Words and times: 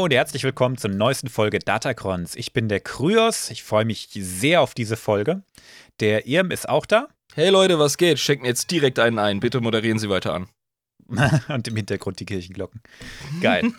Hallo 0.00 0.06
und 0.06 0.14
herzlich 0.14 0.44
willkommen 0.44 0.78
zur 0.78 0.88
neuesten 0.88 1.28
Folge 1.28 1.58
Datacrons. 1.58 2.34
Ich 2.34 2.54
bin 2.54 2.70
der 2.70 2.80
Kryos. 2.80 3.50
Ich 3.50 3.62
freue 3.62 3.84
mich 3.84 4.08
sehr 4.14 4.62
auf 4.62 4.72
diese 4.72 4.96
Folge. 4.96 5.42
Der 6.00 6.26
Irm 6.26 6.50
ist 6.50 6.66
auch 6.66 6.86
da. 6.86 7.08
Hey 7.34 7.50
Leute, 7.50 7.78
was 7.78 7.98
geht? 7.98 8.18
Schenken 8.18 8.46
jetzt 8.46 8.70
direkt 8.70 8.98
einen 8.98 9.18
ein. 9.18 9.40
Bitte 9.40 9.60
moderieren 9.60 9.98
Sie 9.98 10.08
weiter 10.08 10.32
an. 10.32 10.48
und 11.48 11.68
im 11.68 11.76
Hintergrund 11.76 12.18
die 12.18 12.24
Kirchenglocken. 12.24 12.80
Geil. 13.42 13.72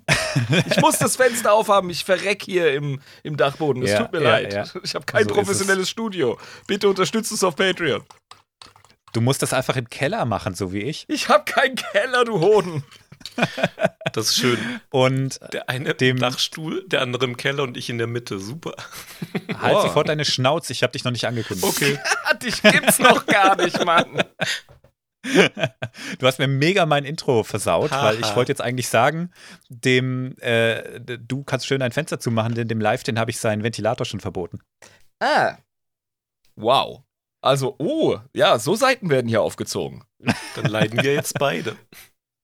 ich 0.66 0.80
muss 0.80 0.96
das 0.96 1.16
Fenster 1.16 1.52
aufhaben. 1.52 1.90
Ich 1.90 2.06
verreck 2.06 2.42
hier 2.42 2.72
im, 2.72 3.02
im 3.22 3.36
Dachboden. 3.36 3.82
Es 3.82 3.90
Ja, 3.90 4.04
tut 4.04 4.12
mir 4.12 4.22
ja, 4.22 4.30
leid. 4.30 4.54
ja. 4.54 4.64
Ich 4.82 4.94
habe 4.94 5.04
kein 5.04 5.28
So 5.28 5.34
professionelles 5.34 5.90
Studio. 5.90 6.38
Bitte 6.66 6.88
unterstützt 6.88 7.32
uns 7.32 7.44
auf 7.44 7.54
Patreon. 7.54 8.02
Du 9.12 9.20
musst 9.20 9.42
das 9.42 9.52
einfach 9.52 9.76
im 9.76 9.90
Keller 9.90 10.24
machen, 10.24 10.54
so 10.54 10.72
wie 10.72 10.80
ich. 10.80 11.04
Ich 11.08 11.28
habe 11.28 11.44
keinen 11.44 11.74
Keller, 11.74 12.24
du 12.24 12.40
Hoden. 12.40 12.82
Das 14.12 14.28
ist 14.28 14.36
schön. 14.36 14.58
Und 14.90 15.40
Der 15.52 15.68
eine 15.68 15.92
Dem- 15.94 16.16
im 16.16 16.20
Dachstuhl, 16.22 16.88
der 16.88 17.02
andere 17.02 17.26
im 17.26 17.36
Keller 17.36 17.64
und 17.64 17.76
ich 17.76 17.90
in 17.90 17.98
der 17.98 18.06
Mitte. 18.06 18.38
Super. 18.38 18.72
halt 19.60 19.76
Oh. 19.76 19.82
sofort 19.82 20.08
deine 20.08 20.24
Schnauze. 20.24 20.72
Ich 20.72 20.82
habe 20.82 20.92
dich 20.92 21.04
noch 21.04 21.12
nicht 21.12 21.26
angekündigt. 21.26 21.66
Okay. 21.68 21.98
Dich 22.42 22.62
gibt's 22.62 22.98
noch 22.98 23.26
gar 23.26 23.56
nicht, 23.56 23.84
Mann. 23.84 24.22
Du 25.22 26.26
hast 26.26 26.38
mir 26.38 26.46
mega 26.48 26.86
mein 26.86 27.04
Intro 27.04 27.42
versaut, 27.42 27.90
Haha. 27.90 28.04
weil 28.06 28.20
ich 28.20 28.34
wollte 28.36 28.52
jetzt 28.52 28.60
eigentlich 28.62 28.88
sagen, 28.88 29.32
dem, 29.68 30.36
äh, 30.38 31.00
du 31.00 31.42
kannst 31.44 31.66
schön 31.66 31.82
ein 31.82 31.92
Fenster 31.92 32.20
zumachen, 32.20 32.54
denn 32.54 32.68
dem 32.68 32.80
Live, 32.80 33.02
den 33.02 33.18
habe 33.18 33.30
ich 33.30 33.38
seinen 33.38 33.62
Ventilator 33.64 34.04
schon 34.06 34.20
verboten. 34.20 34.60
Ah. 35.20 35.56
Wow. 36.54 37.02
Also, 37.42 37.74
oh, 37.78 38.18
ja, 38.34 38.58
so 38.58 38.76
Seiten 38.76 39.10
werden 39.10 39.28
hier 39.28 39.42
aufgezogen. 39.42 40.04
Dann 40.56 40.66
leiden 40.66 41.02
wir 41.02 41.12
jetzt 41.12 41.38
beide. 41.38 41.76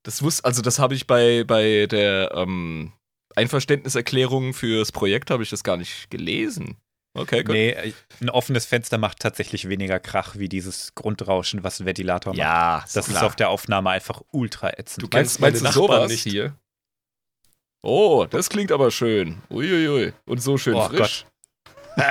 Das 0.03 0.23
wusste, 0.23 0.45
also 0.45 0.63
das 0.63 0.79
habe 0.79 0.95
ich 0.95 1.07
bei, 1.07 1.45
bei 1.45 1.87
der 1.87 2.33
ähm, 2.35 2.93
Einverständniserklärung 3.37 4.53
fürs 4.55 4.93
Projekt 4.93 5.31
habe 5.31 5.43
ich 5.43 5.51
das 5.51 5.63
gar 5.65 5.77
nicht 5.77 6.11
gelesen. 6.11 6.77
Okay, 7.15 7.45
gut. 7.45 7.53
Nee, 7.53 7.93
ein 8.21 8.31
offenes 8.31 8.65
Fenster 8.65 8.97
macht 8.97 9.21
tatsächlich 9.21 9.69
weniger 9.69 10.01
Krach 10.01 10.37
wie 10.37 10.49
dieses 10.49 10.95
Grundrauschen, 10.95 11.63
was 11.63 11.79
ein 11.79 11.87
Ventilator 11.87 12.33
macht. 12.33 12.39
Ja, 12.39 12.85
Das 12.95 13.07
ist 13.09 13.23
auf 13.23 13.37
der 13.37 13.51
Aufnahme 13.51 13.91
einfach 13.91 14.23
ultra 14.33 14.71
ätzend. 14.71 15.03
Du 15.03 15.09
kennst 15.09 15.39
Meinst, 15.41 15.63
meine 15.63 15.73
meinst 15.73 15.79
Nachbarn 15.79 16.09
sowas 16.09 16.11
nicht. 16.11 16.23
hier? 16.23 16.57
Oh, 17.83 18.27
das 18.31 18.49
klingt 18.49 18.73
aber 18.73 18.91
schön. 18.91 19.43
Uiuiui. 19.51 20.13
Und 20.25 20.39
so 20.41 20.57
schön 20.57 20.75
Oh 20.75 20.89
frisch. 20.89 21.27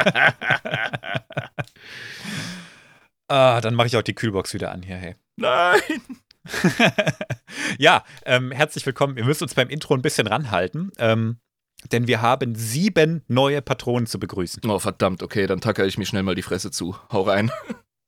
Ah, 3.28 3.62
dann 3.62 3.76
mache 3.76 3.88
ich 3.88 3.96
auch 3.96 4.02
die 4.02 4.14
Kühlbox 4.14 4.54
wieder 4.54 4.72
an 4.72 4.82
hier, 4.84 4.98
hey. 4.98 5.16
Nein. 5.38 5.80
ja, 7.78 8.04
ähm, 8.26 8.52
herzlich 8.52 8.86
willkommen. 8.86 9.16
Wir 9.16 9.26
müssen 9.26 9.44
uns 9.44 9.54
beim 9.54 9.70
Intro 9.70 9.94
ein 9.94 10.02
bisschen 10.02 10.28
ranhalten, 10.28 10.92
ähm, 10.98 11.38
denn 11.92 12.08
wir 12.08 12.22
haben 12.22 12.56
sieben 12.56 13.24
neue 13.28 13.62
Patronen 13.62 14.08
zu 14.08 14.20
begrüßen. 14.20 14.62
Oh, 14.68 14.80
verdammt. 14.80 15.24
Okay, 15.24 15.48
dann 15.48 15.62
tackere 15.62 15.86
ich 15.86 15.98
mir 15.98 16.06
schnell 16.06 16.24
mal 16.24 16.36
die 16.36 16.42
Fresse 16.42 16.72
zu. 16.72 16.96
Hau 17.12 17.22
rein. 17.22 17.52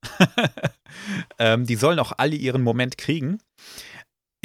ähm, 1.39 1.65
die 1.65 1.75
sollen 1.75 1.99
auch 1.99 2.13
alle 2.17 2.35
ihren 2.35 2.61
Moment 2.61 2.97
kriegen. 2.97 3.39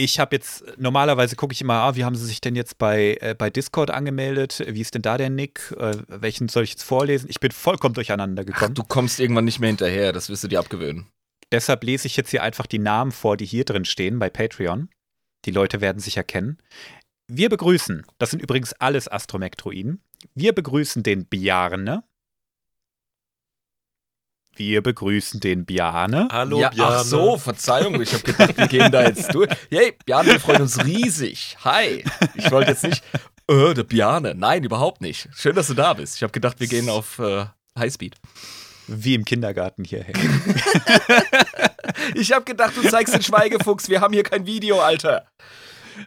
Ich 0.00 0.20
habe 0.20 0.36
jetzt, 0.36 0.64
normalerweise 0.78 1.34
gucke 1.34 1.52
ich 1.52 1.60
immer, 1.60 1.74
ah, 1.74 1.96
wie 1.96 2.04
haben 2.04 2.14
sie 2.14 2.24
sich 2.24 2.40
denn 2.40 2.54
jetzt 2.54 2.78
bei, 2.78 3.18
äh, 3.20 3.34
bei 3.36 3.50
Discord 3.50 3.90
angemeldet? 3.90 4.64
Wie 4.68 4.80
ist 4.80 4.94
denn 4.94 5.02
da 5.02 5.18
der 5.18 5.28
Nick? 5.28 5.74
Äh, 5.76 5.96
welchen 6.06 6.48
soll 6.48 6.62
ich 6.62 6.70
jetzt 6.70 6.84
vorlesen? 6.84 7.28
Ich 7.28 7.40
bin 7.40 7.50
vollkommen 7.50 7.94
durcheinander 7.94 8.42
Ach, 8.42 8.46
gekommen. 8.46 8.74
du 8.74 8.84
kommst 8.84 9.18
irgendwann 9.18 9.44
nicht 9.44 9.58
mehr 9.58 9.68
hinterher. 9.68 10.12
Das 10.12 10.28
wirst 10.28 10.44
du 10.44 10.48
dir 10.48 10.60
abgewöhnen. 10.60 11.08
Deshalb 11.52 11.84
lese 11.84 12.06
ich 12.06 12.16
jetzt 12.16 12.30
hier 12.30 12.42
einfach 12.42 12.66
die 12.66 12.78
Namen 12.78 13.12
vor, 13.12 13.36
die 13.36 13.46
hier 13.46 13.64
drin 13.64 13.84
stehen 13.84 14.18
bei 14.18 14.28
Patreon. 14.28 14.90
Die 15.44 15.50
Leute 15.50 15.80
werden 15.80 16.00
sich 16.00 16.16
erkennen. 16.16 16.58
Wir 17.26 17.48
begrüßen, 17.48 18.06
das 18.18 18.30
sind 18.30 18.42
übrigens 18.42 18.72
alles 18.74 19.10
Astromektroiden. 19.10 20.02
Wir 20.34 20.54
begrüßen 20.54 21.02
den 21.02 21.26
Bjarne. 21.26 22.02
Wir 24.56 24.82
begrüßen 24.82 25.38
den 25.38 25.64
Bjarne. 25.64 26.28
Hallo, 26.32 26.60
ja, 26.60 26.70
Bjarne. 26.70 26.96
ach 26.96 27.04
so, 27.04 27.38
Verzeihung. 27.38 28.00
Ich 28.02 28.12
habe 28.12 28.24
gedacht, 28.24 28.56
wir 28.56 28.66
gehen 28.66 28.90
da 28.90 29.04
jetzt 29.04 29.32
durch. 29.32 29.48
Hey, 29.70 29.96
Bjarne, 30.04 30.32
wir 30.32 30.40
freuen 30.40 30.62
uns 30.62 30.84
riesig. 30.84 31.56
Hi. 31.64 32.02
Ich 32.34 32.50
wollte 32.50 32.72
jetzt 32.72 32.82
nicht, 32.82 33.04
äh, 33.48 33.74
der 33.74 33.84
Bjarne. 33.84 34.34
Nein, 34.34 34.64
überhaupt 34.64 35.00
nicht. 35.00 35.28
Schön, 35.32 35.54
dass 35.54 35.68
du 35.68 35.74
da 35.74 35.94
bist. 35.94 36.16
Ich 36.16 36.22
habe 36.22 36.32
gedacht, 36.32 36.58
wir 36.58 36.66
gehen 36.66 36.88
auf 36.88 37.20
äh, 37.20 37.46
Highspeed. 37.78 38.16
Wie 38.88 39.14
im 39.14 39.24
Kindergarten 39.24 39.84
hier. 39.84 40.02
Hey. 40.02 40.14
Ich 42.14 42.32
habe 42.32 42.44
gedacht, 42.44 42.76
du 42.76 42.82
zeigst 42.88 43.14
den 43.14 43.22
Schweigefuchs. 43.22 43.88
Wir 43.88 44.00
haben 44.00 44.14
hier 44.14 44.22
kein 44.22 44.46
Video, 44.46 44.80
Alter. 44.80 45.26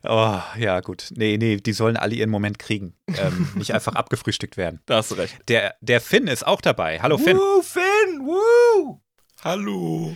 Oh, 0.03 0.39
ja, 0.57 0.79
gut. 0.79 1.09
Nee, 1.11 1.37
nee, 1.37 1.57
die 1.57 1.73
sollen 1.73 1.97
alle 1.97 2.15
ihren 2.15 2.29
Moment 2.29 2.59
kriegen. 2.59 2.95
Ähm, 3.07 3.49
nicht 3.55 3.73
einfach 3.73 3.95
abgefrühstückt 3.95 4.57
werden. 4.57 4.79
Da 4.85 4.97
hast 4.97 5.11
du 5.11 5.15
recht. 5.15 5.37
Der, 5.47 5.75
der 5.81 6.01
Finn 6.01 6.27
ist 6.27 6.45
auch 6.45 6.61
dabei. 6.61 7.01
Hallo 7.01 7.17
Finn. 7.17 7.37
Woo, 7.37 7.61
Finn, 7.61 8.21
woo. 8.21 9.01
Hallo. 9.43 10.15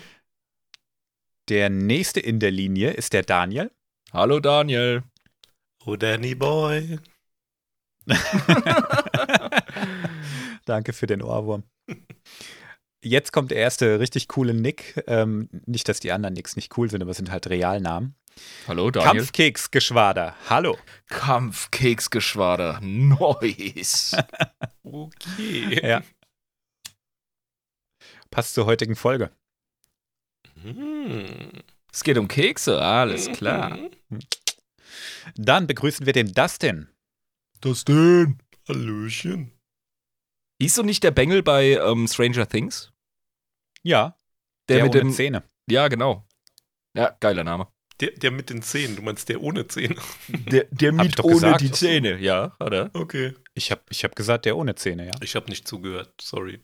Der 1.49 1.69
nächste 1.69 2.19
in 2.19 2.39
der 2.39 2.51
Linie 2.51 2.91
ist 2.91 3.13
der 3.13 3.23
Daniel. 3.23 3.71
Hallo, 4.13 4.39
Daniel. 4.39 5.03
Oh, 5.85 5.95
Danny 5.95 6.35
Boy. 6.35 6.99
Danke 10.65 10.93
für 10.93 11.07
den 11.07 11.21
Ohrwurm. 11.21 11.63
Jetzt 13.05 13.31
kommt 13.31 13.51
der 13.51 13.59
erste 13.59 13.99
richtig 13.99 14.27
coole 14.27 14.55
Nick. 14.55 15.03
Ähm, 15.05 15.47
nicht, 15.67 15.87
dass 15.87 15.99
die 15.99 16.11
anderen 16.11 16.33
Nicks 16.33 16.55
nicht 16.55 16.75
cool 16.75 16.89
sind, 16.89 17.03
aber 17.03 17.11
es 17.11 17.17
sind 17.17 17.29
halt 17.29 17.47
Realnamen. 17.47 18.15
Hallo, 18.67 18.89
Daniel. 18.89 19.17
Kampfkeksgeschwader. 19.17 20.35
Hallo. 20.49 20.75
Kampfkeksgeschwader. 21.09 22.79
Nice. 22.81 24.17
Okay. 24.81 25.87
Ja. 25.87 26.01
Passt 28.31 28.55
zur 28.55 28.65
heutigen 28.65 28.95
Folge. 28.95 29.29
Hm. 30.63 31.51
es 31.93 32.03
geht 32.03 32.17
um 32.17 32.27
Kekse, 32.27 32.81
alles 32.81 33.31
klar. 33.33 33.77
Dann 35.35 35.67
begrüßen 35.67 36.07
wir 36.07 36.13
den 36.13 36.33
Dustin. 36.33 36.89
Das 37.61 37.85
denn? 37.85 38.39
Hallöchen. 38.67 39.51
Hieß 40.59 40.73
so 40.73 40.81
nicht 40.81 41.03
der 41.03 41.11
Bengel 41.11 41.43
bei 41.43 41.73
ähm, 41.73 42.07
Stranger 42.07 42.47
Things? 42.47 42.94
Ja, 43.85 44.17
Der, 44.67 44.77
der, 44.77 44.85
mit 44.85 44.95
ohne 44.95 45.01
dem. 45.03 45.11
Zähne. 45.11 45.43
Ja, 45.69 45.87
genau. 45.87 46.27
Ja, 46.97 47.15
geiler 47.19 47.43
Name. 47.43 47.67
Der, 48.01 48.11
der 48.11 48.31
mit 48.31 48.49
den 48.49 48.61
Zähnen. 48.61 48.95
Du 48.95 49.01
meinst 49.01 49.29
der 49.29 49.41
ohne 49.41 49.67
Zähne. 49.67 49.95
Der, 50.27 50.65
der 50.69 50.91
mit 50.91 51.17
doch 51.19 51.23
ohne 51.23 51.35
gesagt. 51.35 51.61
die 51.61 51.71
Zähne, 51.71 52.17
ja, 52.17 52.55
hat 52.59 52.73
er. 52.73 52.89
Okay. 52.93 53.33
Ich 53.53 53.71
habe 53.71 53.81
ich 53.89 54.03
hab 54.03 54.15
gesagt, 54.15 54.45
der 54.45 54.57
ohne 54.57 54.75
Zähne, 54.75 55.05
ja. 55.05 55.11
Ich 55.21 55.35
habe 55.35 55.49
nicht 55.49 55.67
zugehört. 55.67 56.13
Sorry. 56.19 56.61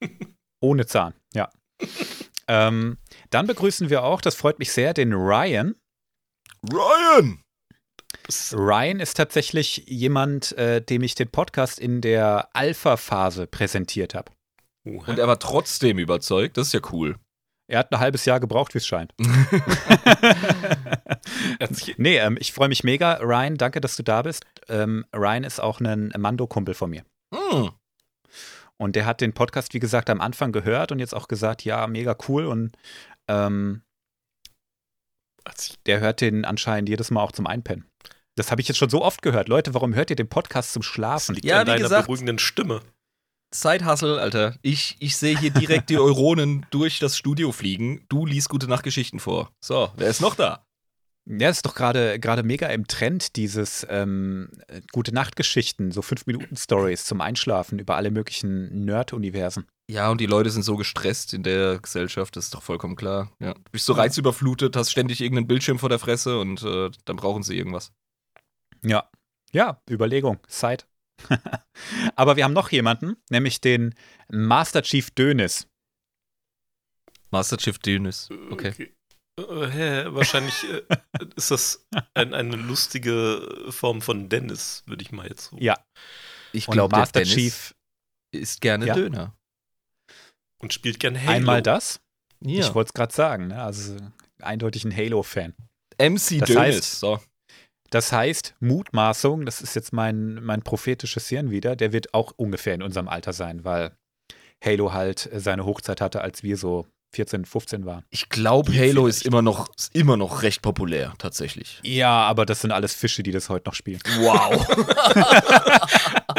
Ohne 0.60 0.86
Zahn, 0.86 1.14
ja. 1.34 1.50
ähm, 2.48 2.98
dann 3.30 3.46
begrüßen 3.46 3.90
wir 3.90 4.02
auch, 4.04 4.20
das 4.20 4.34
freut 4.34 4.58
mich 4.58 4.72
sehr, 4.72 4.94
den 4.94 5.12
Ryan. 5.12 5.74
Ryan! 6.72 7.42
Ryan 8.52 9.00
ist 9.00 9.16
tatsächlich 9.16 9.84
jemand, 9.86 10.52
äh, 10.58 10.80
dem 10.80 11.02
ich 11.02 11.14
den 11.14 11.30
Podcast 11.30 11.78
in 11.78 12.00
der 12.00 12.48
Alpha-Phase 12.54 13.46
präsentiert 13.46 14.14
habe. 14.14 14.32
Oha. 14.96 15.10
Und 15.10 15.18
er 15.18 15.28
war 15.28 15.38
trotzdem 15.38 15.98
überzeugt, 15.98 16.56
das 16.56 16.68
ist 16.68 16.72
ja 16.72 16.80
cool. 16.92 17.16
Er 17.70 17.80
hat 17.80 17.92
ein 17.92 18.00
halbes 18.00 18.24
Jahr 18.24 18.40
gebraucht, 18.40 18.72
wie 18.74 18.78
es 18.78 18.86
scheint. 18.86 19.12
Nee, 21.96 22.16
ähm, 22.18 22.36
ich 22.40 22.52
freue 22.52 22.68
mich 22.68 22.84
mega. 22.84 23.14
Ryan, 23.20 23.56
danke, 23.56 23.80
dass 23.80 23.96
du 23.96 24.02
da 24.02 24.22
bist. 24.22 24.44
Ähm, 24.68 25.04
Ryan 25.14 25.44
ist 25.44 25.60
auch 25.60 25.80
ein 25.80 26.12
Mando-Kumpel 26.16 26.74
von 26.74 26.90
mir. 26.90 27.02
Hm. 27.34 27.70
Und 28.76 28.96
der 28.96 29.04
hat 29.06 29.20
den 29.20 29.32
Podcast, 29.34 29.74
wie 29.74 29.80
gesagt, 29.80 30.08
am 30.10 30.20
Anfang 30.20 30.52
gehört 30.52 30.92
und 30.92 30.98
jetzt 31.00 31.14
auch 31.14 31.28
gesagt, 31.28 31.64
ja, 31.64 31.86
mega 31.86 32.16
cool. 32.28 32.46
Und 32.46 32.76
ähm, 33.28 33.82
der 35.86 36.00
hört 36.00 36.20
den 36.20 36.44
anscheinend 36.44 36.88
jedes 36.88 37.10
Mal 37.10 37.22
auch 37.22 37.32
zum 37.32 37.46
Einpennen. 37.46 37.86
Das 38.36 38.50
habe 38.50 38.60
ich 38.60 38.68
jetzt 38.68 38.76
schon 38.78 38.90
so 38.90 39.02
oft 39.02 39.20
gehört. 39.22 39.48
Leute, 39.48 39.74
warum 39.74 39.94
hört 39.94 40.10
ihr 40.10 40.16
den 40.16 40.28
Podcast 40.28 40.72
zum 40.72 40.82
Schlafen? 40.82 41.34
liegt 41.34 41.44
Ja, 41.46 41.56
an 41.60 41.66
wie 41.66 41.70
deiner 41.72 41.82
gesagt- 41.82 42.06
beruhigenden 42.06 42.38
Stimme. 42.38 42.80
Side-Hustle, 43.54 44.20
Alter. 44.20 44.56
Ich, 44.62 44.96
ich 45.00 45.16
sehe 45.16 45.38
hier 45.38 45.50
direkt 45.50 45.90
die 45.90 45.98
Euronen 45.98 46.66
durch 46.70 46.98
das 46.98 47.16
Studio 47.16 47.52
fliegen. 47.52 48.04
Du 48.08 48.26
liest 48.26 48.48
gute 48.48 48.68
Nachtgeschichten 48.68 49.20
vor. 49.20 49.50
So, 49.60 49.90
wer 49.96 50.08
ist 50.08 50.20
noch 50.20 50.34
da? 50.34 50.64
Ja, 51.30 51.50
ist 51.50 51.66
doch 51.66 51.74
gerade 51.74 52.18
gerade 52.18 52.42
mega 52.42 52.68
im 52.68 52.86
Trend, 52.86 53.36
dieses 53.36 53.86
ähm, 53.90 54.48
gute 54.92 55.12
Nachtgeschichten, 55.12 55.92
so 55.92 56.00
5-Minuten-Stories 56.00 57.04
zum 57.04 57.20
Einschlafen 57.20 57.78
über 57.78 57.96
alle 57.96 58.10
möglichen 58.10 58.86
Nerd-Universen. 58.86 59.66
Ja, 59.90 60.10
und 60.10 60.22
die 60.22 60.26
Leute 60.26 60.48
sind 60.48 60.62
so 60.62 60.76
gestresst 60.76 61.34
in 61.34 61.42
der 61.42 61.80
Gesellschaft, 61.80 62.34
das 62.36 62.46
ist 62.46 62.54
doch 62.54 62.62
vollkommen 62.62 62.96
klar. 62.96 63.30
Ja. 63.40 63.52
Du 63.52 63.70
bist 63.72 63.84
so 63.84 63.92
reizüberflutet, 63.92 64.74
hast 64.74 64.90
ständig 64.90 65.20
irgendeinen 65.20 65.48
Bildschirm 65.48 65.78
vor 65.78 65.90
der 65.90 65.98
Fresse 65.98 66.40
und 66.40 66.62
äh, 66.62 66.90
dann 67.04 67.16
brauchen 67.16 67.42
sie 67.42 67.58
irgendwas. 67.58 67.92
Ja. 68.82 69.10
Ja, 69.52 69.82
Überlegung, 69.88 70.38
Zeit. 70.46 70.86
Aber 72.16 72.36
wir 72.36 72.44
haben 72.44 72.52
noch 72.52 72.70
jemanden, 72.70 73.16
nämlich 73.30 73.60
den 73.60 73.94
Master 74.30 74.82
Chief 74.82 75.10
Dönis. 75.10 75.68
Master 77.30 77.56
Chief 77.58 77.78
Dünnes. 77.78 78.28
Okay. 78.50 78.92
Äh, 79.38 79.66
hä, 79.68 80.04
wahrscheinlich 80.08 80.64
äh, 80.64 80.82
ist 81.36 81.50
das 81.50 81.86
ein, 82.14 82.34
eine 82.34 82.56
lustige 82.56 83.66
Form 83.70 84.00
von 84.02 84.28
Dennis, 84.28 84.82
würde 84.86 85.02
ich 85.02 85.12
mal 85.12 85.28
jetzt 85.28 85.50
so. 85.50 85.56
Ja. 85.60 85.76
Ich 86.52 86.66
glaube, 86.66 86.90
der 86.92 87.00
Master 87.00 87.20
Dennis 87.20 87.34
Chief 87.34 87.74
isst 88.32 88.60
gerne 88.60 88.86
Ja? 88.86 88.94
Döner. 88.94 89.34
Und 90.60 90.72
spielt 90.72 90.98
gerne 90.98 91.20
Halo. 91.20 91.30
einmal 91.32 91.62
das. 91.62 92.00
Ja. 92.40 92.66
Ich 92.66 92.74
wollte 92.74 92.88
es 92.88 92.94
gerade 92.94 93.14
sagen. 93.14 93.48
Ne? 93.48 93.62
Also 93.62 93.96
eindeutig 94.40 94.84
ein 94.84 94.96
Halo-Fan. 94.96 95.54
MC 96.00 96.38
Das 96.40 96.48
Dönis. 96.48 96.56
heißt- 96.56 96.98
so. 96.98 97.20
Das 97.90 98.12
heißt, 98.12 98.54
Mutmaßung, 98.60 99.46
das 99.46 99.60
ist 99.60 99.74
jetzt 99.74 99.92
mein, 99.92 100.34
mein 100.42 100.62
prophetisches 100.62 101.28
Hirn 101.28 101.50
wieder, 101.50 101.74
der 101.76 101.92
wird 101.92 102.12
auch 102.14 102.32
ungefähr 102.36 102.74
in 102.74 102.82
unserem 102.82 103.08
Alter 103.08 103.32
sein, 103.32 103.64
weil 103.64 103.92
Halo 104.64 104.92
halt 104.92 105.30
äh, 105.32 105.40
seine 105.40 105.64
Hochzeit 105.64 106.00
hatte, 106.00 106.20
als 106.20 106.42
wir 106.42 106.56
so 106.56 106.86
14, 107.14 107.46
15 107.46 107.86
waren. 107.86 108.04
Ich 108.10 108.28
glaube, 108.28 108.70
Halo 108.76 109.06
ist 109.06 109.20
vielleicht? 109.20 109.26
immer 109.32 109.40
noch, 109.40 109.68
ist 109.74 109.94
immer 109.96 110.18
noch 110.18 110.42
recht 110.42 110.60
populär, 110.60 111.14
tatsächlich. 111.16 111.80
Ja, 111.82 112.10
aber 112.10 112.44
das 112.44 112.60
sind 112.60 112.70
alles 112.72 112.92
Fische, 112.94 113.22
die 113.22 113.30
das 113.32 113.48
heute 113.48 113.68
noch 113.70 113.74
spielen. 113.74 114.00
Wow. 114.18 114.66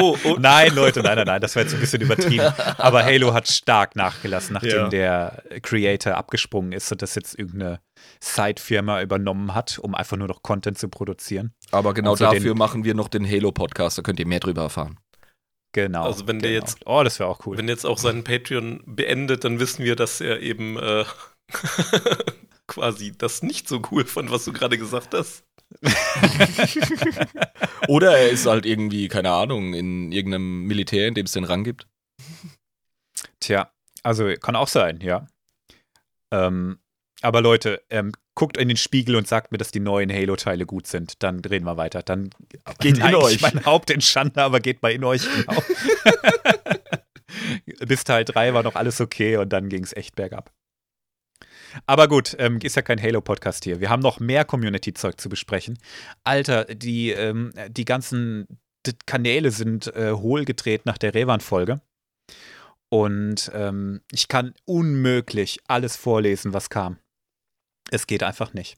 Oh, 0.02 0.16
oh, 0.24 0.38
Nein, 0.40 0.74
Leute, 0.75 1.02
nein, 1.02 1.18
nein, 1.18 1.25
nein, 1.25 1.42
das 1.42 1.56
wäre 1.56 1.66
jetzt 1.66 1.74
ein 1.74 1.81
bisschen 1.81 2.00
übertrieben. 2.02 2.45
Aber 2.78 3.04
Halo 3.04 3.34
hat 3.34 3.50
stark 3.50 3.98
nachgelassen, 3.98 4.54
nachdem 4.54 4.69
Ja. 4.72 4.88
der 4.88 5.44
Creator 5.62 6.16
abgesprungen 6.16 6.72
ist 6.72 6.90
und 6.92 7.02
das 7.02 7.16
jetzt 7.16 7.38
irgendeine 7.38 7.81
Side-Firma 8.21 9.01
übernommen 9.01 9.54
hat, 9.56 9.80
um 9.80 9.95
einfach 9.95 10.18
nur 10.18 10.27
noch 10.27 10.42
Content 10.44 10.77
zu 10.77 10.89
produzieren. 10.89 11.54
Aber 11.71 11.94
genau 11.94 12.12
Und 12.12 12.18
so 12.18 12.25
den- 12.25 12.36
dafür 12.36 12.56
machen 12.56 12.83
wir 12.83 12.94
noch 12.94 13.07
den 13.07 13.25
Halo-Podcast, 13.30 13.98
da 13.98 14.01
könnt 14.01 14.19
ihr 14.19 14.27
mehr 14.27 14.39
drüber 14.42 14.63
erfahren. 14.63 15.00
Genau. 15.71 16.04
Also 16.04 16.27
wenn 16.27 16.39
der 16.39 16.51
genau. 16.51 16.62
jetzt- 16.66 16.80
Oh, 16.86 17.04
das 17.04 17.19
wäre 17.19 17.30
auch 17.30 17.45
cool. 17.45 17.57
wenn 17.57 17.68
er 17.69 17.74
jetzt 17.75 17.86
auch 17.86 17.98
seinen 17.98 18.24
Patreon 18.24 18.81
beendet, 18.86 19.44
dann 19.44 19.60
wissen 19.60 19.86
wir, 19.86 19.95
dass 19.95 20.19
er 20.19 20.42
eben 20.42 20.77
äh, 20.77 21.06
quasi 22.68 23.13
das 23.18 23.44
nicht 23.44 23.68
so 23.69 23.81
cool 23.92 24.04
fand, 24.06 24.31
was 24.31 24.45
du 24.45 24.51
gerade 24.54 24.77
gesagt 24.77 25.13
hast. 25.13 25.44
Oder 27.88 28.18
er 28.18 28.30
ist 28.30 28.45
halt 28.45 28.66
irgendwie, 28.66 29.07
keine 29.07 29.31
Ahnung, 29.31 29.74
in 29.74 30.12
irgendeinem 30.12 30.63
Militär, 30.63 31.07
in 31.07 31.13
dem 31.13 31.25
es 31.25 31.31
den 31.33 31.44
Rang 31.44 31.63
gibt. 31.63 31.88
Tja, 33.39 33.71
also 34.04 34.27
kann 34.42 34.56
auch 34.56 34.68
sein, 34.68 35.00
ja. 35.01 35.27
Ähm, 36.31 36.80
aber 37.21 37.42
Leute, 37.42 37.81
ähm, 37.89 38.12
guckt 38.36 38.57
in 38.57 38.69
den 38.69 38.77
Spiegel 38.77 39.16
und 39.16 39.27
sagt 39.27 39.51
mir, 39.51 39.57
dass 39.57 39.71
die 39.71 39.81
neuen 39.81 40.12
Halo-Teile 40.12 40.66
gut 40.66 40.88
sind. 40.88 41.21
Dann 41.24 41.39
reden 41.39 41.66
wir 41.66 41.75
weiter. 41.75 42.01
Dann 42.01 42.30
Geht 42.80 43.00
in 43.00 43.16
euch. 43.16 43.42
mein 43.42 43.66
Haupt 43.66 43.89
in 43.89 44.01
Schande, 44.01 44.42
aber 44.42 44.62
geht 44.62 44.81
mal 44.81 44.92
in 44.92 45.04
euch, 45.04 45.24
genau. 45.24 45.62
Bis 47.86 48.04
Teil 48.06 48.24
3 48.25 48.54
war 48.54 48.63
noch 48.63 48.75
alles 48.75 49.01
okay 49.01 49.38
und 49.38 49.50
dann 49.50 49.69
ging 49.69 49.83
es 49.83 49.94
echt 49.94 50.16
bergab. 50.16 50.51
Aber 51.86 52.07
gut, 52.07 52.36
ähm, 52.39 52.60
ist 52.63 52.75
ja 52.75 52.81
kein 52.81 53.01
Halo-Podcast 53.01 53.63
hier. 53.63 53.80
Wir 53.80 53.89
haben 53.89 54.01
noch 54.01 54.19
mehr 54.19 54.45
Community-Zeug 54.45 55.19
zu 55.19 55.30
besprechen. 55.30 55.77
Alter, 56.24 56.66
die, 56.66 57.12
ähm, 57.12 57.51
die 57.69 57.86
ganzen 57.86 58.48
Kanäle 59.06 59.51
sind 59.51 59.94
äh, 59.95 60.13
hohlgedreht 60.13 60.86
nach 60.86 60.98
der 60.98 61.13
Revan-Folge. 61.13 61.81
Und 62.89 63.51
ähm, 63.54 64.01
ich 64.12 64.27
kann 64.27 64.54
unmöglich 64.66 65.60
alles 65.68 65.95
vorlesen, 65.95 66.54
was 66.54 66.69
kam. 66.69 66.98
Es 67.91 68.07
geht 68.07 68.24
einfach 68.24 68.53
nicht. 68.53 68.77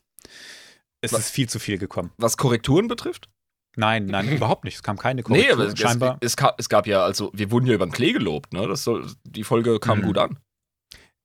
Es 1.01 1.13
Was? 1.13 1.21
ist 1.21 1.29
viel 1.31 1.49
zu 1.49 1.59
viel 1.59 1.77
gekommen. 1.77 2.11
Was 2.17 2.37
Korrekturen 2.37 2.87
betrifft? 2.87 3.29
Nein, 3.75 4.05
nein, 4.05 4.27
überhaupt 4.37 4.63
nicht. 4.65 4.75
Es 4.75 4.83
kam 4.83 4.97
keine 4.97 5.21
Nee, 5.21 5.23
Korrektur. 5.23 5.53
aber 5.65 5.77
scheinbar. 5.77 6.17
es, 6.21 6.31
es, 6.31 6.37
gab, 6.37 6.59
es 6.59 6.69
gab 6.69 6.87
ja, 6.87 7.03
also, 7.03 7.31
wir 7.33 7.51
wurden 7.51 7.65
ja 7.67 7.73
über 7.73 7.85
den 7.85 7.91
Klee 7.93 8.11
gelobt, 8.13 8.53
ne? 8.53 8.67
Das 8.67 8.83
soll, 8.83 9.07
die 9.23 9.43
Folge 9.43 9.79
kam 9.79 9.99
Mhm. 9.99 10.03
gut 10.03 10.17
an. 10.17 10.39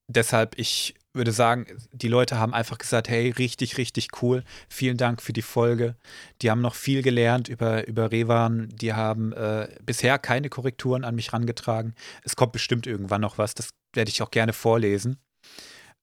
Deshalb, 0.09 0.57
ich 0.57 0.95
würde 1.15 1.33
sagen, 1.33 1.67
die 1.93 2.07
Leute 2.09 2.39
haben 2.39 2.55
einfach 2.55 2.79
gesagt, 2.79 3.09
hey, 3.09 3.31
richtig, 3.31 3.77
richtig 3.79 4.23
cool. 4.23 4.45
Vielen 4.69 4.97
Dank 4.97 5.21
für 5.21 5.33
die 5.33 5.43
Folge. 5.43 5.97
Die 6.43 6.51
haben 6.51 6.61
noch 6.61 6.75
viel 6.77 7.03
gelernt 7.03 7.49
über, 7.49 7.89
über 7.89 8.13
Revan. 8.13 8.69
Die 8.69 8.93
haben 8.93 9.33
äh, 9.33 9.69
bisher 9.83 10.19
keine 10.21 10.49
Korrekturen 10.49 11.05
an 11.05 11.17
mich 11.17 11.33
rangetragen. 11.33 11.95
Es 12.23 12.37
kommt 12.37 12.53
bestimmt 12.53 12.87
irgendwann 12.87 13.23
noch 13.23 13.39
was. 13.39 13.55
Das 13.55 13.71
werde 13.95 14.11
ich 14.11 14.23
auch 14.23 14.31
gerne 14.31 14.53
vorlesen. 14.53 15.19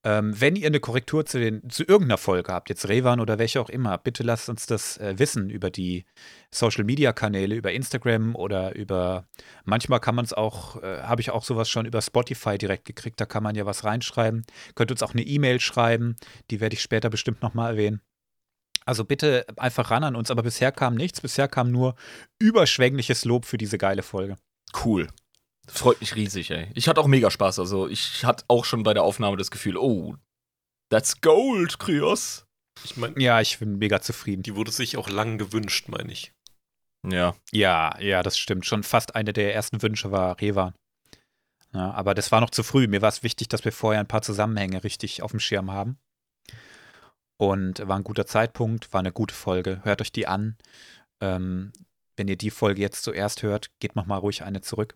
Ähm, 0.06 0.40
wenn 0.40 0.58
ihr 0.58 0.68
eine 0.68 0.82
Korrektur 0.82 1.26
zu, 1.26 1.40
den, 1.40 1.70
zu 1.70 1.84
irgendeiner 1.84 2.18
Folge 2.18 2.52
habt, 2.52 2.68
jetzt 2.68 2.90
Revan 2.90 3.22
oder 3.22 3.40
welche 3.40 3.62
auch 3.62 3.70
immer, 3.70 3.98
bitte 3.98 4.24
lasst 4.24 4.50
uns 4.50 4.66
das 4.66 4.98
äh, 4.98 5.18
wissen 5.18 5.50
über 5.50 5.70
die 5.70 6.06
Social-Media-Kanäle, 6.52 7.56
über 7.56 7.72
Instagram 7.72 8.36
oder 8.36 8.76
über, 8.76 9.28
manchmal 9.64 10.02
kann 10.02 10.16
man 10.16 10.26
es 10.26 10.34
auch, 10.34 10.82
äh, 10.84 11.04
habe 11.04 11.22
ich 11.22 11.32
auch 11.32 11.44
sowas 11.44 11.70
schon 11.70 11.86
über 11.86 12.02
Spotify 12.02 12.58
direkt 12.58 12.84
gekriegt, 12.84 13.22
da 13.22 13.26
kann 13.26 13.44
man 13.44 13.56
ja 13.56 13.66
was 13.66 13.86
reinschreiben. 13.86 14.46
Könnt 14.76 14.92
uns 14.92 15.04
auch 15.04 15.14
eine 15.14 15.24
E-Mail 15.24 15.62
schreiben, 15.62 16.18
die 16.52 16.60
werde 16.60 16.74
ich 16.74 16.82
später 16.82 17.10
bestimmt 17.10 17.42
nochmal 17.42 17.72
erwähnen. 17.72 18.02
Also 18.86 19.06
bitte 19.06 19.46
einfach 19.56 19.92
ran 19.92 20.04
an 20.04 20.18
uns, 20.18 20.30
aber 20.30 20.44
bisher 20.44 20.74
kam 20.74 20.96
nichts, 20.96 21.22
bisher 21.22 21.48
kam 21.48 21.72
nur 21.72 21.96
überschwängliches 22.40 23.24
Lob 23.24 23.46
für 23.46 23.58
diese 23.58 23.78
geile 23.78 24.04
Folge. 24.04 24.38
Cool. 24.84 25.08
Freut 25.68 26.02
mich 26.02 26.16
riesig, 26.16 26.52
ey. 26.52 26.70
Ich 26.76 26.88
hatte 26.88 27.00
auch 27.00 27.08
mega 27.08 27.32
Spaß. 27.32 27.60
Also, 27.60 27.88
ich 27.88 28.26
hatte 28.26 28.44
auch 28.48 28.66
schon 28.66 28.84
bei 28.84 28.94
der 28.94 29.04
Aufnahme 29.04 29.38
das 29.38 29.50
Gefühl, 29.52 29.78
oh, 29.78 30.16
that's 30.90 31.22
gold, 31.22 31.80
Krios. 31.80 32.46
Ich 32.84 32.98
meine, 32.98 33.20
Ja, 33.22 33.40
ich 33.40 33.60
bin 33.60 33.78
mega 33.78 34.02
zufrieden. 34.02 34.44
die 34.44 34.56
wurde 34.56 34.72
sich 34.72 34.98
auch 34.98 35.10
lang 35.10 35.38
gewünscht, 35.38 35.88
meine 35.88 36.12
ich. 36.12 36.34
Ja. 37.08 37.36
Ja, 37.52 37.98
ja, 38.00 38.24
das 38.24 38.38
stimmt. 38.38 38.66
Schon 38.66 38.84
fast 38.84 39.16
eine 39.16 39.32
der 39.34 39.54
ersten 39.54 39.82
Wünsche 39.82 40.12
war 40.12 40.40
Revan. 40.42 40.74
Ja, 41.74 41.92
aber 41.92 42.14
das 42.14 42.32
war 42.32 42.40
noch 42.42 42.50
zu 42.52 42.64
früh. 42.64 42.88
Mir 42.88 43.02
war 43.02 43.10
es 43.10 43.24
wichtig, 43.24 43.48
dass 43.50 43.66
wir 43.66 43.72
vorher 43.72 44.00
ein 44.00 44.08
paar 44.08 44.22
Zusammenhänge 44.22 44.84
richtig 44.84 45.22
auf 45.22 45.32
dem 45.32 45.40
Schirm 45.40 45.72
haben. 45.72 45.98
Und 47.38 47.86
war 47.88 47.98
ein 47.98 48.04
guter 48.04 48.26
Zeitpunkt, 48.26 48.94
war 48.94 49.00
eine 49.00 49.12
gute 49.12 49.34
Folge. 49.34 49.82
Hört 49.84 50.02
euch 50.02 50.12
die 50.12 50.28
an. 50.28 50.58
Ähm, 51.20 51.74
wenn 52.16 52.28
ihr 52.28 52.38
die 52.38 52.52
Folge 52.52 52.82
jetzt 52.82 53.04
zuerst 53.04 53.42
hört, 53.44 53.72
geht 53.80 53.96
noch 53.96 54.06
mal 54.06 54.18
ruhig 54.18 54.44
eine 54.44 54.62
zurück. 54.62 54.96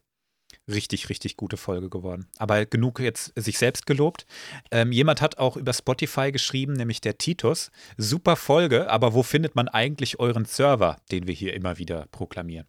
Richtig, 0.69 1.09
richtig 1.09 1.37
gute 1.37 1.57
Folge 1.57 1.89
geworden. 1.89 2.27
Aber 2.37 2.65
genug 2.65 2.99
jetzt 2.99 3.31
sich 3.35 3.57
selbst 3.57 3.85
gelobt. 3.85 4.25
Ähm, 4.71 4.91
jemand 4.91 5.21
hat 5.21 5.37
auch 5.37 5.55
über 5.57 5.73
Spotify 5.73 6.31
geschrieben, 6.31 6.73
nämlich 6.73 7.01
der 7.01 7.17
Titus. 7.17 7.71
Super 7.97 8.35
Folge, 8.35 8.89
aber 8.89 9.13
wo 9.13 9.23
findet 9.23 9.55
man 9.55 9.67
eigentlich 9.67 10.19
euren 10.19 10.45
Server, 10.45 10.97
den 11.11 11.27
wir 11.27 11.33
hier 11.33 11.53
immer 11.53 11.77
wieder 11.77 12.07
proklamieren? 12.11 12.67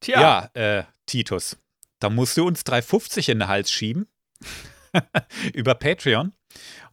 Tja. 0.00 0.20
Ja, 0.20 0.78
äh, 0.78 0.84
Titus, 1.06 1.58
da 1.98 2.08
musst 2.08 2.36
du 2.36 2.46
uns 2.46 2.62
3,50 2.62 3.30
in 3.30 3.40
den 3.40 3.48
Hals 3.48 3.70
schieben 3.70 4.06
über 5.54 5.74
Patreon. 5.74 6.32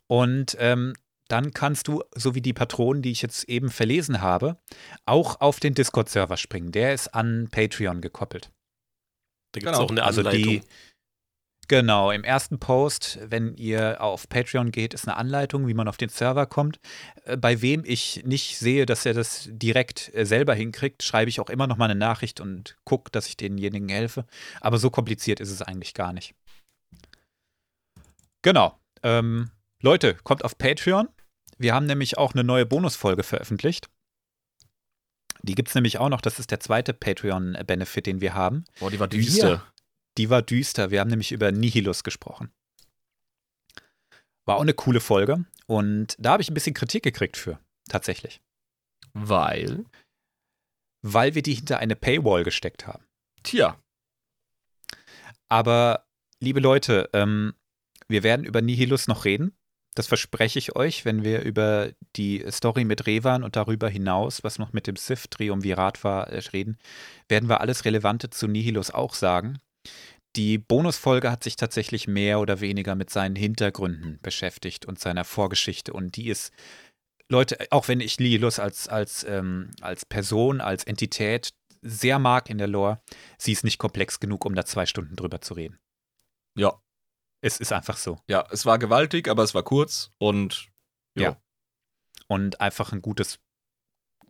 Und 0.07 0.57
ähm, 0.59 0.93
dann 1.27 1.51
kannst 1.53 1.87
du, 1.87 2.03
so 2.15 2.35
wie 2.35 2.41
die 2.41 2.53
Patronen, 2.53 3.01
die 3.01 3.11
ich 3.11 3.21
jetzt 3.21 3.49
eben 3.49 3.69
verlesen 3.69 4.21
habe, 4.21 4.57
auch 5.05 5.41
auf 5.41 5.59
den 5.59 5.73
Discord-Server 5.73 6.37
springen. 6.37 6.71
Der 6.71 6.93
ist 6.93 7.13
an 7.13 7.49
Patreon 7.51 8.01
gekoppelt. 8.01 8.51
Da 9.59 9.71
gibt 9.71 9.71
es 9.71 9.77
Genau. 9.77 9.85
auch 9.85 9.91
eine 9.91 10.03
Also 10.03 10.21
Anleitung. 10.21 10.43
die, 10.43 10.61
genau, 11.67 12.11
im 12.11 12.23
ersten 12.23 12.59
Post, 12.59 13.19
wenn 13.23 13.55
ihr 13.55 14.01
auf 14.01 14.29
Patreon 14.29 14.71
geht, 14.71 14.93
ist 14.93 15.07
eine 15.07 15.17
Anleitung, 15.17 15.67
wie 15.67 15.73
man 15.73 15.87
auf 15.87 15.97
den 15.97 16.09
Server 16.09 16.45
kommt. 16.45 16.79
Äh, 17.25 17.37
Bei 17.37 17.61
wem 17.61 17.83
ich 17.85 18.23
nicht 18.25 18.57
sehe, 18.57 18.85
dass 18.85 19.05
er 19.05 19.13
das 19.13 19.49
direkt 19.51 20.13
äh, 20.13 20.25
selber 20.25 20.53
hinkriegt, 20.53 21.03
schreibe 21.03 21.29
ich 21.29 21.39
auch 21.39 21.49
immer 21.49 21.67
noch 21.67 21.77
mal 21.77 21.85
eine 21.89 21.95
Nachricht 21.99 22.39
und 22.39 22.77
gucke, 22.85 23.11
dass 23.11 23.27
ich 23.27 23.37
denjenigen 23.37 23.89
helfe. 23.89 24.25
Aber 24.61 24.77
so 24.77 24.89
kompliziert 24.89 25.39
ist 25.39 25.51
es 25.51 25.61
eigentlich 25.61 25.93
gar 25.93 26.13
nicht. 26.13 26.33
Genau. 28.43 28.77
Ähm, 29.03 29.51
Leute, 29.81 30.15
kommt 30.23 30.43
auf 30.45 30.57
Patreon. 30.57 31.09
Wir 31.57 31.73
haben 31.73 31.85
nämlich 31.85 32.17
auch 32.17 32.33
eine 32.33 32.43
neue 32.43 32.65
Bonusfolge 32.65 33.23
veröffentlicht. 33.23 33.89
Die 35.41 35.55
gibt 35.55 35.69
es 35.69 35.75
nämlich 35.75 35.97
auch 35.97 36.09
noch. 36.09 36.21
Das 36.21 36.39
ist 36.39 36.51
der 36.51 36.59
zweite 36.59 36.93
Patreon-Benefit, 36.93 38.05
den 38.05 38.21
wir 38.21 38.33
haben. 38.33 38.65
Boah, 38.79 38.91
die 38.91 38.99
war 38.99 39.07
düster. 39.07 39.65
Die 40.17 40.29
war 40.29 40.41
düster. 40.41 40.91
Wir 40.91 40.99
haben 40.99 41.09
nämlich 41.09 41.31
über 41.31 41.51
Nihilus 41.51 42.03
gesprochen. 42.03 42.51
War 44.45 44.57
auch 44.57 44.61
eine 44.61 44.73
coole 44.73 44.99
Folge. 44.99 45.45
Und 45.67 46.15
da 46.19 46.31
habe 46.31 46.41
ich 46.41 46.49
ein 46.49 46.53
bisschen 46.53 46.73
Kritik 46.73 47.03
gekriegt 47.03 47.37
für. 47.37 47.59
Tatsächlich. 47.89 48.41
Weil. 49.13 49.85
Weil 51.01 51.35
wir 51.35 51.43
die 51.43 51.53
hinter 51.53 51.79
eine 51.79 51.95
Paywall 51.95 52.43
gesteckt 52.43 52.87
haben. 52.87 53.03
Tja. 53.43 53.79
Aber, 55.49 56.05
liebe 56.39 56.59
Leute, 56.59 57.09
ähm, 57.13 57.53
wir 58.07 58.23
werden 58.23 58.45
über 58.45 58.61
Nihilus 58.61 59.07
noch 59.07 59.25
reden. 59.25 59.57
Das 59.97 60.05
verspreche 60.05 60.59
ich 60.59 60.75
euch, 60.75 61.05
wenn 61.05 61.23
wir 61.23 61.41
über 61.41 61.89
die 62.15 62.45
Story 62.51 62.85
mit 62.85 63.07
Revan 63.07 63.43
und 63.43 63.55
darüber 63.55 63.89
hinaus, 63.89 64.43
was 64.43 64.59
noch 64.59 64.71
mit 64.71 64.85
dem 64.85 64.95
Sith-Triumvirat 64.95 66.03
war, 66.03 66.27
äh, 66.27 66.37
reden, 66.53 66.77
werden 67.27 67.49
wir 67.49 67.61
alles 67.61 67.83
Relevante 67.83 68.29
zu 68.29 68.47
Nihilus 68.47 68.91
auch 68.91 69.15
sagen. 69.15 69.57
Die 70.35 70.59
Bonusfolge 70.59 71.31
hat 71.31 71.43
sich 71.43 71.55
tatsächlich 71.55 72.07
mehr 72.07 72.39
oder 72.39 72.61
weniger 72.61 72.93
mit 72.93 73.09
seinen 73.09 73.35
Hintergründen 73.35 74.19
beschäftigt 74.21 74.85
und 74.85 74.99
seiner 74.99 75.25
Vorgeschichte. 75.25 75.93
Und 75.93 76.15
die 76.15 76.27
ist, 76.27 76.53
Leute, 77.27 77.57
auch 77.71 77.87
wenn 77.87 77.99
ich 77.99 78.19
Nihilus 78.19 78.59
als, 78.59 78.87
als, 78.87 79.23
ähm, 79.23 79.71
als 79.81 80.05
Person, 80.05 80.61
als 80.61 80.83
Entität 80.83 81.55
sehr 81.81 82.19
mag 82.19 82.51
in 82.51 82.59
der 82.59 82.67
Lore, 82.67 83.01
sie 83.39 83.51
ist 83.51 83.63
nicht 83.63 83.79
komplex 83.79 84.19
genug, 84.19 84.45
um 84.45 84.53
da 84.53 84.63
zwei 84.63 84.85
Stunden 84.85 85.15
drüber 85.15 85.41
zu 85.41 85.55
reden. 85.55 85.79
Ja. 86.55 86.79
Es 87.41 87.59
ist 87.59 87.71
einfach 87.71 87.97
so. 87.97 88.19
Ja, 88.27 88.45
es 88.51 88.65
war 88.65 88.79
gewaltig, 88.79 89.27
aber 89.29 89.43
es 89.43 89.53
war 89.53 89.63
kurz 89.63 90.11
und 90.17 90.69
Ja. 91.15 91.37
Und 92.27 92.59
einfach 92.61 92.91
ein 92.91 93.01
gutes 93.01 93.39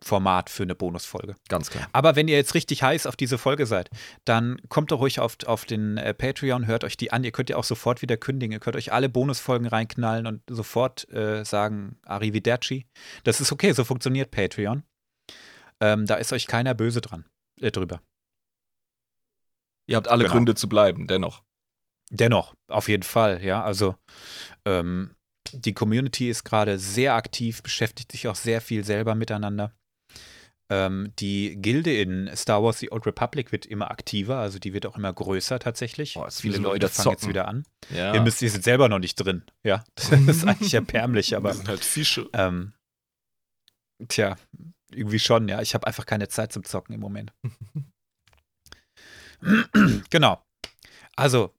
Format 0.00 0.48
für 0.50 0.62
eine 0.62 0.76
Bonusfolge. 0.76 1.34
Ganz 1.48 1.70
klar. 1.70 1.88
Aber 1.92 2.14
wenn 2.14 2.28
ihr 2.28 2.36
jetzt 2.36 2.54
richtig 2.54 2.84
heiß 2.84 3.06
auf 3.06 3.16
diese 3.16 3.36
Folge 3.36 3.66
seid, 3.66 3.90
dann 4.24 4.60
kommt 4.68 4.92
doch 4.92 5.00
ruhig 5.00 5.18
auf, 5.18 5.36
auf 5.46 5.64
den 5.64 5.96
äh, 5.96 6.14
Patreon, 6.14 6.66
hört 6.68 6.84
euch 6.84 6.96
die 6.96 7.10
an. 7.10 7.24
Ihr 7.24 7.32
könnt 7.32 7.50
ja 7.50 7.56
auch 7.56 7.64
sofort 7.64 8.00
wieder 8.00 8.16
kündigen. 8.16 8.52
Ihr 8.52 8.60
könnt 8.60 8.76
euch 8.76 8.92
alle 8.92 9.08
Bonusfolgen 9.08 9.66
reinknallen 9.66 10.26
und 10.28 10.42
sofort 10.48 11.08
äh, 11.10 11.44
sagen 11.44 11.98
Arrivederci. 12.04 12.86
Das 13.24 13.40
ist 13.40 13.50
okay, 13.50 13.72
so 13.72 13.82
funktioniert 13.84 14.30
Patreon. 14.30 14.84
Ähm, 15.80 16.06
da 16.06 16.14
ist 16.14 16.32
euch 16.32 16.46
keiner 16.46 16.74
böse 16.74 17.00
dran, 17.00 17.24
äh, 17.60 17.72
drüber. 17.72 18.00
Ihr 19.86 19.96
habt 19.96 20.06
alle 20.08 20.24
Genau. 20.24 20.34
Gründe 20.34 20.54
zu 20.54 20.68
bleiben, 20.68 21.08
dennoch. 21.08 21.42
Dennoch, 22.10 22.54
auf 22.68 22.88
jeden 22.88 23.02
Fall, 23.02 23.42
ja. 23.42 23.62
Also 23.62 23.96
ähm, 24.64 25.14
die 25.52 25.74
Community 25.74 26.28
ist 26.28 26.44
gerade 26.44 26.78
sehr 26.78 27.14
aktiv, 27.14 27.62
beschäftigt 27.62 28.12
sich 28.12 28.28
auch 28.28 28.34
sehr 28.34 28.60
viel 28.60 28.84
selber 28.84 29.14
miteinander. 29.14 29.72
Ähm, 30.70 31.12
die 31.18 31.56
Gilde 31.56 31.98
in 31.98 32.30
Star 32.36 32.62
Wars 32.62 32.78
The 32.78 32.92
Old 32.92 33.06
Republic 33.06 33.52
wird 33.52 33.64
immer 33.64 33.90
aktiver, 33.90 34.36
also 34.36 34.58
die 34.58 34.74
wird 34.74 34.84
auch 34.84 34.96
immer 34.98 35.12
größer 35.12 35.58
tatsächlich. 35.58 36.14
Boah, 36.14 36.30
Viele 36.30 36.58
Leute 36.58 36.88
fangen 36.90 37.10
jetzt 37.12 37.26
wieder 37.26 37.48
an. 37.48 37.64
Ja. 37.88 38.12
Ihr 38.14 38.20
müsst, 38.20 38.42
ihr 38.42 38.50
sind 38.50 38.64
selber 38.64 38.90
noch 38.90 38.98
nicht 38.98 39.14
drin, 39.16 39.44
ja. 39.64 39.84
Das 39.94 40.10
ist 40.12 40.44
eigentlich 40.46 40.74
erbärmlich, 40.74 41.34
aber 41.34 41.50
Wir 41.50 41.54
sind 41.54 41.68
halt 41.68 41.84
Fische. 41.84 42.28
ähm, 42.34 42.74
tja, 44.08 44.36
irgendwie 44.90 45.18
schon, 45.18 45.48
ja. 45.48 45.62
Ich 45.62 45.74
habe 45.74 45.86
einfach 45.86 46.04
keine 46.04 46.28
Zeit 46.28 46.52
zum 46.52 46.64
Zocken 46.64 46.94
im 46.94 47.00
Moment. 47.00 47.32
genau. 50.10 50.42
Also, 51.16 51.54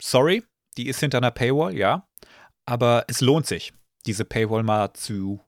sorry, 0.00 0.44
die 0.76 0.88
ist 0.88 1.00
hinter 1.00 1.18
einer 1.18 1.30
Paywall, 1.30 1.76
ja. 1.76 2.08
Aber 2.66 3.04
es 3.08 3.20
lohnt 3.20 3.46
sich, 3.46 3.72
diese 4.06 4.24
Paywall 4.24 4.62
mal 4.62 4.92
zu 4.94 5.40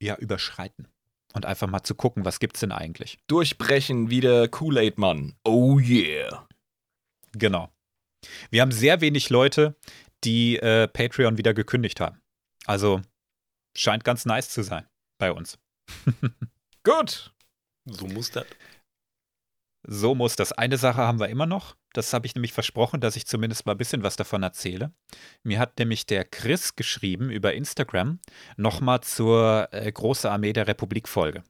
ja, 0.00 0.16
überschreiten. 0.16 0.88
Und 1.34 1.44
einfach 1.44 1.68
mal 1.68 1.82
zu 1.82 1.94
gucken, 1.94 2.24
was 2.24 2.38
gibt's 2.38 2.60
denn 2.60 2.72
eigentlich. 2.72 3.18
Durchbrechen 3.26 4.08
wie 4.08 4.20
der 4.20 4.48
Kool-Aid-Mann. 4.48 5.36
Oh 5.44 5.78
yeah. 5.78 6.48
Genau. 7.32 7.70
Wir 8.50 8.62
haben 8.62 8.72
sehr 8.72 9.02
wenig 9.02 9.28
Leute, 9.28 9.76
die 10.24 10.56
äh, 10.56 10.88
Patreon 10.88 11.36
wieder 11.36 11.52
gekündigt 11.52 12.00
haben. 12.00 12.22
Also 12.64 13.02
scheint 13.76 14.04
ganz 14.04 14.24
nice 14.24 14.48
zu 14.48 14.62
sein 14.62 14.86
bei 15.18 15.30
uns. 15.30 15.58
Gut. 16.84 17.34
So 17.84 18.06
muss 18.06 18.30
das. 18.30 18.46
So 19.86 20.14
muss 20.14 20.36
das. 20.36 20.52
Eine 20.52 20.78
Sache 20.78 21.02
haben 21.02 21.20
wir 21.20 21.28
immer 21.28 21.46
noch. 21.46 21.76
Das 21.96 22.12
habe 22.12 22.26
ich 22.26 22.34
nämlich 22.34 22.52
versprochen, 22.52 23.00
dass 23.00 23.16
ich 23.16 23.26
zumindest 23.26 23.64
mal 23.64 23.72
ein 23.72 23.78
bisschen 23.78 24.02
was 24.02 24.16
davon 24.16 24.42
erzähle. 24.42 24.92
Mir 25.42 25.58
hat 25.58 25.78
nämlich 25.78 26.04
der 26.04 26.26
Chris 26.26 26.76
geschrieben 26.76 27.30
über 27.30 27.54
Instagram 27.54 28.20
nochmal 28.58 29.00
zur 29.00 29.68
äh, 29.70 29.90
Große 29.90 30.30
Armee 30.30 30.52
der 30.52 30.68
Republik 30.68 31.08
Folge. 31.08 31.42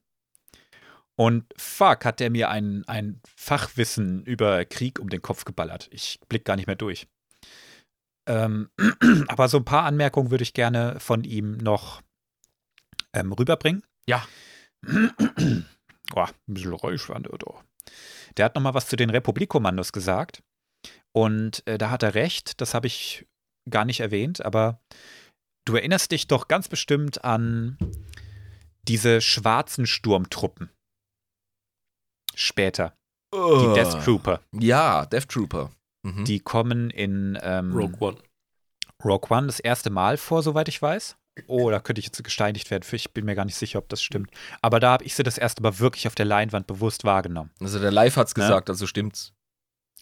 Und 1.17 1.53
fuck, 1.57 2.05
hat 2.05 2.21
der 2.21 2.31
mir 2.31 2.49
ein, 2.49 2.85
ein 2.87 3.21
Fachwissen 3.35 4.23
über 4.23 4.65
Krieg 4.65 5.01
um 5.01 5.09
den 5.09 5.21
Kopf 5.21 5.45
geballert. 5.45 5.89
Ich 5.91 6.21
blick 6.29 6.45
gar 6.45 6.55
nicht 6.55 6.69
mehr 6.69 6.77
durch. 6.77 7.09
Ähm, 8.29 8.71
aber 9.27 9.49
so 9.49 9.57
ein 9.57 9.65
paar 9.65 9.83
Anmerkungen 9.83 10.31
würde 10.31 10.45
ich 10.45 10.55
gerne 10.55 11.01
von 11.01 11.25
ihm 11.25 11.57
noch 11.57 12.03
ähm, 13.13 13.33
rüberbringen. 13.33 13.83
Ja. 14.07 14.25
Boah, 14.83 16.29
ein 16.29 16.55
bisschen 16.55 16.73
Räuschwand, 16.73 17.33
oder? 17.33 17.65
Der 18.37 18.45
hat 18.45 18.55
nochmal 18.55 18.75
was 18.75 18.89
zu 18.89 18.97
den 18.97 19.11
Republikkommandos 19.11 19.93
gesagt. 19.93 20.43
Und 21.13 21.67
äh, 21.67 21.79
da 21.79 21.91
hat 21.91 22.03
er 22.03 22.15
recht, 22.15 22.61
das 22.61 22.75
habe 22.75 22.87
ich 22.87 23.27
gar 23.71 23.85
nicht 23.85 24.01
erwähnt, 24.01 24.45
aber 24.45 24.81
du 25.65 25.75
erinnerst 25.75 26.13
dich 26.13 26.27
doch 26.27 26.49
ganz 26.49 26.69
bestimmt 26.69 27.25
an 27.25 27.79
diese 28.87 29.21
schwarzen 29.21 29.87
Sturmtruppen. 29.87 30.71
Später. 32.35 32.95
Die 33.35 33.73
Death 33.75 34.05
Trooper. 34.05 34.41
Ja, 34.53 35.07
Death 35.07 35.29
Trooper. 35.29 35.71
Mhm. 36.07 36.25
Die 36.25 36.41
kommen 36.41 36.91
in 36.91 37.39
ähm, 37.43 37.73
Rogue 37.75 37.97
One. 37.99 38.19
Rogue 39.05 39.31
One 39.31 39.47
das 39.47 39.59
erste 39.61 39.91
Mal 39.91 40.17
vor, 40.17 40.43
soweit 40.43 40.69
ich 40.69 40.81
weiß. 40.81 41.17
Oh, 41.47 41.71
da 41.71 41.81
könnte 41.81 41.99
ich 42.01 42.07
jetzt 42.07 42.23
gesteinigt 42.25 42.71
werden. 42.71 42.83
für. 42.83 42.97
Ich 42.97 43.13
bin 43.13 43.25
mir 43.25 43.35
gar 43.35 43.45
nicht 43.45 43.57
sicher, 43.57 43.79
ob 43.79 43.89
das 43.89 44.03
stimmt. 44.03 44.31
Aber 44.63 44.81
da 44.81 44.93
habe 44.93 45.05
ich 45.05 45.15
sie 45.15 45.23
das 45.23 45.39
erste 45.39 45.63
Mal 45.63 45.79
wirklich 45.79 46.07
auf 46.07 46.15
der 46.15 46.25
Leinwand 46.25 46.67
bewusst 46.67 47.05
wahrgenommen. 47.05 47.51
also 47.61 47.79
der 47.79 47.91
Live 47.93 48.17
hat's 48.17 48.33
Ja. 48.37 48.43
gesagt, 48.47 48.71
also 48.71 48.87
stimmt's. 48.87 49.33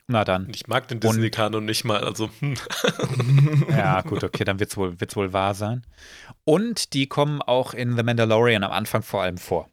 Na 0.07 0.23
dann. 0.25 0.51
Ich 0.51 0.67
mag 0.67 0.87
den 0.89 1.01
Disney-Kanon 1.01 1.65
nicht 1.65 1.85
mal, 1.85 2.05
also 2.05 2.29
hm. 2.41 2.57
Ja, 3.71 4.03
gut, 4.03 4.23
okay, 4.23 4.45
dann 4.45 4.61
wird 4.61 4.71
es 4.71 4.77
wohl, 4.77 5.01
wird's 5.01 5.17
wohl 5.17 5.33
wahr 5.33 5.55
sein. 5.55 5.87
Und 6.45 6.93
die 6.93 7.07
kommen 7.07 7.41
auch 7.41 7.73
in 7.73 7.97
The 7.97 8.03
Mandalorian 8.03 8.63
am 8.65 8.71
Anfang 8.73 9.03
vor 9.03 9.23
allem 9.23 9.39
vor. 9.39 9.71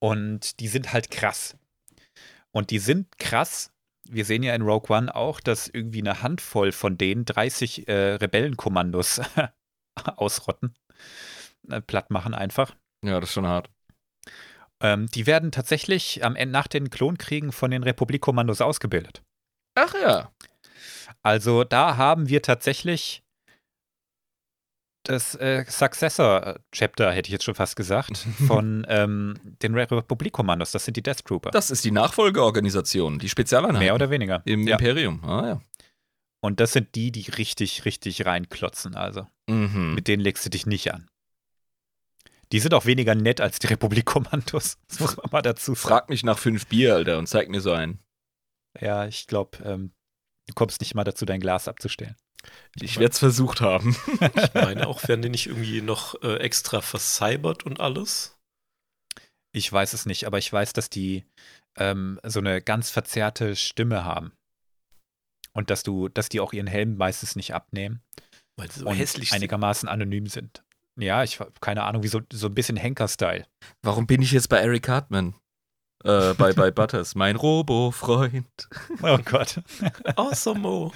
Und 0.00 0.58
die 0.60 0.68
sind 0.68 0.92
halt 0.92 1.10
krass. 1.10 1.56
Und 2.50 2.70
die 2.70 2.78
sind 2.80 3.18
krass. 3.18 3.70
Wir 4.08 4.24
sehen 4.24 4.42
ja 4.42 4.54
in 4.54 4.62
Rogue 4.62 4.94
One 4.94 5.14
auch, 5.14 5.40
dass 5.40 5.68
irgendwie 5.68 6.00
eine 6.00 6.20
Handvoll 6.22 6.72
von 6.72 6.98
denen 6.98 7.24
30 7.24 7.88
äh, 7.88 8.14
Rebellenkommandos 8.16 9.20
ausrotten. 10.16 10.74
Äh, 11.70 11.80
platt 11.80 12.10
machen 12.10 12.34
einfach. 12.34 12.74
Ja, 13.04 13.20
das 13.20 13.30
ist 13.30 13.34
schon 13.34 13.46
hart. 13.46 13.70
Ähm, 14.80 15.06
die 15.14 15.26
werden 15.26 15.52
tatsächlich 15.52 16.24
am 16.24 16.36
Ende 16.36 16.52
nach 16.52 16.66
den 16.66 16.90
Klonkriegen 16.90 17.52
von 17.52 17.70
den 17.70 17.82
Republikkommandos 17.82 18.60
ausgebildet. 18.60 19.22
Ach 19.76 19.94
ja. 19.94 20.32
Also 21.22 21.64
da 21.64 21.96
haben 21.96 22.28
wir 22.28 22.42
tatsächlich 22.42 23.22
das 25.06 25.34
äh, 25.34 25.64
Successor-Chapter, 25.68 27.12
hätte 27.12 27.28
ich 27.28 27.32
jetzt 27.32 27.44
schon 27.44 27.54
fast 27.54 27.76
gesagt, 27.76 28.16
von 28.46 28.86
ähm, 28.88 29.38
den 29.62 29.74
Re- 29.74 29.90
Republikkommandos. 29.90 30.72
Das 30.72 30.84
sind 30.86 30.96
die 30.96 31.02
Death 31.02 31.24
Trooper. 31.24 31.50
Das 31.50 31.70
ist 31.70 31.84
die 31.84 31.90
Nachfolgeorganisation, 31.90 33.18
die 33.18 33.28
Spezialeinheit. 33.28 33.82
Mehr 33.82 33.94
oder 33.94 34.10
weniger. 34.10 34.42
Im 34.46 34.66
ja. 34.66 34.76
Imperium. 34.76 35.22
Ah 35.24 35.46
ja. 35.46 35.60
Und 36.44 36.60
das 36.60 36.72
sind 36.74 36.94
die, 36.94 37.10
die 37.10 37.30
richtig, 37.30 37.86
richtig 37.86 38.26
reinklotzen. 38.26 38.96
Also 38.96 39.26
Mhm. 39.48 39.94
mit 39.94 40.08
denen 40.08 40.22
legst 40.22 40.44
du 40.44 40.50
dich 40.50 40.66
nicht 40.66 40.92
an. 40.92 41.08
Die 42.52 42.60
sind 42.60 42.74
auch 42.74 42.84
weniger 42.84 43.14
nett 43.14 43.40
als 43.40 43.60
die 43.60 43.68
Republikkommandos. 43.68 44.76
Das 44.88 45.00
muss 45.00 45.16
man 45.16 45.30
mal 45.32 45.40
dazu 45.40 45.72
sagen. 45.74 45.88
Frag 45.88 46.10
mich 46.10 46.22
nach 46.22 46.38
fünf 46.38 46.66
Bier, 46.66 46.96
Alter, 46.96 47.16
und 47.16 47.28
zeig 47.28 47.48
mir 47.48 47.62
so 47.62 47.72
einen. 47.72 47.98
Ja, 48.78 49.06
ich 49.06 49.26
glaube, 49.26 49.56
ähm, 49.64 49.92
du 50.46 50.52
kommst 50.54 50.82
nicht 50.82 50.94
mal 50.94 51.04
dazu, 51.04 51.24
dein 51.24 51.40
Glas 51.40 51.66
abzustellen. 51.66 52.14
Ich 52.78 52.98
werde 52.98 53.12
es 53.12 53.20
versucht 53.20 53.62
haben. 53.62 53.96
ich 54.36 54.52
meine 54.52 54.86
auch, 54.86 55.08
werden 55.08 55.22
die 55.22 55.30
nicht 55.30 55.46
irgendwie 55.46 55.80
noch 55.80 56.22
äh, 56.22 56.36
extra 56.40 56.82
vercybert 56.82 57.64
und 57.64 57.80
alles? 57.80 58.38
Ich 59.52 59.72
weiß 59.72 59.94
es 59.94 60.04
nicht, 60.04 60.26
aber 60.26 60.36
ich 60.36 60.52
weiß, 60.52 60.74
dass 60.74 60.90
die 60.90 61.24
ähm, 61.78 62.20
so 62.22 62.40
eine 62.40 62.60
ganz 62.60 62.90
verzerrte 62.90 63.56
Stimme 63.56 64.04
haben. 64.04 64.34
Und 65.54 65.70
dass 65.70 65.82
du, 65.82 66.08
dass 66.08 66.28
die 66.28 66.40
auch 66.40 66.52
ihren 66.52 66.66
Helm 66.66 66.96
meistens 66.96 67.36
nicht 67.36 67.54
abnehmen 67.54 68.02
Weil 68.56 68.70
sie 68.70 68.80
so 68.80 68.92
hässlich 68.92 69.30
sind. 69.30 69.36
einigermaßen 69.36 69.88
anonym 69.88 70.26
sind. 70.26 70.64
Ja, 70.96 71.22
ich 71.24 71.40
habe 71.40 71.52
keine 71.60 71.84
Ahnung, 71.84 72.02
wie 72.02 72.08
so, 72.08 72.20
so 72.32 72.48
ein 72.48 72.54
bisschen 72.54 72.76
Henker-Style. 72.76 73.46
Warum 73.82 74.06
bin 74.06 74.20
ich 74.22 74.32
jetzt 74.32 74.48
bei 74.48 74.58
Eric 74.58 74.88
Hartman? 74.88 75.34
Äh, 76.04 76.34
bei, 76.34 76.52
bei 76.52 76.70
Butters. 76.70 77.14
Mein 77.16 77.36
Robo-Freund. 77.36 78.68
Oh 79.02 79.18
Gott. 79.24 79.60
Awesome. 80.16 80.92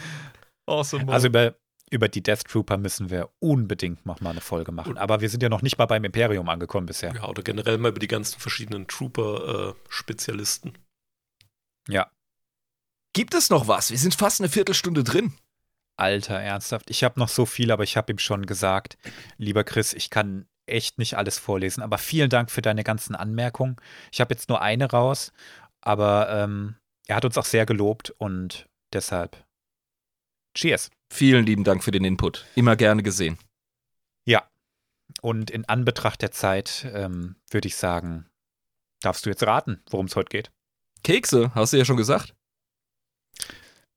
Awesome. 0.66 1.10
Also 1.12 1.28
über, 1.28 1.54
über 1.90 2.08
die 2.08 2.22
Death 2.22 2.44
Trooper 2.44 2.76
müssen 2.76 3.10
wir 3.10 3.30
unbedingt 3.40 4.04
noch 4.06 4.20
mal 4.20 4.30
eine 4.30 4.40
Folge 4.40 4.70
machen. 4.70 4.98
Aber 4.98 5.20
wir 5.20 5.30
sind 5.30 5.42
ja 5.42 5.48
noch 5.48 5.62
nicht 5.62 5.78
mal 5.78 5.86
beim 5.86 6.04
Imperium 6.04 6.48
angekommen 6.48 6.86
bisher. 6.86 7.14
Ja, 7.14 7.26
oder 7.28 7.42
generell 7.42 7.78
mal 7.78 7.88
über 7.88 8.00
die 8.00 8.08
ganzen 8.08 8.38
verschiedenen 8.38 8.86
Trooper-Spezialisten. 8.86 10.74
Ja. 11.88 12.10
Gibt 13.18 13.34
es 13.34 13.50
noch 13.50 13.66
was? 13.66 13.90
Wir 13.90 13.98
sind 13.98 14.14
fast 14.14 14.40
eine 14.40 14.48
Viertelstunde 14.48 15.02
drin. 15.02 15.32
Alter, 15.96 16.38
ernsthaft. 16.38 16.88
Ich 16.88 17.02
habe 17.02 17.18
noch 17.18 17.28
so 17.28 17.46
viel, 17.46 17.72
aber 17.72 17.82
ich 17.82 17.96
habe 17.96 18.12
ihm 18.12 18.20
schon 18.20 18.46
gesagt, 18.46 18.96
lieber 19.38 19.64
Chris, 19.64 19.92
ich 19.92 20.08
kann 20.08 20.46
echt 20.66 20.98
nicht 20.98 21.16
alles 21.16 21.36
vorlesen. 21.36 21.82
Aber 21.82 21.98
vielen 21.98 22.30
Dank 22.30 22.48
für 22.48 22.62
deine 22.62 22.84
ganzen 22.84 23.16
Anmerkungen. 23.16 23.74
Ich 24.12 24.20
habe 24.20 24.32
jetzt 24.32 24.48
nur 24.48 24.62
eine 24.62 24.88
raus, 24.88 25.32
aber 25.80 26.28
ähm, 26.30 26.76
er 27.08 27.16
hat 27.16 27.24
uns 27.24 27.36
auch 27.36 27.44
sehr 27.44 27.66
gelobt 27.66 28.10
und 28.18 28.68
deshalb 28.92 29.44
Cheers. 30.54 30.88
Vielen 31.12 31.44
lieben 31.44 31.64
Dank 31.64 31.82
für 31.82 31.90
den 31.90 32.04
Input. 32.04 32.46
Immer 32.54 32.76
gerne 32.76 33.02
gesehen. 33.02 33.36
Und 35.22 35.50
in 35.50 35.64
Anbetracht 35.64 36.22
der 36.22 36.30
Zeit 36.30 36.86
ähm, 36.94 37.34
würde 37.50 37.66
ich 37.66 37.74
sagen, 37.74 38.26
darfst 39.00 39.26
du 39.26 39.30
jetzt 39.30 39.42
raten, 39.42 39.82
worum 39.90 40.06
es 40.06 40.14
heute 40.14 40.28
geht. 40.28 40.52
Kekse, 41.02 41.50
hast 41.56 41.72
du 41.72 41.78
ja 41.78 41.84
schon 41.84 41.96
gesagt. 41.96 42.36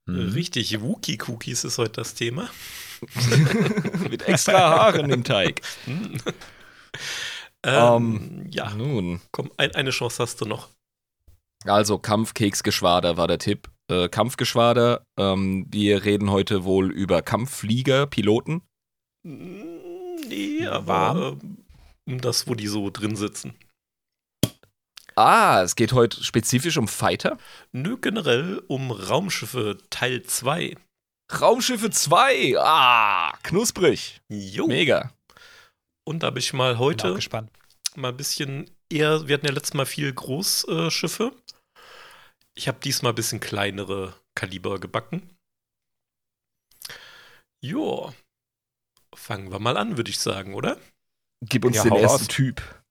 Mhm. 0.06 0.30
Richtig, 0.30 0.80
Wookie-Cookies 0.80 1.64
ist 1.64 1.78
heute 1.78 1.92
das 1.92 2.14
Thema. 2.14 2.48
Mit 4.10 4.22
extra 4.22 4.52
Haaren 4.52 5.10
im 5.10 5.24
Teig. 5.24 5.60
Hm. 5.84 6.18
Ähm, 7.64 8.42
ähm, 8.42 8.46
ja, 8.50 8.74
Nun. 8.74 9.20
komm, 9.30 9.52
ein, 9.56 9.72
eine 9.76 9.90
Chance 9.90 10.20
hast 10.20 10.40
du 10.40 10.46
noch. 10.46 10.68
Also 11.64 11.96
Kampfkeksgeschwader 11.96 13.16
war 13.16 13.28
der 13.28 13.38
Tipp. 13.38 13.70
Äh, 13.88 14.08
Kampfgeschwader. 14.08 15.06
Ähm, 15.16 15.66
wir 15.70 16.04
reden 16.04 16.32
heute 16.32 16.64
wohl 16.64 16.90
über 16.90 17.22
Kampfflieger, 17.22 18.06
Piloten. 18.06 18.62
Hm, 19.24 20.16
Nee, 20.28 20.66
aber 20.66 21.36
um 22.06 22.20
das, 22.20 22.46
wo 22.46 22.54
die 22.54 22.66
so 22.66 22.90
drin 22.90 23.16
sitzen. 23.16 23.54
Ah, 25.16 25.62
es 25.62 25.76
geht 25.76 25.92
heute 25.92 26.22
spezifisch 26.24 26.76
um 26.78 26.88
Fighter. 26.88 27.38
Nö, 27.72 27.96
generell 27.98 28.62
um 28.68 28.90
Raumschiffe 28.90 29.78
Teil 29.90 30.22
2. 30.22 30.76
Raumschiffe 31.40 31.90
2. 31.90 32.54
Ah, 32.58 33.32
knusprig. 33.42 34.20
Jo. 34.28 34.66
Mega. 34.66 35.12
Und 36.04 36.22
da 36.22 36.28
habe 36.28 36.38
ich 36.38 36.52
mal 36.52 36.72
Bin 36.72 36.76
auch 36.76 36.80
heute 36.80 37.14
gespannt. 37.14 37.50
mal 37.94 38.08
ein 38.08 38.16
bisschen 38.16 38.70
eher, 38.90 39.26
wir 39.28 39.34
hatten 39.34 39.46
ja 39.46 39.52
letztes 39.52 39.74
Mal 39.74 39.86
viel 39.86 40.12
Großschiffe. 40.12 41.32
Ich 42.54 42.68
habe 42.68 42.78
diesmal 42.80 43.12
ein 43.12 43.16
bisschen 43.16 43.40
kleinere 43.40 44.14
Kaliber 44.34 44.78
gebacken. 44.80 45.30
Jo. 47.60 48.12
Fangen 49.14 49.52
wir 49.52 49.58
mal 49.58 49.76
an, 49.76 49.96
würde 49.96 50.10
ich 50.10 50.18
sagen, 50.18 50.54
oder? 50.54 50.78
Gib 51.42 51.64
uns 51.64 51.76
Ja, 51.76 51.84
den 51.84 51.92
ersten 51.94 52.18
raus. 52.24 52.28
Typ. 52.28 52.81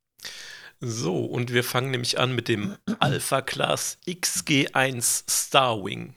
So, 0.81 1.25
und 1.25 1.53
wir 1.53 1.63
fangen 1.63 1.91
nämlich 1.91 2.19
an 2.19 2.33
mit 2.33 2.47
dem 2.47 2.75
Alpha 2.99 3.41
Class 3.41 3.99
XG1 4.07 5.23
Starwing. 5.29 6.15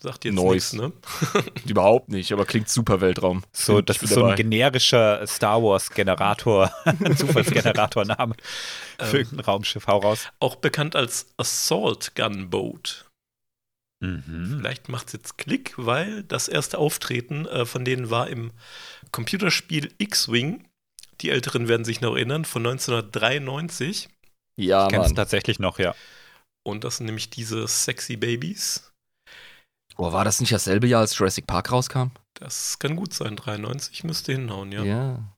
Sagt 0.00 0.24
jetzt 0.24 0.34
nichts, 0.34 0.72
ne? 0.72 0.92
Überhaupt 1.66 2.08
nicht, 2.08 2.32
aber 2.32 2.46
klingt 2.46 2.70
super 2.70 3.02
Weltraum. 3.02 3.44
So, 3.52 3.82
das 3.82 4.02
ist 4.02 4.14
so 4.14 4.24
ein 4.24 4.36
generischer 4.36 5.26
Star 5.26 5.62
Wars-Generator, 5.62 6.72
ein 6.84 7.14
Zufallsgeneratorname 7.14 8.34
für 8.98 9.04
Ähm, 9.04 9.16
irgendein 9.16 9.44
Raumschiff. 9.44 9.86
Hau 9.86 9.98
raus. 9.98 10.28
auch 10.38 10.56
bekannt 10.56 10.96
als 10.96 11.26
Assault 11.36 12.14
Gunboat. 12.14 13.10
Mhm. 14.02 14.56
Vielleicht 14.58 14.88
macht 14.88 15.08
es 15.08 15.12
jetzt 15.12 15.36
Klick, 15.36 15.74
weil 15.76 16.22
das 16.22 16.48
erste 16.48 16.78
Auftreten 16.78 17.44
äh, 17.44 17.66
von 17.66 17.84
denen 17.84 18.08
war 18.08 18.28
im 18.28 18.52
Computerspiel 19.12 19.92
X-Wing. 19.98 20.64
Die 21.20 21.30
Älteren 21.30 21.68
werden 21.68 21.84
sich 21.84 22.00
noch 22.00 22.14
erinnern, 22.16 22.44
von 22.44 22.66
1993. 22.66 24.08
Ja, 24.56 24.86
Ich 24.86 24.92
kenn's 24.92 25.14
tatsächlich 25.14 25.58
noch, 25.58 25.78
ja. 25.78 25.94
Und 26.62 26.84
das 26.84 26.96
sind 26.98 27.06
nämlich 27.06 27.30
diese 27.30 27.66
sexy 27.66 28.16
Babys. 28.16 28.92
Oh, 29.96 30.12
war 30.12 30.24
das 30.24 30.40
nicht 30.40 30.52
dasselbe 30.52 30.86
Jahr, 30.86 31.00
als 31.02 31.16
Jurassic 31.18 31.46
Park 31.46 31.72
rauskam? 31.72 32.08
Das 32.34 32.78
kann 32.78 32.96
gut 32.96 33.12
sein, 33.12 33.36
93 33.36 34.04
müsste 34.04 34.32
hinhauen, 34.32 34.72
ja. 34.72 34.82
Ja. 34.84 35.36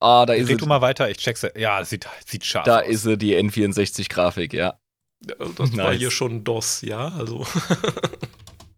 Ah, 0.00 0.26
da 0.26 0.34
ist, 0.34 0.48
Red 0.48 0.60
du 0.60 0.64
sie, 0.64 0.68
mal 0.68 0.80
weiter, 0.80 1.08
ich 1.08 1.16
check's. 1.18 1.46
Ja, 1.56 1.84
sieht, 1.84 2.08
sieht 2.26 2.44
scharf 2.44 2.64
da 2.64 2.80
aus. 2.80 2.86
ist 2.88 3.02
sie, 3.02 3.16
die 3.16 3.36
N64-Grafik, 3.36 4.52
ja. 4.52 4.78
Ja, 5.26 5.34
Das 5.54 5.76
war 5.76 5.90
Nice. 5.90 5.98
hier 5.98 6.10
schon 6.10 6.42
DOS, 6.44 6.80
ja, 6.82 7.08
also. 7.08 7.46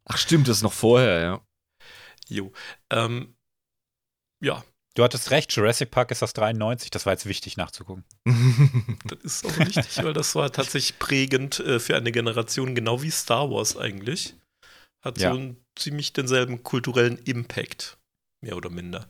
Ach 0.05 0.19
stimmt, 0.19 0.47
das 0.49 0.59
ist 0.59 0.63
noch 0.63 0.73
vorher, 0.73 1.21
ja. 1.21 1.41
jo. 2.29 2.53
Ähm, 2.91 3.35
ja, 4.43 4.63
Du 4.97 5.03
hattest 5.03 5.31
recht, 5.33 5.51
Jurassic 5.53 5.91
Park 5.91 6.13
ist 6.13 6.23
das 6.23 6.35
93, 6.35 6.89
das 6.91 7.05
war 7.05 7.13
jetzt 7.13 7.27
wichtig 7.27 7.57
nachzugucken. 7.57 8.05
das 9.07 9.19
ist 9.25 9.47
auch 9.47 9.59
wichtig, 9.59 10.05
weil 10.05 10.13
das 10.13 10.35
war 10.35 10.53
tatsächlich 10.53 10.99
prägend 10.99 11.59
äh, 11.61 11.81
für 11.81 11.97
eine 11.97 12.13
Generation, 12.13 12.75
genau 12.75 13.03
wie 13.03 13.11
Star 13.11 13.51
Wars 13.51 13.77
eigentlich. 13.77 14.35
Hat 15.05 15.19
Ja. 15.19 15.31
so 15.33 15.37
einen 15.39 15.57
ziemlich 15.77 16.13
denselben 16.13 16.63
kulturellen 16.63 17.19
Impact, 17.19 17.99
mehr 18.43 18.57
oder 18.57 18.71
minder. 18.71 19.07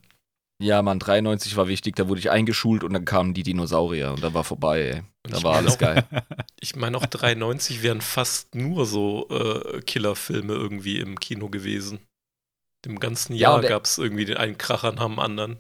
ja, 0.61 0.81
Mann, 0.83 0.99
93 0.99 1.57
war 1.57 1.69
wichtig, 1.69 1.97
da 1.97 2.09
wurde 2.09 2.21
ich 2.21 2.31
eingeschult 2.31 2.83
und 2.83 2.95
dann 2.95 3.05
kamen 3.05 3.35
die 3.35 3.43
Dinosaurier 3.43 4.13
und 4.13 4.23
da 4.25 4.33
war 4.33 4.45
vorbei, 4.45 4.81
ey. 4.81 5.03
Und 5.27 5.35
Da 5.35 5.43
war 5.43 5.57
alles 5.57 5.75
auch- 5.75 5.79
geil. 5.79 6.05
Ich 6.61 6.77
meine, 6.77 6.97
auch 6.97 7.05
93 7.05 7.83
wären 7.83 8.01
fast 8.01 8.55
nur 8.55 8.87
so 8.87 9.29
äh, 9.29 9.83
Killerfilme 9.83 10.55
irgendwie 10.55 10.99
im 10.99 11.21
Kino 11.21 11.51
gewesen. 11.51 11.99
Im 12.87 12.99
ganzen 12.99 13.35
Ja, 13.35 13.51
Jahr 13.51 13.61
der- 13.61 13.71
gab 13.71 13.85
es 13.85 13.99
irgendwie 13.99 14.25
den 14.25 14.39
einen 14.39 14.57
Kracher 14.57 14.93
nach 14.93 15.05
dem 15.05 15.19
anderen. 15.19 15.59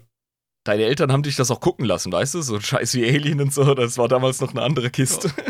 Deine 0.64 0.84
Eltern 0.84 1.12
haben 1.12 1.22
dich 1.22 1.36
das 1.36 1.50
auch 1.50 1.60
gucken 1.60 1.84
lassen, 1.84 2.10
weißt 2.10 2.34
du? 2.34 2.42
So 2.42 2.58
scheiß 2.58 2.94
wie 2.94 3.04
Alien 3.06 3.40
und 3.42 3.52
so, 3.52 3.74
das 3.74 3.98
war 3.98 4.08
damals 4.08 4.40
noch 4.40 4.50
eine 4.50 4.62
andere 4.62 4.90
Kiste. 4.90 5.30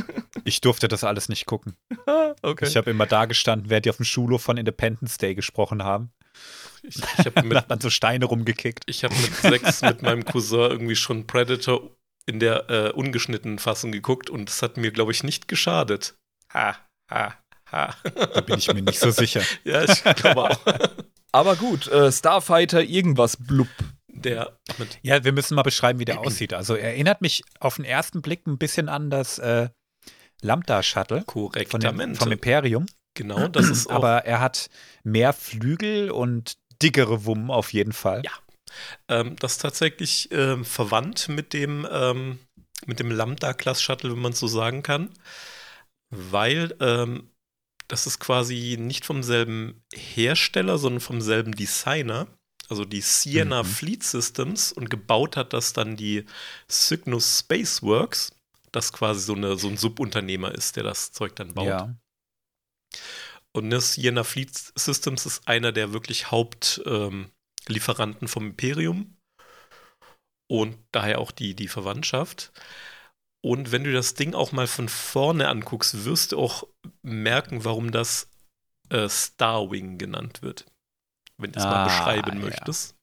Ich 0.47 0.61
durfte 0.61 0.89
das 0.89 1.05
alles 1.05 1.31
nicht 1.31 1.47
gucken. 1.47 1.75
okay. 2.43 2.67
Ich 2.67 2.77
habe 2.77 2.91
immer 2.91 3.07
da 3.07 3.25
gestanden, 3.25 3.71
während 3.71 3.87
die 3.87 3.91
auf 3.91 3.97
dem 3.97 4.05
Schulhof 4.05 4.43
von 4.43 4.59
Independence 4.59 5.17
Day 5.17 5.35
gesprochen 5.35 5.83
haben. 5.83 6.11
Ich, 6.83 6.97
ich 6.97 7.19
habe 7.21 7.31
Da 7.35 7.43
mit, 7.43 7.57
hat 7.57 7.71
man 7.71 7.81
so 7.81 7.89
Steine 7.89 8.27
rumgekickt. 8.27 8.85
ich 8.87 9.05
hab 9.05 9.13
mit 9.13 9.35
sechs 9.37 9.81
mit 9.81 10.03
meinem 10.03 10.27
Cousin 10.27 10.71
irgendwie 10.71 10.97
schon 10.97 11.27
Predator 11.27 11.89
in 12.27 12.41
der 12.41 12.69
äh, 12.69 12.91
ungeschnittenen 12.91 13.59
Fassung 13.59 13.91
geguckt 13.91 14.29
und 14.29 14.51
es 14.51 14.61
hat 14.61 14.77
mir, 14.77 14.91
glaube 14.91 15.13
ich, 15.13 15.23
nicht 15.23 15.49
geschadet. 15.49 16.15
Ha, 16.53 16.77
ha, 17.11 17.35
ha. 17.73 17.95
Da 18.05 18.41
bin 18.43 18.59
ich 18.59 18.69
mir 18.69 18.83
nicht 18.83 19.01
so 19.01 19.13
sicher. 19.13 19.41
ja, 19.65 19.83
ich 19.85 20.05
glaube 20.17 20.51
auch. 20.51 20.61
Aber 21.33 21.57
gut, 21.57 21.89
äh, 21.89 22.13
Starfighter 22.13 22.83
irgendwas 22.83 23.39
blub. 23.39 23.69
Der 24.25 24.59
mit 24.79 24.99
Ja, 25.03 25.25
wir 25.25 25.33
müssen 25.33 25.55
mal 25.55 25.63
beschreiben, 25.63 25.99
wie 25.99 26.05
der 26.05 26.21
aussieht. 26.21 26.53
Also 26.55 26.75
er 26.75 26.91
erinnert 26.91 27.21
mich 27.21 27.43
auf 27.61 27.77
den 27.77 27.85
ersten 27.85 28.23
Blick 28.23 28.47
ein 28.47 28.59
bisschen 28.59 28.89
an 28.89 29.11
das 29.11 29.39
äh, 29.39 29.69
Lambda-Shuttle 30.43 31.25
Korrektamente. 31.25 32.21
vom 32.21 32.33
Imperium. 32.33 32.87
genau, 33.15 33.49
das 33.49 33.69
ist 33.69 33.87
auch 33.91 33.97
Aber 33.97 34.25
er 34.25 34.41
hat 34.41 34.69
mehr 35.03 35.33
Flügel 35.33 36.11
und 36.11 36.57
dickere 36.83 37.25
Wummen 37.25 37.51
auf 37.51 37.73
jeden 37.73 37.93
Fall. 37.93 38.23
Ja. 38.25 38.33
Ähm, 39.09 39.37
das 39.37 39.53
ist 39.53 39.63
tatsächlich 39.63 40.29
ähm, 40.33 40.65
verwandt 40.65 41.29
mit 41.29 41.53
dem, 41.53 41.87
ähm, 41.91 42.39
mit 42.87 42.99
dem 42.99 43.11
Lambda-Class-Shuttle, 43.11 44.13
wenn 44.13 44.19
man 44.19 44.33
es 44.33 44.41
so 44.41 44.49
sagen 44.49 44.83
kann. 44.83 45.11
Weil 46.11 46.75
ähm, 46.81 47.31
das 47.89 48.07
ist 48.07 48.19
quasi 48.19 48.77
nicht 48.79 49.05
vom 49.05 49.23
selben 49.23 49.83
Hersteller, 49.95 50.79
sondern 50.79 51.01
vom 51.01 51.21
selben 51.21 51.53
Designer. 51.53 52.27
Also 52.71 52.85
die 52.85 53.01
Sienna 53.01 53.63
Mhm. 53.63 53.67
Fleet 53.67 54.03
Systems 54.03 54.73
und 54.73 54.91
gebaut 54.91 55.37
hat 55.37 55.53
das 55.53 55.73
dann 55.73 55.97
die 55.97 56.25
Cygnus 56.69 57.41
Spaceworks, 57.41 58.33
das 58.73 58.93
quasi 58.93 59.21
so, 59.21 59.35
eine, 59.35 59.57
so 59.57 59.69
ein 59.69 59.77
Subunternehmer 59.77 60.53
ist, 60.53 60.77
der 60.77 60.85
das 60.85 61.13
Zeug 61.13 61.37
dann 61.37 61.55
baut. 61.55 61.67
Ja. 61.67 61.95
Und 63.53 63.71
das 63.71 63.95
Sienna 63.95 64.25
Fleet 64.25 64.51
Systems 64.75 65.27
ist 65.27 65.47
einer 65.47 65.71
der 65.73 65.93
wirklich 65.93 66.31
Hauptlieferanten 66.31 68.23
ähm, 68.23 68.29
vom 68.29 68.47
Imperium. 68.47 69.17
Und 70.51 70.77
daher 70.93 71.21
auch 71.21 71.31
die, 71.31 71.55
die 71.55 71.69
Verwandtschaft. 71.69 72.53
Und 73.43 73.73
wenn 73.73 73.85
du 73.85 73.93
das 73.93 74.15
Ding 74.15 74.35
auch 74.35 74.53
mal 74.53 74.67
von 74.67 74.89
vorne 74.89 75.49
anguckst, 75.49 76.05
wirst 76.05 76.33
du 76.33 76.39
auch 76.39 76.67
merken, 77.03 77.65
warum 77.65 77.93
das 77.93 78.29
äh, 78.89 79.09
Starwing 79.09 79.99
genannt 79.99 80.43
wird. 80.43 80.67
Wenn 81.39 81.53
du 81.53 81.59
es 81.59 81.65
mal 81.65 81.83
Ah, 81.83 81.85
beschreiben 81.85 82.39
ja. 82.39 82.45
möchtest. 82.47 82.97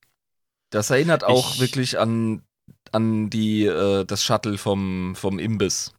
Das 0.72 0.90
erinnert 0.90 1.24
auch 1.24 1.56
Ich- 1.56 1.60
wirklich 1.60 2.00
an, 2.00 2.44
an 2.92 3.30
die, 3.30 3.66
äh, 3.66 4.06
das 4.06 4.24
Shuttle 4.24 4.58
vom, 4.58 5.16
vom 5.16 5.40
Imbiss. 5.40 5.94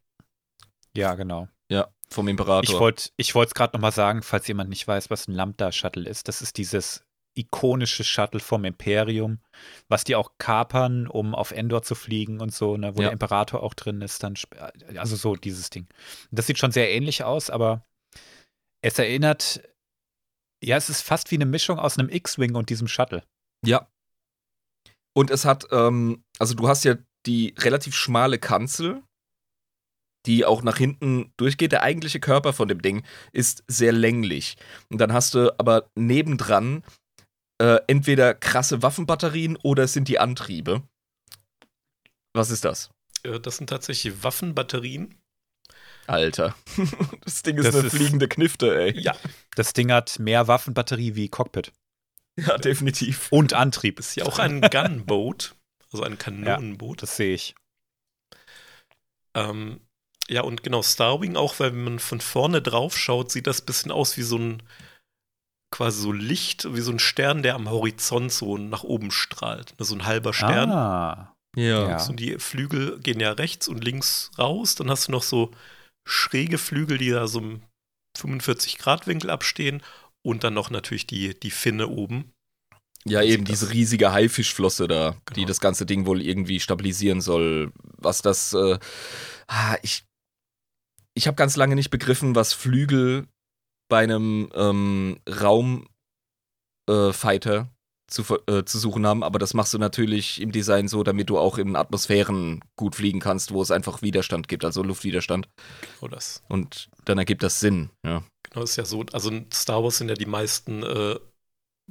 ja, 0.97 1.14
genau. 1.14 1.49
Ja, 1.71 1.88
vom 2.11 2.29
Imperator. 2.29 2.62
Ich 2.75 2.79
wollte 2.81 3.11
ich 3.16 3.35
es 3.35 3.55
gerade 3.55 3.75
nochmal 3.77 3.92
sagen, 3.92 4.23
falls 4.23 4.47
jemand 4.47 4.68
nicht 4.71 4.87
weiß, 4.87 5.09
was 5.11 5.27
ein 5.29 5.33
Lambda-Shuttle 5.33 6.09
ist. 6.09 6.29
Das 6.29 6.42
ist 6.42 6.59
dieses 6.59 7.03
ikonische 7.35 8.05
Shuttle 8.05 8.40
vom 8.40 8.66
Imperium, 8.66 9.38
was 9.88 10.05
die 10.05 10.16
auch 10.16 10.33
kapern, 10.37 11.07
um 11.07 11.35
auf 11.35 11.51
Endor 11.51 11.83
zu 11.83 11.95
fliegen 11.95 12.40
und 12.42 12.53
so, 12.53 12.77
ne, 12.77 12.95
wo 12.95 13.01
Ja. 13.01 13.05
der 13.05 13.12
Imperator 13.12 13.62
auch 13.62 13.73
drin 13.73 14.03
ist. 14.03 14.23
Dann, 14.23 14.35
sp- 14.37 14.53
also 14.99 15.16
so 15.16 15.35
dieses 15.37 15.71
Ding. 15.71 15.87
Das 16.31 16.47
sieht 16.47 16.59
schon 16.59 16.73
sehr 16.73 16.90
ähnlich 16.90 17.25
aus, 17.25 17.49
aber 17.49 17.87
es 18.83 18.99
erinnert, 18.99 19.62
ja, 20.62 20.77
es 20.77 20.88
ist 20.88 21.03
fast 21.03 21.31
wie 21.31 21.37
eine 21.37 21.46
Mischung 21.46 21.79
aus 21.79 21.98
einem 21.98 22.09
X-Wing 22.09 22.55
und 22.55 22.70
diesem 22.70 22.88
Shuttle. 22.88 23.22
Ja. 23.64 23.88
Und 25.14 25.31
es 25.31 25.44
hat, 25.44 25.66
ähm, 25.70 26.25
also 26.38 26.55
du 26.55 26.68
hast 26.68 26.85
ja 26.85 26.96
die 27.27 27.55
relativ 27.59 27.94
schmale 27.94 28.38
Kanzel, 28.38 29.03
die 30.27 30.44
auch 30.44 30.62
nach 30.62 30.79
hinten 30.79 31.33
durchgeht. 31.37 31.72
Der 31.72 31.83
eigentliche 31.83 32.20
Körper 32.20 32.53
von 32.53 32.68
dem 32.68 32.81
Ding 32.81 33.05
ist 33.33 33.64
sehr 33.66 33.92
länglich. 33.92 34.57
Und 34.88 35.01
dann 35.01 35.12
hast 35.12 35.35
du 35.35 35.53
aber 35.59 35.90
nebendran 35.94 36.85
äh, 37.61 37.81
entweder 37.87 38.35
krasse 38.35 38.83
Waffenbatterien 38.83 39.57
oder 39.62 39.85
es 39.85 39.92
sind 39.92 40.09
die 40.09 40.18
Antriebe. 40.18 40.83
Was 42.35 42.51
ist 42.51 42.64
das? 42.64 42.90
Äh, 43.25 43.40
das 43.40 43.57
sind 43.57 43.68
tatsächlich 43.68 44.22
Waffenbatterien. 44.22 45.22
Alter. 46.07 46.55
Das 47.25 47.43
Ding 47.43 47.57
ist 47.59 47.67
Das 47.67 47.77
eine 47.77 47.87
ist- 47.87 47.95
fliegende 47.97 48.29
Knifte, 48.29 48.77
ey. 48.77 48.99
Ja, 48.99 49.15
Das 49.57 49.73
Ding 49.73 49.93
hat 49.93 50.19
mehr 50.19 50.49
Waffenbatterie 50.49 51.15
wie 51.15 51.29
Cockpit. 51.29 51.73
Ja, 52.37 52.57
definitiv. 52.59 53.29
Und 53.31 53.53
Antrieb. 53.53 53.99
ist 54.01 54.15
ja 54.17 54.25
auch 54.25 54.38
ein 54.38 54.61
Gunboat, 54.62 55.55
also 55.93 56.03
ein 56.03 56.19
Kanonenboot. 56.19 57.03
Das 57.03 57.17
sehe 57.17 57.35
ich. 57.35 57.55
Ähm, 59.35 59.81
ja, 60.29 60.43
und 60.43 60.62
genau, 60.62 60.83
Starwing 60.83 61.37
auch, 61.37 61.59
weil 61.61 61.73
wenn 61.73 61.85
man 61.85 61.99
von 61.99 62.21
vorne 62.21 62.62
drauf 62.62 62.97
schaut, 62.97 63.31
sieht 63.31 63.47
das 63.47 63.61
ein 63.62 63.67
bisschen 63.67 63.91
aus 63.93 64.17
wie 64.17 64.23
so 64.23 64.38
ein 64.38 64.62
quasi 65.71 66.03
so 66.03 66.12
Licht, 66.12 66.75
wie 66.75 66.81
so 66.81 66.93
ein 66.93 66.99
Stern, 66.99 67.43
der 67.43 67.55
am 67.55 67.69
Horizont 67.71 68.31
so 68.33 68.59
nach 68.59 68.83
oben 68.85 69.11
strahlt. 69.11 69.75
So 69.79 69.95
ein 69.95 70.05
halber 70.05 70.33
Stern. 70.35 70.71
Ah, 70.71 71.35
Ja. 71.57 71.88
Ja. 71.88 72.07
Und 72.07 72.19
die 72.21 72.38
Flügel 72.38 72.99
gehen 73.01 73.21
ja 73.21 73.33
rechts 73.33 73.69
und 73.69 73.83
links 73.85 74.31
raus. 74.38 74.75
Dann 74.75 74.91
hast 74.91 75.09
du 75.09 75.12
noch 75.12 75.23
so 75.23 75.51
schräge 76.07 76.59
Flügel, 76.59 76.99
die 76.99 77.11
da 77.11 77.27
so 77.27 77.41
im 77.41 77.62
45-Grad-Winkel 78.19 79.31
abstehen. 79.31 79.83
Und 80.25 80.45
dann 80.45 80.55
noch 80.55 80.71
natürlich 80.71 81.07
die, 81.07 81.38
die 81.38 81.51
Finne 81.51 81.88
oben. 81.88 82.33
Ja, 83.05 83.23
eben 83.23 83.45
sieht 83.45 83.55
das. 83.55 83.61
diese 83.61 83.73
riesige 83.73 84.12
Haifischflosse 84.12 84.87
da, 84.87 85.17
die 85.31 85.35
Genau. 85.35 85.49
das 85.49 85.61
ganze 85.61 85.87
Ding 85.87 86.07
wohl 86.07 86.23
irgendwie 86.23 86.61
stabilisieren 86.61 87.21
soll. 87.21 87.73
Was 87.99 88.23
das, 88.23 88.53
äh, 88.53 88.79
ah, 89.49 89.77
ich, 89.83 90.05
ich 91.15 91.27
habe 91.27 91.35
ganz 91.35 91.57
lange 91.57 91.75
nicht 91.75 91.91
begriffen, 91.91 92.37
was 92.37 92.53
Flügel 92.53 93.27
bei 93.88 94.05
einem 94.05 94.51
ähm, 94.55 95.19
Raumfighter 95.29 95.87
äh, 96.88 97.65
zu, 98.12 98.25
äh, 98.46 98.64
zu 98.64 98.79
suchen 98.79 99.07
haben, 99.07 99.22
aber 99.22 99.38
das 99.38 99.55
machst 99.55 99.75
du 99.75 99.79
natürlich 99.79 100.40
im 100.40 100.53
Design 100.53 100.88
so, 100.88 101.03
damit 101.03 101.31
du 101.31 101.38
auch 101.38 101.59
in 101.59 101.77
Atmosphären 101.77 102.62
gut 102.77 102.94
fliegen 102.94 103.20
kannst, 103.20 103.53
wo 103.53 103.62
es 103.62 103.70
einfach 103.70 104.03
Widerstand 104.03 104.48
gibt, 104.48 104.64
also 104.64 104.83
Luftwiderstand. 104.83 105.48
Genau 106.01 106.14
das. 106.14 106.42
Und 106.48 106.88
dann 107.05 107.18
ergibt 107.18 107.42
das 107.42 107.61
Sinn, 107.61 107.90
ja. 108.05 108.22
Genau, 108.51 108.64
ist 108.64 108.77
ja 108.77 108.85
so. 108.85 109.05
Also 109.12 109.31
in 109.31 109.46
Star 109.53 109.83
Wars 109.83 109.98
sind 109.98 110.09
ja 110.09 110.14
die 110.14 110.27
meisten 110.27 110.83
äh, 110.83 111.18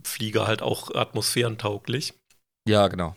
Flieger 0.04 0.48
halt 0.48 0.62
auch 0.62 0.94
atmosphärentauglich. 0.94 2.14
Ja, 2.68 2.88
genau. 2.88 3.16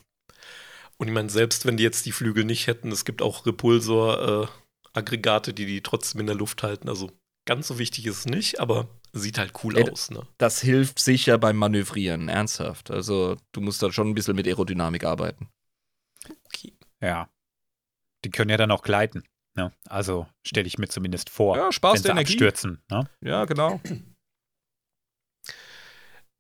Und 0.97 1.09
ich 1.09 1.15
meine, 1.15 1.29
selbst 1.29 1.67
wenn 1.67 1.77
die 1.77 1.83
jetzt 1.83 2.07
die 2.07 2.13
Flügel 2.13 2.45
nicht 2.45 2.67
hätten, 2.67 2.91
es 2.91 3.05
gibt 3.05 3.21
auch 3.21 3.45
Repulsor-Aggregate, 3.45 5.53
die 5.53 5.67
die 5.67 5.83
trotzdem 5.83 6.21
in 6.21 6.27
der 6.27 6.37
Luft 6.37 6.63
halten. 6.63 6.89
Also 6.89 7.11
ganz 7.47 7.69
so 7.69 7.79
wichtig 7.79 8.07
ist 8.07 8.21
es 8.21 8.27
nicht, 8.27 8.61
aber 8.61 8.89
sieht 9.21 9.39
halt 9.39 9.53
cool 9.63 9.79
Ja, 9.79 9.91
aus. 9.91 10.11
Ne? 10.11 10.27
Das 10.39 10.61
hilft 10.61 10.99
sicher 10.99 11.39
beim 11.39 11.57
Manövrieren, 11.57 12.29
ernsthaft. 12.29 12.91
Also 12.91 13.37
du 13.53 13.61
musst 13.61 13.83
da 13.83 13.93
schon 13.93 14.09
ein 14.09 14.15
bisschen 14.15 14.37
mit 14.37 14.47
Aerodynamik 14.47 15.05
arbeiten. 15.05 15.49
Okay. 16.47 16.75
Ja. 17.01 17.29
Die 18.25 18.31
können 18.31 18.51
ja 18.51 18.57
dann 18.57 18.71
auch 18.71 18.83
gleiten. 18.83 19.25
Ne? 19.55 19.73
Also 19.89 20.27
stelle 20.45 20.67
ich 20.67 20.79
mir 20.79 20.89
zumindest 20.89 21.31
vor, 21.31 21.57
Ja, 21.57 21.71
Spaß 21.71 22.05
wenn 22.05 22.17
sie 22.17 22.21
abstürzen. 22.21 22.83
Ne? 22.91 23.09
Ja, 23.21 23.45
genau. 23.45 23.81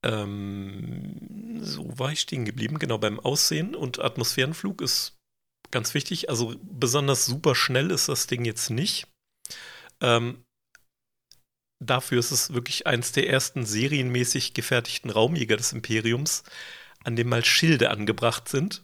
Ähm, 0.02 1.60
so 1.62 1.98
war 1.98 2.12
ich 2.12 2.20
stehen 2.20 2.44
geblieben. 2.44 2.78
Genau, 2.78 2.98
beim 2.98 3.20
Aussehen 3.20 3.74
und 3.74 4.00
Atmosphärenflug 4.00 4.82
ist 4.82 5.16
ganz 5.70 5.94
wichtig. 5.94 6.28
Also 6.28 6.54
besonders 6.62 7.26
super 7.26 7.54
schnell 7.54 7.90
ist 7.90 8.08
das 8.08 8.26
Ding 8.26 8.44
jetzt 8.44 8.70
nicht. 8.70 9.06
Ähm, 10.00 10.43
dafür 11.86 12.18
ist 12.18 12.30
es 12.30 12.52
wirklich 12.54 12.86
eins 12.86 13.12
der 13.12 13.28
ersten 13.28 13.64
serienmäßig 13.66 14.54
gefertigten 14.54 15.10
Raumjäger 15.10 15.56
des 15.56 15.72
Imperiums, 15.72 16.42
an 17.04 17.16
dem 17.16 17.28
mal 17.28 17.44
Schilde 17.44 17.90
angebracht 17.90 18.48
sind 18.48 18.82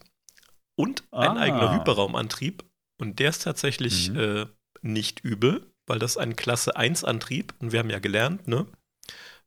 und 0.75 1.03
ein 1.11 1.37
Ah. 1.37 1.41
eigener 1.41 1.71
Hyperraumantrieb. 1.71 2.63
Und 2.99 3.19
der 3.19 3.29
ist 3.29 3.43
tatsächlich 3.43 4.09
Mhm. 4.11 4.19
äh, 4.19 4.45
nicht 4.81 5.21
übel, 5.21 5.65
weil 5.87 5.99
das 5.99 6.17
ein 6.17 6.35
Klasse 6.35 6.75
1 6.75 7.03
Antrieb, 7.03 7.53
und 7.59 7.71
wir 7.71 7.79
haben 7.79 7.89
ja 7.89 7.99
gelernt, 7.99 8.47
ne? 8.47 8.67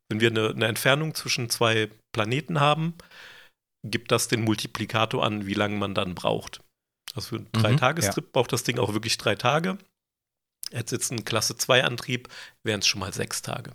Wenn 0.09 0.19
wir 0.19 0.29
eine, 0.29 0.49
eine 0.49 0.67
Entfernung 0.67 1.15
zwischen 1.15 1.49
zwei 1.49 1.89
Planeten 2.13 2.59
haben, 2.59 2.93
gibt 3.83 4.11
das 4.11 4.27
den 4.27 4.41
Multiplikator 4.41 5.23
an, 5.25 5.45
wie 5.47 5.53
lange 5.53 5.77
man 5.77 5.95
dann 5.95 6.13
braucht. 6.15 6.59
Also 7.15 7.29
für 7.29 7.35
einen 7.37 7.47
Mhm, 7.55 7.61
Drei-Tagestrip 7.61 8.31
braucht 8.31 8.51
das 8.53 8.63
Ding 8.63 8.77
auch 8.77 8.93
wirklich 8.93 9.17
drei 9.17 9.35
Tage. 9.35 9.77
Jetzt 10.75 10.91
jetzt 10.91 11.11
ein 11.11 11.23
Klasse 11.23 11.55
2 11.55 11.85
Antrieb, 11.85 12.27
wären 12.63 12.81
es 12.81 12.87
schon 12.87 12.99
mal 12.99 13.13
sechs 13.13 13.41
Tage. 13.41 13.71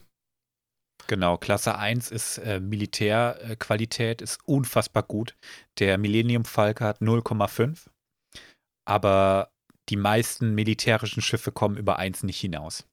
Genau, 1.06 1.38
Klasse 1.38 1.76
1 1.76 2.10
ist 2.10 2.38
äh, 2.38 2.60
Militärqualität, 2.60 4.20
ist 4.22 4.38
unfassbar 4.44 5.02
gut. 5.02 5.34
Der 5.78 5.98
Millennium 5.98 6.44
Falke 6.44 6.84
hat 6.84 7.00
0,5. 7.00 7.86
Aber 8.86 9.50
die 9.88 9.96
meisten 9.96 10.54
militärischen 10.54 11.22
Schiffe 11.22 11.52
kommen 11.52 11.76
über 11.76 11.98
1 11.98 12.22
nicht 12.22 12.38
hinaus. 12.38 12.86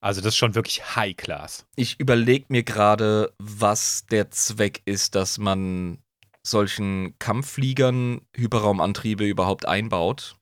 Also 0.00 0.20
das 0.20 0.28
ist 0.34 0.36
schon 0.36 0.54
wirklich 0.54 0.94
High 0.94 1.16
Class. 1.16 1.66
Ich 1.74 1.98
überlege 1.98 2.46
mir 2.48 2.62
gerade, 2.62 3.34
was 3.38 4.06
der 4.06 4.30
Zweck 4.30 4.82
ist, 4.84 5.14
dass 5.14 5.36
man 5.38 5.98
solchen 6.46 7.18
Kampffliegern 7.18 8.20
Hyperraumantriebe 8.36 9.24
überhaupt 9.24 9.66
einbaut. 9.66 10.36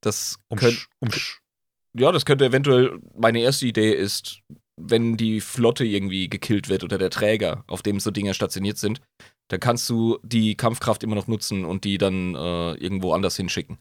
Das 0.00 0.38
Um, 0.48 0.58
könnt, 0.58 0.86
um 1.00 1.10
ja, 1.96 2.12
das 2.12 2.24
könnte 2.24 2.44
eventuell, 2.46 2.98
meine 3.16 3.40
erste 3.40 3.66
Idee 3.66 3.92
ist, 3.92 4.40
wenn 4.76 5.16
die 5.16 5.40
Flotte 5.40 5.84
irgendwie 5.84 6.28
gekillt 6.28 6.68
wird 6.68 6.82
oder 6.84 6.98
der 6.98 7.10
Träger, 7.10 7.64
auf 7.68 7.82
dem 7.82 8.00
so 8.00 8.10
Dinge 8.10 8.34
stationiert 8.34 8.78
sind, 8.78 9.00
dann 9.48 9.60
kannst 9.60 9.88
du 9.88 10.18
die 10.22 10.56
Kampfkraft 10.56 11.02
immer 11.04 11.14
noch 11.14 11.28
nutzen 11.28 11.64
und 11.64 11.84
die 11.84 11.98
dann 11.98 12.34
äh, 12.34 12.72
irgendwo 12.74 13.12
anders 13.12 13.36
hinschicken. 13.36 13.78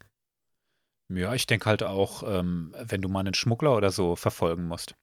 ja, 1.13 1.33
ich 1.33 1.47
denke 1.47 1.65
halt 1.67 1.83
auch, 1.83 2.23
ähm, 2.25 2.75
wenn 2.79 3.01
du 3.01 3.09
mal 3.09 3.21
einen 3.21 3.33
Schmuggler 3.33 3.75
oder 3.75 3.91
so 3.91 4.15
verfolgen 4.15 4.67
musst. 4.67 4.95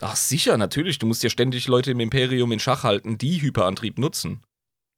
Ach 0.00 0.16
sicher, 0.16 0.56
natürlich. 0.56 0.98
Du 0.98 1.06
musst 1.06 1.22
ja 1.22 1.30
ständig 1.30 1.68
Leute 1.68 1.92
im 1.92 2.00
Imperium 2.00 2.50
in 2.52 2.58
Schach 2.58 2.82
halten, 2.82 3.18
die 3.18 3.40
Hyperantrieb 3.40 3.98
nutzen. 3.98 4.42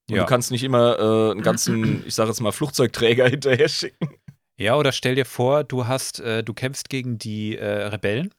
Und 0.08 0.16
Ja. 0.16 0.22
du 0.22 0.28
kannst 0.28 0.50
nicht 0.50 0.64
immer 0.64 0.98
äh, 0.98 1.30
einen 1.32 1.42
ganzen, 1.42 2.04
ich 2.06 2.14
sage 2.14 2.30
jetzt 2.30 2.40
mal, 2.40 2.52
Flugzeugträger 2.52 3.28
hinterher 3.28 3.68
schicken. 3.68 4.08
Ja, 4.56 4.76
oder 4.76 4.92
stell 4.92 5.16
dir 5.16 5.26
vor, 5.26 5.64
du 5.64 5.86
hast, 5.86 6.20
äh, 6.20 6.44
du 6.44 6.54
kämpfst 6.54 6.88
gegen 6.88 7.18
die 7.18 7.56
äh, 7.56 7.86
Rebellen 7.86 8.32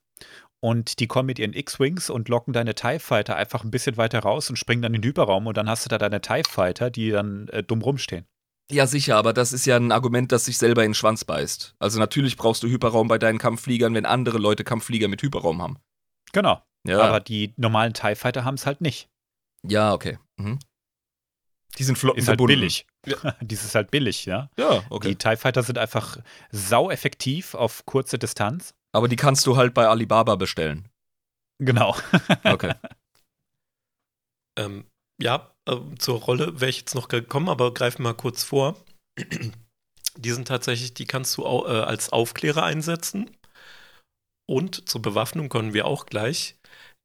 und 0.62 1.00
die 1.00 1.08
kommen 1.08 1.28
mit 1.28 1.40
ihren 1.40 1.54
X-Wings 1.54 2.10
und 2.10 2.30
locken 2.30 2.54
deine 2.54 2.74
TIE 2.74 3.00
Fighter 3.00 3.36
einfach 3.36 3.64
ein 3.64 3.72
bisschen 3.72 3.98
weiter 3.98 4.20
raus 4.20 4.50
und 4.50 4.56
springen 4.56 4.82
dann 4.82 4.94
in 4.94 5.02
den 5.02 5.10
Hyperraum 5.10 5.46
und 5.48 5.58
dann 5.58 5.70
hast 5.70 5.86
du 5.86 5.90
da 5.90 5.98
deine 5.98 6.22
TIE 6.22 6.44
Fighter, 6.50 6.90
die 6.90 7.12
dann 7.12 7.50
äh, 7.50 7.64
dumm 7.64 7.82
rumstehen. 7.82 8.26
Ja, 8.72 8.88
sicher, 8.88 9.18
aber 9.18 9.34
das 9.34 9.54
ist 9.54 9.66
ja 9.66 9.76
ein 9.76 9.92
Argument, 9.92 10.32
das 10.32 10.46
sich 10.46 10.58
selber 10.58 10.84
in 10.84 10.90
den 10.92 10.96
Schwanz 10.96 11.24
beißt. 11.24 11.76
Also 11.78 12.00
natürlich 12.00 12.36
brauchst 12.36 12.64
du 12.64 12.68
Hyperraum 12.68 13.08
bei 13.08 13.20
deinen 13.20 13.38
Kampffliegern, 13.38 13.94
wenn 13.94 14.06
andere 14.06 14.40
Leute 14.40 14.64
Kampfflieger 14.64 15.08
mit 15.08 15.22
Hyperraum 15.22 15.62
haben. 15.62 15.78
Genau. 16.32 16.64
Ja, 16.88 17.02
Aber 17.02 17.20
die 17.20 17.54
normalen 17.58 17.94
TIE 17.94 18.16
Fighter 18.16 18.44
haben 18.44 18.56
es 18.56 18.66
halt 18.66 18.82
nicht. 18.82 19.10
ja 19.64 19.94
okay. 19.94 20.18
Mhm. 20.38 20.60
Die 21.78 21.84
sind 21.84 21.98
flott 21.98 22.18
Ist 22.18 22.28
halt 22.28 22.38
gebunden. 22.38 22.60
billig. 22.60 22.86
Dies 23.42 23.64
ist 23.66 23.76
halt 23.76 23.92
billig, 23.92 24.26
ja. 24.26 24.50
Ja, 24.58 24.84
okay. 24.90 25.10
Die 25.10 25.16
TIE 25.18 25.36
Fighter 25.38 25.62
sind 25.64 25.78
einfach 25.78 26.18
sau 26.52 26.90
effektiv 26.90 27.54
auf 27.54 27.86
kurze 27.86 28.18
Distanz. 28.18 28.74
aber 28.94 29.08
die 29.08 29.16
kannst 29.18 29.46
du 29.46 29.58
halt 29.58 29.74
bei 29.74 29.88
Alibaba 29.88 30.36
bestellen. 30.36 30.88
Genau. 31.60 31.96
Okay. 32.44 32.74
Ähm, 34.58 34.86
ja, 35.22 35.52
äh, 35.68 35.76
zur 36.00 36.22
Rolle 36.22 36.60
wäre 36.62 36.70
ich 36.70 36.80
jetzt 36.80 36.96
noch 36.96 37.08
gekommen, 37.08 37.50
aber 37.50 37.74
greifen 37.74 38.04
mal 38.04 38.14
kurz 38.14 38.44
vor. 38.44 38.76
Die 40.18 40.32
sind 40.32 40.48
tatsächlich, 40.48 40.94
die 40.94 41.06
kannst 41.06 41.36
du 41.36 41.46
au 41.46 41.66
äh, 41.68 41.82
als 41.82 42.10
Aufklärer 42.14 42.64
einsetzen. 42.64 43.30
Und 44.48 44.88
zur 44.88 45.02
Bewaffnung 45.02 45.50
können 45.50 45.74
wir 45.74 45.86
auch 45.86 46.06
gleich. 46.06 46.56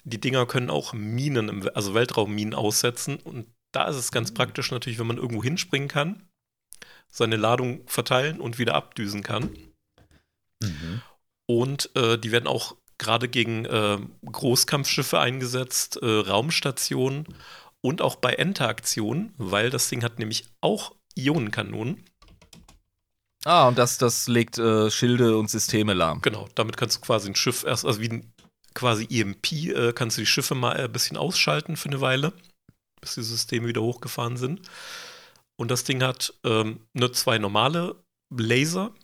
Die 0.04 0.20
Dinger 0.20 0.46
können 0.46 0.70
auch 0.70 0.92
Minen, 0.92 1.48
im, 1.48 1.68
also 1.74 1.92
Weltraumminen 1.94 2.54
aussetzen. 2.54 3.16
Und 3.16 3.48
da 3.72 3.88
ist 3.88 3.96
es 3.96 4.12
ganz 4.12 4.33
praktisch 4.33 4.70
natürlich, 4.70 4.98
wenn 4.98 5.06
man 5.06 5.18
irgendwo 5.18 5.42
hinspringen 5.42 5.88
kann, 5.88 6.28
seine 7.09 7.37
Ladung 7.37 7.87
verteilen 7.87 8.40
und 8.40 8.59
wieder 8.59 8.74
abdüsen 8.74 9.22
kann. 9.22 9.56
Mhm. 10.62 11.02
Und 11.46 11.90
äh, 11.96 12.18
die 12.18 12.33
werden 12.33 12.46
auch 12.46 12.76
gerade 12.98 13.28
gegen 13.28 13.64
äh, 13.64 13.98
Großkampfschiffe 14.24 15.18
eingesetzt, 15.18 15.98
äh, 16.02 16.06
Raumstationen 16.06 17.26
und 17.80 18.02
auch 18.02 18.16
bei 18.16 18.35
Interaktionen, 18.35 19.33
weil 19.38 19.70
das 19.70 19.88
Ding 19.88 20.04
hat 20.04 20.18
nämlich 20.18 20.44
auch 20.61 20.94
Ionenkanonen. 21.16 22.04
Ah, 23.44 23.68
und 23.68 23.78
das, 23.78 23.96
das 23.96 24.28
legt 24.28 24.59
äh, 24.59 24.90
Schilde 24.90 25.38
und 25.38 25.48
Systeme 25.50 25.94
lahm. 25.94 26.20
Genau, 26.20 26.48
damit 26.54 26.76
kannst 26.76 26.98
du 26.98 27.00
quasi 27.00 27.30
ein 27.30 27.35
Schiff 27.35 27.64
erst, 27.64 27.87
also 27.87 28.00
wie 28.00 28.11
ein 28.11 28.33
quasi 28.74 29.06
EMP, 29.11 29.52
äh, 29.52 29.92
kannst 29.94 30.18
du 30.18 30.22
die 30.22 30.26
Schiffe 30.26 30.54
mal 30.54 30.78
äh, 30.78 30.85
ein 30.85 30.92
bisschen 30.92 31.16
ausschalten 31.16 31.76
für 31.76 31.88
eine 31.88 32.02
Weile, 32.02 32.35
bis 33.01 33.15
die 33.15 33.23
Systeme 33.23 33.69
wieder 33.69 33.83
hochgefahren 33.83 34.37
sind. 34.37 34.63
Und 35.57 35.71
das 35.71 35.85
Ding 35.85 36.03
hat 36.03 36.35
ähm, 36.45 36.81
nur 36.95 37.13
zwei 37.13 37.39
normale 37.39 37.97
Laser, 38.31 38.95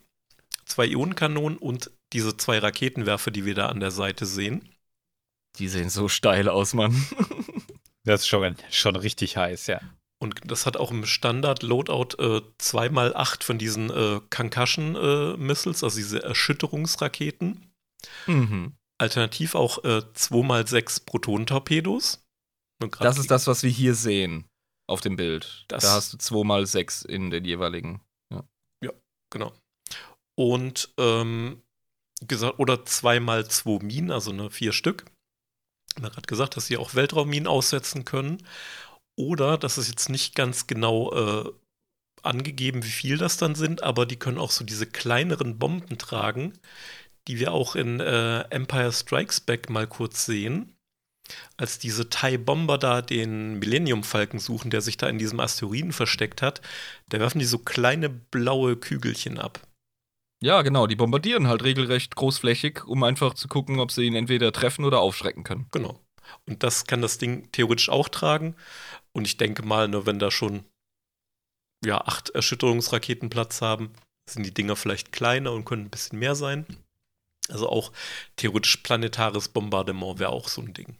zwei 0.65 0.87
Ionenkanonen 0.87 1.57
und 1.57 1.91
diese 2.13 2.37
zwei 2.37 2.59
Raketenwerfer, 2.59 3.31
die 3.31 3.45
wir 3.45 3.55
da 3.55 3.67
an 3.67 3.79
der 3.79 3.91
Seite 3.91 4.25
sehen. 4.25 4.73
Die 5.57 5.67
sehen 5.67 5.89
so 5.89 6.07
steil 6.07 6.49
aus, 6.49 6.73
Mann. 6.73 6.95
Das 8.03 8.21
ist 8.21 8.27
schon, 8.27 8.55
schon 8.71 8.95
richtig 8.95 9.35
heiß, 9.35 9.67
ja. 9.67 9.81
Und 10.19 10.49
das 10.49 10.65
hat 10.65 10.77
auch 10.77 10.91
im 10.91 11.05
Standard-Loadout 11.05 12.15
äh, 12.17 12.41
2x8 12.57 13.43
von 13.43 13.57
diesen 13.57 13.89
äh, 13.89 14.21
Concussion-Missiles, 14.29 15.83
also 15.83 15.97
diese 15.97 16.23
Erschütterungsraketen. 16.23 17.69
mhm. 18.25 18.77
Alternativ 18.97 19.55
auch 19.55 19.83
äh, 19.83 20.03
2x6 20.15 21.05
Protonentorpedos. 21.05 22.25
Das 23.05 23.17
ist 23.17 23.31
das, 23.31 23.47
was 23.47 23.63
wir 23.63 23.69
hier 23.69 23.95
sehen 23.95 24.45
auf 24.87 25.01
dem 25.01 25.15
Bild. 25.15 25.65
Das- 25.67 25.83
da 25.83 25.91
hast 25.93 26.13
du 26.13 26.17
2 26.17 26.43
mal 26.43 26.65
6 26.65 27.01
in 27.03 27.29
den 27.29 27.45
jeweiligen. 27.45 28.01
Genau. 29.29 29.51
Und 30.35 30.93
ähm, 30.97 31.61
gesagt, 32.21 32.59
oder 32.59 32.85
2x2 32.85 33.83
Minen, 33.83 34.09
also 34.09 34.31
ne, 34.31 34.49
vier 34.49 34.71
Stück. 34.71 35.03
Man 35.99 36.15
hat 36.15 36.27
gesagt, 36.27 36.55
dass 36.55 36.67
sie 36.67 36.77
auch 36.77 36.95
Weltraumminen 36.95 37.45
aussetzen 37.45 38.05
können. 38.05 38.37
Oder, 39.17 39.57
das 39.57 39.77
ist 39.77 39.89
jetzt 39.89 40.07
nicht 40.07 40.33
ganz 40.33 40.65
genau 40.65 41.11
äh, 41.13 41.51
angegeben, 42.23 42.83
wie 42.85 42.89
viel 42.89 43.17
das 43.17 43.35
dann 43.35 43.55
sind, 43.55 43.83
aber 43.83 44.05
die 44.05 44.15
können 44.15 44.37
auch 44.37 44.51
so 44.51 44.63
diese 44.63 44.87
kleineren 44.87 45.59
Bomben 45.59 45.97
tragen, 45.97 46.53
die 47.27 47.37
wir 47.37 47.51
auch 47.51 47.75
in 47.75 47.99
äh, 47.99 48.43
Empire 48.49 48.93
Strikes 48.93 49.41
Back 49.41 49.69
mal 49.69 49.87
kurz 49.87 50.25
sehen. 50.25 50.76
Als 51.57 51.79
diese 51.79 52.09
Thai-Bomber 52.09 52.77
da 52.77 53.01
den 53.01 53.59
Millennium-Falken 53.59 54.39
suchen, 54.39 54.71
der 54.71 54.81
sich 54.81 54.97
da 54.97 55.07
in 55.07 55.17
diesem 55.17 55.39
Asteroiden 55.39 55.91
versteckt 55.91 56.41
hat, 56.41 56.61
da 57.09 57.19
werfen 57.19 57.39
die 57.39 57.45
so 57.45 57.59
kleine 57.59 58.09
blaue 58.09 58.77
Kügelchen 58.77 59.39
ab. 59.39 59.61
Ja, 60.39 60.61
genau, 60.61 60.85
die 60.85 60.95
bombardieren 60.95 61.47
halt 61.47 61.63
regelrecht 61.63 62.15
großflächig, 62.15 62.85
um 62.85 63.03
einfach 63.03 63.33
zu 63.33 63.47
gucken, 63.47 63.79
ob 63.79 63.91
sie 63.91 64.05
ihn 64.05 64.15
entweder 64.15 64.51
treffen 64.51 64.85
oder 64.85 64.99
aufschrecken 64.99 65.43
können. 65.43 65.65
Genau. 65.71 65.99
Und 66.45 66.61
das 66.61 66.85
kann 66.85 67.01
das 67.01 67.17
Ding 67.17 67.51
theoretisch 67.51 67.89
auch 67.89 68.09
tragen. 68.09 68.55
Und 69.13 69.25
ich 69.25 69.37
denke 69.37 69.63
mal, 69.63 69.87
nur 69.87 70.05
wenn 70.05 70.19
da 70.19 70.29
schon 70.29 70.63
ja, 71.83 71.99
acht 72.01 72.29
Erschütterungsraketen 72.31 73.29
Platz 73.29 73.61
haben, 73.61 73.91
sind 74.29 74.45
die 74.45 74.53
Dinger 74.53 74.75
vielleicht 74.75 75.11
kleiner 75.11 75.53
und 75.53 75.65
können 75.65 75.85
ein 75.85 75.89
bisschen 75.89 76.19
mehr 76.19 76.35
sein. 76.35 76.65
Also 77.49 77.69
auch 77.69 77.91
theoretisch 78.35 78.77
planetares 78.77 79.49
Bombardement 79.49 80.19
wäre 80.19 80.31
auch 80.31 80.49
so 80.49 80.61
ein 80.61 80.73
Ding. 80.73 80.97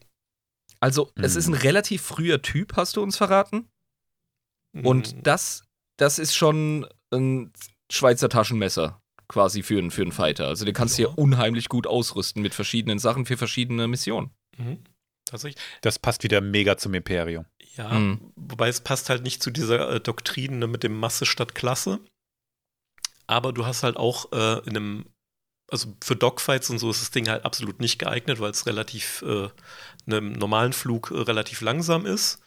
Also, 0.79 1.11
es 1.15 1.35
ist 1.35 1.47
ein 1.47 1.53
relativ 1.53 2.01
früher 2.01 2.41
Typ, 2.41 2.75
hast 2.75 2.95
du 2.97 3.01
uns 3.03 3.17
verraten. 3.17 3.67
Und 4.73 5.15
Mhm. 5.15 5.23
das, 5.23 5.63
das 5.97 6.19
ist 6.19 6.35
schon 6.35 6.87
ein 7.11 7.51
Schweizer 7.91 8.29
Taschenmesser 8.29 9.01
quasi 9.27 9.63
für, 9.63 9.77
einen- 9.79 9.91
für 9.91 10.03
einen 10.03 10.11
Fighter. 10.11 10.47
Also 10.47 10.65
den 10.65 10.73
kannst 10.73 10.97
du 10.97 11.01
Ja. 11.03 11.07
hier 11.09 11.17
unheimlich 11.17 11.67
gut 11.69 11.87
ausrüsten 11.87 12.41
mit 12.41 12.53
verschiedenen 12.53 12.99
Sachen 12.99 13.25
für 13.25 13.37
verschiedene 13.37 13.87
Missionen. 13.87 14.31
Mhm. 14.57 14.83
Tatsächlich. 15.25 15.61
Das 15.81 15.99
passt 15.99 16.23
wieder 16.23 16.39
mega 16.41 16.77
zum 16.77 16.93
Imperium. 16.93 17.45
Ja, 17.75 17.89
Mhm. 17.89 18.31
wobei 18.35 18.69
es 18.69 18.81
passt 18.81 19.09
halt 19.09 19.23
nicht 19.23 19.41
zu 19.43 19.51
dieser 19.51 19.89
äh, 19.95 19.99
Doktrin 19.99 20.59
ne, 20.59 20.67
mit 20.67 20.83
dem 20.83 20.97
Masse 20.99 21.25
statt 21.25 21.55
Klasse. 21.55 21.99
Aber 23.25 23.51
du 23.51 23.65
hast 23.65 23.83
halt 23.83 23.97
auch 23.97 24.31
äh, 24.31 24.59
in 24.65 24.77
einem, 24.77 25.05
also 25.69 25.93
für 26.03 26.15
Dogfights 26.15 26.69
und 26.69 26.79
so 26.79 26.89
ist 26.89 27.01
das 27.01 27.11
Ding 27.11 27.27
halt 27.27 27.45
absolut 27.45 27.79
nicht 27.79 27.99
geeignet, 27.99 28.39
weil 28.39 28.51
es 28.51 28.65
relativ, 28.65 29.21
äh, 29.23 29.49
in 30.05 30.13
einem 30.13 30.33
normalen 30.33 30.73
Flug 30.73 31.11
äh, 31.11 31.19
relativ 31.19 31.61
langsam 31.61 32.05
ist 32.05 32.41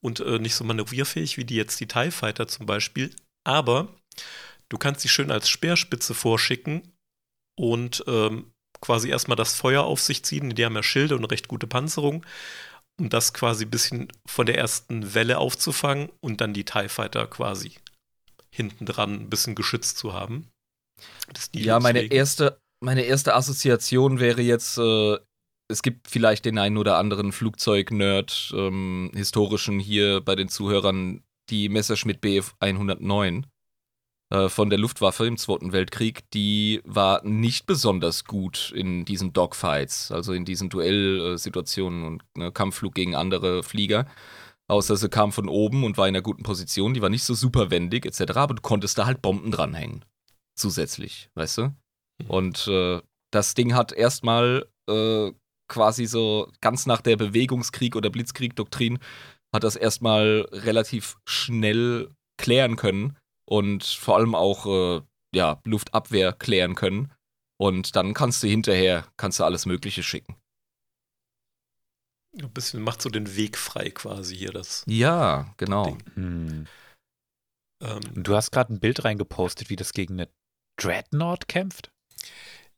und 0.00 0.20
äh, 0.20 0.38
nicht 0.38 0.54
so 0.54 0.64
manövrierfähig 0.64 1.36
wie 1.36 1.44
die 1.44 1.56
jetzt 1.56 1.80
die 1.80 1.88
TIE 1.88 2.10
Fighter 2.10 2.48
zum 2.48 2.66
Beispiel. 2.66 3.14
Aber 3.44 3.88
du 4.68 4.78
kannst 4.78 5.00
sie 5.00 5.08
schön 5.08 5.30
als 5.30 5.48
Speerspitze 5.48 6.14
vorschicken 6.14 6.92
und 7.58 8.04
ähm, 8.06 8.52
quasi 8.80 9.08
erstmal 9.08 9.36
das 9.36 9.54
Feuer 9.54 9.84
auf 9.84 10.00
sich 10.00 10.22
ziehen. 10.22 10.54
Die 10.54 10.64
haben 10.64 10.74
ja 10.74 10.82
Schilde 10.82 11.16
und 11.16 11.24
recht 11.24 11.48
gute 11.48 11.66
Panzerung 11.66 12.24
um 12.98 13.08
das 13.08 13.34
quasi 13.34 13.64
ein 13.64 13.70
bisschen 13.70 14.08
von 14.26 14.46
der 14.46 14.56
ersten 14.56 15.14
Welle 15.14 15.38
aufzufangen 15.38 16.10
und 16.20 16.40
dann 16.40 16.54
die 16.54 16.64
TIE 16.64 16.88
Fighter 16.88 17.26
quasi 17.26 17.72
hinten 18.50 18.86
dran 18.86 19.14
ein 19.14 19.30
bisschen 19.30 19.54
geschützt 19.54 19.98
zu 19.98 20.14
haben. 20.14 20.48
Ja, 21.52 21.78
meine 21.78 22.02
erste, 22.02 22.58
meine 22.80 23.02
erste 23.02 23.34
Assoziation 23.34 24.20
wäre 24.20 24.42
jetzt, 24.42 24.78
äh, 24.78 25.18
es 25.68 25.82
gibt 25.82 26.08
vielleicht 26.08 26.44
den 26.44 26.58
einen 26.58 26.76
oder 26.76 26.98
anderen 26.98 27.32
Flugzeug-Nerd, 27.32 28.52
ähm, 28.54 29.10
historischen 29.14 29.80
hier 29.80 30.20
bei 30.20 30.36
den 30.36 30.48
Zuhörern, 30.48 31.22
die 31.50 31.68
Messerschmitt 31.68 32.20
Bf 32.20 32.54
109 32.60 33.46
äh, 34.30 34.48
von 34.48 34.70
der 34.70 34.78
Luftwaffe 34.78 35.26
im 35.26 35.36
Zweiten 35.36 35.72
Weltkrieg, 35.72 36.28
die 36.32 36.80
war 36.84 37.24
nicht 37.24 37.66
besonders 37.66 38.24
gut 38.24 38.72
in 38.74 39.04
diesen 39.04 39.32
Dogfights, 39.32 40.10
also 40.10 40.32
in 40.32 40.44
diesen 40.44 40.68
Duellsituationen 40.68 42.04
und 42.04 42.24
ne, 42.36 42.50
Kampfflug 42.52 42.94
gegen 42.94 43.14
andere 43.14 43.62
Flieger. 43.62 44.06
Außer 44.68 44.96
sie 44.96 45.08
kam 45.08 45.30
von 45.30 45.48
oben 45.48 45.84
und 45.84 45.96
war 45.96 46.08
in 46.08 46.16
einer 46.16 46.22
guten 46.22 46.42
Position, 46.42 46.92
die 46.92 47.02
war 47.02 47.08
nicht 47.08 47.22
so 47.22 47.34
super 47.34 47.70
wendig 47.70 48.04
etc., 48.04 48.32
aber 48.36 48.54
du 48.54 48.62
konntest 48.62 48.98
da 48.98 49.06
halt 49.06 49.22
Bomben 49.22 49.52
dranhängen. 49.52 50.04
Zusätzlich, 50.56 51.30
weißt 51.34 51.58
du? 51.58 51.74
Und 52.28 52.66
äh, 52.68 53.00
das 53.30 53.54
Ding 53.54 53.74
hat 53.74 53.92
erstmal 53.92 54.66
äh, 54.88 55.32
quasi 55.68 56.06
so 56.06 56.50
ganz 56.60 56.86
nach 56.86 57.00
der 57.00 57.16
Bewegungskrieg- 57.16 57.96
oder 57.96 58.10
Blitzkrieg-Doktrin 58.10 58.98
hat 59.54 59.64
das 59.64 59.76
erstmal 59.76 60.46
relativ 60.52 61.16
schnell 61.26 62.10
klären 62.38 62.76
können 62.76 63.16
und 63.48 63.84
vor 63.84 64.16
allem 64.16 64.34
auch 64.34 64.66
äh, 64.66 65.02
ja, 65.34 65.60
Luftabwehr 65.64 66.32
klären 66.32 66.74
können. 66.74 67.12
Und 67.58 67.96
dann 67.96 68.12
kannst 68.12 68.42
du 68.42 68.48
hinterher, 68.48 69.06
kannst 69.16 69.40
du 69.40 69.44
alles 69.44 69.64
Mögliche 69.64 70.02
schicken. 70.02 70.36
Ein 72.38 72.52
bisschen 72.52 72.82
macht 72.82 73.00
so 73.00 73.08
den 73.08 73.34
Weg 73.34 73.56
frei 73.56 73.90
quasi 73.90 74.36
hier 74.36 74.52
das. 74.52 74.84
Ja, 74.86 75.54
genau. 75.56 75.96
Hm. 76.14 76.66
Ähm, 77.82 78.00
du 78.14 78.36
hast 78.36 78.50
gerade 78.50 78.74
ein 78.74 78.80
Bild 78.80 79.04
reingepostet, 79.04 79.70
wie 79.70 79.76
das 79.76 79.94
gegen 79.94 80.14
eine 80.14 80.28
Dreadnought 80.78 81.48
kämpft. 81.48 81.92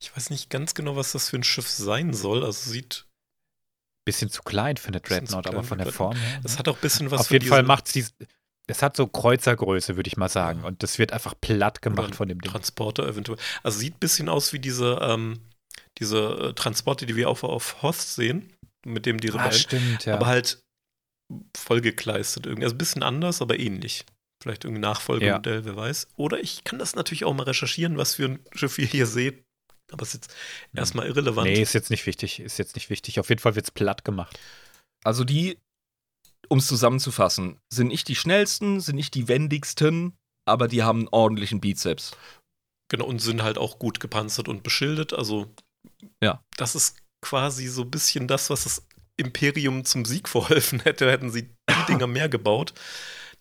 Ich 0.01 0.17
weiß 0.17 0.31
nicht 0.31 0.51
ganz 0.51 0.75
genau, 0.75 0.97
was 0.97 1.13
das 1.13 1.31
für 1.31 1.37
ein 1.37 1.45
Schiff 1.45 1.69
sein 1.69 2.13
soll. 2.15 2.45
Also 2.45 2.71
sieht, 2.71 3.07
Bisschen 4.05 4.31
zu 4.31 4.43
klein 4.43 4.79
für 4.79 4.89
eine 4.89 5.01
Dreadnought, 5.01 5.47
aber 5.47 5.63
von 5.63 5.77
der 5.77 5.93
Form 5.93 6.17
her. 6.17 6.41
das 6.43 6.53
ne? 6.53 6.59
hat 6.61 6.69
auch 6.69 6.77
ein 6.77 6.81
bisschen 6.81 7.11
was 7.11 7.21
Auf 7.21 7.31
jeden 7.31 7.47
Fall 7.47 7.63
macht 7.63 7.95
es 7.95 8.13
es 8.69 8.83
hat 8.83 8.97
so 8.97 9.07
Kreuzergröße, 9.07 9.97
würde 9.97 10.09
ich 10.09 10.17
mal 10.19 10.29
sagen. 10.29 10.61
Ja. 10.61 10.67
Und 10.67 10.83
das 10.83 10.99
wird 10.99 11.13
einfach 11.13 11.35
platt 11.41 11.81
gemacht 11.81 12.15
von 12.15 12.29
dem 12.29 12.41
Ding. 12.41 12.51
Transporter 12.51 13.09
eventuell. 13.09 13.39
Also 13.63 13.79
sieht 13.79 13.95
ein 13.95 13.99
bisschen 13.99 14.29
aus 14.29 14.53
wie 14.53 14.59
diese, 14.59 14.99
ähm, 15.01 15.41
diese 15.99 16.19
äh, 16.19 16.53
Transporte, 16.53 17.07
die 17.07 17.17
wir 17.17 17.31
auf, 17.31 17.45
auf 17.45 17.83
Host 17.83 18.15
sehen, 18.15 18.53
mit 18.85 19.07
dem 19.07 19.19
die 19.21 19.31
Ah, 19.31 19.37
Rebellen 19.37 19.53
stimmt, 19.55 20.05
ja. 20.05 20.15
aber 20.15 20.27
halt 20.27 20.61
vollgekleistert 21.57 22.47
irgendwie. 22.47 22.65
Also 22.65 22.75
ein 22.75 22.79
bisschen 22.79 23.03
anders, 23.03 23.41
aber 23.41 23.59
ähnlich. 23.59 24.05
Vielleicht 24.43 24.65
irgendein 24.65 24.91
Nachfolgemodell, 24.91 25.65
wer 25.65 25.77
weiß. 25.77 26.09
Oder 26.17 26.39
ich 26.39 26.63
kann 26.63 26.79
das 26.79 26.95
natürlich 26.95 27.25
auch 27.25 27.35
mal 27.35 27.45
recherchieren, 27.45 27.97
was 27.97 28.15
für 28.17 28.27
ein 28.27 28.39
Schiff 28.55 28.79
ihr 28.79 28.87
hier 28.87 29.07
seht. 29.07 29.43
Aber 29.93 30.03
es 30.03 30.15
ist 30.15 30.27
jetzt 30.27 30.35
erstmal 30.75 31.07
irrelevant. 31.07 31.49
nee, 31.49 31.63
ist 31.63 31.73
jetzt 31.73 31.91
nicht 31.91 32.07
wichtig. 32.07 32.41
Ist 32.41 32.59
jetzt 32.59 32.75
nicht 32.77 32.91
wichtig. 32.91 33.19
Auf 33.21 33.29
jeden 33.29 33.41
Fall 33.41 33.55
wird 33.55 33.65
es 33.67 33.71
platt 33.71 34.05
gemacht. 34.05 34.39
Also 35.05 35.25
die, 35.25 35.59
um 36.49 36.59
es 36.59 36.67
zusammenzufassen, 36.67 37.59
sind 37.73 37.89
nicht 37.89 38.09
die 38.09 38.17
schnellsten, 38.17 38.81
sind 38.81 38.97
nicht 38.97 39.15
die 39.15 39.29
wendigsten, 39.29 40.15
aber 40.47 40.69
die 40.69 40.83
haben 40.83 41.01
einen 41.01 41.09
ordentlichen 41.09 41.61
Bizeps. 41.61 42.13
Genau, 42.91 43.07
und 43.07 43.21
sind 43.21 43.43
halt 43.43 43.59
auch 43.59 43.79
gut 43.79 44.01
gepanzert 44.01 44.49
und 44.49 44.63
beschildert. 44.63 45.13
Also, 45.13 45.53
Ja. 46.23 46.43
das 46.57 46.75
ist 46.75 46.97
quasi 47.25 47.67
so 47.69 47.83
ein 47.83 47.91
bisschen 47.91 48.29
das, 48.29 48.51
was 48.51 48.65
das 48.65 48.87
Imperium 49.17 49.85
zum 49.85 50.05
Sieg 50.05 50.29
verholfen 50.29 50.81
hätte, 50.81 51.11
hätten 51.11 51.31
sie 51.31 51.43
die 51.71 51.87
Dinger 51.87 52.07
mehr 52.07 52.29
gebaut. 52.29 52.73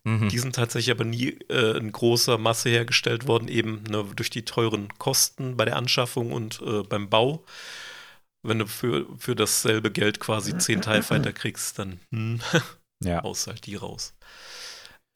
Mhm. 0.04 0.30
Die 0.30 0.40
sind 0.40 0.56
tatsächlich 0.56 0.92
aber 0.92 1.04
nie 1.04 1.38
äh, 1.50 1.78
in 1.78 1.92
großer 1.92 2.38
Masse 2.38 2.70
hergestellt 2.70 3.28
worden, 3.28 3.48
eben 3.48 3.84
ne, 3.84 4.06
durch 4.16 4.30
die 4.30 4.46
teuren 4.46 4.90
Kosten 4.98 5.58
bei 5.58 5.66
der 5.66 5.76
Anschaffung 5.76 6.32
und 6.32 6.62
äh, 6.62 6.84
beim 6.84 7.10
Bau. 7.10 7.44
Wenn 8.44 8.60
du 8.60 8.68
für, 8.68 9.06
für 9.18 9.36
dasselbe 9.36 9.92
Geld 9.92 10.20
quasi 10.20 10.58
10 10.58 10.82
TIE 10.82 11.02
Fighter 11.02 11.34
kriegst, 11.34 11.80
dann 11.80 12.00
hm, 12.14 12.40
Ja. 13.04 13.22
haust 13.24 13.48
halt 13.48 13.66
die 13.66 13.76
raus. 13.76 14.14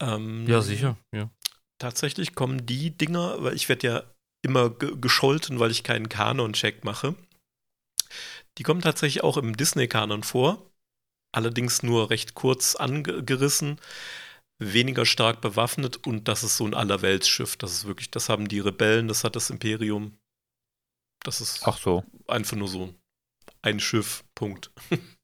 Ähm, 0.00 0.46
Ja, 0.46 0.60
sicher. 0.60 0.96
Ja. 1.14 1.30
Tatsächlich 1.78 2.34
kommen 2.34 2.66
die 2.66 2.90
Dinger, 2.90 3.42
weil 3.42 3.54
ich 3.54 3.68
werde 3.68 3.86
ja 3.86 4.02
immer 4.44 4.70
ge 4.70 4.92
gescholten, 5.00 5.60
weil 5.60 5.70
ich 5.70 5.84
keinen 5.84 6.08
Kanon-Check 6.08 6.84
mache. 6.84 7.14
Die 8.58 8.62
kommen 8.62 8.82
tatsächlich 8.82 9.24
auch 9.24 9.36
im 9.36 9.56
Disney-Kanon 9.56 10.22
vor. 10.24 10.70
Allerdings 11.34 11.82
nur 11.82 12.10
recht 12.10 12.34
kurz 12.34 12.74
angerissen, 12.74 13.80
weniger 14.72 15.06
stark 15.06 15.40
bewaffnet 15.40 16.06
und 16.06 16.28
das 16.28 16.42
ist 16.44 16.56
so 16.56 16.66
ein 16.66 16.74
Allerweltsschiff. 16.74 17.56
Das 17.56 17.72
ist 17.72 17.84
wirklich, 17.86 18.10
das 18.10 18.28
haben 18.28 18.48
die 18.48 18.60
Rebellen, 18.60 19.08
das 19.08 19.24
hat 19.24 19.36
das 19.36 19.50
Imperium. 19.50 20.18
Das 21.24 21.40
ist 21.40 21.62
Ach 21.66 21.78
so. 21.78 22.04
einfach 22.26 22.56
nur 22.56 22.68
so 22.68 22.94
ein 23.62 23.80
Schiff, 23.80 24.24
Punkt. 24.34 24.70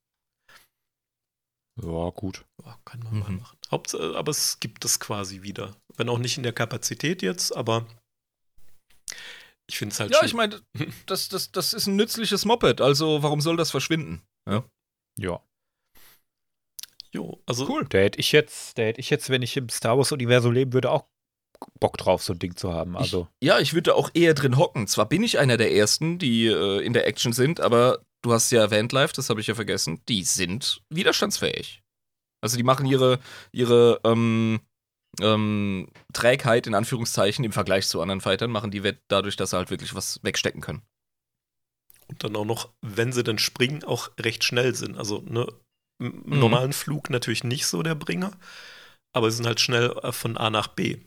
Ja, 1.80 2.10
gut. 2.10 2.44
Ja, 2.64 2.76
kann 2.84 2.98
man 3.04 3.18
mal 3.20 3.30
Mhm. 3.30 3.36
machen. 3.38 3.56
Hauptsache, 3.70 4.16
aber 4.16 4.30
es 4.32 4.58
gibt 4.58 4.84
es 4.84 4.98
quasi 4.98 5.42
wieder. 5.42 5.76
Wenn 5.96 6.08
auch 6.08 6.18
nicht 6.18 6.36
in 6.36 6.42
der 6.42 6.52
Kapazität 6.52 7.22
jetzt, 7.22 7.54
aber 7.56 7.86
ich 9.68 9.78
finde 9.78 9.92
es 9.92 10.00
halt 10.00 10.10
Ja, 10.10 10.18
schön. 10.18 10.26
ich 10.26 10.34
meine, 10.34 10.60
das, 11.06 11.28
das, 11.28 11.52
das 11.52 11.72
ist 11.74 11.86
ein 11.86 11.94
nützliches 11.94 12.44
Moped, 12.44 12.80
also 12.80 13.22
warum 13.22 13.40
soll 13.40 13.56
das 13.56 13.70
verschwinden? 13.70 14.22
Ja. 14.48 15.40
Jo, 17.18 17.42
also 17.46 17.68
Cool. 17.68 17.84
Da 17.88 17.98
hätte 17.98 18.20
ich 18.20 18.30
jetzt, 18.30 18.78
da 18.78 18.82
hätte 18.82 19.00
ich 19.00 19.10
jetzt, 19.10 19.28
wenn 19.28 19.42
ich 19.42 19.56
im 19.56 19.68
Star 19.68 19.98
Wars-Universum 19.98 20.52
leben 20.52 20.72
würde, 20.72 20.92
auch 20.92 21.06
Bock 21.80 21.96
drauf, 21.96 22.22
so 22.22 22.32
ein 22.32 22.38
Ding 22.38 22.54
zu 22.54 22.72
haben. 22.72 22.96
Also, 22.96 23.26
Ja, 23.42 23.58
ich 23.58 23.74
würde 23.74 23.96
auch 23.96 24.10
eher 24.14 24.34
drin 24.34 24.56
hocken. 24.56 24.86
Zwar 24.86 25.08
bin 25.08 25.24
ich 25.24 25.40
einer 25.40 25.56
der 25.56 25.72
Ersten, 25.72 26.20
die 26.20 26.46
äh, 26.46 26.80
in 26.80 26.92
der 26.92 27.08
Action 27.08 27.32
sind, 27.32 27.60
aber 27.60 28.04
du 28.22 28.32
hast 28.32 28.52
ja 28.52 28.60
erwähnt, 28.60 28.92
Live, 28.92 29.12
das 29.12 29.30
habe 29.30 29.40
ich 29.40 29.48
ja 29.48 29.56
vergessen, 29.56 30.00
die 30.08 30.22
sind 30.22 30.80
widerstandsfähig. 30.90 31.82
Also 32.40 32.56
die 32.56 32.62
machen 32.62 32.86
ihre, 32.86 33.18
ihre 33.50 34.00
ähm, 34.04 34.60
ähm, 35.20 35.88
Trägheit 36.12 36.68
in 36.68 36.74
Anführungszeichen 36.74 37.44
im 37.44 37.50
Vergleich 37.50 37.88
zu 37.88 38.00
anderen 38.00 38.20
Fightern, 38.20 38.52
machen 38.52 38.70
die 38.70 38.84
wett 38.84 39.00
dadurch, 39.08 39.34
dass 39.34 39.50
sie 39.50 39.56
halt 39.56 39.70
wirklich 39.70 39.96
was 39.96 40.20
wegstecken 40.22 40.60
können. 40.60 40.82
und 42.06 42.22
dann 42.22 42.36
auch 42.36 42.44
noch, 42.44 42.70
wenn 42.80 43.12
sie 43.12 43.24
dann 43.24 43.38
springen, 43.40 43.82
auch 43.82 44.10
recht 44.20 44.44
schnell 44.44 44.76
sind. 44.76 44.96
Also 44.96 45.24
ne, 45.26 45.48
Mhm. 45.98 46.22
normalen 46.38 46.72
Flug 46.72 47.10
natürlich 47.10 47.44
nicht 47.44 47.66
so 47.66 47.82
der 47.82 47.94
Bringer, 47.94 48.32
aber 49.12 49.30
sie 49.30 49.38
sind 49.38 49.46
halt 49.46 49.60
schnell 49.60 49.90
äh, 50.02 50.12
von 50.12 50.36
A 50.36 50.50
nach 50.50 50.68
B. 50.68 50.98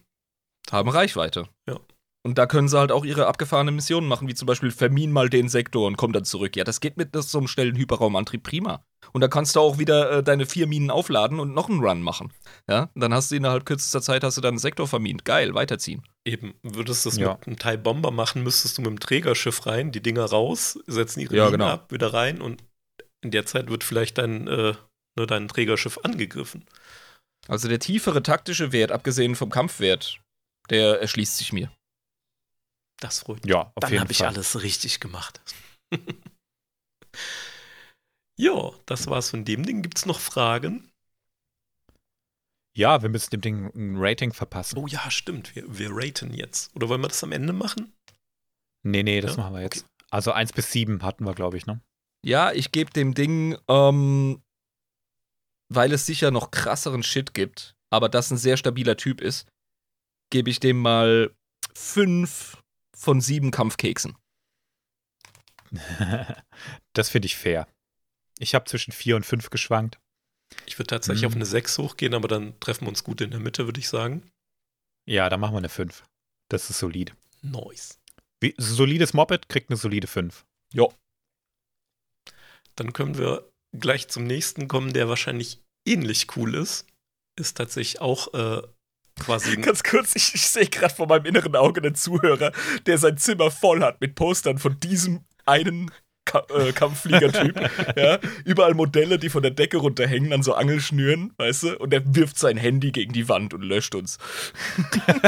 Haben 0.71 0.89
Reichweite. 0.89 1.47
Ja. 1.67 1.79
Und 2.23 2.37
da 2.37 2.45
können 2.45 2.67
sie 2.67 2.77
halt 2.77 2.91
auch 2.91 3.03
ihre 3.03 3.25
abgefahrenen 3.25 3.73
Missionen 3.73 4.07
machen, 4.07 4.27
wie 4.27 4.35
zum 4.35 4.45
Beispiel 4.45 4.69
vermin 4.69 5.11
mal 5.11 5.27
den 5.27 5.49
Sektor 5.49 5.87
und 5.87 5.97
komm 5.97 6.13
dann 6.13 6.23
zurück. 6.23 6.55
Ja, 6.55 6.63
das 6.63 6.79
geht 6.79 6.95
mit 6.95 7.15
so 7.15 7.39
einem 7.39 7.47
schnellen 7.47 7.75
Hyperraumantrieb 7.75 8.43
prima. 8.43 8.85
Und 9.11 9.21
da 9.21 9.27
kannst 9.27 9.55
du 9.55 9.59
auch 9.59 9.79
wieder 9.79 10.11
äh, 10.11 10.23
deine 10.23 10.45
vier 10.45 10.67
Minen 10.67 10.91
aufladen 10.91 11.39
und 11.39 11.55
noch 11.55 11.67
einen 11.67 11.79
Run 11.83 12.03
machen. 12.03 12.31
Ja, 12.69 12.89
dann 12.93 13.11
hast 13.11 13.31
du 13.31 13.35
innerhalb 13.35 13.65
kürzester 13.65 14.03
Zeit 14.03 14.23
hast 14.23 14.37
du 14.37 14.41
dann 14.41 14.49
einen 14.49 14.59
Sektor 14.59 14.87
vermint. 14.87 15.25
Geil, 15.25 15.55
weiterziehen. 15.55 16.03
Eben, 16.23 16.53
würdest 16.61 17.05
du 17.05 17.09
es 17.09 17.17
Ja. 17.17 17.33
mit 17.33 17.47
einem 17.47 17.57
Thai 17.57 17.77
Bomber 17.77 18.11
machen, 18.11 18.43
müsstest 18.43 18.77
du 18.77 18.83
mit 18.83 18.91
dem 18.91 18.99
Trägerschiff 18.99 19.65
rein, 19.65 19.91
die 19.91 20.01
Dinger 20.03 20.25
raus, 20.25 20.77
setzen 20.85 21.21
ihre 21.21 21.35
Ja, 21.35 21.45
Minen 21.45 21.59
genau. 21.61 21.71
ab, 21.71 21.91
wieder 21.91 22.13
rein 22.13 22.39
und 22.39 22.63
in 23.21 23.31
der 23.31 23.45
Zeit 23.45 23.69
wird 23.69 23.83
vielleicht 23.83 24.17
dein, 24.17 24.47
äh, 24.47 24.75
ne, 25.17 25.27
dein 25.27 25.47
Trägerschiff 25.47 25.99
angegriffen. 26.03 26.65
Also 27.47 27.67
der 27.67 27.79
tiefere 27.79 28.21
taktische 28.21 28.71
Wert, 28.71 28.91
abgesehen 28.91 29.35
vom 29.35 29.49
Kampfwert, 29.49 30.19
der 30.69 31.01
erschließt 31.01 31.37
sich 31.37 31.53
mir. 31.53 31.71
Das 32.99 33.19
freut 33.19 33.43
mich. 33.43 33.51
Ja, 33.51 33.71
auf 33.75 33.81
Dann 33.81 33.99
habe 33.99 34.11
ich 34.11 34.25
alles 34.25 34.61
richtig 34.61 34.99
gemacht. 34.99 35.41
ja, 38.37 38.71
das 38.85 39.07
war's 39.07 39.31
von 39.31 39.43
dem 39.43 39.65
Ding. 39.65 39.81
Gibt's 39.81 40.05
noch 40.05 40.19
Fragen? 40.19 40.91
Ja, 42.77 43.01
wir 43.01 43.09
müssen 43.09 43.31
dem 43.31 43.41
Ding 43.41 43.65
ein 43.75 43.95
Rating 43.97 44.33
verpassen. 44.33 44.77
Oh 44.77 44.87
ja, 44.87 45.09
stimmt. 45.11 45.55
Wir, 45.55 45.63
wir 45.77 45.89
raten 45.91 46.33
jetzt. 46.33 46.73
Oder 46.75 46.89
wollen 46.89 47.01
wir 47.01 47.07
das 47.09 47.23
am 47.23 47.31
Ende 47.31 47.53
machen? 47.53 47.91
Nee, 48.83 49.03
nee, 49.03 49.19
das 49.19 49.35
Ja? 49.35 49.43
machen 49.43 49.55
wir 49.55 49.61
jetzt. 49.61 49.85
Also 50.09 50.31
1 50.31 50.53
bis 50.53 50.71
7 50.71 51.03
hatten 51.03 51.25
wir, 51.25 51.33
glaube 51.33 51.57
ich, 51.57 51.65
ne? 51.65 51.81
Ja, 52.23 52.51
ich 52.51 52.71
gebe 52.71 52.91
dem 52.91 53.13
Ding, 53.13 53.57
ähm, 53.67 54.41
weil 55.69 55.91
es 55.93 56.05
sicher 56.05 56.31
noch 56.31 56.51
krasseren 56.51 57.03
Shit 57.03 57.33
gibt, 57.33 57.75
aber 57.89 58.09
das 58.09 58.31
ein 58.31 58.37
sehr 58.37 58.57
stabiler 58.57 58.97
Typ 58.97 59.21
ist, 59.21 59.47
gebe 60.29 60.49
ich 60.49 60.59
dem 60.59 60.79
mal 60.79 61.33
fünf 61.73 62.61
von 62.95 63.21
sieben 63.21 63.51
Kampfkeksen. 63.51 64.15
das 66.93 67.09
finde 67.09 67.25
ich 67.25 67.35
fair. 67.37 67.67
Ich 68.39 68.55
habe 68.55 68.65
zwischen 68.65 68.91
4 68.91 69.15
und 69.15 69.25
5 69.25 69.49
geschwankt. 69.49 69.99
Ich 70.65 70.77
würde 70.77 70.87
tatsächlich 70.87 71.21
Mhm. 71.23 71.27
auf 71.27 71.35
eine 71.35 71.45
6 71.45 71.77
hochgehen, 71.77 72.13
aber 72.13 72.27
dann 72.27 72.59
treffen 72.59 72.85
wir 72.85 72.89
uns 72.89 73.03
gut 73.03 73.21
in 73.21 73.31
der 73.31 73.39
Mitte, 73.39 73.65
würde 73.65 73.79
ich 73.79 73.87
sagen. 73.87 74.29
Ja, 75.07 75.29
dann 75.29 75.39
machen 75.39 75.53
wir 75.53 75.59
eine 75.59 75.69
5. 75.69 76.03
Das 76.49 76.69
ist 76.69 76.79
solid. 76.79 77.15
Nice. 77.41 77.99
Wie, 78.41 78.53
solides 78.57 79.13
Moped 79.13 79.47
kriegt 79.49 79.69
eine 79.69 79.77
solide 79.77 80.07
5. 80.07 80.45
Dann 82.75 82.93
können 82.93 83.17
wir 83.17 83.51
gleich 83.77 84.07
zum 84.07 84.25
nächsten 84.25 84.67
kommen, 84.67 84.93
der 84.93 85.09
wahrscheinlich 85.09 85.61
ähnlich 85.85 86.27
cool 86.35 86.55
ist. 86.55 86.85
Ist 87.39 87.57
tatsächlich 87.57 88.01
auch 88.01 88.33
äh, 88.33 88.61
quasi 89.19 89.55
Ganz 89.61 89.83
kurz, 89.83 90.15
ich, 90.15 90.35
ich 90.35 90.47
sehe 90.47 90.67
gerade 90.67 90.93
vor 90.93 91.07
meinem 91.07 91.25
inneren 91.25 91.55
Auge 91.55 91.81
einen 91.81 91.95
Zuhörer, 91.95 92.51
der 92.85 92.97
sein 92.97 93.17
Zimmer 93.17 93.51
voll 93.51 93.81
hat 93.81 94.01
mit 94.01 94.15
Postern 94.15 94.57
von 94.57 94.79
diesem 94.79 95.25
einen 95.45 95.91
Ka 96.23 96.45
äh, 96.55 96.71
Kampffliegertyp. 96.71 97.59
ja, 97.97 98.19
überall 98.45 98.75
Modelle, 98.75 99.17
die 99.17 99.29
von 99.29 99.41
der 99.41 99.51
Decke 99.51 99.77
runterhängen 99.77 100.33
an 100.33 100.43
so 100.43 100.53
Angelschnüren, 100.53 101.33
weißt 101.37 101.63
du? 101.63 101.77
Und 101.79 101.93
er 101.93 102.15
wirft 102.15 102.37
sein 102.37 102.57
Handy 102.57 102.91
gegen 102.91 103.11
die 103.11 103.27
Wand 103.27 103.53
und 103.53 103.63
löscht 103.63 103.95
uns. 103.95 104.19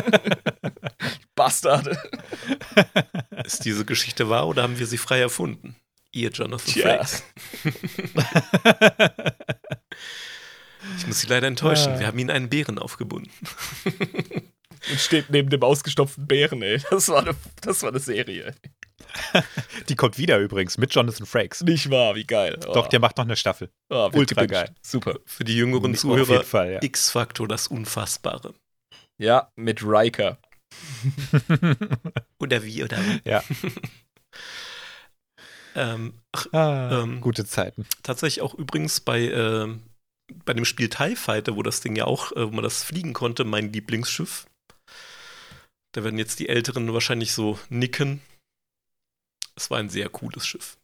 Bastarde. 1.35 1.97
Ist 3.43 3.65
diese 3.65 3.85
Geschichte 3.85 4.29
wahr 4.29 4.47
oder 4.47 4.63
haben 4.63 4.77
wir 4.77 4.85
sie 4.85 4.97
frei 4.99 5.19
erfunden? 5.19 5.75
Ihr 6.13 6.29
Jonathan 6.29 6.73
Tja. 6.73 7.03
Frakes. 7.03 7.23
Ich 10.97 11.07
muss 11.07 11.21
Sie 11.21 11.27
leider 11.27 11.47
enttäuschen. 11.47 11.93
Ah. 11.93 11.99
Wir 11.99 12.07
haben 12.07 12.19
Ihnen 12.19 12.29
einen 12.29 12.49
Bären 12.49 12.77
aufgebunden. 12.77 13.31
Und 14.91 14.99
steht 14.99 15.29
neben 15.29 15.49
dem 15.49 15.63
ausgestopften 15.63 16.27
Bären, 16.27 16.61
ey. 16.61 16.81
Das 16.89 17.07
war 17.07 17.19
eine, 17.21 17.35
das 17.61 17.81
war 17.83 17.89
eine 17.89 17.99
Serie. 17.99 18.53
Die 19.89 19.95
kommt 19.95 20.17
wieder 20.17 20.37
übrigens 20.39 20.77
mit 20.77 20.93
Jonathan 20.93 21.25
Frakes. 21.25 21.61
Nicht 21.61 21.89
wahr, 21.89 22.15
wie 22.15 22.25
geil. 22.25 22.59
Oh. 22.67 22.73
Doch, 22.73 22.87
der 22.87 22.99
macht 22.99 23.17
noch 23.17 23.23
eine 23.23 23.37
Staffel. 23.37 23.69
oh, 23.89 24.09
ultra 24.13 24.41
gebinged. 24.41 24.51
geil. 24.51 24.75
Super. 24.81 25.19
Für 25.25 25.45
die 25.45 25.55
jüngeren 25.55 25.93
Auf 25.93 25.99
Zuhörer, 25.99 26.43
Fall, 26.43 26.73
ja. 26.73 26.83
X-Faktor, 26.83 27.47
das 27.47 27.67
Unfassbare. 27.67 28.53
Ja, 29.17 29.51
mit 29.55 29.83
Riker. 29.83 30.37
Oder 32.39 32.63
wie, 32.63 32.83
oder 32.83 32.97
wie. 32.97 33.21
Ja. 33.29 33.43
Ähm, 35.75 36.13
ach, 36.31 36.47
Ah, 36.53 37.01
Ähm, 37.01 37.21
gute 37.21 37.45
Zeiten. 37.45 37.85
tatsächlich 38.03 38.41
auch 38.41 38.53
übrigens 38.53 38.99
bei, 38.99 39.21
ähm, 39.31 39.81
bei 40.45 40.53
dem 40.53 40.65
Spiel 40.65 40.89
TIE 40.89 41.15
Fighter, 41.15 41.55
wo 41.55 41.63
das 41.63 41.81
Ding 41.81 41.95
ja 41.95 42.05
auch, 42.05 42.31
äh, 42.33 42.45
wo 42.47 42.51
man 42.51 42.63
das 42.63 42.83
fliegen 42.83 43.13
konnte, 43.13 43.43
mein 43.43 43.71
Lieblingsschiff. 43.73 44.45
Da 45.93 46.03
werden 46.03 46.17
jetzt 46.17 46.39
die 46.39 46.49
Älteren 46.49 46.91
wahrscheinlich 46.93 47.33
so 47.33 47.59
nicken. 47.69 48.21
Es 49.55 49.69
war 49.69 49.77
ein 49.79 49.89
sehr 49.89 50.09
cooles 50.09 50.45
Schiff. 50.47 50.77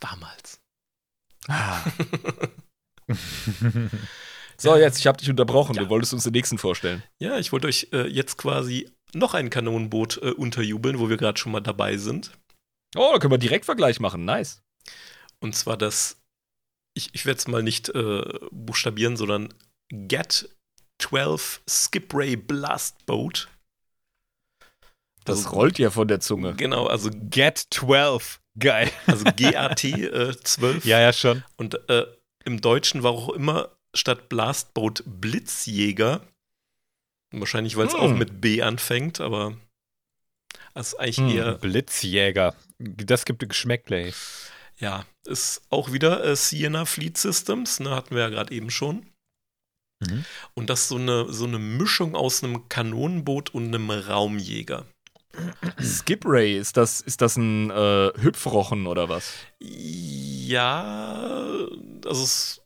Damals. 0.00 0.60
Ah. 1.48 1.82
So, 4.56 4.76
jetzt, 4.76 5.00
ich 5.00 5.06
habe 5.08 5.18
dich 5.18 5.28
unterbrochen. 5.28 5.74
Ja. 5.74 5.82
Du 5.82 5.88
wolltest 5.90 6.14
uns 6.14 6.22
den 6.22 6.32
nächsten 6.32 6.58
vorstellen. 6.58 7.02
Ja, 7.18 7.38
ich 7.38 7.50
wollte 7.50 7.66
euch 7.66 7.88
äh, 7.92 8.06
jetzt 8.06 8.38
quasi 8.38 8.88
noch 9.12 9.34
ein 9.34 9.50
Kanonenboot 9.50 10.18
äh, 10.22 10.30
unterjubeln, 10.30 11.00
wo 11.00 11.08
wir 11.08 11.16
gerade 11.16 11.38
schon 11.38 11.50
mal 11.50 11.60
dabei 11.60 11.96
sind. 11.96 12.30
Oh, 12.96 13.10
da 13.12 13.18
können 13.18 13.32
wir 13.32 13.38
direkt 13.38 13.64
Vergleich 13.64 14.00
machen. 14.00 14.24
Nice. 14.24 14.62
Und 15.40 15.54
zwar 15.56 15.76
das, 15.76 16.20
ich, 16.94 17.10
ich 17.12 17.26
werde 17.26 17.38
es 17.38 17.48
mal 17.48 17.62
nicht 17.62 17.88
äh, 17.90 18.22
buchstabieren, 18.50 19.16
sondern 19.16 19.52
Get 19.90 20.48
12 21.00 21.62
Skipray 21.68 22.36
Blast 22.36 23.04
Boat. 23.06 23.48
Das 25.24 25.38
Also- 25.38 25.50
rollt 25.50 25.78
ja 25.78 25.90
von 25.90 26.08
der 26.08 26.20
Zunge. 26.20 26.54
Genau, 26.54 26.86
also, 26.86 27.10
Get 27.12 27.66
12. 27.70 28.40
Geil. 28.58 28.88
also 29.06 29.24
GAT 29.24 29.82
äh, 29.84 30.36
12. 30.36 30.84
Ja, 30.84 31.00
ja, 31.00 31.12
schon. 31.12 31.42
Und 31.56 31.88
äh, 31.90 32.06
im 32.44 32.60
Deutschen 32.60 33.02
war 33.02 33.10
auch 33.10 33.30
immer 33.30 33.70
statt 33.94 34.28
Blastboat 34.28 35.02
Blitzjäger. 35.06 36.20
Wahrscheinlich, 37.32 37.76
weil 37.76 37.88
es 37.88 37.94
Hm. 37.94 38.00
auch 38.00 38.12
mit 38.14 38.40
B 38.40 38.62
anfängt, 38.62 39.20
aber 39.20 39.56
das 40.74 40.88
ist 40.88 40.94
eigentlich 41.00 41.16
Hm. 41.16 41.28
eher, 41.30 41.54
Blitzjäger. 41.54 42.54
Das 42.84 43.24
gibt 43.24 43.48
Geschmäckle. 43.48 44.12
ja, 44.78 45.04
ist 45.24 45.62
auch 45.70 45.92
wieder 45.92 46.24
äh, 46.24 46.36
Sienna 46.36 46.84
Fleet 46.84 47.16
Systems, 47.16 47.80
ne, 47.80 47.90
hatten 47.90 48.14
wir 48.14 48.22
ja 48.22 48.28
gerade 48.28 48.54
eben 48.54 48.70
schon. 48.70 49.06
Mhm. 50.00 50.24
Und 50.54 50.70
das 50.70 50.82
ist 50.82 50.88
so 50.88 50.96
eine, 50.96 51.32
so 51.32 51.44
eine 51.44 51.58
Mischung 51.58 52.14
aus 52.14 52.42
einem 52.42 52.68
Kanonenboot 52.68 53.54
und 53.54 53.66
einem 53.66 53.90
Raumjäger. 53.90 54.86
Skip 55.80 56.24
Ray, 56.24 56.58
ist 56.58 56.76
das, 56.76 57.00
ist 57.00 57.20
das 57.20 57.36
ein 57.36 57.70
äh, 57.70 58.12
Hüpfrochen 58.20 58.86
oder 58.86 59.08
was? 59.08 59.34
Ja, 59.58 60.82
also 62.04 62.22
es 62.22 62.62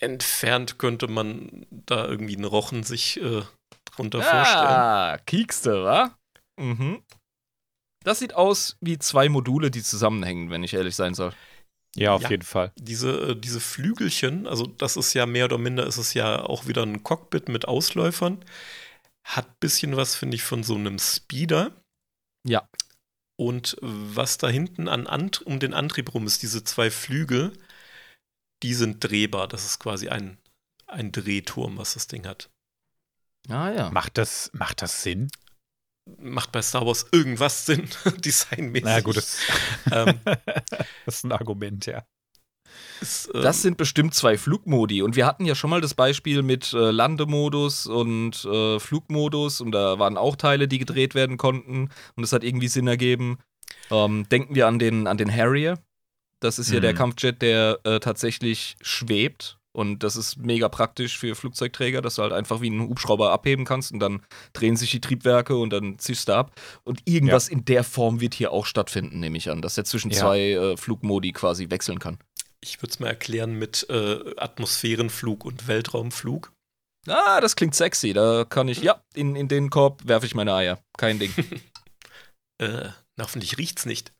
entfernt 0.00 0.78
könnte 0.78 1.06
man 1.06 1.66
da 1.70 2.06
irgendwie 2.06 2.34
einen 2.34 2.44
Rochen 2.44 2.82
sich 2.82 3.20
äh, 3.20 3.42
drunter 3.84 4.22
vorstellen. 4.22 4.66
Ah, 4.66 5.18
kiekste, 5.18 5.84
wa? 5.84 6.18
Mhm. 6.58 7.02
Das 8.04 8.18
sieht 8.18 8.34
aus 8.34 8.76
wie 8.80 8.98
zwei 8.98 9.28
Module, 9.28 9.70
die 9.70 9.82
zusammenhängen, 9.82 10.50
wenn 10.50 10.62
ich 10.62 10.74
ehrlich 10.74 10.96
sein 10.96 11.14
soll. 11.14 11.32
Ja, 11.94 12.14
auf 12.14 12.22
Ja. 12.22 12.30
jeden 12.30 12.42
Fall. 12.42 12.72
Diese, 12.76 13.30
äh, 13.30 13.36
diese 13.36 13.60
Flügelchen, 13.60 14.46
also 14.46 14.66
das 14.66 14.96
ist 14.96 15.12
ja 15.14 15.26
mehr 15.26 15.44
oder 15.44 15.58
minder, 15.58 15.86
ist 15.86 15.98
es 15.98 16.14
ja 16.14 16.42
auch 16.42 16.66
wieder 16.66 16.82
ein 16.82 17.02
Cockpit 17.02 17.48
mit 17.48 17.66
Ausläufern. 17.66 18.44
Hat 19.24 19.60
bisschen 19.60 19.96
was, 19.96 20.16
finde 20.16 20.34
ich, 20.36 20.42
von 20.42 20.62
so 20.62 20.74
einem 20.74 20.98
Speeder. 20.98 21.72
Ja. 22.46 22.68
Und 23.36 23.76
was 23.80 24.38
da 24.38 24.48
hinten 24.48 24.88
an 24.88 25.06
Ant 25.06 25.42
um 25.42 25.60
den 25.60 25.74
Antrieb 25.74 26.12
rum 26.14 26.26
ist, 26.26 26.42
diese 26.42 26.64
zwei 26.64 26.90
Flügel, 26.90 27.52
die 28.62 28.74
sind 28.74 29.04
drehbar. 29.04 29.48
Das 29.48 29.64
ist 29.64 29.78
quasi 29.78 30.08
ein, 30.08 30.38
ein 30.86 31.12
Drehturm, 31.12 31.76
was 31.78 31.94
das 31.94 32.06
Ding 32.06 32.26
hat. 32.26 32.50
Ah 33.48 33.70
ja. 33.70 33.90
Macht 33.90 34.18
das, 34.18 34.50
macht 34.54 34.82
das 34.82 35.02
Sinn? 35.02 35.30
Macht 36.18 36.50
bei 36.52 36.62
Star 36.62 36.84
Wars 36.86 37.06
irgendwas 37.12 37.64
Sinn, 37.66 37.88
designmäßig. 38.24 38.84
Na 38.84 39.00
gut, 39.00 39.16
das, 39.16 39.38
Ähm, 39.90 40.18
das 41.06 41.16
ist 41.16 41.24
ein 41.24 41.32
Argument, 41.32 41.86
ja. 41.86 42.04
ist, 43.00 43.30
ähm, 43.34 43.42
Das 43.42 43.62
sind 43.62 43.76
bestimmt 43.76 44.14
zwei 44.14 44.36
Flugmodi. 44.36 45.02
Und 45.02 45.14
wir 45.16 45.26
hatten 45.26 45.44
ja 45.44 45.54
schon 45.54 45.70
mal 45.70 45.80
das 45.80 45.94
Beispiel 45.94 46.42
mit 46.42 46.72
äh, 46.72 46.90
Landemodus 46.90 47.86
und 47.86 48.44
äh, 48.44 48.80
Flugmodus. 48.80 49.60
Und 49.60 49.72
da 49.72 49.98
waren 49.98 50.16
auch 50.16 50.36
Teile, 50.36 50.66
die 50.68 50.78
gedreht 50.78 51.14
werden 51.14 51.36
konnten. 51.36 51.90
Und 52.16 52.24
es 52.24 52.32
hat 52.32 52.42
irgendwie 52.44 52.68
Sinn 52.68 52.88
ergeben. 52.88 53.38
Ähm, 53.90 54.28
denken 54.28 54.54
wir 54.54 54.66
an 54.66 54.78
den, 54.78 55.06
an 55.06 55.16
den 55.18 55.32
Harrier. 55.34 55.78
Das 56.40 56.58
ist 56.58 56.72
ja 56.72 56.80
der 56.80 56.92
Mhm. 56.92 56.96
Kampfjet, 56.96 57.42
der 57.42 57.78
äh, 57.84 58.00
tatsächlich 58.00 58.76
schwebt. 58.80 59.58
Und 59.72 60.02
das 60.02 60.16
ist 60.16 60.36
mega 60.36 60.68
praktisch 60.68 61.18
für 61.18 61.34
Flugzeugträger, 61.34 62.02
dass 62.02 62.16
du 62.16 62.22
halt 62.22 62.32
einfach 62.32 62.60
wie 62.60 62.66
einen 62.66 62.82
Hubschrauber 62.88 63.32
abheben 63.32 63.64
kannst 63.64 63.90
und 63.92 64.00
dann 64.00 64.20
drehen 64.52 64.76
sich 64.76 64.90
die 64.90 65.00
Triebwerke 65.00 65.56
und 65.56 65.70
dann 65.70 65.98
ziehst 65.98 66.28
du 66.28 66.34
ab. 66.34 66.52
Und 66.84 67.00
irgendwas 67.06 67.48
in 67.48 67.64
der 67.64 67.82
Form 67.82 68.20
wird 68.20 68.34
hier 68.34 68.52
auch 68.52 68.66
stattfinden, 68.66 69.20
nehme 69.20 69.38
ich 69.38 69.50
an, 69.50 69.62
dass 69.62 69.78
er 69.78 69.84
zwischen 69.84 70.10
Ja. 70.10 70.18
zwei 70.20 70.40
äh, 70.52 70.76
Flugmodi 70.76 71.32
quasi 71.32 71.70
wechseln 71.70 71.98
kann. 71.98 72.18
ich 72.60 72.80
würde 72.82 72.90
es 72.92 73.00
mal 73.00 73.08
erklären 73.08 73.58
mit 73.58 73.86
äh, 73.90 74.18
Atmosphärenflug 74.36 75.44
und 75.44 75.66
Weltraumflug. 75.68 76.52
Ah, 77.08 77.40
das 77.40 77.56
klingt 77.56 77.74
sexy. 77.74 78.12
Da 78.12 78.44
kann 78.48 78.68
ich, 78.68 78.82
ja, 78.82 79.02
in, 79.14 79.34
in 79.34 79.48
den 79.48 79.70
Korb 79.70 80.06
werfe 80.06 80.26
ich 80.26 80.34
meine 80.36 80.54
Eier. 80.54 80.78
Kein 80.98 81.18
Ding. 81.18 81.32
Äh, 82.58 82.90
na, 83.16 83.24
hoffentlich 83.24 83.58
riecht's 83.58 83.86
nicht. 83.86 84.12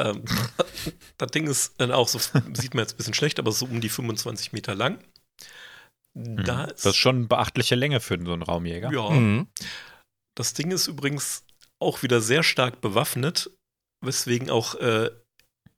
Ähm, 0.00 0.24
das 1.18 1.30
Ding 1.30 1.46
ist 1.46 1.74
dann 1.78 1.92
auch 1.92 2.08
so, 2.08 2.18
sieht 2.18 2.74
man 2.74 2.82
jetzt 2.82 2.94
ein 2.94 2.96
bisschen 2.96 3.14
schlecht, 3.14 3.38
aber 3.38 3.52
so 3.52 3.66
um 3.66 3.80
die 3.80 3.88
25 3.88 4.52
Meter 4.52 4.74
lang. 4.74 4.98
Da 6.14 6.64
ist, 6.64 6.84
das 6.84 6.94
ist 6.94 6.96
schon 6.96 7.16
eine 7.16 7.26
beachtliche 7.26 7.76
Länge 7.76 8.00
für 8.00 8.18
so 8.24 8.32
einen 8.32 8.42
Raumjäger. 8.42 8.92
Ja. 8.92 9.10
Mhm. 9.10 9.48
Das 10.36 10.54
Ding 10.54 10.70
ist 10.70 10.88
übrigens 10.88 11.44
auch 11.78 12.02
wieder 12.02 12.20
sehr 12.20 12.42
stark 12.42 12.80
bewaffnet, 12.80 13.50
weswegen 14.04 14.50
auch 14.50 14.74
äh, 14.76 15.10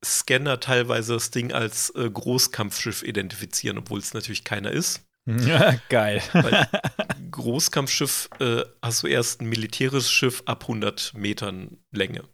Scanner 0.05 0.59
teilweise 0.61 1.15
das 1.15 1.31
Ding 1.31 1.53
als 1.53 1.91
äh, 1.91 2.11
Großkampfschiff 2.11 3.03
identifizieren, 3.03 3.79
obwohl 3.79 4.01
es 4.01 4.15
natürlich 4.15 4.45
keiner 4.45 4.71
ist. 4.71 5.03
Ja, 5.25 5.77
geil. 5.89 6.21
Weil 6.33 6.69
Großkampfschiff 7.31 8.29
äh, 8.41 8.65
hast 8.83 9.05
du 9.05 9.07
erst 9.07 9.41
ein 9.41 9.49
militärisches 9.49 10.11
Schiff 10.11 10.43
ab 10.47 10.63
100 10.65 11.15
Metern 11.15 11.79
Länge. 11.93 12.25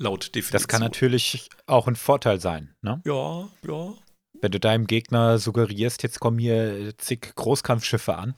Laut 0.00 0.34
Definition. 0.34 0.52
Das 0.52 0.66
kann 0.66 0.80
natürlich 0.80 1.50
auch 1.66 1.86
ein 1.86 1.94
Vorteil 1.94 2.40
sein, 2.40 2.74
ne? 2.80 3.02
Ja, 3.04 3.48
ja. 3.66 3.94
Wenn 4.40 4.50
du 4.50 4.58
deinem 4.58 4.86
Gegner 4.86 5.38
suggerierst, 5.38 6.02
jetzt 6.02 6.20
kommen 6.20 6.38
hier 6.38 6.96
zig 6.96 7.34
Großkampfschiffe 7.34 8.16
an. 8.16 8.34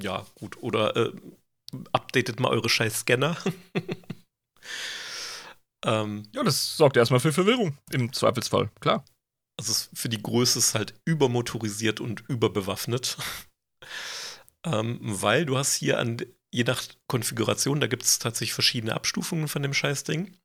Ja, 0.00 0.24
gut. 0.36 0.62
Oder 0.62 0.96
äh, 0.96 1.12
updatet 1.90 2.38
mal 2.38 2.50
eure 2.50 2.68
scheiß 2.68 3.00
Scanner. 3.00 3.36
ähm, 5.84 6.22
ja, 6.32 6.44
das 6.44 6.76
sorgt 6.76 6.96
erstmal 6.96 7.20
für 7.20 7.32
Verwirrung 7.32 7.76
im 7.90 8.12
Zweifelsfall, 8.12 8.70
klar. 8.78 9.04
Also 9.58 9.88
für 9.92 10.08
die 10.08 10.22
Größe 10.22 10.60
ist 10.60 10.76
halt 10.76 10.94
übermotorisiert 11.04 11.98
und 11.98 12.22
überbewaffnet. 12.28 13.18
ähm, 14.64 15.00
weil 15.02 15.44
du 15.44 15.58
hast 15.58 15.74
hier 15.74 15.98
an, 15.98 16.18
je 16.52 16.64
nach 16.64 16.82
Konfiguration, 17.06 17.80
da 17.80 17.86
gibt 17.86 18.02
es 18.02 18.18
tatsächlich 18.18 18.52
verschiedene 18.52 18.94
Abstufungen 18.94 19.48
von 19.48 19.62
dem 19.62 19.74
Scheißding. 19.74 20.36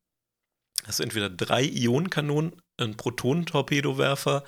Hast 0.85 0.99
du 0.99 1.03
entweder 1.03 1.29
drei 1.29 1.63
Ionenkanonen, 1.63 2.61
einen 2.77 2.97
Protonentorpedowerfer, 2.97 4.43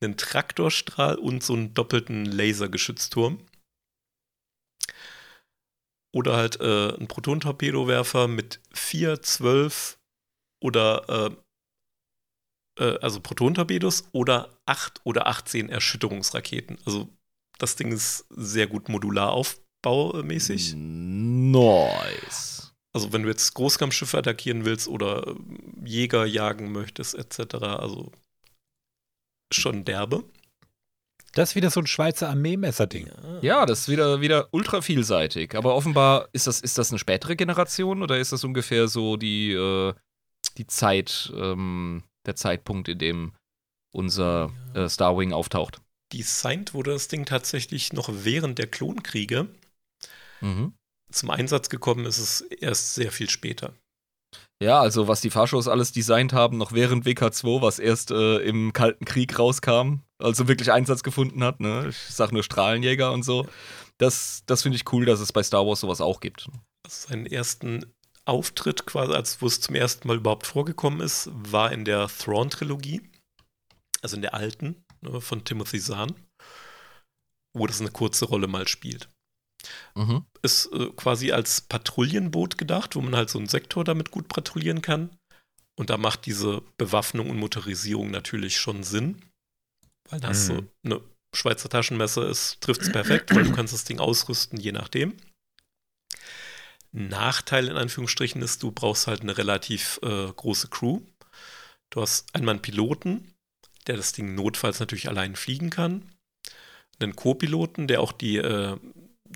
einen 0.00 0.16
Traktorstrahl 0.16 1.16
und 1.16 1.42
so 1.42 1.54
einen 1.54 1.74
doppelten 1.74 2.26
Lasergeschützturm. 2.26 3.44
Oder 6.14 6.36
halt 6.36 6.60
äh, 6.60 6.94
einen 6.94 7.08
Protonentorpedowerfer 7.08 8.28
mit 8.28 8.60
4, 8.72 9.22
12 9.22 9.98
oder 10.62 11.36
äh, 12.78 12.82
äh, 12.84 12.98
also 13.00 13.20
Protonentorpedos 13.20 14.08
oder 14.12 14.56
8 14.66 15.00
oder 15.04 15.26
18 15.26 15.68
Erschütterungsraketen. 15.70 16.78
Also 16.84 17.08
das 17.58 17.74
Ding 17.74 17.90
ist 17.90 18.26
sehr 18.30 18.68
gut 18.68 18.88
modular 18.88 19.32
aufbaumäßig. 19.86 20.74
Nice. 20.76 22.72
Also 22.92 23.12
wenn 23.12 23.24
du 23.24 23.28
jetzt 23.28 23.54
Großkampfschiffe 23.54 24.18
attackieren 24.18 24.64
willst 24.64 24.88
oder 24.88 25.26
ähm, 25.26 25.84
Jäger 25.84 26.24
jagen 26.26 26.72
möchtest, 26.72 27.14
etc., 27.14 27.56
also 27.56 28.12
schon 29.52 29.84
derbe. 29.84 30.24
Das 31.32 31.50
ist 31.50 31.56
wieder 31.56 31.70
so 31.70 31.80
ein 31.80 31.88
Schweizer 31.88 32.28
Armeemesser-Ding. 32.28 33.10
Ja. 33.42 33.66
das 33.66 33.80
ist 33.80 33.88
wieder, 33.88 34.20
wieder 34.20 34.48
ultra 34.52 34.80
vielseitig. 34.82 35.56
Aber 35.56 35.74
offenbar 35.74 36.28
ist 36.32 36.46
das, 36.46 36.60
ist 36.60 36.78
das 36.78 36.90
eine 36.90 37.00
spätere 37.00 37.34
Generation 37.34 38.02
oder 38.02 38.18
ist 38.18 38.30
das 38.30 38.44
ungefähr 38.44 38.86
so 38.86 39.16
die, 39.16 39.50
äh, 39.52 39.94
die 40.56 40.68
Zeit, 40.68 41.32
ähm, 41.36 42.04
der 42.24 42.36
Zeitpunkt, 42.36 42.88
in 42.88 42.98
dem 42.98 43.32
unser 43.92 44.52
äh, 44.74 44.88
Starwing 44.88 45.32
auftaucht? 45.32 45.80
Designt 46.12 46.72
wurde 46.72 46.92
das 46.92 47.08
Ding 47.08 47.24
tatsächlich 47.24 47.92
noch 47.92 48.08
während 48.12 48.58
der 48.60 48.68
Klonkriege. 48.68 49.48
Mhm 50.40 50.74
zum 51.14 51.30
Einsatz 51.30 51.68
gekommen 51.68 52.04
ist 52.06 52.18
es 52.18 52.40
erst 52.40 52.94
sehr 52.94 53.12
viel 53.12 53.30
später. 53.30 53.74
Ja, 54.62 54.80
also 54.80 55.08
was 55.08 55.20
die 55.20 55.30
Fahrshows 55.30 55.68
alles 55.68 55.92
designt 55.92 56.32
haben, 56.32 56.58
noch 56.58 56.72
während 56.72 57.06
WK2, 57.06 57.60
was 57.60 57.78
erst 57.78 58.10
äh, 58.10 58.38
im 58.38 58.72
Kalten 58.72 59.04
Krieg 59.04 59.38
rauskam, 59.38 60.00
also 60.18 60.48
wirklich 60.48 60.72
Einsatz 60.72 61.02
gefunden 61.02 61.42
hat, 61.44 61.60
ne? 61.60 61.88
Ich 61.88 61.96
sag 61.96 62.32
nur 62.32 62.42
Strahlenjäger 62.42 63.12
und 63.12 63.24
so. 63.24 63.46
Das, 63.98 64.42
das 64.46 64.62
finde 64.62 64.76
ich 64.76 64.92
cool, 64.92 65.04
dass 65.04 65.20
es 65.20 65.32
bei 65.32 65.42
Star 65.42 65.66
Wars 65.66 65.80
sowas 65.80 66.00
auch 66.00 66.20
gibt. 66.20 66.48
Also 66.84 67.08
seinen 67.08 67.26
ersten 67.26 67.84
Auftritt, 68.24 68.86
quasi, 68.86 69.12
als 69.12 69.40
wo 69.42 69.46
es 69.46 69.60
zum 69.60 69.74
ersten 69.74 70.08
Mal 70.08 70.16
überhaupt 70.16 70.46
vorgekommen 70.46 71.00
ist, 71.00 71.30
war 71.32 71.70
in 71.70 71.84
der 71.84 72.08
Thrawn-Trilogie, 72.08 73.02
also 74.02 74.16
in 74.16 74.22
der 74.22 74.34
alten, 74.34 74.82
ne, 75.02 75.20
von 75.20 75.44
Timothy 75.44 75.78
Zahn, 75.78 76.14
wo 77.56 77.66
das 77.66 77.80
eine 77.80 77.90
kurze 77.90 78.24
Rolle 78.24 78.46
mal 78.46 78.66
spielt. 78.66 79.08
Mhm. 79.94 80.24
Ist 80.42 80.66
äh, 80.72 80.90
quasi 80.96 81.32
als 81.32 81.62
Patrouillenboot 81.62 82.58
gedacht, 82.58 82.96
wo 82.96 83.00
man 83.00 83.16
halt 83.16 83.30
so 83.30 83.38
einen 83.38 83.48
Sektor 83.48 83.84
damit 83.84 84.10
gut 84.10 84.28
patrouillieren 84.28 84.82
kann. 84.82 85.10
Und 85.76 85.90
da 85.90 85.96
macht 85.96 86.26
diese 86.26 86.62
Bewaffnung 86.76 87.30
und 87.30 87.38
Motorisierung 87.38 88.10
natürlich 88.10 88.58
schon 88.58 88.84
Sinn. 88.84 89.22
Weil 90.08 90.20
da 90.20 90.28
hast 90.28 90.50
mhm. 90.50 90.68
du 90.84 90.94
eine 90.96 91.00
Schweizer 91.34 91.68
Taschenmesser, 91.68 92.22
es 92.22 92.58
trifft 92.60 92.82
es 92.82 92.92
perfekt, 92.92 93.34
weil 93.34 93.44
du 93.44 93.52
kannst 93.52 93.74
das 93.74 93.84
Ding 93.84 93.98
ausrüsten, 93.98 94.60
je 94.60 94.72
nachdem. 94.72 95.16
Nachteil 96.92 97.66
in 97.66 97.76
Anführungsstrichen 97.76 98.40
ist, 98.40 98.62
du 98.62 98.70
brauchst 98.70 99.08
halt 99.08 99.22
eine 99.22 99.36
relativ 99.36 99.98
äh, 100.02 100.32
große 100.32 100.68
Crew. 100.68 101.00
Du 101.90 102.00
hast 102.00 102.32
einmal 102.34 102.54
einen 102.54 102.62
Piloten, 102.62 103.34
der 103.88 103.96
das 103.96 104.12
Ding 104.12 104.34
notfalls 104.36 104.78
natürlich 104.78 105.08
allein 105.08 105.34
fliegen 105.34 105.70
kann. 105.70 106.08
Einen 107.00 107.16
Co-Piloten, 107.16 107.88
der 107.88 108.00
auch 108.00 108.12
die 108.12 108.36
äh, 108.36 108.76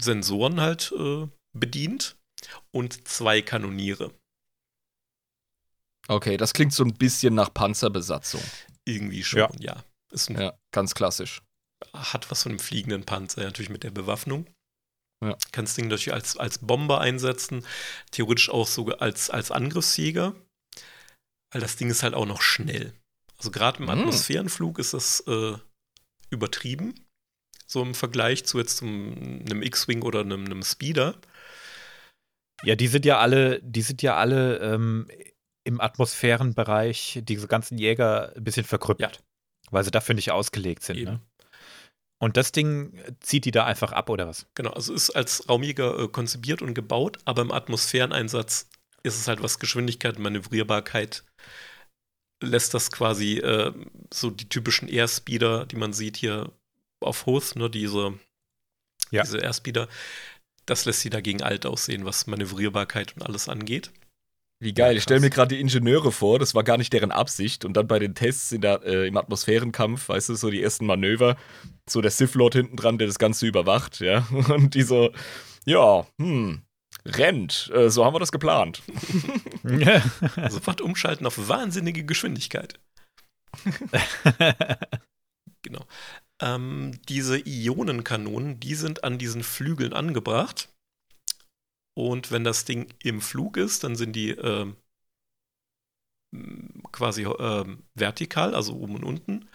Sensoren 0.01 0.61
halt 0.61 0.92
äh, 0.96 1.26
bedient 1.53 2.16
und 2.70 3.07
zwei 3.09 3.42
Kanoniere. 3.42 4.12
Okay, 6.09 6.36
das 6.36 6.55
klingt 6.55 6.72
so 6.72 6.84
ein 6.84 6.94
bisschen 6.94 7.34
nach 7.34 7.53
Panzerbesatzung. 7.53 8.42
Irgendwie 8.84 9.22
schon, 9.22 9.40
ja. 9.40 9.74
ja. 9.74 9.84
Ist 10.11 10.30
ein, 10.30 10.40
ja, 10.40 10.59
ganz 10.72 10.94
klassisch. 10.94 11.42
Hat 11.92 12.30
was 12.30 12.42
von 12.42 12.53
einem 12.53 12.59
fliegenden 12.59 13.05
Panzer, 13.05 13.42
natürlich 13.42 13.70
mit 13.70 13.84
der 13.84 13.90
Bewaffnung. 13.90 14.46
Ja. 15.22 15.36
Kannst 15.53 15.76
Ding 15.76 15.88
natürlich 15.88 16.12
als, 16.12 16.36
als 16.36 16.59
Bomber 16.59 17.01
einsetzen, 17.01 17.66
theoretisch 18.11 18.49
auch 18.51 18.66
sogar 18.66 19.03
als, 19.03 19.30
als 19.30 19.51
Angriffsjäger, 19.51 20.34
weil 21.53 21.61
das 21.61 21.76
Ding 21.76 21.90
ist 21.90 22.03
halt 22.03 22.14
auch 22.14 22.26
noch 22.26 22.40
schnell. 22.40 22.94
Also 23.36 23.51
gerade 23.51 23.78
im 23.78 23.86
mm. 23.86 23.90
Atmosphärenflug 23.90 24.78
ist 24.78 24.94
das 24.94 25.20
äh, 25.26 25.57
übertrieben 26.30 26.94
so 27.68 27.82
im 27.82 27.94
Vergleich 27.94 28.44
zu 28.44 28.58
jetzt 28.58 28.78
zum, 28.78 29.42
einem 29.44 29.62
X-Wing 29.62 30.02
oder 30.02 30.20
einem, 30.20 30.46
einem 30.46 30.62
Speeder. 30.62 31.16
Ja, 32.64 32.74
die 32.74 32.88
sind 32.88 33.04
ja 33.04 33.18
alle, 33.18 33.60
die 33.62 33.82
sind 33.82 34.02
ja 34.02 34.16
alle 34.16 34.58
ähm, 34.58 35.06
im 35.64 35.80
Atmosphärenbereich, 35.80 37.20
diese 37.22 37.46
ganzen 37.46 37.78
Jäger, 37.78 38.34
ein 38.34 38.42
bisschen 38.42 38.64
verkrüppelt. 38.64 39.16
Ja. 39.16 39.22
Weil 39.70 39.84
sie 39.84 39.90
dafür 39.90 40.14
nicht 40.14 40.32
ausgelegt 40.32 40.82
sind. 40.82 41.04
Ne? 41.04 41.20
Und 42.20 42.36
das 42.36 42.52
Ding 42.52 42.98
zieht 43.20 43.44
die 43.44 43.50
da 43.50 43.64
einfach 43.64 43.92
ab, 43.92 44.08
oder 44.08 44.26
was? 44.26 44.46
Genau, 44.54 44.70
also 44.70 44.94
ist 44.94 45.10
als 45.10 45.48
Raumjäger 45.48 45.98
äh, 45.98 46.08
konzipiert 46.08 46.62
und 46.62 46.74
gebaut, 46.74 47.18
aber 47.26 47.42
im 47.42 47.52
Atmosphäreneinsatz 47.52 48.70
ist 49.02 49.16
es 49.16 49.28
halt 49.28 49.42
was 49.42 49.58
Geschwindigkeit 49.58 50.18
Manövrierbarkeit 50.18 51.22
lässt 52.42 52.74
das 52.74 52.90
quasi 52.90 53.38
äh, 53.38 53.72
so 54.12 54.30
die 54.30 54.48
typischen 54.48 54.88
Airspeeder, 54.88 55.66
die 55.66 55.76
man 55.76 55.92
sieht 55.92 56.16
hier, 56.16 56.52
auf 57.01 57.26
Hoth, 57.26 57.57
ne, 57.57 57.70
diese, 57.70 58.14
ja. 59.11 59.22
diese 59.22 59.38
Airspeeder, 59.38 59.88
das 60.66 60.84
lässt 60.84 61.01
sie 61.01 61.11
dagegen 61.11 61.42
alt 61.42 61.66
aussehen, 61.66 62.05
was 62.05 62.26
Manövrierbarkeit 62.26 63.14
und 63.16 63.22
alles 63.22 63.49
angeht. 63.49 63.90
Wie 64.61 64.74
geil, 64.74 64.96
ich 64.96 65.05
stelle 65.05 65.20
mir 65.20 65.30
gerade 65.30 65.55
die 65.55 65.61
Ingenieure 65.61 66.11
vor, 66.11 66.40
das 66.40 66.53
war 66.55 66.64
gar 66.64 66.78
nicht 66.78 66.92
deren 66.92 67.12
Absicht. 67.12 67.64
Und 67.64 67.74
dann 67.74 67.86
bei 67.86 68.01
den 68.01 68.16
Tests 68.16 68.53
der, 68.59 68.82
äh, 68.84 69.07
im 69.07 69.16
Atmosphärenkampf, 69.16 70.09
weißt 70.09 70.30
du, 70.30 70.34
so 70.34 70.51
die 70.51 70.62
ersten 70.62 70.84
Manöver, 70.84 71.36
so 71.88 72.01
der 72.01 72.11
Sith 72.11 72.34
Lord 72.34 72.55
hinten 72.55 72.76
dran, 72.76 72.99
der 72.99 73.07
das 73.07 73.20
Ganze 73.20 73.46
überwacht, 73.46 74.01
ja. 74.01 74.26
Und 74.49 74.74
die 74.74 74.82
so, 74.82 75.12
ja, 75.64 76.05
hm, 76.20 76.62
rennt. 77.07 77.70
Äh, 77.72 77.88
so 77.88 78.05
haben 78.05 78.14
wir 78.14 78.20
das 78.20 78.32
geplant. 78.32 78.82
Sofort 80.49 80.80
umschalten 80.80 81.26
auf 81.26 81.49
wahnsinnige 81.49 82.05
Geschwindigkeit. 82.05 82.80
genau. 85.62 85.84
Ähm, 86.41 87.01
diese 87.09 87.39
Ionenkanonen, 87.39 88.61
die 88.61 88.74
sind 88.74 89.05
an 89.05 89.18
diesen 89.18 89.43
Flügeln 89.43 89.93
angebracht. 89.93 90.72
Und 91.97 92.30
wenn 92.30 92.45
das 92.45 92.64
Ding 92.64 92.95
im 93.03 93.20
Flug 93.20 93.57
ist, 93.57 93.82
dann 93.82 93.97
sind 93.97 94.12
die 94.12 94.30
äh, 94.30 94.72
quasi 96.93 97.24
äh, 97.24 97.76
vertikal, 97.95 98.55
also 98.55 98.76
oben 98.76 98.97
und 98.97 99.05
unten. 99.05 99.49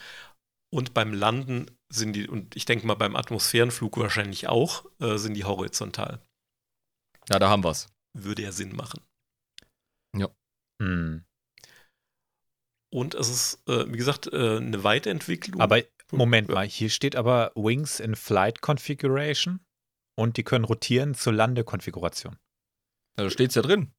Und 0.74 0.94
beim 0.94 1.14
Landen 1.14 1.68
sind 1.90 2.14
die, 2.14 2.28
und 2.28 2.56
ich 2.56 2.66
denke 2.66 2.88
mal 2.88 2.96
beim 2.96 3.16
Atmosphärenflug 3.16 3.98
wahrscheinlich 3.98 4.48
auch, 4.48 4.86
äh, 5.00 5.18
sind 5.18 5.36
die 5.36 5.46
horizontal. 5.46 6.20
Ja, 7.30 7.40
da 7.40 7.50
haben 7.50 7.64
wir 7.64 7.72
es. 7.72 7.88
Würde 8.18 8.42
ja 8.42 8.52
Sinn 8.52 8.76
machen. 8.76 9.02
Ja. 10.18 10.30
Hm. 10.82 11.24
Und 12.94 13.16
es 13.16 13.30
ist, 13.30 13.68
äh, 13.68 13.92
wie 13.92 13.98
gesagt, 13.98 14.32
äh, 14.32 14.58
eine 14.58 14.84
Weiterentwicklung. 14.84 15.60
Aber 15.60 15.82
Moment 16.12 16.50
mal, 16.50 16.68
hier 16.68 16.90
steht 16.90 17.16
aber 17.16 17.52
Wings 17.56 18.00
in 18.00 18.16
Flight 18.16 18.62
Configuration 18.62 19.62
und 20.16 20.38
die 20.38 20.44
können 20.44 20.64
rotieren 20.64 21.16
zur 21.16 21.34
Landekonfiguration. 21.34 22.38
Da 23.16 23.30
steht 23.32 23.50
es 23.50 23.56
ja 23.56 23.64
drin. 23.64 23.92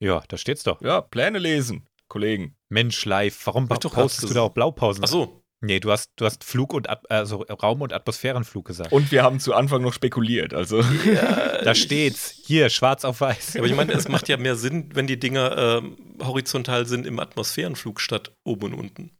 Ja, 0.00 0.22
da 0.28 0.36
steht's 0.36 0.62
doch. 0.62 0.80
Ja, 0.80 1.00
Pläne 1.00 1.38
lesen, 1.38 1.88
Kollegen. 2.06 2.56
Mensch, 2.68 3.04
live, 3.04 3.46
warum 3.46 3.66
postest 3.66 4.30
du 4.30 4.34
da 4.34 4.42
auch 4.42 4.52
Blaupausen? 4.52 5.02
Ach 5.04 5.08
so. 5.08 5.42
Nee, 5.62 5.78
du 5.78 5.90
hast, 5.90 6.10
du 6.16 6.24
hast 6.24 6.42
Flug 6.42 6.72
und 6.72 6.88
At 6.88 7.10
also 7.10 7.42
Raum- 7.42 7.82
und 7.82 7.92
Atmosphärenflug 7.92 8.64
gesagt. 8.66 8.92
Und 8.92 9.12
wir 9.12 9.22
haben 9.22 9.40
zu 9.40 9.54
Anfang 9.54 9.82
noch 9.82 9.92
spekuliert. 9.92 10.54
Also 10.54 10.82
da 11.64 11.74
steht's. 11.74 12.30
Hier, 12.46 12.70
schwarz 12.70 13.04
auf 13.04 13.20
weiß. 13.20 13.56
Aber 13.56 13.66
ich 13.66 13.74
meine, 13.74 13.92
es 13.92 14.08
macht 14.08 14.28
ja 14.28 14.38
mehr 14.38 14.56
Sinn, 14.56 14.88
wenn 14.94 15.06
die 15.06 15.18
Dinger 15.20 15.56
ähm, 15.82 15.96
horizontal 16.22 16.86
sind 16.86 17.06
im 17.06 17.18
Atmosphärenflug 17.20 18.00
statt 18.00 18.32
oben 18.42 18.72
und 18.72 18.74
unten. 18.74 19.10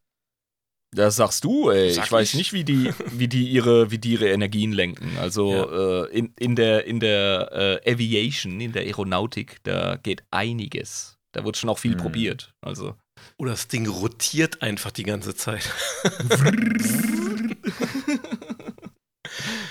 Das 0.93 1.17
sagst 1.17 1.45
du, 1.45 1.71
ey. 1.71 1.93
Sag 1.93 2.07
ich 2.07 2.13
weiß 2.13 2.31
ich. 2.31 2.35
nicht, 2.39 2.53
wie 2.53 2.65
die, 2.65 2.91
wie 3.13 3.29
die 3.29 3.47
ihre, 3.49 3.91
wie 3.91 3.99
die 3.99 4.13
ihre 4.13 4.31
Energien 4.31 4.73
lenken. 4.73 5.13
Also 5.21 5.71
äh, 5.71 6.11
in, 6.11 6.33
in 6.39 6.57
der, 6.57 6.85
in 6.87 7.01
der 7.01 7.81
äh, 7.85 7.93
Aviation, 7.93 8.61
in 8.61 8.73
der 8.73 8.83
Aeronautik, 8.83 9.59
da 9.63 9.97
geht 9.97 10.25
einiges. 10.31 11.19
Da 11.33 11.45
wird 11.45 11.57
schon 11.59 11.71
auch 11.71 11.79
viel 11.79 11.93
Hm. 11.93 11.99
probiert. 12.01 12.55
Also. 12.61 12.97
Oder 13.41 13.53
das 13.53 13.69
Ding 13.69 13.89
rotiert 13.89 14.61
einfach 14.61 14.91
die 14.91 15.03
ganze 15.03 15.35
Zeit. 15.35 15.63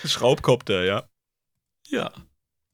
Schraubkopter, 0.03 0.83
ja. 0.85 1.07
Ja. 1.87 2.11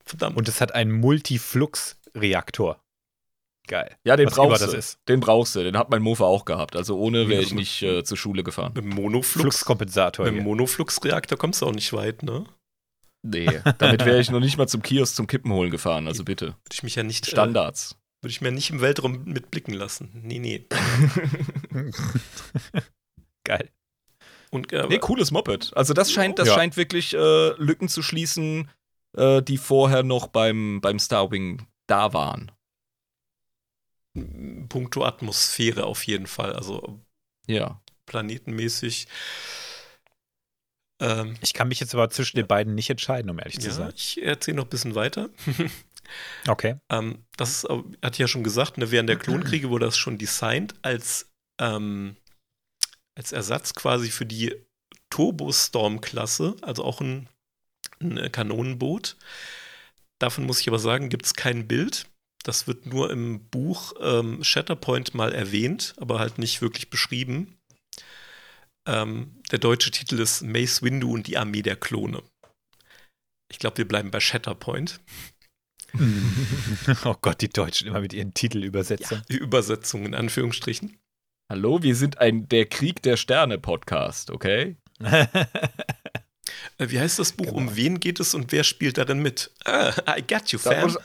Verdammt. 0.05 0.37
Und 0.37 0.47
es 0.47 0.61
hat 0.61 0.73
einen 0.73 0.93
Multiflux-Reaktor. 0.93 2.81
Geil. 3.67 3.97
Ja, 4.05 4.15
den 4.15 4.27
Was 4.27 4.35
brauchst 4.35 4.61
das 4.61 4.71
du. 4.71 4.77
ist. 4.77 4.99
Den 5.09 5.19
brauchst 5.19 5.53
du. 5.57 5.63
Den 5.65 5.77
hat 5.77 5.89
mein 5.89 6.01
Mofa 6.01 6.23
auch 6.23 6.45
gehabt. 6.45 6.77
Also 6.77 6.97
ohne 6.97 7.27
wäre 7.27 7.41
ich 7.41 7.53
nicht 7.53 7.81
äh, 7.81 8.05
zur 8.05 8.15
Schule 8.15 8.45
gefahren. 8.45 8.71
mit 8.73 8.85
dem 8.85 8.91
Monoflux. 8.91 9.41
Fluxkompensator. 9.41 10.31
Mit. 10.31 10.45
Monofluxreaktor 10.45 11.37
kommst 11.37 11.61
du 11.61 11.65
auch 11.65 11.73
nicht 11.73 11.91
weit, 11.91 12.23
ne? 12.23 12.45
Nee, 13.21 13.59
damit 13.79 14.05
wäre 14.05 14.21
ich 14.21 14.31
noch 14.31 14.39
nicht 14.39 14.57
mal 14.57 14.67
zum 14.67 14.81
Kiosk 14.81 15.15
zum 15.15 15.27
Kippen 15.27 15.51
holen 15.51 15.71
gefahren. 15.71 16.07
Also 16.07 16.23
bitte. 16.23 16.45
Würde 16.45 16.71
ich 16.71 16.83
mich 16.83 16.95
ja 16.95 17.03
nicht, 17.03 17.27
äh, 17.27 17.31
Standards. 17.31 17.97
Würde 18.25 18.31
ich 18.31 18.41
mir 18.41 18.51
nicht 18.51 18.71
im 18.71 18.81
Weltraum 18.81 19.23
mitblicken 19.25 19.75
lassen. 19.75 20.09
Nee, 20.23 20.39
nee. 20.39 20.65
Geil. 23.43 23.69
Und 24.49 24.73
äh, 24.73 24.87
Nee, 24.87 24.97
cooles 24.97 25.29
Moped. 25.29 25.71
Also 25.77 25.93
das 25.93 26.11
scheint, 26.11 26.39
das 26.39 26.47
Ja. 26.47 26.55
scheint 26.55 26.75
wirklich 26.75 27.13
äh, 27.13 27.49
Lücken 27.61 27.87
zu 27.87 28.01
schließen, 28.01 28.67
äh, 29.15 29.43
die 29.43 29.57
vorher 29.59 30.01
noch 30.01 30.25
beim, 30.25 30.81
beim 30.81 30.97
Starwing 30.97 31.67
da 31.85 32.13
waren. 32.13 32.51
puncto 34.69 35.05
Atmosphäre 35.05 35.83
auf 35.85 36.03
jeden 36.07 36.25
Fall. 36.25 36.53
Also 36.53 36.99
Ja. 37.45 37.79
planetenmäßig. 38.07 39.07
Ähm, 40.99 41.35
Ich 41.41 41.53
kann 41.53 41.67
mich 41.67 41.79
jetzt 41.79 41.93
aber 41.93 42.09
zwischen 42.09 42.37
den 42.37 42.47
beiden 42.47 42.73
nicht 42.73 42.89
entscheiden, 42.89 43.29
um 43.29 43.37
ehrlich 43.37 43.59
zu 43.59 43.67
ja, 43.67 43.73
sein. 43.73 43.93
ich 43.95 44.19
erzähle 44.23 44.57
noch 44.57 44.63
ein 44.65 44.69
bisschen 44.69 44.95
weiter. 44.95 45.29
Okay. 46.47 46.77
Ähm, 46.89 47.25
das 47.37 47.63
ist, 47.63 47.69
hat 48.03 48.17
ja 48.17 48.27
schon 48.27 48.43
gesagt, 48.43 48.77
ne, 48.77 48.91
während 48.91 49.09
der 49.09 49.17
Klonkriege 49.17 49.69
wurde 49.69 49.85
das 49.85 49.97
schon 49.97 50.17
designt 50.17 50.75
als, 50.81 51.31
ähm, 51.59 52.15
als 53.17 53.31
Ersatz 53.31 53.73
quasi 53.73 54.09
für 54.09 54.25
die 54.25 54.55
Turbostorm-Klasse, 55.09 56.55
also 56.61 56.83
auch 56.83 57.01
ein, 57.01 57.29
ein 57.99 58.17
äh, 58.17 58.29
Kanonenboot. 58.29 59.15
Davon 60.19 60.45
muss 60.45 60.59
ich 60.59 60.67
aber 60.67 60.79
sagen, 60.79 61.09
gibt 61.09 61.25
es 61.25 61.33
kein 61.33 61.67
Bild. 61.67 62.07
Das 62.43 62.67
wird 62.67 62.85
nur 62.85 63.09
im 63.09 63.49
Buch 63.49 63.93
ähm, 63.99 64.43
Shatterpoint 64.43 65.13
mal 65.13 65.33
erwähnt, 65.33 65.95
aber 65.97 66.19
halt 66.19 66.37
nicht 66.37 66.61
wirklich 66.61 66.89
beschrieben. 66.89 67.57
Ähm, 68.87 69.41
der 69.51 69.59
deutsche 69.59 69.91
Titel 69.91 70.19
ist 70.19 70.41
Mace 70.43 70.83
Windu 70.83 71.11
und 71.11 71.27
die 71.27 71.37
Armee 71.37 71.63
der 71.63 71.75
Klone. 71.75 72.21
Ich 73.51 73.59
glaube, 73.59 73.77
wir 73.77 73.87
bleiben 73.87 74.11
bei 74.11 74.19
Shatterpoint. 74.19 74.99
oh 77.05 77.15
Gott, 77.21 77.41
die 77.41 77.49
Deutschen 77.49 77.87
immer 77.87 78.01
mit 78.01 78.13
ihren 78.13 78.33
Titelübersetzungen. 78.33 79.23
Die 79.29 79.37
Übersetzung 79.37 80.05
in 80.05 80.13
Anführungsstrichen. 80.15 80.97
Hallo, 81.51 81.83
wir 81.83 81.95
sind 81.95 82.17
ein 82.19 82.47
Der 82.49 82.65
Krieg 82.65 83.01
der 83.03 83.17
Sterne 83.17 83.57
Podcast, 83.59 84.31
okay? 84.31 84.77
Äh, 86.77 86.89
Wie 86.89 86.99
heißt 86.99 87.17
das 87.19 87.31
Buch? 87.31 87.51
Um 87.53 87.75
wen 87.75 87.99
geht 87.99 88.19
es 88.19 88.33
und 88.35 88.51
wer 88.51 88.63
spielt 88.63 88.97
darin 88.97 89.19
mit? 89.19 89.51
Ah, 89.65 89.93
I 90.17 90.21
got 90.21 90.47
you, 90.49 90.59
Da 90.63 90.71
fam. 90.71 90.81
muss, 90.83 90.97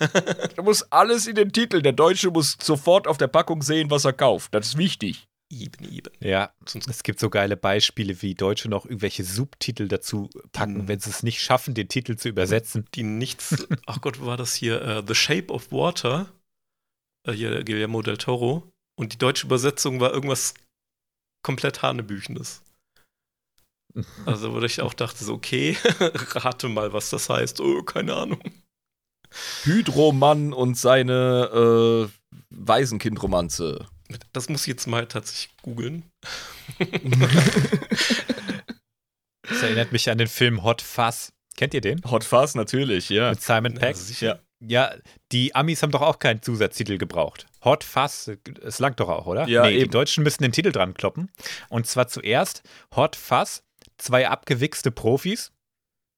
da 0.56 0.62
muss 0.62 0.82
alles 0.92 1.26
in 1.26 1.34
den 1.34 1.52
Titel. 1.52 1.80
Der 1.80 1.92
Deutsche 1.92 2.30
muss 2.30 2.56
sofort 2.60 3.06
auf 3.06 3.16
der 3.18 3.28
Packung 3.28 3.62
sehen, 3.62 3.90
was 3.90 4.04
er 4.04 4.12
kauft. 4.12 4.54
Das 4.54 4.68
ist 4.68 4.78
wichtig. 4.78 5.28
Eben, 5.53 5.92
eben. 5.92 6.12
ja, 6.20 6.53
Sonst 6.64 6.88
es 6.88 7.03
gibt 7.03 7.18
so 7.18 7.28
geile 7.28 7.57
Beispiele, 7.57 8.22
wie 8.22 8.36
Deutsche 8.36 8.68
noch 8.68 8.84
irgendwelche 8.84 9.24
Subtitel 9.24 9.88
dazu 9.88 10.30
packen, 10.53 10.86
wenn 10.86 11.01
sie 11.01 11.11
es 11.11 11.24
nicht 11.24 11.40
schaffen, 11.40 11.74
den 11.74 11.88
Titel 11.88 12.14
zu 12.16 12.28
übersetzen. 12.28 12.86
die 12.94 13.03
nichts. 13.03 13.66
Ach 13.86 14.01
Gott, 14.01 14.20
wo 14.20 14.26
war 14.26 14.36
das 14.36 14.55
hier? 14.55 14.80
Äh, 14.80 15.03
The 15.07 15.14
Shape 15.16 15.53
of 15.53 15.72
Water. 15.72 16.32
Äh, 17.26 17.32
hier 17.32 17.64
Guillermo 17.64 18.01
del 18.01 18.16
Toro. 18.16 18.70
Und 18.96 19.12
die 19.12 19.18
deutsche 19.18 19.46
Übersetzung 19.46 19.98
war 19.98 20.12
irgendwas 20.12 20.55
komplett 21.42 21.82
Hanebüchenes. 21.82 22.62
Also, 24.24 24.53
wo 24.53 24.61
ich 24.61 24.80
auch 24.82 24.94
dachte, 24.94 25.24
so, 25.24 25.34
okay, 25.34 25.76
rate 25.90 26.68
mal, 26.68 26.92
was 26.92 27.11
das 27.11 27.28
heißt. 27.28 27.61
Oh, 27.61 27.82
keine 27.82 28.14
Ahnung. 28.14 28.40
Hydromann 29.64 30.53
und 30.53 30.76
seine 30.76 32.09
äh, 32.09 32.34
Waisenkindromanze. 32.51 33.88
Das 34.32 34.48
muss 34.48 34.62
ich 34.62 34.66
jetzt 34.68 34.86
mal 34.86 35.06
tatsächlich 35.06 35.50
googeln. 35.62 36.04
Das 39.48 39.62
erinnert 39.62 39.90
mich 39.92 40.08
an 40.08 40.18
den 40.18 40.28
Film 40.28 40.62
Hot 40.62 40.80
Fuzz. 40.82 41.32
Kennt 41.56 41.74
ihr 41.74 41.80
den? 41.80 42.00
Hot 42.08 42.22
Fuzz 42.24 42.54
natürlich, 42.54 43.08
ja. 43.08 43.30
Mit 43.30 43.42
Simon 43.42 43.72
Ja, 43.74 43.78
Peck? 43.80 43.96
sicher. 43.96 44.40
Ja, 44.61 44.94
die 45.32 45.54
Amis 45.54 45.82
haben 45.82 45.90
doch 45.90 46.02
auch 46.02 46.18
keinen 46.18 46.42
Zusatztitel 46.42 46.98
gebraucht. 46.98 47.46
Hot 47.64 47.82
Fuzz, 47.82 48.30
es 48.62 48.78
langt 48.78 49.00
doch 49.00 49.08
auch, 49.08 49.26
oder? 49.26 49.48
Ja, 49.48 49.62
nee, 49.64 49.70
die 49.72 49.78
eben. 49.80 49.90
Deutschen 49.90 50.22
müssen 50.22 50.42
den 50.42 50.52
Titel 50.52 50.70
dran 50.70 50.94
kloppen. 50.94 51.30
Und 51.68 51.86
zwar 51.86 52.08
zuerst 52.08 52.62
Hot 52.94 53.16
Fuzz, 53.16 53.64
zwei 53.98 54.28
abgewichste 54.28 54.90
Profis. 54.90 55.50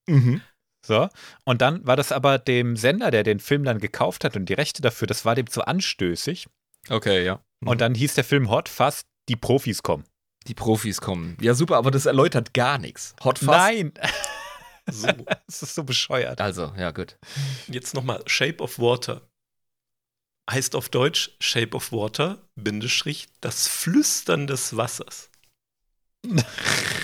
Mhm. 0.09 0.43
So. 0.85 1.09
Und 1.45 1.63
dann 1.63 1.87
war 1.87 1.97
das 1.97 2.11
aber 2.13 2.39
dem 2.39 2.77
Sender, 2.77 3.11
der 3.13 3.23
den 3.23 3.39
Film 3.41 3.65
dann 3.65 3.79
gekauft 3.79 4.25
hat 4.25 4.37
und 4.37 4.47
die 4.47 4.55
Rechte 4.55 4.83
dafür, 4.83 5.07
das 5.07 5.25
war 5.25 5.37
dem 5.37 5.49
zu 5.49 5.63
anstößig. 5.65 6.49
Okay, 6.91 7.25
ja. 7.25 7.41
Und 7.65 7.81
dann 7.81 7.95
hieß 7.95 8.15
der 8.15 8.25
Film 8.25 8.51
Hot 8.51 8.69
Fuzz, 8.69 9.03
die 9.29 9.37
Profis 9.37 9.83
kommen. 9.83 10.05
Die 10.47 10.55
Profis 10.55 11.01
kommen. 11.01 11.37
Ja, 11.41 11.55
super, 11.55 11.77
aber 11.77 11.91
das 11.91 12.07
erläutert 12.07 12.53
gar 12.55 12.79
nichts. 12.79 13.15
Hot 13.25 13.39
Fuzz. 13.39 13.49
Nein, 13.49 13.93
So, 14.91 15.07
das 15.47 15.63
ist 15.63 15.75
so 15.75 15.85
bescheuert. 15.85 16.41
Also, 16.41 16.73
ja, 16.77 16.91
gut. 16.91 17.17
jetzt 17.69 17.95
nochmal. 17.95 18.23
Shape 18.27 18.63
of 18.63 18.79
Water. 18.79 19.29
Heißt 20.51 20.75
auf 20.75 20.89
Deutsch 20.89 21.31
Shape 21.41 21.77
of 21.77 21.93
Water, 21.93 22.39
Bindestrich, 22.57 23.29
das 23.41 23.69
Flüstern 23.69 24.47
des 24.47 24.77
Wassers. 24.77 25.31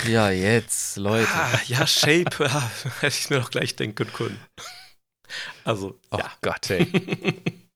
Ja, 0.06 0.30
jetzt, 0.30 0.96
Leute. 0.96 1.28
Ah, 1.30 1.61
ja, 1.66 1.84
Shape, 1.86 2.30
ja, 2.44 2.70
hätte 3.00 3.18
ich 3.18 3.28
mir 3.28 3.40
doch 3.40 3.50
gleich 3.50 3.74
denken 3.74 4.11
können. 4.12 4.40
Also, 5.64 5.98
Oh 6.12 6.18
ja. 6.18 6.32
Gott, 6.40 6.70
ey. 6.70 7.68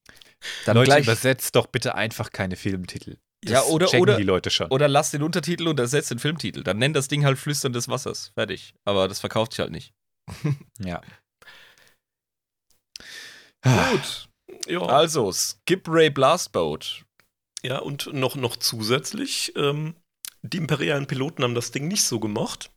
Dann 0.66 0.76
Leute, 0.76 0.86
gleich, 0.86 1.05
übersetzt 1.05 1.55
doch 1.57 1.66
bitte 1.66 1.95
einfach 1.95 2.30
keine 2.32 2.57
Filmtitel. 2.57 3.18
Ja, 3.45 3.61
Das 3.61 3.66
oder- 3.70 3.86
checken 3.86 4.03
oder- 4.03 4.16
die 4.16 4.22
Leute 4.22 4.51
schon. 4.51 4.68
oder 4.70 4.86
lass 4.88 5.11
den 5.11 5.22
Untertitel 5.22 5.66
und 5.68 5.78
ersetzt 5.80 6.11
den 6.11 6.18
Filmtitel. 6.18 6.62
Dann 6.62 6.78
nenn 6.78 6.93
das 6.93 7.09
Ding 7.09 7.24
halt 7.24 7.38
Flüstern 7.38 7.72
des 7.72 7.88
Wassers. 7.88 8.30
Fertig. 8.34 8.74
Aber 8.84 9.09
das 9.09 9.20
verkauft 9.20 9.53
sich 9.53 9.61
halt 9.61 9.72
nicht. 9.72 9.93
ja. 10.78 11.01
Gut. 13.64 14.28
ja, 14.66 14.80
Also, 14.82 15.32
Skip 15.32 15.88
Ray 15.88 16.11
Blastboat. 16.11 17.05
ja 17.62 17.78
und 17.78 18.12
noch, 18.12 18.34
noch 18.36 18.57
zusätzlich, 18.57 19.53
ähm, 19.57 19.95
die 20.43 20.57
imperialen 20.57 21.07
Piloten 21.07 21.45
haben 21.45 21.55
das 21.55 21.70
Ding 21.70 21.86
nicht 21.86 22.03
so 22.05 22.18
gemocht. 22.18 22.71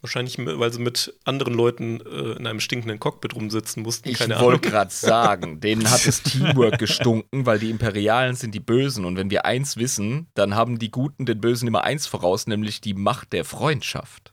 Wahrscheinlich, 0.00 0.38
weil 0.38 0.72
sie 0.72 0.80
mit 0.80 1.18
anderen 1.24 1.54
Leuten 1.54 2.00
äh, 2.00 2.32
in 2.32 2.46
einem 2.46 2.60
stinkenden 2.60 3.00
Cockpit 3.00 3.34
rumsitzen 3.34 3.82
mussten. 3.82 4.08
Ich 4.10 4.18
Keine 4.18 4.36
Ahnung. 4.36 4.50
wollte 4.52 4.68
gerade 4.68 4.90
sagen, 4.94 5.60
denen 5.60 5.90
hat 5.90 6.06
das 6.06 6.22
Teamwork 6.22 6.78
gestunken, 6.78 7.46
weil 7.46 7.58
die 7.58 7.70
Imperialen 7.70 8.36
sind 8.36 8.54
die 8.54 8.60
Bösen. 8.60 9.04
Und 9.04 9.16
wenn 9.16 9.30
wir 9.30 9.44
eins 9.44 9.76
wissen, 9.76 10.28
dann 10.34 10.54
haben 10.54 10.78
die 10.78 10.90
Guten 10.90 11.26
den 11.26 11.40
Bösen 11.40 11.66
immer 11.66 11.84
eins 11.84 12.06
voraus, 12.06 12.46
nämlich 12.46 12.80
die 12.80 12.94
Macht 12.94 13.32
der 13.32 13.44
Freundschaft. 13.44 14.32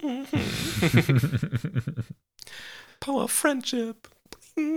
Power 3.00 3.28
Friendship. 3.28 4.08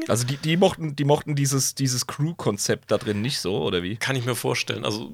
Also 0.07 0.25
die, 0.25 0.37
die 0.37 0.57
mochten, 0.57 0.95
die 0.95 1.03
mochten 1.03 1.35
dieses, 1.35 1.75
dieses 1.75 2.07
Crew-Konzept 2.07 2.91
da 2.91 2.97
drin 2.97 3.21
nicht 3.21 3.39
so, 3.39 3.61
oder 3.63 3.83
wie? 3.83 3.97
Kann 3.97 4.15
ich 4.15 4.25
mir 4.25 4.35
vorstellen. 4.35 4.85
Also 4.85 5.11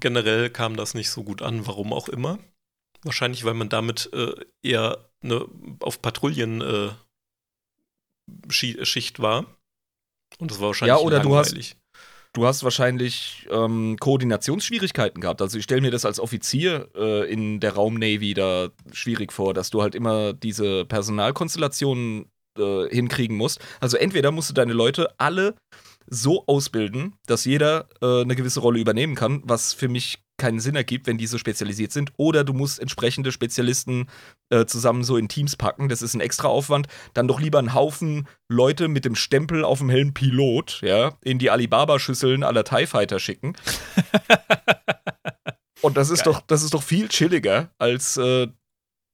generell 0.00 0.50
kam 0.50 0.76
das 0.76 0.94
nicht 0.94 1.10
so 1.10 1.22
gut 1.22 1.42
an, 1.42 1.66
warum 1.66 1.92
auch 1.92 2.08
immer. 2.08 2.38
Wahrscheinlich, 3.04 3.44
weil 3.44 3.54
man 3.54 3.68
damit 3.68 4.10
äh, 4.12 4.34
eher 4.62 5.10
ne, 5.22 5.46
auf 5.80 6.02
Patrouillen 6.02 6.60
äh, 6.60 6.90
war. 9.18 9.46
Und 10.38 10.50
das 10.50 10.60
war 10.60 10.68
wahrscheinlich 10.68 10.96
Ja, 10.98 11.02
oder 11.04 11.20
du 11.20 11.36
hast- 11.36 11.48
langweilig. 11.50 11.76
Du 12.32 12.44
hast 12.46 12.64
wahrscheinlich 12.64 13.46
ähm, 13.48 13.96
Koordinationsschwierigkeiten 14.00 15.20
gehabt. 15.20 15.40
Also 15.40 15.56
ich 15.56 15.62
stelle 15.62 15.82
mir 15.82 15.92
das 15.92 16.04
als 16.04 16.18
Offizier 16.18 16.88
äh, 16.96 17.32
in 17.32 17.60
der 17.60 17.74
Raumnavy 17.74 18.34
da 18.34 18.70
schwierig 18.92 19.32
vor, 19.32 19.54
dass 19.54 19.70
du 19.70 19.82
halt 19.82 19.94
immer 19.94 20.32
diese 20.32 20.84
Personalkonstellationen 20.84 22.26
äh, 22.58 22.88
hinkriegen 22.88 23.36
musst. 23.36 23.60
Also 23.78 23.98
entweder 23.98 24.32
musst 24.32 24.50
du 24.50 24.54
deine 24.54 24.72
Leute 24.72 25.14
alle 25.20 25.54
so 26.08 26.44
ausbilden, 26.48 27.14
dass 27.26 27.44
jeder 27.44 27.88
äh, 28.02 28.22
eine 28.22 28.34
gewisse 28.34 28.58
Rolle 28.58 28.80
übernehmen 28.80 29.14
kann, 29.14 29.40
was 29.44 29.72
für 29.72 29.86
mich 29.88 30.18
keinen 30.36 30.60
Sinn 30.60 30.74
ergibt, 30.74 31.06
wenn 31.06 31.18
die 31.18 31.26
so 31.26 31.38
spezialisiert 31.38 31.92
sind. 31.92 32.12
Oder 32.16 32.44
du 32.44 32.52
musst 32.52 32.80
entsprechende 32.80 33.32
Spezialisten 33.32 34.08
äh, 34.50 34.66
zusammen 34.66 35.04
so 35.04 35.16
in 35.16 35.28
Teams 35.28 35.56
packen. 35.56 35.88
Das 35.88 36.02
ist 36.02 36.14
ein 36.14 36.20
extra 36.20 36.48
Aufwand. 36.48 36.88
Dann 37.14 37.28
doch 37.28 37.40
lieber 37.40 37.58
einen 37.58 37.74
Haufen 37.74 38.26
Leute 38.48 38.88
mit 38.88 39.04
dem 39.04 39.14
Stempel 39.14 39.64
auf 39.64 39.78
dem 39.78 39.90
Helm 39.90 40.12
Pilot, 40.12 40.80
ja, 40.82 41.16
in 41.22 41.38
die 41.38 41.50
Alibaba-Schüsseln 41.50 42.42
aller 42.42 42.64
TIE 42.64 42.86
Fighter 42.86 43.18
schicken. 43.18 43.54
Und 45.82 45.96
das 45.96 46.10
ist 46.10 46.26
doch, 46.26 46.40
das 46.40 46.62
ist 46.62 46.72
doch 46.72 46.82
viel 46.82 47.08
chilliger 47.08 47.70
als 47.78 48.16
äh, 48.16 48.48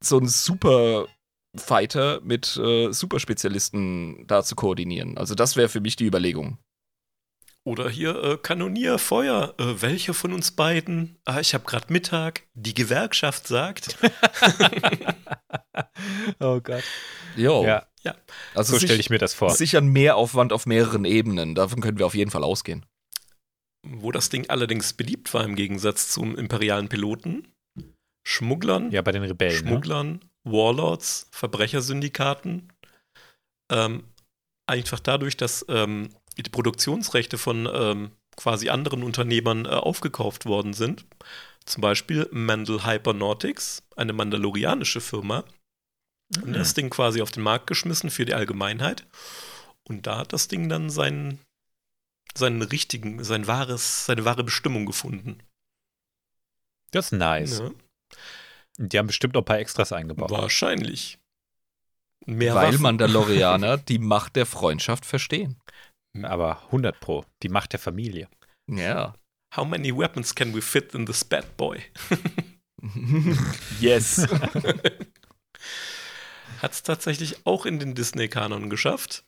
so 0.02 0.18
ein 0.18 0.28
super 0.28 1.08
Fighter 1.56 2.20
mit 2.22 2.56
äh, 2.56 2.92
Superspezialisten 2.92 4.24
da 4.26 4.44
zu 4.44 4.54
koordinieren. 4.54 5.18
Also 5.18 5.34
das 5.34 5.56
wäre 5.56 5.68
für 5.68 5.80
mich 5.80 5.96
die 5.96 6.06
Überlegung. 6.06 6.58
Oder 7.64 7.90
hier 7.90 8.16
äh, 8.22 8.36
Kanonierfeuer. 8.38 9.54
Äh, 9.58 9.82
welcher 9.82 10.14
von 10.14 10.32
uns 10.32 10.50
beiden? 10.52 11.18
Ah, 11.24 11.40
ich 11.40 11.54
habe 11.54 11.64
gerade 11.64 11.92
Mittag. 11.92 12.42
Die 12.54 12.74
Gewerkschaft 12.74 13.46
sagt. 13.46 13.96
oh 16.40 16.60
Gott. 16.60 16.82
Jo. 17.36 17.64
Ja, 17.64 17.86
Ja. 18.02 18.16
Also 18.54 18.74
so 18.74 18.80
stelle 18.80 18.98
ich 19.00 19.10
mir 19.10 19.18
das 19.18 19.34
vor. 19.34 19.50
sicher 19.50 19.78
ein 19.78 19.88
Mehraufwand 19.88 20.52
auf 20.52 20.66
mehreren 20.66 21.04
Ebenen. 21.04 21.54
Davon 21.54 21.80
können 21.82 21.98
wir 21.98 22.06
auf 22.06 22.14
jeden 22.14 22.30
Fall 22.30 22.44
ausgehen. 22.44 22.86
Wo 23.86 24.10
das 24.10 24.30
Ding 24.30 24.48
allerdings 24.48 24.94
beliebt 24.94 25.32
war 25.32 25.44
im 25.44 25.54
Gegensatz 25.54 26.10
zum 26.10 26.36
imperialen 26.36 26.88
Piloten. 26.88 27.46
Schmugglern, 28.26 28.90
Ja, 28.90 29.02
bei 29.02 29.12
den 29.12 29.22
Rebellen. 29.22 29.64
Ne? 29.64 29.70
Schmugglern, 29.70 30.20
Warlords, 30.44 31.28
Verbrechersyndikaten. 31.30 32.72
Ähm, 33.72 34.04
einfach 34.66 35.00
dadurch, 35.00 35.36
dass 35.36 35.64
ähm, 35.68 36.10
die 36.42 36.50
Produktionsrechte 36.50 37.38
von 37.38 37.68
ähm, 37.72 38.10
quasi 38.36 38.68
anderen 38.68 39.02
Unternehmern 39.02 39.66
äh, 39.66 39.70
aufgekauft 39.70 40.46
worden 40.46 40.72
sind. 40.72 41.06
Zum 41.64 41.82
Beispiel 41.82 42.28
Mandel 42.32 42.84
Hypernautics, 42.84 43.82
eine 43.96 44.12
mandalorianische 44.12 45.00
Firma. 45.00 45.44
Und 46.42 46.52
das 46.52 46.74
Ding 46.74 46.90
quasi 46.90 47.22
auf 47.22 47.32
den 47.32 47.42
Markt 47.42 47.66
geschmissen 47.66 48.08
für 48.08 48.24
die 48.24 48.34
Allgemeinheit. 48.34 49.06
Und 49.82 50.06
da 50.06 50.18
hat 50.18 50.32
das 50.32 50.46
Ding 50.46 50.68
dann 50.68 50.88
seinen, 50.88 51.40
seinen 52.34 52.62
richtigen, 52.62 53.24
sein 53.24 53.48
wahres, 53.48 54.06
seine 54.06 54.24
wahre 54.24 54.44
Bestimmung 54.44 54.86
gefunden. 54.86 55.42
Das 56.92 57.06
ist 57.06 57.12
nice. 57.12 57.60
Ne? 57.60 57.74
Die 58.78 58.98
haben 58.98 59.08
bestimmt 59.08 59.34
noch 59.34 59.42
ein 59.42 59.46
paar 59.46 59.58
Extras 59.58 59.92
eingebaut. 59.92 60.30
Wahrscheinlich. 60.30 61.18
Mehr 62.26 62.54
Weil 62.54 62.68
Waffen. 62.68 62.82
Mandalorianer 62.82 63.76
die 63.88 63.98
Macht 63.98 64.36
der 64.36 64.46
Freundschaft 64.46 65.04
verstehen. 65.04 65.59
Aber 66.22 66.64
100 66.64 66.98
Pro. 67.00 67.24
Die 67.42 67.48
Macht 67.48 67.72
der 67.72 67.80
Familie. 67.80 68.28
Ja. 68.68 69.14
How 69.56 69.66
many 69.66 69.96
weapons 69.96 70.34
can 70.34 70.54
we 70.54 70.62
fit 70.62 70.94
in 70.94 71.06
this 71.06 71.24
bad 71.24 71.56
boy? 71.56 71.82
yes. 73.80 74.26
Hat 76.62 76.72
es 76.72 76.82
tatsächlich 76.82 77.46
auch 77.46 77.64
in 77.66 77.78
den 77.78 77.94
Disney-Kanon 77.94 78.68
geschafft. 78.70 79.24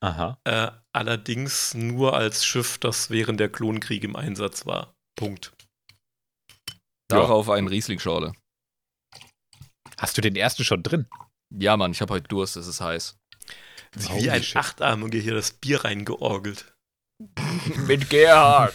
Aha. 0.00 0.38
Äh, 0.44 0.70
allerdings 0.92 1.74
nur 1.74 2.14
als 2.14 2.44
Schiff, 2.44 2.78
das 2.78 3.10
während 3.10 3.40
der 3.40 3.48
Klonkriege 3.48 4.06
im 4.06 4.16
Einsatz 4.16 4.66
war. 4.66 4.94
Punkt. 5.16 5.54
Darauf 7.08 7.48
ein 7.48 7.68
Riesling-Schorle. 7.68 8.32
Hast 9.98 10.18
du 10.18 10.20
den 10.20 10.36
ersten 10.36 10.64
schon 10.64 10.82
drin? 10.82 11.06
Ja, 11.56 11.76
Mann, 11.76 11.92
ich 11.92 12.00
habe 12.00 12.12
heute 12.12 12.28
Durst, 12.28 12.56
es 12.56 12.66
ist 12.66 12.80
heiß. 12.80 13.16
Wie 13.94 14.30
ein. 14.30 14.44
Achtarmiger 14.54 15.18
hier 15.18 15.34
das 15.34 15.52
Bier 15.52 15.84
reingeorgelt. 15.84 16.74
Mit 17.86 18.10
Gerhard. 18.10 18.74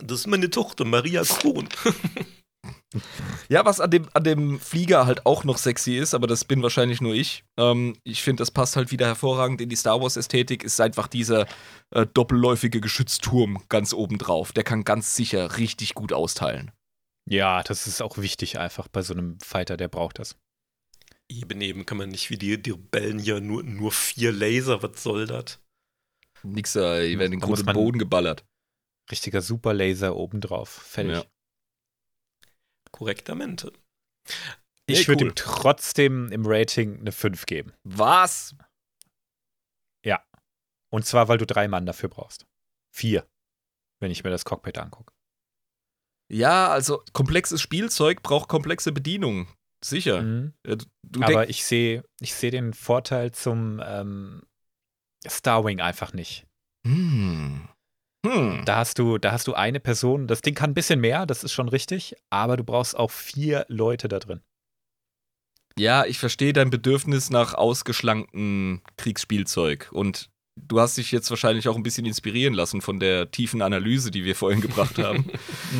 Das 0.00 0.20
ist 0.20 0.26
meine 0.26 0.50
Tochter, 0.50 0.84
Maria 0.84 1.22
Kron. 1.22 1.68
Ja, 3.48 3.64
was 3.64 3.80
an 3.80 3.90
dem, 3.90 4.08
an 4.12 4.24
dem 4.24 4.60
Flieger 4.60 5.06
halt 5.06 5.26
auch 5.26 5.44
noch 5.44 5.58
sexy 5.58 5.96
ist, 5.96 6.14
aber 6.14 6.26
das 6.26 6.44
bin 6.44 6.62
wahrscheinlich 6.62 7.00
nur 7.00 7.14
ich. 7.14 7.44
Ähm, 7.56 7.96
ich 8.04 8.22
finde, 8.22 8.42
das 8.42 8.50
passt 8.50 8.76
halt 8.76 8.90
wieder 8.90 9.06
hervorragend 9.06 9.60
in 9.60 9.68
die 9.68 9.76
Star 9.76 10.00
Wars-Ästhetik, 10.00 10.62
ist 10.62 10.80
einfach 10.80 11.08
dieser 11.08 11.46
äh, 11.90 12.06
doppelläufige 12.06 12.80
Geschützturm 12.80 13.62
ganz 13.68 13.92
oben 13.94 14.18
drauf. 14.18 14.52
Der 14.52 14.64
kann 14.64 14.84
ganz 14.84 15.16
sicher 15.16 15.56
richtig 15.56 15.94
gut 15.94 16.12
austeilen. 16.12 16.70
Ja, 17.28 17.62
das 17.62 17.86
ist 17.86 18.02
auch 18.02 18.18
wichtig 18.18 18.58
einfach 18.58 18.88
bei 18.88 19.02
so 19.02 19.14
einem 19.14 19.38
Fighter, 19.40 19.76
der 19.76 19.88
braucht 19.88 20.18
das. 20.18 20.36
Eben, 21.40 21.60
eben 21.60 21.86
kann 21.86 21.98
man 21.98 22.10
nicht 22.10 22.30
wie 22.30 22.36
die, 22.36 22.60
die 22.60 22.70
Rebellen 22.72 23.18
hier 23.18 23.40
nur, 23.40 23.62
nur 23.62 23.92
vier 23.92 24.32
Laser, 24.32 24.82
was 24.82 25.02
soll 25.02 25.26
das? 25.26 25.60
Nix, 26.42 26.76
äh, 26.76 27.08
die 27.08 27.18
werden 27.18 27.32
in 27.32 27.40
Da 27.40 27.46
den 27.46 27.50
großen 27.50 27.66
Boden 27.72 27.98
geballert. 27.98 28.44
Richtiger 29.10 29.40
Superlaser 29.40 30.16
obendrauf. 30.16 30.68
Fertig. 30.68 31.12
Ja. 31.14 31.24
Korrektamente. 32.90 33.72
Ich 34.86 35.00
Nee, 35.00 35.08
würde 35.08 35.24
cool. 35.24 35.30
ihm 35.30 35.34
trotzdem 35.34 36.30
im 36.32 36.42
Rating 36.44 37.00
eine 37.00 37.12
5 37.12 37.46
geben. 37.46 37.72
Was? 37.84 38.54
Und 40.94 41.06
zwar, 41.06 41.26
weil 41.28 41.38
du 41.38 41.46
drei 41.46 41.68
Mann 41.68 41.86
dafür 41.86 42.10
brauchst. 42.10 42.46
Vier. 42.94 43.26
Wenn 44.00 44.10
ich 44.10 44.24
mir 44.24 44.30
das 44.30 44.44
Cockpit 44.44 44.76
angucke. 44.76 45.14
Ja, 46.30 46.68
also 46.68 47.02
komplexes 47.14 47.62
Spielzeug 47.62 48.22
braucht 48.22 48.48
komplexe 48.50 48.92
Bedienung. 48.92 49.48
Sicher. 49.84 50.22
Mhm. 50.22 50.52
Aber 51.20 51.48
ich 51.48 51.64
sehe 51.64 52.04
ich 52.20 52.34
seh 52.34 52.50
den 52.50 52.72
Vorteil 52.72 53.32
zum 53.32 53.82
ähm, 53.84 54.42
Starwing 55.26 55.80
einfach 55.80 56.12
nicht. 56.12 56.46
Hm. 56.86 57.68
Hm. 58.24 58.62
Da 58.64 58.76
hast 58.76 58.98
du, 58.98 59.18
da 59.18 59.32
hast 59.32 59.48
du 59.48 59.54
eine 59.54 59.80
Person, 59.80 60.28
das 60.28 60.42
Ding 60.42 60.54
kann 60.54 60.70
ein 60.70 60.74
bisschen 60.74 61.00
mehr, 61.00 61.26
das 61.26 61.42
ist 61.42 61.52
schon 61.52 61.68
richtig, 61.68 62.14
aber 62.30 62.56
du 62.56 62.64
brauchst 62.64 62.96
auch 62.96 63.10
vier 63.10 63.66
Leute 63.68 64.08
da 64.08 64.20
drin. 64.20 64.40
Ja, 65.78 66.04
ich 66.04 66.18
verstehe 66.18 66.52
dein 66.52 66.70
Bedürfnis 66.70 67.30
nach 67.30 67.54
ausgeschlanktem 67.54 68.82
Kriegsspielzeug. 68.96 69.88
Und 69.90 70.30
du 70.56 70.80
hast 70.80 70.98
dich 70.98 71.12
jetzt 71.12 71.30
wahrscheinlich 71.30 71.68
auch 71.68 71.76
ein 71.76 71.82
bisschen 71.82 72.06
inspirieren 72.06 72.54
lassen 72.54 72.82
von 72.82 73.00
der 73.00 73.30
tiefen 73.30 73.62
Analyse, 73.62 74.10
die 74.10 74.24
wir 74.24 74.36
vorhin 74.36 74.60
gebracht 74.60 74.98
haben. 74.98 75.30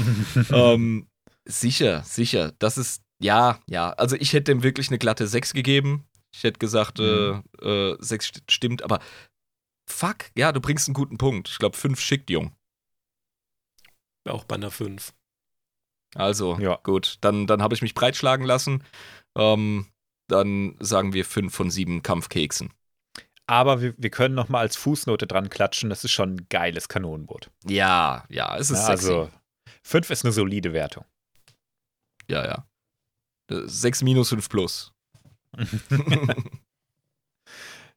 ähm, 0.52 1.06
sicher, 1.44 2.02
sicher. 2.04 2.52
Das 2.58 2.78
ist, 2.78 3.02
ja, 3.22 3.58
ja. 3.68 3.90
Also 3.92 4.16
ich 4.16 4.32
hätte 4.32 4.52
dem 4.52 4.62
wirklich 4.62 4.88
eine 4.88 4.98
glatte 4.98 5.26
6 5.26 5.52
gegeben. 5.54 6.06
Ich 6.34 6.42
hätte 6.44 6.58
gesagt, 6.58 6.98
Mhm. 6.98 7.42
äh, 7.60 7.90
äh, 7.92 7.96
6 8.00 8.26
st- 8.28 8.50
stimmt, 8.50 8.82
aber 8.82 9.00
fuck, 9.88 10.30
ja, 10.36 10.52
du 10.52 10.60
bringst 10.60 10.88
einen 10.88 10.94
guten 10.94 11.18
Punkt. 11.18 11.48
Ich 11.48 11.58
glaube, 11.58 11.76
5 11.76 12.00
schickt, 12.00 12.30
Jung. 12.30 12.52
Auch 14.28 14.44
bei 14.44 14.54
einer 14.56 14.70
5. 14.70 15.12
Also, 16.14 16.58
Ja. 16.58 16.76
gut, 16.82 17.16
dann, 17.22 17.46
dann 17.46 17.62
habe 17.62 17.74
ich 17.74 17.82
mich 17.82 17.94
breitschlagen 17.94 18.46
lassen. 18.46 18.84
Ähm, 19.36 19.86
dann 20.28 20.76
sagen 20.80 21.12
wir 21.12 21.24
5 21.24 21.54
von 21.54 21.70
7 21.70 22.02
Kampfkeksen. 22.02 22.72
aber 23.46 23.82
wir, 23.82 23.94
wir 23.98 24.08
können 24.10 24.34
noch 24.34 24.48
mal 24.48 24.60
als 24.60 24.76
Fußnote 24.76 25.26
dran 25.26 25.50
klatschen, 25.50 25.90
das 25.90 26.04
ist 26.04 26.12
schon 26.12 26.36
ein 26.36 26.46
geiles 26.48 26.88
Kanonenboot. 26.88 27.50
Ja, 27.66 28.24
ja, 28.30 28.56
es 28.56 28.70
ist 28.70 28.78
Ja, 28.78 28.86
sexy. 28.86 29.08
also, 29.08 29.30
fünf 29.82 30.08
ist 30.10 30.24
eine 30.24 30.32
solide 30.32 30.72
Wertung. 30.72 31.04
Ja, 32.28 32.44
ja. 32.46 32.66
6 33.66 34.02
minus 34.02 34.30
5 34.30 34.48
plus. 34.48 34.92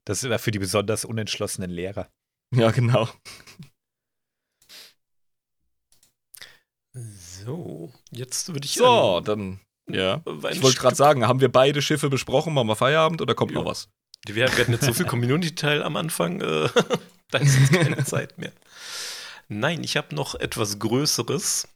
Das 0.08 0.24
ist 0.24 0.41
für 0.41 0.51
die 0.51 0.60
besonders 0.60 1.03
unentschlossenen 1.03 1.72
Lehrer. 1.72 2.08
ja, 2.53 2.70
genau. 2.70 3.10
So, 6.93 7.91
jetzt 8.12 8.47
würde 8.53 8.66
ich 8.66 8.74
So, 8.76 9.18
an- 9.18 9.24
dann, 9.24 9.60
ja. 9.89 10.18
Ich 10.51 10.62
wollte 10.62 10.78
gerade 10.80 10.95
sagen, 10.95 11.28
haben 11.28 11.41
wir 11.41 11.51
beide 11.51 11.82
Schiffe 11.82 12.10
besprochen, 12.10 12.53
machen 12.53 12.68
wir 12.68 12.76
Feierabend 12.76 13.22
oder 13.22 13.36
kommt 13.36 13.51
Ja. 13.51 13.60
noch 13.60 13.66
was? 13.66 13.89
Wir, 14.28 14.36
wir 14.36 14.47
hatten 14.51 14.72
jetzt 14.72 14.86
so 14.86 14.93
viel 14.93 15.06
Community-Teil 15.08 15.84
am 15.84 15.97
Anfang, 15.97 16.39
äh, 16.41 16.70
da 17.32 17.38
ist 17.39 17.58
jetzt 17.60 17.72
keine 17.74 18.03
Zeit 18.06 18.38
mehr. 18.38 18.53
Nein, 19.47 19.84
ich 19.84 19.97
habe 19.97 20.16
noch 20.16 20.36
etwas 20.36 20.80
Größeres. 20.80 21.68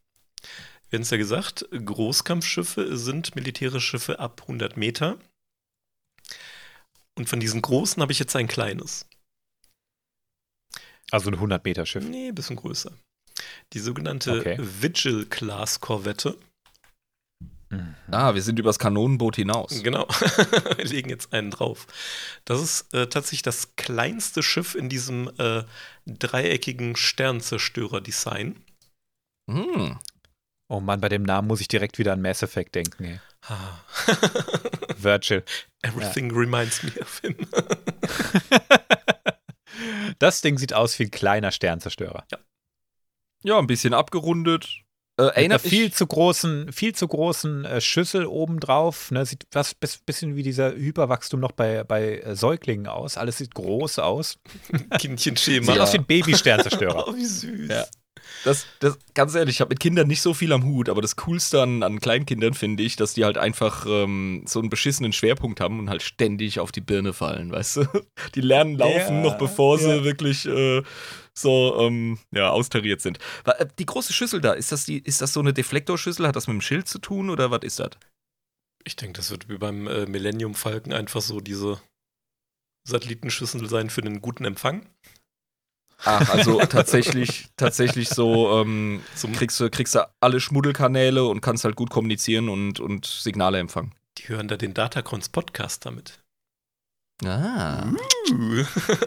Wir 0.90 0.98
haben 0.98 1.04
es 1.04 1.10
ja 1.10 1.18
gesagt, 1.18 1.68
Großkampfschiffe 1.72 2.98
sind 2.98 3.36
militärische 3.36 3.82
Schiffe 3.82 4.20
ab 4.20 4.42
100 4.44 4.76
Meter. 4.78 5.20
Und 7.16 7.30
von 7.30 7.40
diesen 7.40 7.62
großen 7.62 8.02
habe 8.02 8.12
ich 8.12 8.20
jetzt 8.20 8.36
ein 8.36 8.48
kleines. 8.48 9.06
Also 11.12 11.30
ein 11.30 11.38
100-Meter-Schiff. 11.38 12.08
Nee, 12.08 12.30
ein 12.30 12.36
bisschen 12.36 12.56
größer. 12.56 12.92
Die 13.74 13.80
sogenannte 13.80 14.40
Okay. 14.40 14.58
Vigil-Class-Korvette. 14.60 16.38
Mhm. 17.70 17.96
Ah, 18.10 18.34
wir 18.34 18.42
sind 18.42 18.58
übers 18.58 18.80
Kanonenboot 18.80 19.36
hinaus. 19.36 19.84
Genau, 19.84 20.08
wir 20.78 20.86
legen 20.86 21.10
jetzt 21.10 21.34
einen 21.34 21.52
drauf. 21.52 21.86
Das 22.46 22.62
ist 22.62 22.94
äh, 22.94 23.08
tatsächlich 23.08 23.44
das 23.44 23.76
kleinste 23.76 24.42
Schiff 24.42 24.76
in 24.76 24.90
diesem 24.90 25.30
äh, 25.38 25.64
dreieckigen 26.08 26.96
Sternzerstörer-Design. 26.96 28.64
Hm. 29.50 30.00
Oh 30.70 30.80
Mann, 30.80 31.02
bei 31.02 31.10
dem 31.10 31.24
Namen 31.24 31.48
muss 31.48 31.62
ich 31.62 31.68
direkt 31.68 31.98
wieder 31.98 32.14
an 32.14 32.22
Mass 32.22 32.44
Effect 32.44 32.76
denken. 32.76 33.04
Ey. 33.04 33.20
Virgil. 34.98 35.44
Everything 35.82 36.32
reminds 36.32 36.84
me 36.84 36.92
of 37.02 37.20
him. 37.20 37.36
Das 40.20 40.42
Ding 40.42 40.58
sieht 40.58 40.74
aus 40.74 41.00
wie 41.00 41.04
ein 41.04 41.12
kleiner 41.12 41.52
Sternzerstörer. 41.52 42.26
Ja, 43.44 43.58
ein 43.58 43.68
bisschen 43.68 43.94
abgerundet. 43.94 44.82
Äh, 45.18 45.24
Mit 45.24 45.38
einer 45.38 45.60
viel 45.60 45.94
zu 45.94 46.08
großen, 46.08 46.72
viel 46.74 46.94
zu 46.94 47.08
großen 47.08 47.66
äh, 47.66 47.82
Schüssel 47.82 48.26
obendrauf. 48.26 49.12
Ne, 49.12 49.26
sieht 49.26 49.48
was 49.52 49.74
bis, 49.74 49.98
bisschen 49.98 50.36
wie 50.36 50.44
dieser 50.44 50.74
Hyperwachstum 50.74 51.40
noch 51.40 51.54
bei, 51.54 51.84
bei 51.84 52.20
äh, 52.20 52.36
Säuglingen 52.36 52.88
aus. 52.88 53.18
Alles 53.18 53.38
sieht 53.38 53.56
groß 53.56 54.00
aus. 54.00 54.40
Kindchenschema. 55.00 55.72
Sieht 55.72 55.82
aus 55.82 55.94
wie 55.94 55.98
ein 56.00 56.06
Baby-Sternzerstörer. 56.06 57.08
Oh, 57.08 57.16
wie 57.16 57.26
süß. 57.26 57.70
Ja. 57.70 57.86
Das, 58.44 58.68
das, 58.80 58.98
ganz 59.14 59.36
ehrlich, 59.36 59.56
ich 59.56 59.62
habe 59.62 59.70
mit 59.70 59.80
Kindern 59.80 60.08
nicht 60.08 60.22
so 60.22 60.34
viel 60.34 60.54
am 60.54 60.64
Hut, 60.64 60.90
aber 60.90 61.02
das 61.02 61.16
Coolste 61.16 61.62
an, 61.62 61.84
an 61.84 62.00
Kleinkindern 62.00 62.54
finde 62.54 62.84
ich, 62.84 62.96
dass 62.96 63.14
die 63.14 63.26
halt 63.26 63.38
einfach 63.38 63.86
ähm, 63.88 64.44
so 64.46 64.60
einen 64.60 64.70
beschissenen 64.70 65.14
Schwerpunkt 65.14 65.60
haben 65.60 65.80
und 65.80 65.90
halt 65.90 66.02
ständig 66.02 66.60
auf 66.60 66.72
die 66.72 66.82
Birne 66.82 67.14
fallen, 67.14 67.52
weißt 67.52 67.78
du? 67.78 67.86
Die 68.36 68.42
lernen 68.42 68.78
laufen, 68.78 69.18
Ja, 69.18 69.22
noch 69.24 69.38
bevor 69.38 69.78
sie 69.78 69.90
ja. 69.90 70.04
wirklich 70.04 70.46
äh, 70.46 70.84
so 71.34 71.80
ähm, 71.82 72.20
ja, 72.32 72.50
austariert 72.50 73.02
sind. 73.02 73.20
Äh, 73.46 73.66
Die 73.78 73.86
große 73.86 74.14
Schüssel 74.14 74.42
da, 74.42 74.54
ist 74.54 74.72
das, 74.72 74.86
die, 74.86 75.00
ist 75.00 75.22
das 75.22 75.34
so 75.34 75.40
eine 75.40 75.54
Deflektorschüssel? 75.54 76.28
Hat 76.28 76.36
das 76.36 76.48
mit 76.48 76.56
dem 76.56 76.62
Schild 76.62 76.88
zu 76.88 77.00
tun 77.00 77.30
oder 77.30 77.52
was 77.52 77.64
ist 77.64 77.80
das? 77.80 77.92
Ich 78.86 78.96
denke, 78.96 79.18
das 79.18 79.32
wird 79.32 79.50
wie 79.50 79.58
beim 79.58 79.88
äh, 79.88 80.06
Millennium 80.06 80.54
Falcon 80.54 80.94
einfach 80.94 81.22
so 81.22 81.42
diese 81.42 81.82
Satellitenschüssel 82.88 83.68
sein 83.70 83.90
für 83.90 84.02
den 84.02 84.22
guten 84.22 84.46
Empfang. 84.46 84.88
Ach, 86.06 86.30
also 86.30 86.60
tatsächlich, 86.70 87.50
tatsächlich 87.58 88.10
so, 88.10 88.62
ähm, 88.62 89.02
Zum, 89.16 89.34
kriegst, 89.34 89.60
du, 89.60 89.70
kriegst 89.70 89.96
du 89.96 90.08
alle 90.20 90.40
Schmuddelkanäle 90.40 91.26
und 91.26 91.42
kannst 91.42 91.66
halt 91.66 91.76
gut 91.76 91.90
kommunizieren 91.90 92.50
und, 92.50 92.80
und 92.80 93.06
Signale 93.06 93.60
empfangen. 93.60 93.94
die 94.18 94.30
hören 94.30 94.48
da 94.48 94.58
den 94.58 94.74
Datacrons 94.74 95.30
Podcast 95.30 95.86
damit. 95.86 96.20
Ah. 97.26 97.92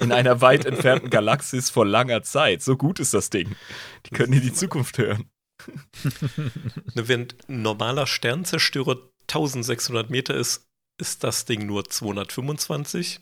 In 0.01 0.13
einer 0.13 0.43
weit 0.43 0.67
entfernten 0.67 1.09
Galaxis 1.09 1.71
vor 1.71 1.87
langer 1.87 2.23
Zeit. 2.23 2.63
So 2.63 2.77
gut 2.77 3.01
ist 3.01 3.15
das 3.15 3.31
Ding. 3.31 3.57
Die 4.07 4.11
können 4.11 4.35
in 4.35 4.43
die 4.43 4.53
Zukunft 4.53 4.99
hören. 4.99 5.31
Während 6.95 7.37
ein 7.49 7.63
normaler 7.63 8.07
Sternzerstörer 8.07 8.99
1600 9.23 10.11
Meter 10.11 10.35
ist, 10.35 10.69
ist 11.01 11.25
das 11.25 11.47
Ding 11.47 11.67
nur 11.67 11.89
225. 11.89 13.21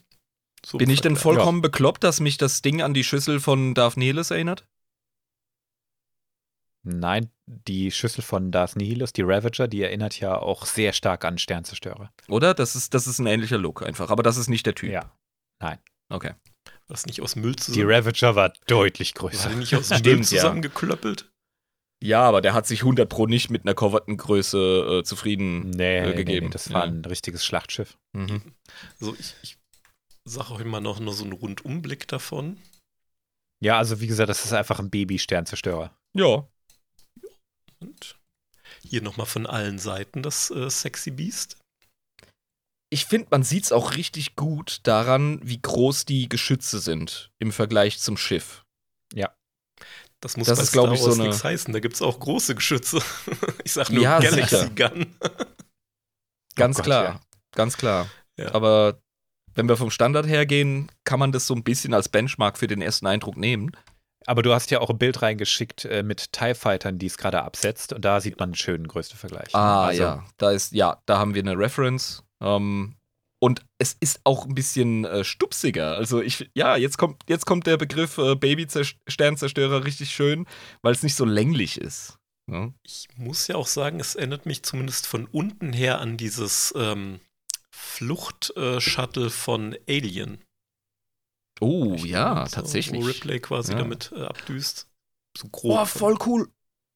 So 0.65 0.79
Bin 0.79 0.91
ich 0.91 1.01
denn 1.01 1.17
vollkommen 1.17 1.63
bekloppt, 1.63 2.05
dass 2.05 2.21
mich 2.21 2.37
das 2.37 2.61
Ding 2.63 2.83
an 2.83 2.93
die 2.95 3.05
Schüssel 3.05 3.41
von 3.41 3.75
Darth 3.75 3.97
Nihilus 3.97 4.31
erinnert? 4.31 4.67
Nein, 6.83 7.31
die 7.47 7.91
Schüssel 7.91 8.23
von 8.23 8.51
Darth 8.53 8.77
Nihilus, 8.77 9.13
die 9.13 9.23
Ravager, 9.23 9.69
die 9.69 9.83
erinnert 9.83 10.19
ja 10.19 10.37
auch 10.39 10.65
sehr 10.65 10.93
stark 10.95 11.25
an 11.27 11.37
Sternzerstörer. 11.39 12.11
Oder? 12.29 12.55
Das 12.55 12.75
ist, 12.75 12.95
das 12.95 13.07
ist 13.07 13.19
ein 13.19 13.27
ähnlicher 13.27 13.59
Look 13.59 13.83
einfach. 13.83 14.11
Aber 14.11 14.23
das 14.23 14.37
ist 14.39 14.49
nicht 14.49 14.65
der 14.67 14.75
Typ. 14.75 14.91
Ja. 14.91 15.13
Okay. 16.13 16.31
War 16.65 16.75
das 16.89 17.07
nicht 17.07 17.23
aus 17.23 17.37
Müll 17.37 17.53
Die 17.53 17.57
zusammen? 17.63 17.89
Ravager 17.91 18.35
war 18.35 18.53
deutlich 18.67 19.15
War 19.15 19.31
größer. 19.31 19.51
die 19.51 19.57
nicht 19.57 19.75
aus 19.77 19.91
Müll 20.03 20.17
ja. 20.17 20.23
zusammengeklöppelt? 20.23 21.31
Ja, 22.03 22.23
aber 22.23 22.41
der 22.41 22.53
hat 22.55 22.67
sich 22.67 22.81
100 22.81 23.09
Pro 23.09 23.27
nicht 23.27 23.51
mit 23.51 23.63
einer 23.65 23.75
coverten 23.75 24.17
Größe 24.17 25.01
äh, 25.01 25.05
zufrieden 25.05 25.71
Nee, 25.71 25.99
äh, 25.99 26.01
nee, 26.03 26.09
nee, 26.09 26.15
gegeben. 26.17 26.47
nee, 26.47 26.53
das 26.53 26.73
war 26.73 26.87
Ja. 26.87 26.91
ein 26.91 27.05
richtiges 27.05 27.45
Schlachtschiff. 27.45 27.97
Mhm. 28.13 28.43
Also 28.99 29.15
ich, 29.21 29.35
ich 29.43 29.57
sage 30.25 30.53
euch 30.55 30.65
mal 30.65 30.81
noch 30.81 31.01
nur 31.01 31.15
so 31.15 31.25
einen 31.25 31.33
Rundumblick 31.33 32.07
davon. 32.09 32.61
Ja, 33.63 33.79
also 33.79 34.01
wie 34.01 34.07
gesagt, 34.07 34.29
das 34.31 34.45
ist 34.45 34.53
einfach 34.53 34.79
ein 34.79 34.91
Baby-Sternzerstörer. 34.91 35.95
Ja. 36.15 36.49
Und 37.81 38.17
hier 38.83 39.03
nochmal 39.03 39.27
von 39.27 39.47
allen 39.47 39.79
Seiten 39.79 40.23
das 40.23 40.51
äh, 40.51 40.71
Sexy 40.71 41.11
Beast. 41.11 41.57
Ich 42.93 43.07
finde, 43.07 43.29
man 43.31 43.43
sieht 43.43 43.65
es 43.65 43.73
auch 43.73 43.95
richtig 43.95 44.35
gut 44.37 44.81
daran, 44.85 45.41
wie 45.45 45.61
groß 45.61 46.07
die 46.07 46.29
Geschütze 46.29 46.81
sind 46.81 47.31
im 47.39 47.53
Vergleich 47.53 48.01
zum 48.01 48.17
Schiff. 48.17 48.65
Das 50.23 50.37
muss 50.37 50.49
Das 50.49 50.59
bei 50.59 50.63
ist, 50.65 50.69
Star 50.73 50.93
ich, 50.93 51.01
so 51.01 51.07
Wars 51.07 51.19
eine- 51.19 51.29
nichts 51.29 51.45
heißen. 51.45 51.73
Da 51.73 51.81
gibt 51.81 51.95
es 51.95 52.03
auch 52.03 52.21
große 52.21 52.55
Geschütze. 52.55 53.03
ich 53.65 53.73
sag 53.73 53.89
nur 53.89 54.03
Ja, 54.03 54.19
Galaxy 54.21 54.55
sicher. 54.55 54.69
Gun. 54.91 55.17
Ganz 56.57 56.77
Gott, 56.77 56.85
klar. 56.85 57.05
ja. 57.05 57.21
Ganz 57.53 57.79
klar. 57.79 58.07
Ja. 58.37 58.53
Aber 58.55 59.01
wenn 59.55 59.69
wir 59.69 59.77
vom 59.77 59.91
Standard 59.91 60.27
hergehen, 60.27 60.91
kann 61.05 61.19
man 61.19 61.33
das 61.33 61.47
so 61.47 61.55
ein 61.55 61.65
bisschen 61.65 61.95
als 61.95 62.09
Benchmark 62.09 62.59
für 62.59 62.67
den 62.67 62.83
ersten 62.83 63.07
Eindruck 63.07 63.37
nehmen. 63.37 63.73
Aber 64.27 64.43
du 64.43 64.53
hast 64.53 64.71
ja 64.71 64.81
auch 64.81 64.91
ein 64.91 64.99
Bild 64.99 65.23
reingeschickt 65.23 65.87
äh, 65.87 66.03
mit 66.03 66.33
TIE 66.33 66.55
Fightern, 66.55 66.99
die 66.99 67.07
es 67.07 67.17
gerade 67.17 67.43
absetzt. 67.43 67.93
Und 67.93 68.05
da 68.05 68.21
sieht 68.21 68.39
man 68.39 68.51
einen 68.51 68.55
schönen 68.55 68.87
Größenvergleich. 68.87 69.55
Ah, 69.55 69.87
also, 69.87 70.03
ja. 70.03 70.25
Da 70.37 70.51
ist, 70.51 70.73
ja, 70.73 71.03
da 71.07 71.19
haben 71.19 71.35
wir 71.35 71.43
eine 71.43 71.59
Reference. 71.59 72.23
Ähm, 72.43 72.97
und 73.43 73.65
es 73.79 73.97
ist 73.99 74.21
auch 74.25 74.45
ein 74.45 74.55
bisschen 74.55 75.07
äh, 75.07 75.25
stupsiger. 75.25 75.97
Also 75.97 76.21
ich, 76.21 76.51
ja, 76.55 76.77
jetzt 76.77 76.99
kommt, 76.99 77.23
jetzt 77.29 77.47
kommt 77.47 77.67
der 77.67 77.79
Begriff 77.79 78.19
äh, 78.19 78.35
Baby-Sternzerstörer 78.35 79.85
richtig 79.85 80.11
schön, 80.11 80.47
weil 80.83 80.93
es 80.93 81.03
nicht 81.03 81.15
so 81.15 81.25
länglich 81.25 81.81
ist. 81.81 82.19
Ja? 82.51 82.71
Ich 82.83 83.09
muss 83.17 83.49
ja 83.49 83.57
auch 83.57 83.67
sagen, 83.67 83.99
es 83.99 84.15
erinnert 84.15 84.45
mich 84.45 84.63
zumindest 84.63 85.07
von 85.07 85.27
unten 85.27 85.73
her 85.73 86.01
an 86.01 86.19
dieses 86.19 86.75
ähm, 86.77 87.21
Flucht-Shuttle 88.01 89.29
von 89.29 89.77
Alien. 89.89 90.43
Oh, 91.61 91.93
Ich 91.97 92.05
ja, 92.05 92.33
glaube, 92.35 92.49
so, 92.51 92.57
tatsächlich. 92.57 93.03
Wo 93.03 93.07
Ripley 93.07 93.41
quasi 93.41 93.73
Ja. 93.73 93.79
damit 93.79 94.11
äh, 94.17 94.23
abdüst. 94.23 94.89
So 95.37 95.49
grob. 95.49 95.73
Boah, 95.77 95.87
voll 95.87 96.17
cool. 96.27 96.49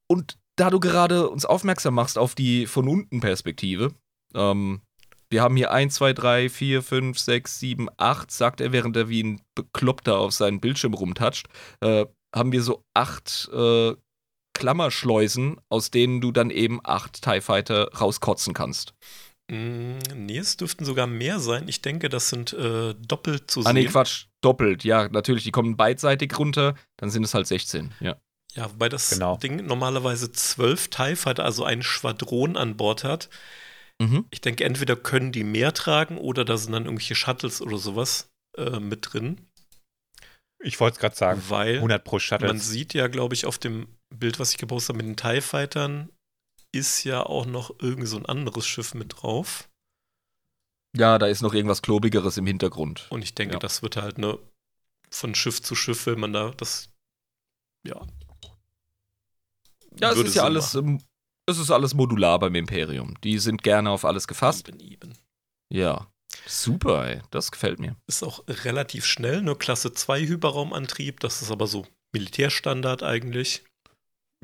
Und 0.08 0.38
da 0.56 0.70
du 0.70 0.80
gerade 0.80 1.28
uns 1.28 1.44
aufmerksam 1.44 1.94
machst 1.94 2.16
auf 2.16 2.34
die 2.34 2.66
von 2.66 2.88
unten 2.88 3.20
Perspektive, 3.20 3.92
ähm, 4.34 4.80
wir 5.28 5.42
haben 5.42 5.56
hier 5.56 5.72
1, 5.72 5.94
2, 5.94 6.12
3, 6.14 6.48
4, 6.48 6.82
5, 6.82 7.18
6, 7.18 7.58
7, 7.60 7.88
8, 7.98 8.30
sagt 8.30 8.60
er, 8.62 8.72
während 8.72 8.96
er 8.96 9.08
wie 9.10 9.22
ein 9.22 9.42
Bekloppter 9.54 10.18
auf 10.18 10.32
seinen 10.32 10.60
Bildschirm 10.60 10.94
rumtatscht, 10.94 11.48
äh, 11.80 12.06
haben 12.34 12.52
wir 12.52 12.62
so 12.62 12.82
acht 12.94 13.50
äh, 13.52 13.94
Klammerschleusen, 14.54 15.60
aus 15.68 15.90
denen 15.90 16.20
du 16.20 16.32
dann 16.32 16.50
eben 16.50 16.80
acht 16.84 17.20
TIE 17.22 17.40
Fighter 17.40 17.92
rauskotzen 17.92 18.54
kannst. 18.54 18.94
Mm, 19.50 19.98
nee, 20.14 20.38
es 20.38 20.56
dürften 20.56 20.84
sogar 20.84 21.06
mehr 21.06 21.38
sein. 21.38 21.68
Ich 21.68 21.82
denke, 21.82 22.08
das 22.08 22.30
sind 22.30 22.52
äh, 22.54 22.94
doppelt 22.94 23.50
zu 23.50 23.60
Ah, 23.64 23.72
nee, 23.72 23.82
sehen. 23.82 23.90
Quatsch, 23.90 24.26
doppelt. 24.40 24.84
Ja, 24.84 25.08
natürlich, 25.08 25.44
die 25.44 25.50
kommen 25.50 25.76
beidseitig 25.76 26.38
runter, 26.38 26.74
dann 26.96 27.10
sind 27.10 27.24
es 27.24 27.34
halt 27.34 27.46
16. 27.46 27.92
Ja. 28.00 28.16
Ja, 28.54 28.70
wobei 28.72 28.88
das 28.88 29.10
Genau. 29.10 29.36
Ding 29.36 29.66
normalerweise 29.66 30.30
zwölf 30.32 30.88
TIE 30.88 31.16
Fighter, 31.16 31.44
also 31.44 31.64
ein 31.64 31.82
Schwadron 31.82 32.56
an 32.56 32.76
Bord 32.76 33.02
hat. 33.04 33.28
Mhm. 34.00 34.26
Ich 34.30 34.40
denke, 34.40 34.64
entweder 34.64 34.96
können 34.96 35.32
die 35.32 35.44
mehr 35.44 35.74
tragen 35.74 36.18
oder 36.18 36.44
da 36.44 36.56
sind 36.56 36.72
dann 36.72 36.84
irgendwelche 36.84 37.14
Shuttles 37.16 37.60
oder 37.60 37.76
sowas 37.78 38.30
äh, 38.56 38.78
mit 38.80 39.12
drin. 39.12 39.40
Ich 40.62 40.80
wollte 40.80 40.94
es 40.94 41.00
gerade 41.00 41.16
sagen. 41.16 41.42
Weil 41.48 41.76
100 41.76 42.04
pro 42.04 42.16
man 42.16 42.20
Shuttles. 42.20 42.68
sieht 42.68 42.94
ja, 42.94 43.08
glaube 43.08 43.34
ich, 43.34 43.44
auf 43.44 43.58
dem 43.58 43.88
Bild, 44.14 44.38
was 44.38 44.52
ich 44.52 44.58
gepostet 44.58 44.94
habe 44.94 45.04
mit 45.04 45.06
den 45.06 45.16
TIE 45.16 45.40
Fightern, 45.42 46.10
ist 46.74 47.04
ja 47.04 47.24
auch 47.24 47.46
noch 47.46 47.78
irgend 47.80 48.08
so 48.08 48.16
ein 48.16 48.26
anderes 48.26 48.66
Schiff 48.66 48.94
mit 48.94 49.22
drauf. 49.22 49.68
ja, 50.96 51.18
da 51.18 51.26
ist 51.26 51.42
noch 51.42 51.54
irgendwas 51.54 51.82
Klobigeres 51.82 52.36
im 52.36 52.46
Hintergrund. 52.46 53.06
Und 53.10 53.22
ich 53.22 53.34
denke, 53.34 53.54
Ja. 53.54 53.58
das 53.58 53.82
wird 53.82 53.96
halt 53.96 54.18
ne 54.18 54.38
von 55.10 55.34
Schiff 55.34 55.60
zu 55.62 55.74
Schiff, 55.74 56.06
will 56.06 56.16
man 56.16 56.32
da 56.32 56.50
das 56.56 56.88
ja. 57.86 58.00
Ja, 60.00 60.10
es 60.12 60.18
ist 60.18 60.24
ja 60.26 60.30
Sinn 60.32 60.42
alles, 60.42 60.74
machen. 60.74 61.04
es 61.46 61.58
ist 61.58 61.70
alles 61.70 61.94
modular 61.94 62.38
beim 62.38 62.54
Imperium. 62.54 63.14
Die 63.22 63.38
sind 63.38 63.62
gerne 63.62 63.90
auf 63.90 64.04
alles 64.04 64.26
gefasst. 64.26 64.68
Eben, 64.68 64.80
eben. 64.80 65.12
Ja. 65.72 66.10
Super, 66.46 67.06
ey. 67.08 67.22
Das 67.30 67.52
gefällt 67.52 67.78
mir. 67.78 67.96
Ist 68.06 68.22
auch 68.24 68.42
relativ 68.48 69.06
schnell, 69.06 69.40
nur 69.40 69.58
Klasse 69.58 69.92
2 69.92 70.26
Hyperraumantrieb, 70.26 71.20
das 71.20 71.42
ist 71.42 71.50
aber 71.50 71.66
so 71.68 71.86
Militärstandard 72.12 73.02
eigentlich. 73.02 73.64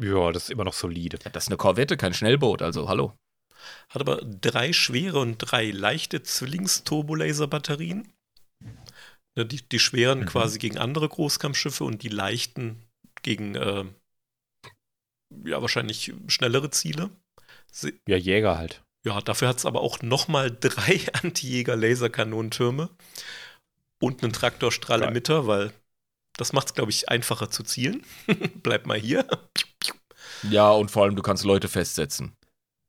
Ja, 0.01 0.33
das 0.33 0.45
ist 0.45 0.51
immer 0.51 0.65
noch 0.65 0.73
solide. 0.73 1.19
Ja, 1.25 1.31
das 1.31 1.45
ist 1.45 1.49
eine 1.49 1.57
Korvette, 1.57 1.97
kein 1.97 2.15
Schnellboot, 2.15 2.63
also 2.63 2.89
hallo. 2.89 3.15
Hat 3.91 4.01
aber 4.01 4.17
drei 4.23 4.73
schwere 4.73 5.19
und 5.19 5.37
drei 5.39 5.71
leichte 5.71 6.23
Zwillingsturbolaser-Batterien. 6.23 8.11
Ne, 9.37 9.47
die, 9.47 9.61
die 9.69 9.79
schweren 9.79 10.21
Mhm. 10.21 10.27
quasi 10.27 10.59
gegen 10.59 10.79
andere 10.79 11.09
Großkampfschiffe 11.09 11.85
und 11.85 12.03
die 12.03 12.09
leichten 12.09 12.83
gegen 13.23 13.55
äh, 13.55 13.85
ja 15.45 15.61
wahrscheinlich 15.61 16.13
schnellere 16.29 16.71
Ziele. 16.71 17.11
Sie, 17.71 18.01
Ja, 18.09 18.17
Jäger 18.17 18.57
halt. 18.59 18.83
ja, 19.05 19.21
dafür 19.21 19.49
hat 19.49 19.59
es 19.59 19.67
aber 19.67 19.83
auch 19.83 20.03
nochmal 20.03 20.51
drei 20.51 21.01
Anti-Jäger-Laserkanonentürme 21.23 22.89
und 24.03 24.23
einen 24.23 24.33
Traktorstrahl-Emitter, 24.33 25.47
weil 25.47 25.73
das 26.37 26.53
macht 26.55 26.69
es, 26.69 26.75
glaube 26.75 26.91
ich, 26.91 27.09
einfacher 27.11 27.51
zu 27.51 27.63
zielen. 27.63 28.05
Bleib 28.63 28.87
mal 28.87 28.99
hier. 28.99 29.27
Ja, 30.49 30.71
und 30.71 30.91
vor 30.91 31.05
allem, 31.05 31.17
du 31.17 31.23
kannst 31.23 31.45
Leute 31.45 31.69
festsetzen. 31.69 32.37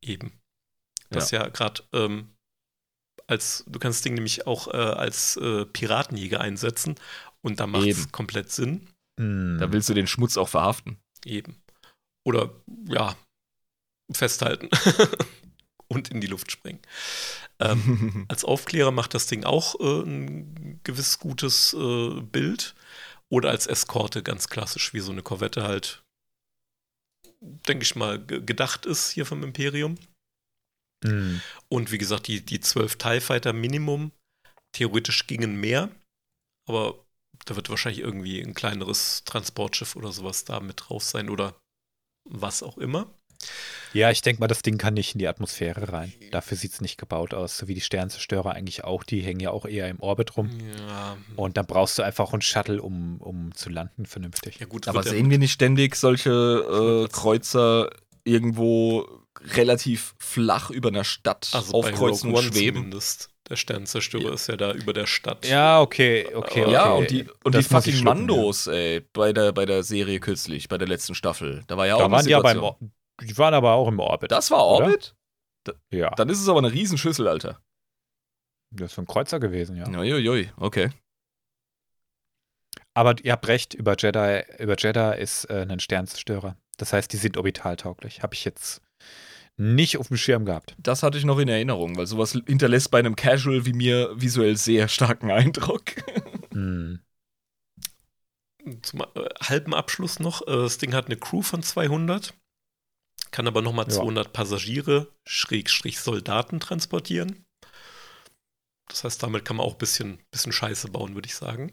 Eben. 0.03 0.31
Das 1.09 1.31
ja, 1.31 1.47
gerade 1.49 1.83
ähm, 1.93 2.29
als, 3.27 3.63
du 3.67 3.79
kannst 3.79 3.99
das 3.99 4.03
Ding 4.03 4.13
nämlich 4.13 4.47
auch 4.47 4.67
äh, 4.67 4.77
als 4.77 5.35
äh, 5.37 5.65
Piratenjäger 5.65 6.39
einsetzen 6.39 6.95
und 7.41 7.59
da 7.59 7.67
macht 7.67 7.87
es 7.87 8.11
komplett 8.11 8.51
Sinn. 8.51 8.87
Hm. 9.19 9.57
Da 9.59 9.71
willst 9.71 9.89
du 9.89 9.93
den 9.93 10.07
Schmutz 10.07 10.37
auch 10.37 10.49
verhaften. 10.49 10.97
Eben. 11.25 11.61
Oder 12.25 12.51
ja, 12.87 13.15
festhalten. 14.11 14.69
und 15.87 16.09
in 16.09 16.21
die 16.21 16.27
Luft 16.27 16.51
springen. 16.51 16.79
Ähm, 17.59 18.25
als 18.29 18.45
Aufklärer 18.45 18.91
macht 18.91 19.13
das 19.13 19.27
Ding 19.27 19.43
auch 19.43 19.79
äh, 19.79 20.03
ein 20.03 20.79
gewiss 20.83 21.19
gutes 21.19 21.73
äh, 21.73 22.21
Bild. 22.21 22.75
Oder 23.29 23.49
als 23.49 23.65
Eskorte, 23.65 24.23
ganz 24.23 24.49
klassisch, 24.49 24.93
wie 24.93 24.99
so 24.99 25.11
eine 25.11 25.21
Korvette 25.21 25.63
halt, 25.63 26.03
denke 27.41 27.83
ich 27.83 27.95
mal, 27.95 28.23
gedacht 28.23 28.85
ist 28.85 29.11
hier 29.11 29.25
vom 29.25 29.43
Imperium. 29.43 29.97
Mhm. 31.03 31.41
Und 31.69 31.91
wie 31.91 31.97
gesagt, 31.97 32.27
die, 32.27 32.45
die 32.45 32.59
12 32.59 32.97
TIE 32.97 33.21
Fighter 33.21 33.53
Minimum, 33.53 34.11
theoretisch 34.75 35.27
gingen 35.27 35.59
mehr, 35.59 35.89
aber 36.67 37.05
da 37.45 37.55
wird 37.55 37.69
wahrscheinlich 37.69 38.01
irgendwie 38.01 38.39
ein 38.41 38.53
kleineres 38.53 39.23
Transportschiff 39.23 39.95
oder 39.95 40.11
sowas 40.11 40.45
da 40.45 40.59
mit 40.59 40.83
drauf 40.85 41.03
sein 41.03 41.29
oder 41.29 41.59
was 42.29 42.61
auch 42.61 42.77
immer. 42.77 43.13
Ja, 43.93 44.09
ich 44.09 44.21
denke 44.21 44.39
mal, 44.39 44.47
das 44.47 44.61
Ding 44.61 44.77
kann 44.77 44.93
nicht 44.93 45.15
in 45.15 45.19
die 45.19 45.27
Atmosphäre 45.27 45.91
rein. 45.91 46.13
Dafür 46.31 46.57
sieht 46.57 46.73
es 46.73 46.81
nicht 46.81 46.97
gebaut 46.97 47.33
aus. 47.33 47.57
So 47.57 47.67
wie 47.67 47.73
die 47.73 47.81
Sternzerstörer 47.81 48.51
eigentlich 48.51 48.83
auch. 48.83 49.03
Die 49.03 49.21
hängen 49.21 49.39
ja 49.39 49.51
auch 49.51 49.65
eher 49.65 49.89
im 49.89 49.99
Orbit 49.99 50.37
rum. 50.37 50.49
Ja. 50.87 51.17
Und 51.35 51.57
dann 51.57 51.65
brauchst 51.65 51.97
du 51.97 52.03
einfach 52.03 52.31
einen 52.31 52.41
Shuttle, 52.41 52.81
um, 52.81 53.17
um 53.17 53.53
zu 53.53 53.69
landen 53.69 54.05
vernünftig. 54.05 54.59
Ja, 54.59 54.65
gut, 54.65 54.87
Aber 54.87 55.03
sehen 55.03 55.29
wir 55.29 55.39
nicht 55.39 55.51
ständig 55.51 55.95
solche 55.95 56.29
äh, 56.29 57.11
Kreuzer 57.11 57.89
irgendwo 58.23 59.07
relativ 59.55 60.15
flach 60.19 60.69
über 60.69 60.89
einer 60.89 61.03
Stadt 61.03 61.49
also 61.53 61.73
aufkreuzen 61.73 62.33
und 62.33 62.43
schweben? 62.43 62.77
Zumindest. 62.77 63.29
Der 63.49 63.57
Sternzerstörer 63.57 64.27
ja. 64.27 64.33
ist 64.33 64.47
ja 64.47 64.55
da 64.55 64.71
über 64.71 64.93
der 64.93 65.07
Stadt. 65.07 65.45
Ja, 65.45 65.81
okay, 65.81 66.25
okay. 66.33 66.61
okay. 66.61 66.71
Ja, 66.71 66.91
und 66.91 67.11
die, 67.11 67.25
und 67.43 67.53
die 67.53 67.63
fucking 67.63 68.01
Mandos, 68.01 68.65
ja. 68.65 68.71
ey, 68.71 69.01
bei 69.11 69.33
der, 69.33 69.51
bei 69.51 69.65
der 69.65 69.83
Serie 69.83 70.21
kürzlich, 70.21 70.69
bei 70.69 70.77
der 70.77 70.87
letzten 70.87 71.15
Staffel. 71.15 71.61
Da 71.67 71.75
war 71.75 71.85
ja 71.85 71.97
da 71.97 72.05
auch 72.05 72.11
waren 72.11 72.25
die, 72.25 72.33
aber 72.33 72.51
im, 72.53 72.91
die 73.21 73.37
waren 73.37 73.53
aber 73.53 73.73
auch 73.73 73.87
im 73.87 73.99
Orbit. 73.99 74.31
Das 74.31 74.51
war 74.51 74.65
Orbit? 74.65 75.15
Da, 75.63 75.73
ja. 75.91 76.09
Dann 76.11 76.29
ist 76.29 76.41
es 76.41 76.49
aber 76.49 76.59
eine 76.59 76.71
Riesenschüssel, 76.71 77.27
Alter. 77.27 77.61
Das 78.71 78.93
ist 78.93 78.99
ein 78.99 79.05
Kreuzer 79.05 79.39
gewesen, 79.39 79.75
ja. 79.75 79.87
Uiuiui, 79.87 80.51
okay. 80.57 80.91
Aber 82.93 83.15
ihr 83.23 83.31
habt 83.33 83.47
recht, 83.47 83.73
über 83.73 83.95
Jedi, 83.97 84.43
über 84.59 84.75
Jedi 84.77 85.19
ist 85.19 85.45
äh, 85.45 85.65
ein 85.69 85.79
Sternzerstörer. 85.79 86.57
Das 86.77 86.93
heißt, 86.93 87.11
die 87.13 87.17
sind 87.17 87.37
orbitaltauglich. 87.37 88.23
Habe 88.23 88.33
ich 88.33 88.43
jetzt 88.43 88.81
nicht 89.57 89.97
auf 89.97 90.07
dem 90.07 90.17
Schirm 90.17 90.45
gehabt. 90.45 90.75
Das 90.77 91.03
hatte 91.03 91.17
ich 91.17 91.25
noch 91.25 91.37
in 91.37 91.47
Erinnerung, 91.47 91.95
weil 91.95 92.07
sowas 92.07 92.31
hinterlässt 92.31 92.91
bei 92.91 92.99
einem 92.99 93.15
Casual 93.15 93.65
wie 93.65 93.73
mir 93.73 94.09
visuell 94.15 94.57
sehr 94.57 94.87
starken 94.87 95.31
Eindruck. 95.31 95.83
mm. 96.53 96.95
Zum 98.83 99.01
äh, 99.01 99.05
halben 99.41 99.73
Abschluss 99.73 100.19
noch, 100.19 100.47
äh, 100.47 100.51
das 100.51 100.77
Ding 100.77 100.93
hat 100.93 101.07
eine 101.07 101.17
Crew 101.17 101.41
von 101.41 101.63
200, 101.63 102.33
kann 103.31 103.47
aber 103.47 103.61
nochmal 103.61 103.85
ja. 103.87 103.95
200 103.95 104.33
Passagiere, 104.33 105.07
Schrägstrich 105.27 105.99
Soldaten 105.99 106.59
transportieren. 106.59 107.45
Das 108.87 109.05
heißt, 109.05 109.23
damit 109.23 109.45
kann 109.45 109.55
man 109.55 109.65
auch 109.65 109.73
ein 109.73 109.79
bisschen, 109.79 110.19
bisschen 110.31 110.51
Scheiße 110.51 110.89
bauen, 110.89 111.15
würde 111.15 111.27
ich 111.27 111.35
sagen. 111.35 111.71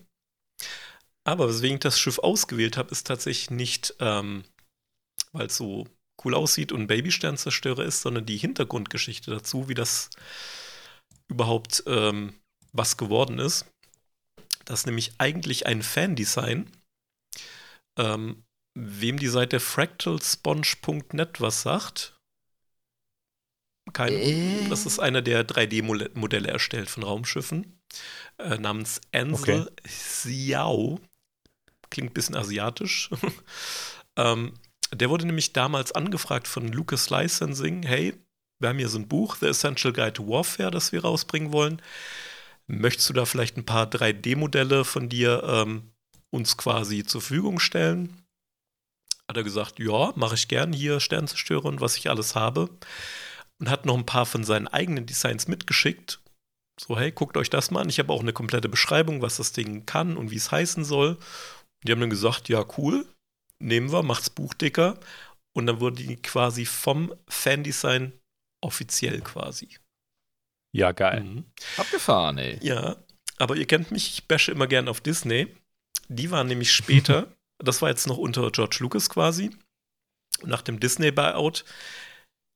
Aber 1.25 1.49
weswegen 1.49 1.77
ich 1.77 1.81
das 1.83 1.99
Schiff 1.99 2.19
ausgewählt 2.21 2.77
habe, 2.77 2.91
ist 2.91 3.07
tatsächlich 3.07 3.51
nicht, 3.51 3.95
ähm, 3.99 4.45
weil 5.33 5.47
es 5.47 5.57
so 5.57 5.87
cool 6.25 6.35
aussieht 6.35 6.73
und 6.73 6.87
Babysternzerstörer 6.87 7.85
ist, 7.85 8.01
sondern 8.01 8.25
die 8.25 8.39
Hintergrundgeschichte 8.39 9.31
dazu, 9.31 9.69
wie 9.69 9.75
das 9.75 10.11
überhaupt 11.29 11.83
ähm, 11.87 12.35
was 12.73 12.97
geworden 12.97 13.39
ist. 13.39 13.67
Das 14.65 14.81
ist 14.81 14.87
nämlich 14.87 15.13
eigentlich 15.19 15.67
ein 15.67 15.83
Fan-Design. 15.83 16.71
Ähm, 17.99 18.45
wem 18.79 19.19
die 19.19 19.29
Seite 19.29 19.59
fractalsponge.net 19.59 21.41
was 21.41 21.63
sagt, 21.63 22.15
kein, 23.93 24.13
äh. 24.13 24.69
das 24.69 24.87
ist 24.87 24.99
einer, 24.99 25.23
der 25.23 25.47
3D-Modelle 25.47 26.49
erstellt 26.49 26.89
von 26.89 27.03
Raumschiffen, 27.03 27.81
äh, 28.39 28.59
namens 28.59 29.01
Ansel 29.13 29.63
okay. 29.63 29.73
Xiao. 29.85 31.01
Klingt 31.91 32.11
ein 32.11 32.15
bisschen 32.15 32.37
asiatisch. 32.37 33.11
ähm, 34.17 34.55
der 34.93 35.11
wurde 35.11 35.27
nämlich 35.27 35.53
damals 35.53 35.93
angefragt 35.93 36.47
von 36.47 36.69
Lucas 36.69 37.11
Licensing, 37.11 37.83
hey, 37.83 38.15
wir 38.61 38.69
haben 38.69 38.79
hier 38.79 38.89
so 38.89 38.99
ein 38.99 39.09
Buch, 39.09 39.37
The 39.37 39.47
Essential 39.47 39.93
Guide 39.93 40.15
to 40.15 40.29
Warfare, 40.29 40.71
das 40.71 40.93
wir 40.93 41.03
rausbringen 41.03 41.53
wollen. 41.53 41.81
Möchtest 42.67 43.09
du 43.09 43.15
da 43.15 43.25
vielleicht 43.25 43.57
ein 43.57 43.65
paar 43.65 43.87
3D-Modelle 43.87 44.85
von 44.85 45.09
dir 45.09 45.43
ähm, 45.47 45.93
uns 46.31 46.57
quasi 46.57 47.05
zur 47.05 47.23
Verfügung 47.23 47.61
stellen? 47.61 48.28
Hat 49.29 49.37
er 49.37 49.45
gesagt, 49.45 49.79
ja, 49.79 50.13
mache 50.17 50.35
ich 50.35 50.49
gern 50.49 50.73
hier 50.73 51.01
Sternzerstörer 51.01 51.67
und 51.67 51.81
was 51.81 51.97
ich 51.97 52.09
alles 52.09 52.35
habe. 52.35 52.71
Und 53.61 53.71
hat 53.71 53.87
noch 53.87 53.97
ein 53.97 54.07
paar 54.07 54.27
von 54.27 54.45
seinen 54.45 54.69
eigenen 54.69 55.07
Designs 55.07 55.49
mitgeschickt. 55.49 56.21
So, 56.81 56.97
hey, 56.97 57.11
guckt 57.11 57.37
euch 57.37 57.51
das 57.51 57.71
mal 57.71 57.81
an. 57.81 57.89
Ich 57.89 57.99
habe 57.99 58.13
auch 58.13 58.21
eine 58.21 58.33
komplette 58.33 58.69
Beschreibung, 58.69 59.21
was 59.21 59.37
das 59.37 59.53
Ding 59.53 59.85
kann 59.85 60.17
und 60.17 60.31
wie 60.31 60.37
es 60.37 60.53
heißen 60.53 60.85
soll. 60.85 61.11
Und 61.11 61.19
die 61.85 61.93
haben 61.93 62.01
dann 62.01 62.11
gesagt, 62.11 62.49
ja, 62.49 62.65
cool, 62.79 63.07
nehmen 63.59 63.93
wir, 63.93 64.03
macht's 64.03 64.31
Buch 64.31 64.55
dicker. 64.55 64.99
Und 65.55 65.67
dann 65.67 65.81
wurde 65.81 65.97
die 65.97 66.17
quasi 66.17 66.67
vom 66.67 67.13
Fandesign 67.29 68.13
offiziell 68.61 69.21
quasi. 69.21 69.77
Ja, 70.73 70.93
geil. 70.93 71.25
Mhm. 71.25 71.45
Abgefahren, 71.77 72.39
ey. 72.39 72.59
Ja, 72.63 72.97
aber 73.39 73.57
ihr 73.57 73.67
kennt 73.67 73.91
mich, 73.91 74.13
ich 74.13 74.29
bashe 74.29 74.53
immer 74.53 74.67
gern 74.67 74.89
auf 74.89 75.01
Disney. 75.01 75.49
Die 76.09 76.31
waren 76.31 76.47
nämlich 76.47 76.73
später, 76.73 77.35
das 77.59 77.83
war 77.83 77.89
jetzt 77.89 78.07
noch 78.07 78.19
unter 78.19 78.51
George 78.51 78.79
Lucas 78.81 79.11
quasi. 79.11 79.51
Nach 80.45 80.63
dem 80.63 80.81
Disney-Buyout 80.81 81.65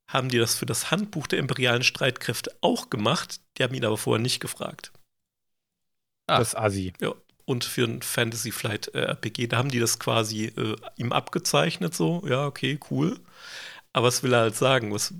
haben 0.08 0.28
die 0.28 0.38
das 0.38 0.54
für 0.54 0.66
das 0.66 0.90
Handbuch 0.90 1.26
der 1.26 1.38
imperialen 1.38 1.82
Streitkräfte 1.82 2.54
auch 2.60 2.90
gemacht. 2.90 3.40
Die 3.56 3.62
haben 3.62 3.74
ihn 3.74 3.84
aber 3.84 3.98
vorher 3.98 4.22
nicht 4.22 4.40
gefragt. 4.40 4.92
Ah. 6.26 6.38
Das 6.38 6.54
Asi. 6.54 6.92
Ja 7.00 7.14
und 7.44 7.64
für 7.64 7.84
ein 7.84 8.02
Fantasy 8.02 8.52
Flight 8.52 8.88
äh, 8.94 9.02
RPG. 9.02 9.46
Da 9.48 9.58
haben 9.58 9.70
die 9.70 9.80
das 9.80 9.98
quasi 9.98 10.46
äh, 10.46 10.76
ihm 10.96 11.12
abgezeichnet, 11.12 11.94
so, 11.94 12.22
ja, 12.26 12.46
okay, 12.46 12.78
cool. 12.90 13.18
Aber 13.92 14.08
was 14.08 14.22
will 14.22 14.32
er 14.32 14.40
halt 14.40 14.56
sagen? 14.56 14.92
Was 14.92 15.14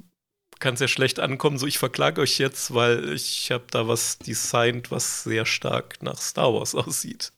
kann 0.59 0.77
sehr 0.77 0.89
schlecht 0.89 1.19
ankommen, 1.19 1.59
so 1.59 1.67
ich 1.67 1.79
verklage 1.79 2.21
euch 2.21 2.39
jetzt, 2.39 2.73
weil 2.73 3.13
ich 3.13 3.51
habe 3.51 3.65
da 3.71 3.89
was 3.89 4.19
designt, 4.19 4.91
was 4.91 5.25
sehr 5.25 5.45
stark 5.45 6.03
nach 6.03 6.19
Star 6.19 6.55
Wars 6.55 6.75
aussieht. 6.75 7.33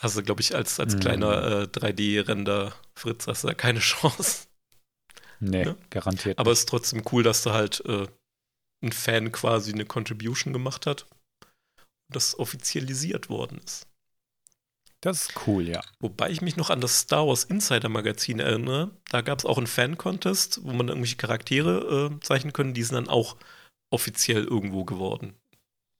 Also, 0.00 0.22
glaube 0.22 0.40
ich, 0.40 0.54
als, 0.54 0.80
als 0.80 0.94
mhm. 0.94 1.00
kleiner 1.00 1.42
äh, 1.42 1.64
3D-Render 1.64 2.72
Fritz 2.94 3.26
hast 3.26 3.44
du 3.44 3.48
da 3.48 3.54
keine 3.54 3.78
Chance. 3.80 4.48
Nee, 5.40 5.64
ja? 5.64 5.76
garantiert. 5.90 6.38
Aber 6.38 6.52
es 6.52 6.60
ist 6.60 6.68
trotzdem 6.68 7.02
cool, 7.12 7.22
dass 7.22 7.42
da 7.42 7.52
halt 7.52 7.82
äh, 7.86 8.06
ein 8.82 8.92
Fan 8.92 9.30
quasi 9.30 9.72
eine 9.72 9.84
Contribution 9.86 10.52
gemacht 10.52 10.86
hat 10.86 11.06
das 12.10 12.38
offizialisiert 12.38 13.28
worden 13.28 13.60
ist. 13.64 13.86
Das 15.00 15.22
ist 15.22 15.46
cool, 15.46 15.66
ja. 15.66 15.80
Wobei 15.98 16.30
ich 16.30 16.42
mich 16.42 16.56
noch 16.56 16.68
an 16.68 16.82
das 16.82 16.98
Star 16.98 17.26
Wars 17.26 17.44
Insider 17.44 17.88
Magazin 17.88 18.38
erinnere. 18.38 18.90
Da 19.08 19.22
gab 19.22 19.38
es 19.38 19.46
auch 19.46 19.56
einen 19.56 19.66
Fan-Contest, 19.66 20.60
wo 20.62 20.72
man 20.72 20.88
irgendwelche 20.88 21.16
Charaktere 21.16 22.10
äh, 22.12 22.20
zeichnen 22.20 22.52
können. 22.52 22.74
Die 22.74 22.82
sind 22.82 22.96
dann 22.96 23.08
auch 23.08 23.36
offiziell 23.90 24.44
irgendwo 24.44 24.84
geworden. 24.84 25.34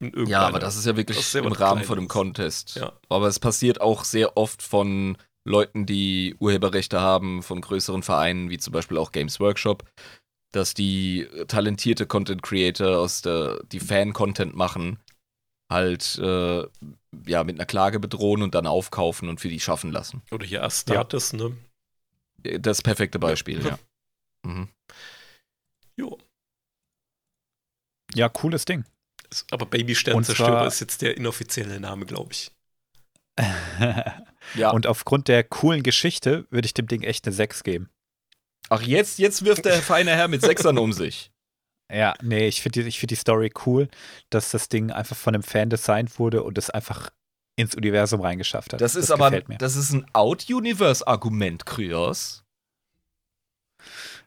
Ja, 0.00 0.46
aber 0.46 0.58
das 0.58 0.76
ist 0.76 0.86
ja 0.86 0.96
wirklich 0.96 1.18
ist 1.18 1.34
im 1.34 1.46
Rahmen 1.46 1.84
von 1.84 1.96
dem 1.96 2.08
Contest. 2.08 2.76
Ja. 2.76 2.92
Aber 3.08 3.28
es 3.28 3.38
passiert 3.38 3.80
auch 3.80 4.04
sehr 4.04 4.36
oft 4.36 4.62
von 4.62 5.18
Leuten, 5.44 5.86
die 5.86 6.36
Urheberrechte 6.38 7.00
haben, 7.00 7.42
von 7.42 7.60
größeren 7.60 8.02
Vereinen, 8.02 8.50
wie 8.50 8.58
zum 8.58 8.72
Beispiel 8.72 8.98
auch 8.98 9.12
Games 9.12 9.40
Workshop, 9.40 9.84
dass 10.52 10.74
die 10.74 11.28
talentierte 11.48 12.06
Content 12.06 12.42
Creator 12.42 12.98
aus 12.98 13.22
der, 13.22 13.62
die 13.64 13.80
Fan-Content 13.80 14.54
machen, 14.54 14.98
halt 15.70 16.18
äh, 16.18 16.66
ja 17.26 17.44
mit 17.44 17.56
einer 17.56 17.66
Klage 17.66 18.00
bedrohen 18.00 18.42
und 18.42 18.54
dann 18.54 18.66
aufkaufen 18.66 19.28
und 19.28 19.40
für 19.40 19.48
die 19.48 19.60
schaffen 19.60 19.92
lassen. 19.92 20.22
Oder 20.30 20.44
hier 20.44 20.64
Astartes, 20.64 21.32
ja. 21.32 21.38
ne? 21.38 21.56
Äh, 22.42 22.60
das 22.60 22.82
perfekte 22.82 23.18
Beispiel, 23.18 23.62
ja. 23.62 23.68
ja. 24.44 24.50
Mhm. 24.50 24.68
Jo. 25.96 26.18
Ja, 28.14 28.28
cooles 28.28 28.64
Ding. 28.64 28.84
Aber 29.50 29.66
Baby 29.66 29.94
Sternzerstörer 29.94 30.66
ist 30.66 30.80
jetzt 30.80 31.02
der 31.02 31.16
inoffizielle 31.16 31.80
Name, 31.80 32.06
glaube 32.06 32.32
ich. 32.32 32.50
ja. 34.54 34.70
Und 34.70 34.86
aufgrund 34.86 35.28
der 35.28 35.44
coolen 35.44 35.82
Geschichte 35.82 36.46
würde 36.50 36.66
ich 36.66 36.74
dem 36.74 36.86
Ding 36.86 37.02
echt 37.02 37.26
eine 37.26 37.34
6 37.34 37.62
geben. 37.62 37.88
Ach, 38.68 38.82
jetzt, 38.82 39.18
jetzt 39.18 39.44
wirft 39.44 39.64
der 39.64 39.82
feine 39.82 40.12
Herr 40.12 40.28
mit 40.28 40.42
Sechsern 40.42 40.78
um 40.78 40.92
sich. 40.92 41.30
Ja, 41.92 42.14
nee, 42.22 42.46
ich 42.46 42.62
finde 42.62 42.84
die, 42.84 42.92
find 42.92 43.10
die 43.10 43.16
Story 43.16 43.52
cool, 43.66 43.88
dass 44.30 44.52
das 44.52 44.68
Ding 44.68 44.92
einfach 44.92 45.16
von 45.16 45.34
einem 45.34 45.42
Fan 45.42 45.70
designt 45.70 46.20
wurde 46.20 46.44
und 46.44 46.56
es 46.56 46.70
einfach 46.70 47.10
ins 47.56 47.74
Universum 47.74 48.20
reingeschafft 48.20 48.72
hat. 48.72 48.80
Das 48.80 48.94
ist 48.94 49.10
das 49.10 49.20
aber 49.20 49.40
das 49.40 49.74
ist 49.74 49.92
ein 49.92 50.06
Out-Universe-Argument, 50.12 51.66
Kryos. 51.66 52.44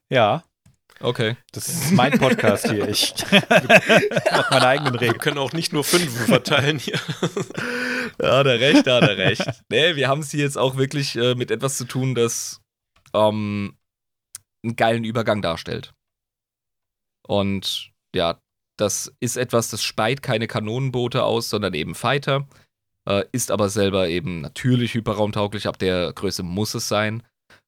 Ja. 0.09 0.43
Okay. 1.03 1.35
Das 1.51 1.67
ist 1.67 1.91
mein 1.91 2.17
Podcast 2.17 2.69
hier. 2.69 2.87
Ich 2.87 3.13
mache 3.31 4.53
meine 4.53 4.67
eigenen 4.67 4.95
Regeln. 4.95 5.15
Wir 5.15 5.19
können 5.19 5.37
auch 5.37 5.51
nicht 5.51 5.73
nur 5.73 5.83
fünf 5.83 6.27
verteilen 6.27 6.79
hier. 6.79 6.97
Ja, 8.21 8.37
hat 8.37 8.47
er 8.47 8.59
recht, 8.59 8.87
da 8.87 9.01
hat 9.01 9.09
er 9.09 9.17
recht. 9.17 9.45
Nee, 9.69 9.95
wir 9.97 10.07
haben 10.07 10.21
es 10.21 10.31
hier 10.31 10.43
jetzt 10.43 10.57
auch 10.57 10.77
wirklich 10.77 11.15
äh, 11.17 11.35
mit 11.35 11.51
etwas 11.51 11.77
zu 11.77 11.85
tun, 11.85 12.15
das 12.15 12.61
ähm, 13.13 13.77
einen 14.63 14.75
geilen 14.77 15.03
Übergang 15.03 15.41
darstellt. 15.41 15.93
Und 17.27 17.91
ja, 18.15 18.39
das 18.77 19.13
ist 19.19 19.35
etwas, 19.37 19.69
das 19.69 19.83
speit 19.83 20.21
keine 20.21 20.47
Kanonenboote 20.47 21.23
aus, 21.23 21.49
sondern 21.49 21.73
eben 21.73 21.95
Fighter. 21.95 22.47
Äh, 23.07 23.25
ist 23.33 23.51
aber 23.51 23.67
selber 23.69 24.07
eben 24.07 24.39
natürlich 24.39 24.93
hyperraumtauglich, 24.93 25.67
ab 25.67 25.77
der 25.79 26.13
Größe 26.13 26.43
muss 26.43 26.73
es 26.75 26.87
sein. 26.87 27.23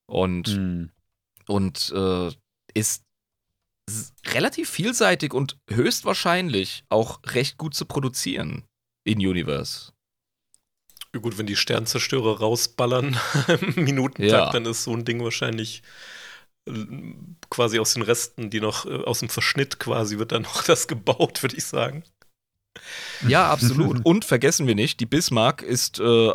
Und, 0.08 0.48
Hm. 0.48 0.92
und 1.48 1.92
äh, 1.96 2.32
ist 2.74 3.05
relativ 4.28 4.70
vielseitig 4.70 5.34
und 5.34 5.58
höchstwahrscheinlich 5.70 6.84
auch 6.90 7.20
recht 7.26 7.58
gut 7.58 7.76
zu 7.76 7.86
produzieren 7.86 8.64
in 9.04 9.20
Universe. 9.20 9.92
Ja, 11.14 11.22
Gut, 11.22 11.38
wenn 11.38 11.46
die 11.46 11.56
Sternzerstörer 11.56 12.40
rausballern 12.40 13.18
im 13.76 13.84
Minutentakt, 13.84 14.32
Ja. 14.32 14.52
dann 14.52 14.66
ist 14.66 14.84
so 14.84 14.94
ein 14.94 15.06
Ding 15.06 15.24
wahrscheinlich 15.24 15.84
äh, 16.68 16.74
quasi 17.50 17.80
aus 17.80 17.94
den 17.94 18.02
Resten, 18.02 18.50
die 18.50 18.60
noch 18.60 18.86
äh, 18.86 19.04
aus 19.04 19.20
dem 19.20 19.30
Verschnitt 19.30 19.80
quasi 19.80 20.18
wird 20.18 20.32
dann 20.32 20.42
noch 20.44 20.64
das 20.66 20.88
gebaut, 20.88 21.42
würde 21.44 21.56
ich 21.56 21.66
sagen. 21.66 22.04
Ja, 23.28 23.50
absolut. 23.52 24.02
Und 24.04 24.26
vergessen 24.26 24.68
wir 24.68 24.76
nicht, 24.76 25.00
die 25.00 25.06
Bismarck 25.06 25.62
ist 25.62 26.00
äh, 26.00 26.34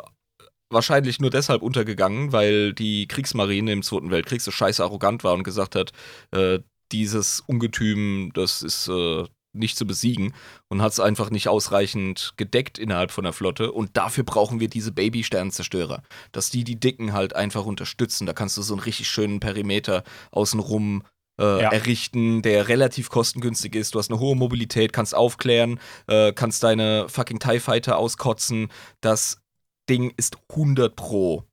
wahrscheinlich 0.71 1.19
nur 1.21 1.31
deshalb 1.31 1.63
untergegangen, 1.63 2.33
weil 2.33 2.73
die 2.73 3.07
Kriegsmarine 3.09 3.73
im 3.73 3.83
Zweiten 3.83 4.11
Weltkrieg 4.11 4.41
so 4.41 4.51
scheiße 4.53 4.83
arrogant 4.83 5.25
war 5.25 5.35
und 5.35 5.43
gesagt 5.43 5.75
hat, 5.75 5.93
äh, 6.31 6.61
dieses 6.93 7.41
Ungetüm, 7.41 8.31
das 8.35 8.63
ist 8.63 8.89
äh, 8.89 9.25
nicht 9.53 9.77
zu 9.77 9.87
besiegen 9.87 10.33
und 10.69 10.81
hat 10.81 10.93
es 10.93 11.01
einfach 11.01 11.31
nicht 11.31 11.49
ausreichend 11.49 12.35
gedeckt 12.37 12.79
innerhalb 12.79 13.11
von 13.11 13.25
der 13.25 13.33
Flotte. 13.33 13.73
Und 13.73 13.97
dafür 13.97 14.25
brauchen 14.25 14.61
wir 14.61 14.69
diese 14.69 14.93
Baby-Sternzerstörer, 14.93 16.03
dass 16.33 16.51
die 16.51 16.65
die 16.65 16.79
Dicken 16.79 17.13
halt 17.13 17.35
einfach 17.35 17.65
unterstützen. 17.67 18.27
Da 18.27 18.33
kannst 18.33 18.57
du 18.57 18.63
so 18.63 18.75
einen 18.75 18.83
richtig 18.83 19.09
schönen 19.09 19.41
Perimeter 19.41 20.05
außenrum 20.31 21.03
äh, 21.41 21.63
Ja. 21.63 21.71
errichten, 21.73 22.43
der 22.43 22.69
relativ 22.69 23.09
kostengünstig 23.09 23.75
ist. 23.75 23.95
Du 23.95 23.99
hast 23.99 24.11
eine 24.11 24.21
hohe 24.21 24.37
Mobilität, 24.37 24.93
kannst 24.93 25.15
aufklären, 25.15 25.81
äh, 26.07 26.33
kannst 26.33 26.63
deine 26.63 27.09
fucking 27.09 27.41
TIE 27.41 27.61
Fighter 27.61 27.99
auskotzen. 27.99 28.69
Das 29.01 29.41
Ding 29.89 30.13
ist 30.17 30.37
100 30.51 30.95
Pro 30.95 31.45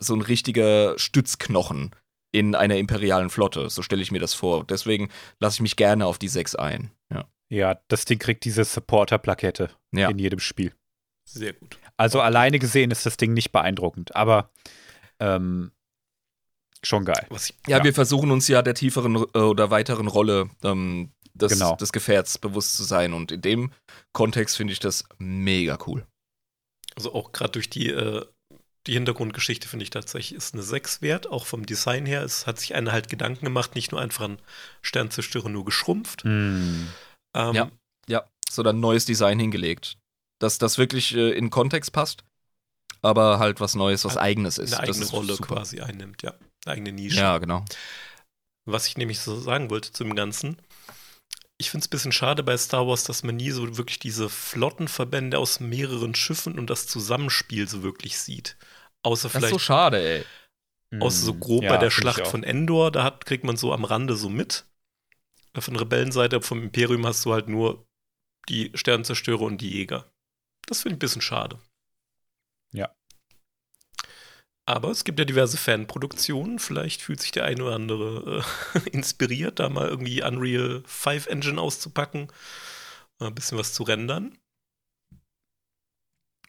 so 0.00 0.14
ein 0.14 0.22
richtiger 0.22 0.98
Stützknochen 0.98 1.94
in 2.34 2.54
einer 2.54 2.76
imperialen 2.76 3.30
Flotte. 3.30 3.70
So 3.70 3.82
stelle 3.82 4.02
ich 4.02 4.10
mir 4.10 4.18
das 4.18 4.34
vor. 4.34 4.64
Deswegen 4.66 5.08
lasse 5.40 5.56
ich 5.56 5.60
mich 5.62 5.76
gerne 5.76 6.04
auf 6.06 6.18
die 6.18 6.28
6 6.28 6.56
ein. 6.56 6.90
Ja. 7.12 7.24
Ja, 7.48 7.80
das 7.88 8.04
Ding 8.04 8.18
kriegt 8.18 8.44
diese 8.44 8.64
Supporter-Plakette 8.64 9.70
Ja. 9.92 10.08
in 10.10 10.18
jedem 10.18 10.40
Spiel. 10.40 10.72
Sehr 11.24 11.52
gut. 11.52 11.78
Also 11.96 12.20
alleine 12.20 12.58
gesehen 12.58 12.90
ist 12.90 13.06
das 13.06 13.16
Ding 13.16 13.32
nicht 13.34 13.52
beeindruckend, 13.52 14.16
aber 14.16 14.50
ähm, 15.20 15.70
schon 16.82 17.04
geil. 17.04 17.26
Was 17.30 17.50
ich, 17.50 17.56
Ja, 17.68 17.78
Ja. 17.78 17.84
wir 17.84 17.94
versuchen 17.94 18.30
uns 18.30 18.48
ja 18.48 18.62
der 18.62 18.74
tieferen 18.74 19.16
äh, 19.34 19.38
oder 19.38 19.70
weiteren 19.70 20.08
Rolle 20.08 20.50
ähm, 20.64 21.12
des, 21.34 21.52
Genau. 21.52 21.76
des 21.76 21.92
Gefährts 21.92 22.38
bewusst 22.38 22.76
zu 22.76 22.82
sein. 22.84 23.12
Und 23.12 23.30
in 23.32 23.40
dem 23.42 23.72
Kontext 24.12 24.56
finde 24.56 24.72
ich 24.72 24.80
das 24.80 25.04
mega 25.18 25.78
cool. 25.86 26.04
also 26.96 27.12
auch 27.14 27.32
gerade 27.32 27.52
durch 27.52 27.70
die, 27.70 27.90
äh, 27.90 28.24
die 28.86 28.92
Hintergrundgeschichte 28.92 29.68
finde 29.68 29.84
ich 29.84 29.90
tatsächlich 29.90 30.36
ist 30.36 30.54
eine 30.54 30.62
6 30.62 31.00
wert, 31.00 31.26
auch 31.26 31.46
vom 31.46 31.64
Design 31.64 32.06
her. 32.06 32.22
Es 32.22 32.46
hat 32.46 32.58
sich 32.58 32.74
einer 32.74 32.92
halt 32.92 33.08
Gedanken 33.08 33.44
gemacht, 33.44 33.74
nicht 33.74 33.92
nur 33.92 34.00
einfach 34.00 34.24
ein 34.24 34.38
Sternzerstörer 34.82 35.48
nur 35.48 35.64
geschrumpft. 35.64 36.24
Hm. 36.24 36.88
Ähm, 37.34 37.54
Ja. 37.54 37.70
Ja, 38.06 38.28
so 38.50 38.62
ein 38.62 38.80
neues 38.80 39.06
Design 39.06 39.38
hingelegt. 39.38 39.96
Dass 40.38 40.58
das 40.58 40.76
wirklich 40.76 41.14
äh, 41.14 41.30
in 41.30 41.48
Kontext 41.48 41.92
passt, 41.92 42.24
aber 43.00 43.38
halt 43.38 43.60
was 43.60 43.74
Neues, 43.74 44.04
was 44.04 44.18
Eigenes 44.18 44.58
ist. 44.58 44.74
Eine 44.74 44.86
das 44.86 44.96
eigene 44.96 45.04
ist 45.06 45.12
Rolle 45.12 45.34
super. 45.34 45.56
quasi 45.56 45.80
einnimmt, 45.80 46.22
ja. 46.22 46.34
Eine 46.66 46.74
eigene 46.74 46.92
Nische. 46.92 47.20
Ja, 47.20 47.38
genau. 47.38 47.64
Was 48.66 48.86
ich 48.86 48.96
nämlich 48.98 49.20
so 49.20 49.38
sagen 49.38 49.70
wollte 49.70 49.92
zum 49.92 50.14
Ganzen, 50.14 50.58
ich 51.58 51.70
finde 51.70 51.84
es 51.84 51.88
ein 51.88 51.90
bisschen 51.90 52.12
schade 52.12 52.42
bei 52.42 52.56
Star 52.56 52.86
Wars, 52.86 53.04
dass 53.04 53.22
man 53.22 53.36
nie 53.36 53.50
so 53.50 53.76
wirklich 53.76 53.98
diese 53.98 54.28
Flottenverbände 54.28 55.38
aus 55.38 55.60
mehreren 55.60 56.14
Schiffen 56.14 56.58
und 56.58 56.68
das 56.68 56.86
Zusammenspiel 56.86 57.68
so 57.68 57.82
wirklich 57.82 58.18
sieht. 58.18 58.56
Außer 59.04 59.28
Das 59.28 59.34
ist 59.34 59.38
vielleicht 59.38 59.52
so 59.52 59.58
schade, 59.58 60.24
ey. 60.90 61.00
außer 61.00 61.24
so 61.24 61.34
grob 61.34 61.62
Ja, 61.62 61.70
bei 61.70 61.76
der 61.76 61.90
Schlacht 61.90 62.26
von 62.26 62.42
Endor, 62.42 62.90
da 62.90 63.04
hat, 63.04 63.26
kriegt 63.26 63.44
man 63.44 63.56
so 63.56 63.72
am 63.72 63.84
Rande 63.84 64.16
so 64.16 64.28
mit. 64.28 64.64
Von 65.56 65.76
Rebellenseite, 65.76 66.40
vom 66.42 66.62
Imperium 66.64 67.06
hast 67.06 67.24
du 67.24 67.32
halt 67.32 67.48
nur 67.48 67.86
die 68.48 68.72
Sternzerstörer 68.74 69.42
und 69.42 69.60
die 69.60 69.70
Jäger. 69.70 70.10
Das 70.66 70.82
finde 70.82 70.94
ich 70.94 70.96
ein 70.96 70.98
bisschen 71.00 71.22
schade. 71.22 71.58
Ja. 72.72 72.90
Aber 74.66 74.90
es 74.90 75.04
gibt 75.04 75.18
ja 75.18 75.26
diverse 75.26 75.58
Fanproduktionen. 75.58 76.58
Vielleicht 76.58 77.02
fühlt 77.02 77.20
sich 77.20 77.30
der 77.30 77.44
eine 77.44 77.62
oder 77.62 77.74
andere 77.74 78.44
äh, 78.74 78.88
inspiriert, 78.90 79.58
da 79.58 79.68
mal 79.68 79.88
irgendwie 79.88 80.24
Unreal 80.24 80.82
5 80.86 81.26
Engine 81.26 81.60
auszupacken, 81.60 82.32
mal 83.18 83.28
ein 83.28 83.34
bisschen 83.34 83.58
was 83.58 83.74
zu 83.74 83.82
rendern. 83.82 84.38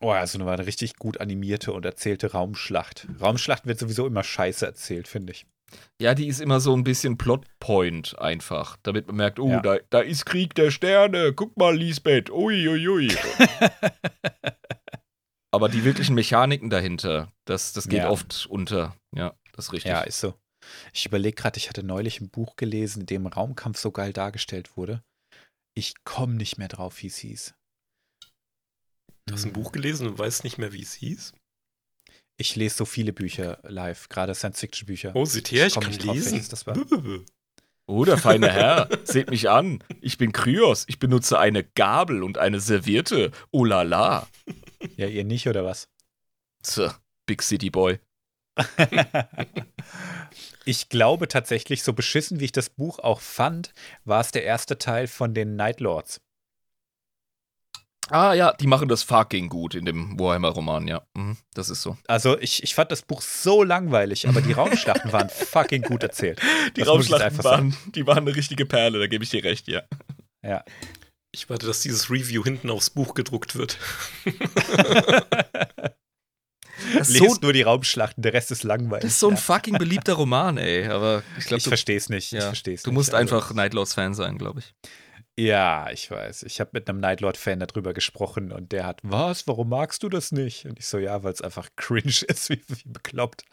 Oh, 0.06 0.12
also 0.12 0.38
eine, 0.40 0.52
eine 0.52 0.68
richtig 0.68 0.98
gut 0.98 1.20
animierte 1.20 1.74
und 1.74 1.84
erzählte 1.84 2.32
Raumschlacht. 2.34 3.08
Raumschlachten 3.20 3.68
wird 3.68 3.80
sowieso 3.80 4.06
immer 4.06 4.24
scheiße 4.24 4.64
erzählt, 4.64 5.08
finde 5.08 5.34
ich. 5.34 5.48
Ja, 6.00 6.14
die 6.14 6.28
ist 6.28 6.42
immer 6.42 6.60
so 6.60 6.76
ein 6.76 6.84
bisschen 6.84 7.18
Plotpoint 7.18 8.20
einfach, 8.20 8.78
damit 8.84 9.08
man 9.08 9.16
merkt, 9.16 9.40
oh, 9.40 9.50
Ja. 9.50 9.62
da, 9.62 9.78
da 9.90 10.02
ist 10.02 10.26
Krieg 10.28 10.54
der 10.54 10.70
Sterne, 10.70 11.34
guck 11.34 11.58
mal, 11.58 11.76
Lisbeth, 11.76 12.30
ui, 12.30 12.68
ui, 12.68 12.88
ui. 12.88 13.08
Aber 15.52 15.70
die 15.70 15.84
wirklichen 15.84 16.14
Mechaniken 16.14 16.70
dahinter, 16.70 17.32
das, 17.46 17.74
das 17.74 17.88
geht 17.88 18.00
Ja. 18.04 18.10
oft 18.10 18.46
unter. 18.48 18.96
Ja, 19.16 19.34
das 19.54 19.66
ist 19.68 19.74
richtig. 19.74 19.90
Ja, 19.90 20.02
ist 20.02 20.20
so. 20.20 20.36
Ich 20.94 21.08
überlege 21.08 21.36
gerade, 21.36 21.58
ich 21.58 21.68
hatte 21.70 21.82
neulich 21.84 22.22
ein 22.22 22.30
Buch 22.30 22.58
gelesen, 22.58 23.02
in 23.02 23.06
dem 23.08 23.26
Raumkampf 23.26 23.80
so 23.80 23.90
geil 23.92 24.14
dargestellt 24.14 24.78
wurde. 24.78 25.02
Ich 25.74 25.96
komme 26.04 26.36
nicht 26.36 26.60
mehr 26.60 26.68
drauf, 26.68 27.02
wie 27.02 27.08
es 27.08 27.18
hieß. 27.18 27.56
Du 29.26 29.34
hast 29.34 29.44
ein 29.46 29.48
Hm. 29.48 29.54
Buch 29.54 29.72
gelesen 29.72 30.08
und 30.08 30.18
weißt 30.20 30.44
nicht 30.44 30.58
mehr, 30.58 30.72
wie 30.74 30.82
es 30.82 30.94
hieß. 30.94 31.34
Ich 32.38 32.56
lese 32.56 32.76
so 32.76 32.86
viele 32.86 33.14
Bücher 33.14 33.60
live, 33.64 34.10
gerade 34.10 34.36
Science-Fiction-Bücher. 34.36 35.12
Oh, 35.16 35.26
seht 35.26 35.52
her, 35.52 35.68
ich, 35.68 35.74
komm 35.74 35.84
kann 35.84 35.92
nicht 35.92 36.06
drauf, 36.06 36.16
lesen. 36.16 36.34
welches 36.34 36.50
das 36.50 36.68
war. 36.68 36.78
Oh, 37.88 38.04
der 38.04 38.18
feine 38.18 38.52
Herr, 38.52 38.90
seht 39.04 39.30
mich 39.30 39.50
an. 39.50 39.84
Ich 40.02 40.18
bin 40.18 40.32
Kryos. 40.32 40.86
Ich 40.88 41.00
benutze 41.00 41.40
eine 41.40 41.64
Gabel 41.64 42.24
und 42.24 42.38
eine 42.38 42.60
Serviette. 42.60 43.32
Oh 43.52 43.66
la 43.66 43.84
la. 43.84 44.28
Ja, 44.98 45.08
ihr 45.08 45.24
nicht, 45.24 45.48
oder 45.48 45.66
was? 45.66 45.88
Tja, 46.62 46.96
Big 47.26 47.42
City 47.42 47.72
Boy. 47.72 48.00
ich 50.66 50.90
glaube 50.90 51.28
tatsächlich, 51.28 51.82
so 51.82 51.94
beschissen 51.94 52.40
wie 52.40 52.46
ich 52.46 52.52
das 52.52 52.70
Buch 52.70 53.00
auch 53.00 53.20
fand, 53.20 53.74
war 54.04 54.22
es 54.22 54.32
der 54.32 54.44
erste 54.44 54.78
Teil 54.78 55.08
von 55.08 55.34
den 55.34 55.56
Night 55.56 55.80
Lords. 55.80 56.22
Ah 58.10 58.34
ja, 58.34 58.54
die 58.54 58.68
machen 58.68 58.88
das 58.88 59.02
fucking 59.04 59.50
gut 59.50 59.74
in 59.74 59.86
dem 59.86 60.20
Warhammer-Roman, 60.20 60.88
ja. 60.88 61.02
Mhm, 61.16 61.38
das 61.56 61.70
ist 61.70 61.82
so. 61.82 61.98
Also 62.08 62.38
ich, 62.40 62.62
ich 62.62 62.76
fand 62.76 62.92
das 62.92 63.02
Buch 63.02 63.22
so 63.22 63.64
langweilig, 63.64 64.28
aber 64.28 64.42
die 64.42 64.52
Raumschlachten 64.54 65.12
waren 65.12 65.30
fucking 65.30 65.82
gut 65.82 66.04
erzählt. 66.04 66.40
Die 66.76 66.82
Das 66.82 66.90
Raumschlachten 66.90 67.42
sagen. 67.42 67.74
waren, 67.74 67.92
die 67.94 68.06
waren 68.06 68.20
eine 68.20 68.36
richtige 68.36 68.66
Perle, 68.66 69.00
da 69.00 69.08
gebe 69.08 69.24
ich 69.24 69.32
dir 69.32 69.44
recht, 69.44 69.68
ja. 69.68 69.82
Ja. 70.44 70.64
Ich 71.32 71.50
warte, 71.50 71.66
dass 71.66 71.82
dieses 71.82 72.10
Review 72.12 72.44
hinten 72.44 72.70
aufs 72.70 72.90
Buch 72.92 73.14
gedruckt 73.16 73.56
wird. 73.56 73.78
Das 76.94 77.10
ist, 77.10 77.20
Lest 77.20 77.36
so, 77.36 77.42
nur 77.42 77.54
die 77.54 77.62
Raumschlachten, 77.62 78.22
der 78.22 78.34
Rest 78.34 78.52
ist 78.52 78.64
langweilig. 78.64 79.04
das 79.04 79.14
ist 79.14 79.20
so 79.20 79.30
ein 79.30 79.36
ja. 79.36 79.42
fucking 79.42 79.78
beliebter 79.78 80.14
Roman, 80.14 80.58
ey. 80.58 80.88
Aber 80.88 81.24
ich 81.38 81.46
glaube, 81.46 81.60
Ich 81.60 81.68
verstehe 81.68 81.98
es 81.98 82.10
nicht. 82.10 82.34
Ich 82.34 82.40
ja, 82.40 82.48
versteh's 82.48 82.84
du 82.84 82.90
nicht. 82.90 82.96
musst 82.96 83.14
Also, 83.14 83.36
einfach 83.36 83.54
Nightlords-Fan 83.54 84.14
sein, 84.14 84.38
glaube 84.38 84.60
ich. 84.60 84.74
Ja, 85.38 85.90
ich 85.92 86.10
weiß. 86.10 86.44
Ich 86.44 86.62
habe 86.62 86.72
mit 86.74 86.90
einem 86.90 87.00
Nightlord-Fan 87.00 87.60
darüber 87.60 87.94
gesprochen 87.94 88.54
und 88.54 88.72
der 88.72 88.86
hat, 88.86 89.02
was, 89.04 89.48
warum 89.48 89.68
magst 89.70 90.02
du 90.04 90.10
das 90.10 90.32
nicht? 90.32 90.66
Und 90.66 90.80
ich 90.80 90.88
so, 90.88 90.98
ja, 90.98 91.24
weil 91.24 91.34
es 91.34 91.42
einfach 91.42 91.70
cringe 91.76 92.04
ist, 92.28 92.50
wie, 92.50 92.62
wie 92.68 92.84
bekloppt. 92.90 93.44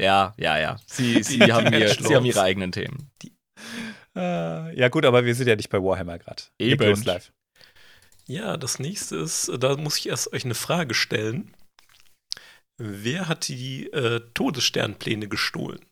Ja, 0.00 0.34
ja, 0.36 0.58
ja. 0.58 0.76
Sie, 0.86 1.22
sie, 1.22 1.38
Die 1.38 1.52
haben, 1.52 1.66
ihr, 1.66 1.86
Edgelords. 1.86 2.08
sie 2.08 2.16
haben 2.16 2.26
ihre 2.26 2.42
eigenen 2.42 2.72
Themen. 2.72 3.10
Äh, 4.16 4.76
ja, 4.78 4.88
gut, 4.88 5.04
aber 5.04 5.24
wir 5.24 5.34
sind 5.34 5.46
ja 5.46 5.56
nicht 5.56 5.70
bei 5.70 5.78
Warhammer 5.82 6.18
gerade. 6.18 6.42
Eben. 6.58 7.02
live. 7.04 7.32
Ja, 8.26 8.56
das 8.56 8.80
nächste 8.80 9.16
ist, 9.16 9.50
da 9.58 9.76
muss 9.76 9.98
ich 9.98 10.08
erst 10.08 10.32
euch 10.32 10.44
eine 10.44 10.56
Frage 10.56 10.94
stellen. 10.94 11.54
Wer 12.78 13.28
hat 13.28 13.46
die 13.48 13.86
äh, 13.92 14.20
Todessternpläne 14.34 15.28
gestohlen? 15.28 15.84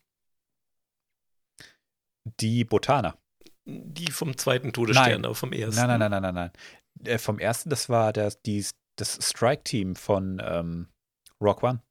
Die 2.41 2.65
Botaner. 2.65 3.17
Die 3.67 4.11
vom 4.11 4.37
zweiten 4.37 4.73
Todesstern, 4.73 5.21
Nein. 5.21 5.25
aber 5.25 5.35
vom 5.35 5.51
ersten. 5.51 5.87
Nein, 5.87 5.99
nein, 5.99 6.11
nein, 6.11 6.21
nein, 6.21 6.35
nein, 6.35 6.51
nein. 6.99 7.07
Äh, 7.13 7.17
vom 7.17 7.39
ersten, 7.39 7.69
das 7.69 7.89
war 7.89 8.13
der, 8.13 8.31
die, 8.45 8.65
das 8.97 9.19
Strike-Team 9.21 9.95
von 9.95 10.41
ähm, 10.43 10.87
Rock 11.41 11.63
One. 11.63 11.81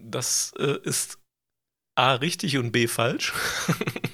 Das 0.00 0.52
äh, 0.58 0.78
ist 0.84 1.18
A 1.96 2.14
richtig 2.14 2.56
und 2.58 2.70
B 2.70 2.86
falsch. 2.86 3.32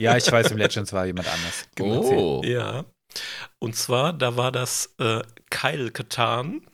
Ja, 0.00 0.16
ich 0.16 0.30
weiß, 0.30 0.50
im 0.50 0.56
Legends 0.58 0.92
war 0.92 1.04
jemand 1.04 1.28
anders. 1.28 1.68
Oh. 1.78 2.40
ja. 2.44 2.84
Und 3.58 3.76
zwar, 3.76 4.12
da 4.12 4.36
war 4.36 4.50
das 4.50 4.94
äh, 4.98 5.22
Kyle 5.50 5.90
Katan. 5.90 6.66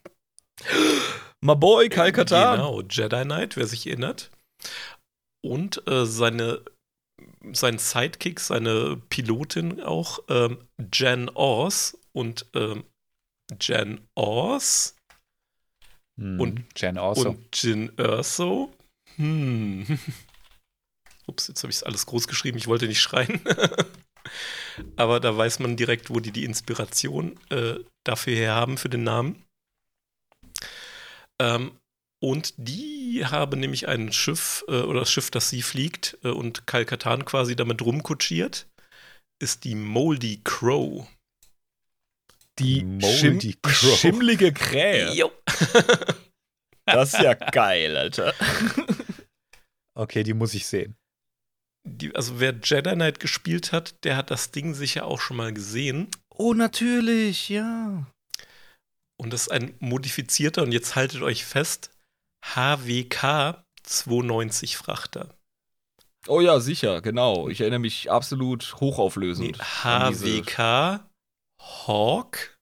My 1.45 1.57
boy, 1.57 1.89
Kyle 1.89 2.13
Katarn. 2.13 2.59
Genau, 2.59 2.83
Jedi 2.83 3.25
Knight, 3.25 3.57
wer 3.57 3.67
sich 3.67 3.87
erinnert. 3.87 4.31
Und 5.45 5.87
äh, 5.89 6.07
seine 6.07 6.63
sein 7.53 7.79
Sidekick, 7.79 8.41
seine 8.41 8.97
Pilotin 9.09 9.81
auch, 9.81 10.21
ähm, 10.29 10.59
Jan 10.93 11.29
Ors 11.31 11.99
und 12.13 12.47
ähm, 12.55 12.85
Jan 13.61 14.01
Ors 14.15 14.95
Hm, 16.19 16.41
Und- 16.41 16.65
Jen 16.81 16.99
Orso. 16.99 17.29
und 17.31 17.63
Jin 17.63 17.93
Erso. 17.99 18.73
Hm. 19.17 19.87
Ups, 21.27 21.49
jetzt 21.49 21.63
habe 21.63 21.71
ich 21.71 21.77
es 21.77 21.83
alles 21.83 22.07
groß 22.07 22.27
geschrieben, 22.29 22.57
ich 22.59 22.69
wollte 22.69 22.87
nicht 22.89 23.01
schreien. 23.03 23.41
Aber 24.97 25.21
da 25.21 25.37
weiß 25.37 25.59
man 25.61 25.77
direkt, 25.77 26.11
wo 26.11 26.21
die 26.21 26.33
die 26.33 26.45
Inspiration 26.45 27.39
äh, 27.51 27.77
dafür 28.05 28.35
her 28.35 28.55
haben, 28.55 28.79
für 28.79 28.89
den 28.89 29.05
Namen. 29.05 29.45
Ähm, 31.39 31.73
und 32.21 32.55
die 32.57 33.25
haben 33.27 33.61
nämlich 33.61 33.89
ein 33.89 34.13
Schiff, 34.13 34.65
äh, 34.69 34.81
oder 34.81 35.01
das 35.01 35.11
Schiff, 35.13 35.31
das 35.31 35.51
sie 35.51 35.63
fliegt 35.63 36.19
äh, 36.25 36.29
und 36.29 36.67
Kalkatan 36.67 37.25
quasi 37.25 37.57
damit 37.57 37.83
rumkutschiert, 37.83 38.67
ist 39.39 39.65
die 39.65 39.75
Moldy 39.75 40.41
Crow. 40.43 41.07
Die 42.59 42.85
Moldy 42.85 43.41
Schim 43.43 43.55
Crow. 43.63 43.99
schimmlige 43.99 44.53
Krähe. 44.53 45.13
Jo. 45.15 45.31
Das 46.87 47.13
ist 47.13 47.21
ja 47.21 47.35
geil, 47.35 47.97
Alter. 47.97 48.35
Okay, 49.99 50.23
die 50.25 50.35
muss 50.35 50.53
ich 50.53 50.67
sehen. 50.67 50.95
Die, 51.85 52.15
also 52.15 52.39
wer 52.39 52.55
Jedi 52.63 52.93
Knight 52.93 53.19
gespielt 53.19 53.73
hat, 53.73 54.05
der 54.05 54.19
hat 54.19 54.31
das 54.31 54.51
Ding 54.51 54.75
sicher 54.75 55.07
auch 55.07 55.21
schon 55.21 55.39
mal 55.39 55.55
gesehen. 55.55 56.09
Oh, 56.29 56.53
natürlich, 56.53 57.49
ja. 57.49 58.07
Und 59.17 59.33
das 59.33 59.43
ist 59.43 59.53
ein 59.53 59.75
modifizierter, 59.79 60.63
und 60.63 60.73
jetzt 60.73 60.97
haltet 60.97 61.23
euch 61.23 61.47
fest, 61.47 61.96
HWK 62.55 63.65
92 63.83 64.77
Frachter. 64.77 65.35
Oh 66.29 66.41
ja, 66.41 66.59
sicher, 66.61 67.01
genau. 67.03 67.49
Ich 67.49 67.61
erinnere 67.61 67.79
mich 67.81 68.11
absolut 68.11 68.71
Nee, 68.73 68.81
hochauflösend. 68.81 69.57
diese- 69.57 69.85
HWK 69.85 71.09
Hawk. 71.61 72.57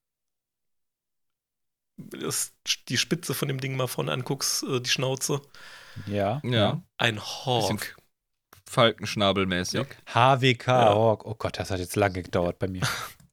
Das, 1.97 2.53
die 2.89 2.97
Spitze 2.99 3.35
von 3.35 3.49
dem 3.49 3.61
Ding 3.61 3.77
mal 3.77 3.87
vorne 3.87 4.13
anguckst, 4.13 4.65
äh, 4.65 4.81
die 4.81 4.91
Schnauze. 4.91 5.41
Ja. 6.07 6.41
Ja, 6.45 6.83
Ein 6.99 7.21
Hawk. 7.21 7.97
Falkenschnabelmäßig. 8.69 9.87
HWK 10.13 10.67
Ja. 10.67 10.89
Hawk. 10.95 11.25
Oh 11.25 11.35
Gott, 11.37 11.59
das 11.59 11.71
hat 11.71 11.79
jetzt 11.79 11.95
lange 11.97 12.23
gedauert 12.23 12.59
bei 12.59 12.67
mir. 12.69 12.83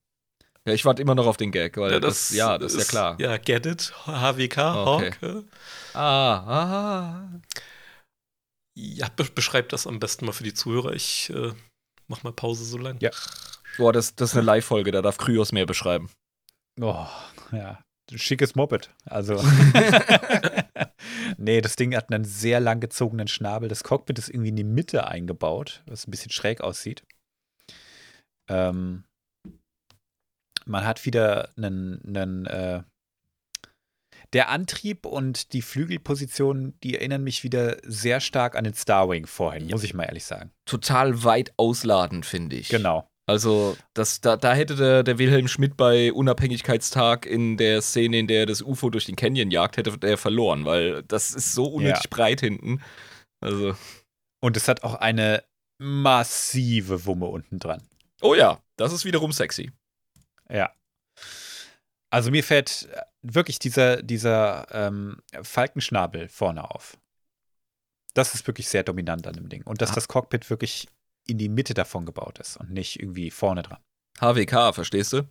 Ja, 0.67 0.73
ich 0.73 0.85
warte 0.85 1.01
immer 1.01 1.15
noch 1.15 1.25
auf 1.25 1.37
den 1.37 1.51
Gag, 1.51 1.77
weil 1.77 1.99
das, 1.99 2.29
ja, 2.31 2.57
das 2.57 2.75
ist 2.75 2.79
ja 2.79 2.89
klar. 2.89 3.17
Ja, 3.19 3.37
get 3.37 3.65
it? 3.65 3.93
HWK 4.05 4.57
Okay. 4.85 5.11
Hawk. 5.21 5.45
Ah, 5.93 6.35
ah, 6.37 7.41
Ja, 8.77 9.09
be 9.09 9.23
beschreibt 9.23 9.73
das 9.73 9.87
am 9.87 9.99
besten 9.99 10.25
mal 10.25 10.33
für 10.33 10.43
die 10.43 10.53
Zuhörer. 10.53 10.93
Ich 10.93 11.31
äh, 11.31 11.53
mach 12.07 12.21
mal 12.23 12.31
Pause 12.31 12.63
so 12.63 12.77
lang. 12.77 12.97
Ja. 13.01 13.09
Boah, 13.77 13.91
das, 13.91 14.15
das 14.15 14.31
ist 14.31 14.35
eine 14.35 14.45
Live-Folge, 14.45 14.91
da 14.91 15.01
darf 15.01 15.17
Kryos 15.17 15.51
mehr 15.51 15.65
beschreiben. 15.65 16.11
Oh, 16.79 17.07
ja. 17.51 17.79
Schickes 18.13 18.55
Moped. 18.55 18.93
Also. 19.05 19.41
nee, 21.37 21.61
das 21.61 21.75
Ding 21.75 21.95
hat 21.95 22.11
einen 22.11 22.25
sehr 22.25 22.59
lang 22.59 22.81
gezogenen 22.81 23.27
Schnabel. 23.27 23.69
Das 23.69 23.83
Cockpit 23.83 24.19
ist 24.19 24.29
irgendwie 24.29 24.49
in 24.49 24.55
die 24.57 24.63
Mitte 24.63 25.07
eingebaut, 25.07 25.81
was 25.85 26.07
ein 26.07 26.11
bisschen 26.11 26.31
schräg 26.31 26.61
aussieht. 26.61 27.03
Ähm, 28.49 29.05
man 30.65 30.85
hat 30.85 31.05
wieder 31.05 31.49
einen, 31.57 32.01
einen 32.05 32.45
äh, 32.45 32.83
der 34.33 34.49
Antrieb 34.49 35.05
und 35.05 35.51
die 35.53 35.61
Flügelposition, 35.61 36.73
die 36.83 36.95
erinnern 36.95 37.23
mich 37.23 37.43
wieder 37.43 37.77
sehr 37.83 38.21
stark 38.21 38.55
an 38.55 38.63
den 38.63 38.73
Starwing 38.73 39.25
vorhin, 39.25 39.67
Ja. 39.67 39.75
muss 39.75 39.83
ich 39.83 39.93
mal 39.93 40.03
ehrlich 40.05 40.23
sagen. 40.23 40.51
Total 40.65 41.23
weit 41.23 41.51
ausladend, 41.57 42.25
finde 42.25 42.55
ich. 42.55 42.69
Genau. 42.69 43.07
Also, 43.27 43.77
das, 43.93 44.19
da, 44.21 44.35
da 44.37 44.53
hätte 44.53 44.75
der, 44.75 45.03
der 45.03 45.17
Wilhelm 45.17 45.47
Schmidt 45.47 45.77
bei 45.77 46.11
Unabhängigkeitstag 46.11 47.25
in 47.25 47.55
der 47.57 47.81
Szene, 47.81 48.19
in 48.19 48.27
der 48.27 48.41
er 48.41 48.45
das 48.45 48.61
UFO 48.61 48.89
durch 48.89 49.05
den 49.05 49.15
Canyon 49.15 49.51
jagt, 49.51 49.77
hätte 49.77 49.97
der 49.97 50.17
verloren, 50.17 50.65
weil 50.65 51.03
das 51.03 51.31
ist 51.33 51.53
so 51.53 51.65
unnötig 51.65 52.03
Ja. 52.05 52.09
breit 52.09 52.39
hinten. 52.41 52.81
Also, 53.41 53.75
Und 54.41 54.57
es 54.57 54.67
hat 54.67 54.83
auch 54.83 54.95
eine 54.95 55.43
massive 55.77 57.05
Wumme 57.05 57.25
unten 57.27 57.59
dran. 57.59 57.81
oh 58.21 58.33
ja, 58.35 58.61
das 58.77 58.91
ist 58.93 59.03
wiederum 59.05 59.31
sexy. 59.31 59.71
Ja. 60.51 60.73
Also 62.09 62.29
mir 62.31 62.43
fällt 62.43 62.89
wirklich 63.21 63.57
dieser, 63.59 64.01
dieser 64.03 64.67
ähm, 64.71 65.21
Falkenschnabel 65.41 66.27
vorne 66.27 66.69
auf. 66.69 66.97
Das 68.13 68.35
ist 68.35 68.45
wirklich 68.47 68.67
sehr 68.67 68.83
dominant 68.83 69.25
an 69.27 69.33
dem 69.33 69.47
Ding. 69.47 69.63
Und 69.63 69.81
dass 69.81 69.91
Ah. 69.91 69.95
das 69.95 70.07
Cockpit 70.09 70.49
wirklich 70.49 70.89
in 71.27 71.37
die 71.37 71.47
Mitte 71.49 71.73
davon 71.73 72.05
gebaut 72.05 72.39
ist 72.39 72.57
und 72.57 72.71
nicht 72.71 72.99
irgendwie 72.99 73.31
vorne 73.31 73.63
dran. 73.63 73.79
HWK, 74.19 74.73
verstehst 74.73 75.13
du? 75.13 75.23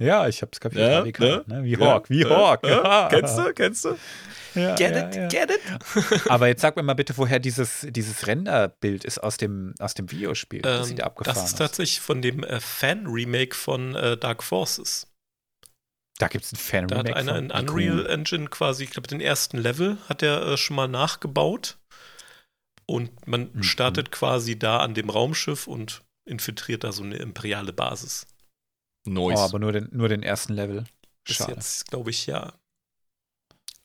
Ja, 0.00 0.26
ich 0.28 0.40
hab's 0.42 0.58
kapiert. 0.60 0.88
Ja, 0.90 1.02
HWK, 1.02 1.20
ne? 1.20 1.44
ne? 1.46 1.64
Wie 1.64 1.72
Ja, 1.72 1.78
Hawk, 1.80 2.10
wie 2.10 2.22
ja, 2.22 2.30
Hawk. 2.30 2.66
ja. 2.66 3.08
Kennst 3.10 3.38
du? 3.38 3.52
Kennst 3.52 3.84
du? 3.84 3.96
Get 4.54 4.80
it? 4.96 5.30
Get 5.30 5.50
it? 5.50 6.30
Aber 6.30 6.48
jetzt 6.48 6.62
sag 6.62 6.74
mir 6.76 6.82
mal 6.82 6.94
bitte, 6.94 7.16
woher 7.18 7.38
dieses, 7.38 7.86
dieses 7.90 8.26
Renderbild 8.26 9.04
ist 9.04 9.18
aus 9.22 9.36
dem, 9.36 9.74
aus 9.78 9.94
dem 9.94 10.10
Videospiel. 10.10 10.62
Das 10.62 10.80
Ähm, 10.80 10.84
sieht 10.86 10.98
ja 11.00 11.04
abgefahren 11.04 11.34
das 11.36 11.44
ist 11.44 11.52
aus. 11.54 11.58
tatsächlich 11.58 12.00
von 12.00 12.22
dem 12.22 12.42
äh, 12.42 12.58
Fan-Remake 12.60 13.54
von 13.54 13.94
äh, 13.94 14.16
Dark 14.16 14.42
Forces. 14.42 15.06
Da 16.18 16.28
gibt 16.28 16.44
es 16.44 16.52
ein 16.52 16.56
fan 16.56 16.88
Da 16.88 16.98
hat 16.98 17.12
einer 17.14 17.36
in 17.38 17.50
Unreal 17.50 18.06
Engine 18.06 18.48
quasi, 18.48 18.84
ich 18.84 18.90
glaube, 18.90 19.08
den 19.08 19.20
ersten 19.20 19.56
Level 19.58 19.98
hat 20.08 20.22
er 20.22 20.42
äh, 20.46 20.56
schon 20.56 20.76
mal 20.76 20.88
nachgebaut. 20.88 21.78
Und 22.86 23.26
man 23.28 23.50
Mhm. 23.52 23.62
startet 23.62 24.10
quasi 24.10 24.58
da 24.58 24.78
an 24.78 24.94
dem 24.94 25.10
Raumschiff 25.10 25.66
und 25.68 26.02
infiltriert 26.28 26.82
da 26.84 26.90
so 26.92 27.02
eine 27.04 27.16
imperiale 27.16 27.72
Basis. 27.72 28.26
Oh, 29.06 29.10
Noise. 29.10 29.42
aber 29.42 29.58
nur 29.58 29.72
den, 29.72 29.88
nur 29.92 30.08
den 30.08 30.22
ersten 30.22 30.52
Level. 30.54 30.84
Bis 31.24 31.36
Schade. 31.36 31.52
jetzt, 31.52 31.86
glaube 31.90 32.10
ich, 32.10 32.26
ja. 32.26 32.52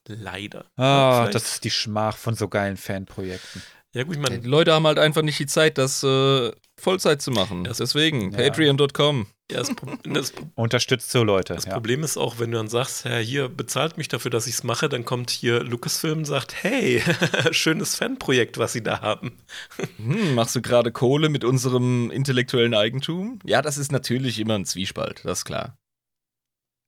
Leider. 0.08 0.66
Ah, 0.76 1.30
das 1.32 1.54
ist 1.54 1.64
die 1.64 1.72
Schmach 1.72 2.16
von 2.18 2.36
so 2.36 2.48
geilen 2.48 2.78
Fanprojekten. 2.78 3.62
Ja, 3.94 4.04
gut, 4.04 4.18
ich 4.18 4.24
die 4.24 4.30
meine, 4.30 4.46
Leute 4.48 4.74
haben 4.74 4.86
halt 4.86 5.00
einfach 5.00 5.22
nicht 5.24 5.40
die 5.40 5.46
Zeit, 5.48 5.78
das 5.78 6.04
äh, 6.04 6.52
Vollzeit 6.78 7.22
zu 7.22 7.32
machen. 7.32 7.64
Das- 7.64 7.78
Deswegen, 7.78 8.32
Ja. 8.32 8.38
patreon.com. 8.38 9.28
ja, 9.52 9.60
das, 9.60 9.76
Pro 9.76 9.92
das, 10.04 10.34
Unterstützt 10.56 11.12
so 11.12 11.24
Leute. 11.24 11.54
das 11.54 11.66
ja. 11.66 11.74
Problem 11.74 12.04
ist 12.04 12.18
auch, 12.18 12.40
wenn 12.40 12.52
du 12.52 12.58
dann 12.58 12.68
sagst, 12.68 13.06
ja, 13.06 13.18
hier 13.18 13.50
bezahlt 13.50 13.98
mich 13.98 14.08
dafür, 14.08 14.32
dass 14.32 14.48
ich 14.48 14.56
es 14.56 14.64
mache, 14.64 14.90
dann 14.90 15.06
kommt 15.06 15.30
hier 15.30 15.64
Lucasfilm 15.64 16.20
und 16.20 16.26
sagt, 16.26 16.64
hey, 16.64 17.04
schönes 17.52 17.96
Fanprojekt, 17.96 18.58
was 18.58 18.74
sie 18.74 18.84
da 18.84 19.02
haben. 19.02 19.38
Hm, 19.98 20.36
machst 20.36 20.56
du 20.56 20.62
gerade 20.62 20.92
Kohle 20.92 21.30
mit 21.30 21.44
unserem 21.44 22.10
intellektuellen 22.12 22.74
Eigentum? 22.74 23.40
Ja, 23.44 23.62
das 23.62 23.78
ist 23.78 23.92
natürlich 23.92 24.40
immer 24.40 24.56
ein 24.56 24.66
Zwiespalt, 24.66 25.22
das 25.24 25.40
ist 25.40 25.46
klar. 25.46 25.78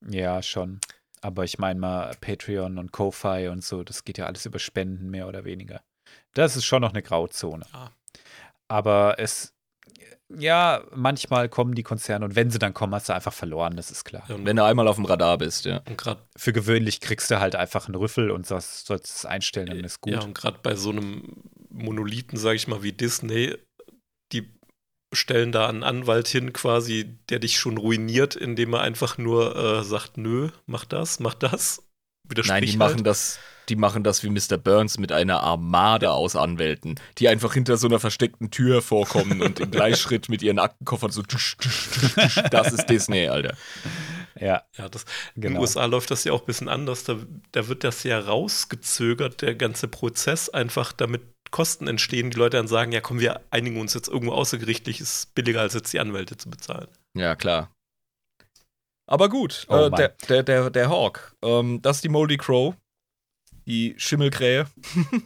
Ja, 0.08 0.42
schon. 0.42 0.80
Aber 1.22 1.44
ich 1.44 1.58
meine 1.58 1.80
mal, 1.80 2.16
Patreon 2.22 2.78
und 2.78 2.92
Ko-Fi 2.92 3.48
und 3.50 3.64
so, 3.64 3.84
das 3.84 4.04
geht 4.04 4.18
ja 4.18 4.26
alles 4.26 4.46
über 4.46 4.60
Spenden, 4.60 5.10
mehr 5.10 5.28
oder 5.28 5.46
weniger. 5.46 5.82
Das 6.34 6.56
ist 6.56 6.66
schon 6.66 6.82
noch 6.82 6.92
eine 6.92 7.02
Grauzone. 7.02 7.66
Ja. 7.74 7.92
Aber 8.68 9.16
es, 9.18 9.54
ja, 10.30 10.84
manchmal 10.94 11.48
kommen 11.48 11.74
die 11.74 11.84
Konzerne 11.84 12.26
und 12.26 12.36
wenn 12.36 12.52
sie 12.52 12.60
dann 12.60 12.74
kommen, 12.74 12.94
hast 12.94 13.08
du 13.10 13.14
einfach 13.14 13.34
verloren, 13.34 13.78
das 13.78 13.92
ist 13.92 14.04
klar. 14.04 14.30
Und, 14.30 14.46
Wenn 14.46 14.58
du 14.58 14.64
einmal 14.66 14.88
auf 14.88 14.98
dem 14.98 15.06
Radar 15.06 15.38
bist, 15.38 15.66
ja. 15.66 15.82
und 15.88 15.98
gerade 15.98 16.22
Für 16.36 16.52
gewöhnlich 16.52 17.00
kriegst 17.00 17.32
du 17.32 17.40
halt 17.40 17.56
einfach 17.56 17.88
einen 17.88 17.96
Rüffel 17.96 18.32
und 18.32 18.46
sollst, 18.46 18.88
sollst 18.88 19.16
es 19.16 19.26
einstellen, 19.26 19.68
dann 19.68 19.84
ist 19.84 20.02
gut. 20.02 20.14
Ja, 20.14 20.22
und 20.22 20.36
gerade 20.36 20.60
bei 20.62 20.76
so 20.76 20.90
einem 20.90 21.44
Monolithen, 21.70 22.38
sage 22.38 22.58
ich 22.58 22.68
mal, 22.68 22.84
wie 22.84 22.92
Disney, 22.92 23.56
die 24.34 24.52
stellen 25.14 25.54
da 25.54 25.70
einen 25.70 25.84
Anwalt 25.84 26.28
hin, 26.28 26.52
quasi, 26.52 27.18
der 27.30 27.40
dich 27.40 27.58
schon 27.58 27.78
ruiniert, 27.78 28.36
indem 28.36 28.74
er 28.74 28.82
einfach 28.82 29.18
nur 29.18 29.56
äh, 29.56 29.84
sagt, 29.84 30.18
nö, 30.18 30.50
mach 30.66 30.84
das, 30.84 31.20
mach 31.22 31.36
das. 31.36 31.84
Widersprich 32.28 32.52
Nein, 32.52 32.64
die 32.64 32.70
halt. 32.72 32.78
machen 32.80 33.04
das, 33.06 33.40
die 33.70 33.76
machen 33.76 34.04
das 34.04 34.24
wie 34.24 34.30
Mr. 34.30 34.58
Burns 34.58 34.98
mit 34.98 35.12
einer 35.12 35.42
Armade 35.44 36.12
aus 36.12 36.36
Anwälten, 36.36 37.00
die 37.18 37.28
einfach 37.28 37.54
hinter 37.54 37.78
so 37.78 37.88
einer 37.88 38.00
versteckten 38.00 38.50
Tür 38.52 38.82
vorkommen 38.82 39.42
und 39.42 39.60
im 39.60 39.72
Gleichschritt 39.72 40.30
mit 40.30 40.42
ihren 40.42 40.60
Aktenkoffern 40.60 41.12
so 41.12 41.22
tsch, 41.24 41.58
tsch, 41.58 41.78
tsch, 41.98 42.16
tsch. 42.16 42.42
Das 42.52 42.72
ist 42.72 42.86
Disney, 42.90 43.28
Alter. 43.28 43.56
Ja, 44.40 44.64
Ja, 44.78 44.88
das, 44.90 45.04
In 45.36 45.42
genau. 45.42 45.56
den 45.56 45.62
USA 45.62 45.86
läuft 45.86 46.12
das 46.12 46.24
ja 46.24 46.32
auch 46.34 46.42
ein 46.42 46.46
bisschen 46.46 46.70
anders. 46.70 47.04
Da, 47.04 47.18
da 47.52 47.68
wird 47.68 47.84
das 47.84 48.04
ja 48.04 48.20
rausgezögert, 48.20 49.42
der 49.42 49.56
ganze 49.56 49.88
Prozess, 49.88 50.50
einfach 50.50 50.94
damit 50.94 51.22
Kosten 51.50 51.88
entstehen. 51.88 52.30
Die 52.30 52.38
Leute 52.38 52.58
dann 52.58 52.68
sagen, 52.68 52.92
ja 52.92 53.02
komm, 53.02 53.20
wir 53.20 53.42
einigen 53.52 53.80
uns 53.80 53.94
jetzt 53.94 54.10
irgendwo 54.10 54.34
außergerichtlich, 54.34 55.00
ist 55.02 55.34
billiger 55.34 55.62
als 55.62 55.74
jetzt 55.74 55.92
die 55.94 56.00
Anwälte 56.00 56.38
zu 56.38 56.50
bezahlen. 56.50 56.88
Ja, 57.16 57.36
klar. 57.36 57.72
Aber 59.10 59.30
gut, 59.30 59.66
Oh, 59.70 59.86
äh, 59.86 59.92
der, 59.92 60.10
der, 60.28 60.44
der, 60.44 60.70
der 60.70 60.90
Hawk, 60.90 61.34
ähm, 61.42 61.82
das 61.82 61.98
ist 61.98 62.04
die 62.04 62.10
Moldy 62.10 62.36
Crow, 62.38 62.76
die 63.68 63.94
Schimmelkrähe. 63.98 64.66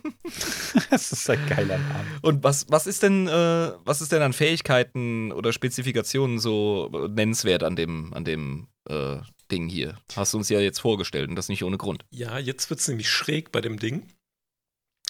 das 0.90 1.12
ist 1.12 1.30
ein 1.30 1.46
geiler 1.48 1.78
Name. 1.78 2.06
Und 2.22 2.44
was, 2.44 2.66
was 2.70 2.88
ist 2.88 3.04
denn, 3.04 3.28
äh, 3.28 3.72
was 3.86 4.02
ist 4.02 4.12
denn 4.12 4.24
an 4.24 4.34
Fähigkeiten 4.34 5.32
oder 5.32 5.54
Spezifikationen 5.54 6.40
so 6.40 6.90
nennenswert 7.10 7.64
an 7.64 7.76
dem, 7.76 8.14
an 8.14 8.26
dem 8.26 8.68
äh, 8.90 9.18
Ding 9.52 9.70
hier? 9.70 9.98
Hast 10.16 10.34
du 10.34 10.40
uns 10.40 10.50
ja 10.50 10.60
jetzt 10.60 10.80
vorgestellt 10.80 11.30
und 11.30 11.36
das 11.36 11.50
nicht 11.50 11.64
ohne 11.64 11.78
Grund. 11.78 12.04
Ja, 12.10 12.40
jetzt 12.40 12.70
wird 12.72 12.80
es 12.80 12.88
nämlich 12.88 13.10
schräg 13.10 13.52
bei 13.52 13.62
dem 13.62 13.78
Ding. 13.78 14.08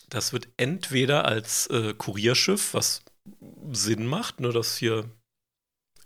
Das 0.10 0.34
wird 0.34 0.50
entweder 0.58 1.24
als 1.24 1.68
äh, 1.68 1.94
Kurierschiff, 1.98 2.74
was 2.74 3.02
Sinn 3.72 4.08
macht, 4.08 4.42
ne, 4.42 4.50
dass 4.50 4.76
hier 4.76 5.10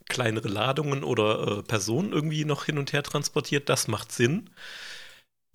kleinere 0.08 0.48
Ladungen 0.48 1.04
oder 1.04 1.60
äh, 1.60 1.64
Personen 1.64 2.14
irgendwie 2.14 2.46
noch 2.46 2.66
hin 2.66 2.78
und 2.78 2.94
her 2.94 3.02
transportiert, 3.02 3.68
das 3.68 3.88
macht 3.88 4.12
Sinn. 4.12 4.52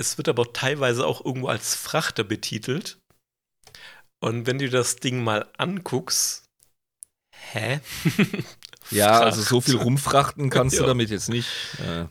Es 0.00 0.16
wird 0.18 0.28
aber 0.28 0.52
teilweise 0.52 1.06
auch 1.06 1.24
irgendwo 1.24 1.48
als 1.48 1.74
Frachter 1.74 2.24
betitelt. 2.24 2.98
Und 4.20 4.46
wenn 4.46 4.58
du 4.58 4.68
das 4.70 4.96
Ding 4.96 5.22
mal 5.22 5.48
anguckst, 5.58 6.44
hä? 7.52 7.80
Ja, 8.90 9.20
also 9.20 9.40
so 9.42 9.60
viel 9.60 9.74
Fracht. 9.74 9.84
rumfrachten 9.86 10.50
kannst 10.50 10.76
du 10.76 10.80
Ja. 10.82 10.88
damit 10.88 11.10
jetzt 11.10 11.28
nicht. 11.28 11.48
Äh, 11.78 12.06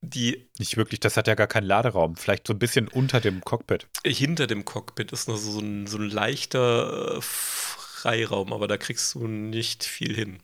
Die 0.00 0.48
Nicht 0.58 0.76
wirklich, 0.78 0.98
das 1.00 1.16
hat 1.18 1.26
ja 1.26 1.34
gar 1.34 1.46
keinen 1.46 1.66
Laderaum. 1.66 2.16
Vielleicht 2.16 2.46
so 2.46 2.54
ein 2.54 2.58
bisschen 2.58 2.88
unter 2.88 3.20
dem 3.20 3.42
Cockpit. 3.42 3.86
hinter 4.04 4.46
dem 4.46 4.64
Cockpit 4.64 5.12
ist 5.12 5.28
noch 5.28 5.36
so 5.36 5.58
ein, 5.60 5.86
so 5.86 5.98
ein 5.98 6.08
leichter 6.08 7.16
äh, 7.18 7.20
Freiraum, 7.20 8.52
aber 8.52 8.66
da 8.66 8.78
kriegst 8.78 9.14
du 9.14 9.26
nicht 9.26 9.84
viel 9.84 10.14
hin. 10.14 10.42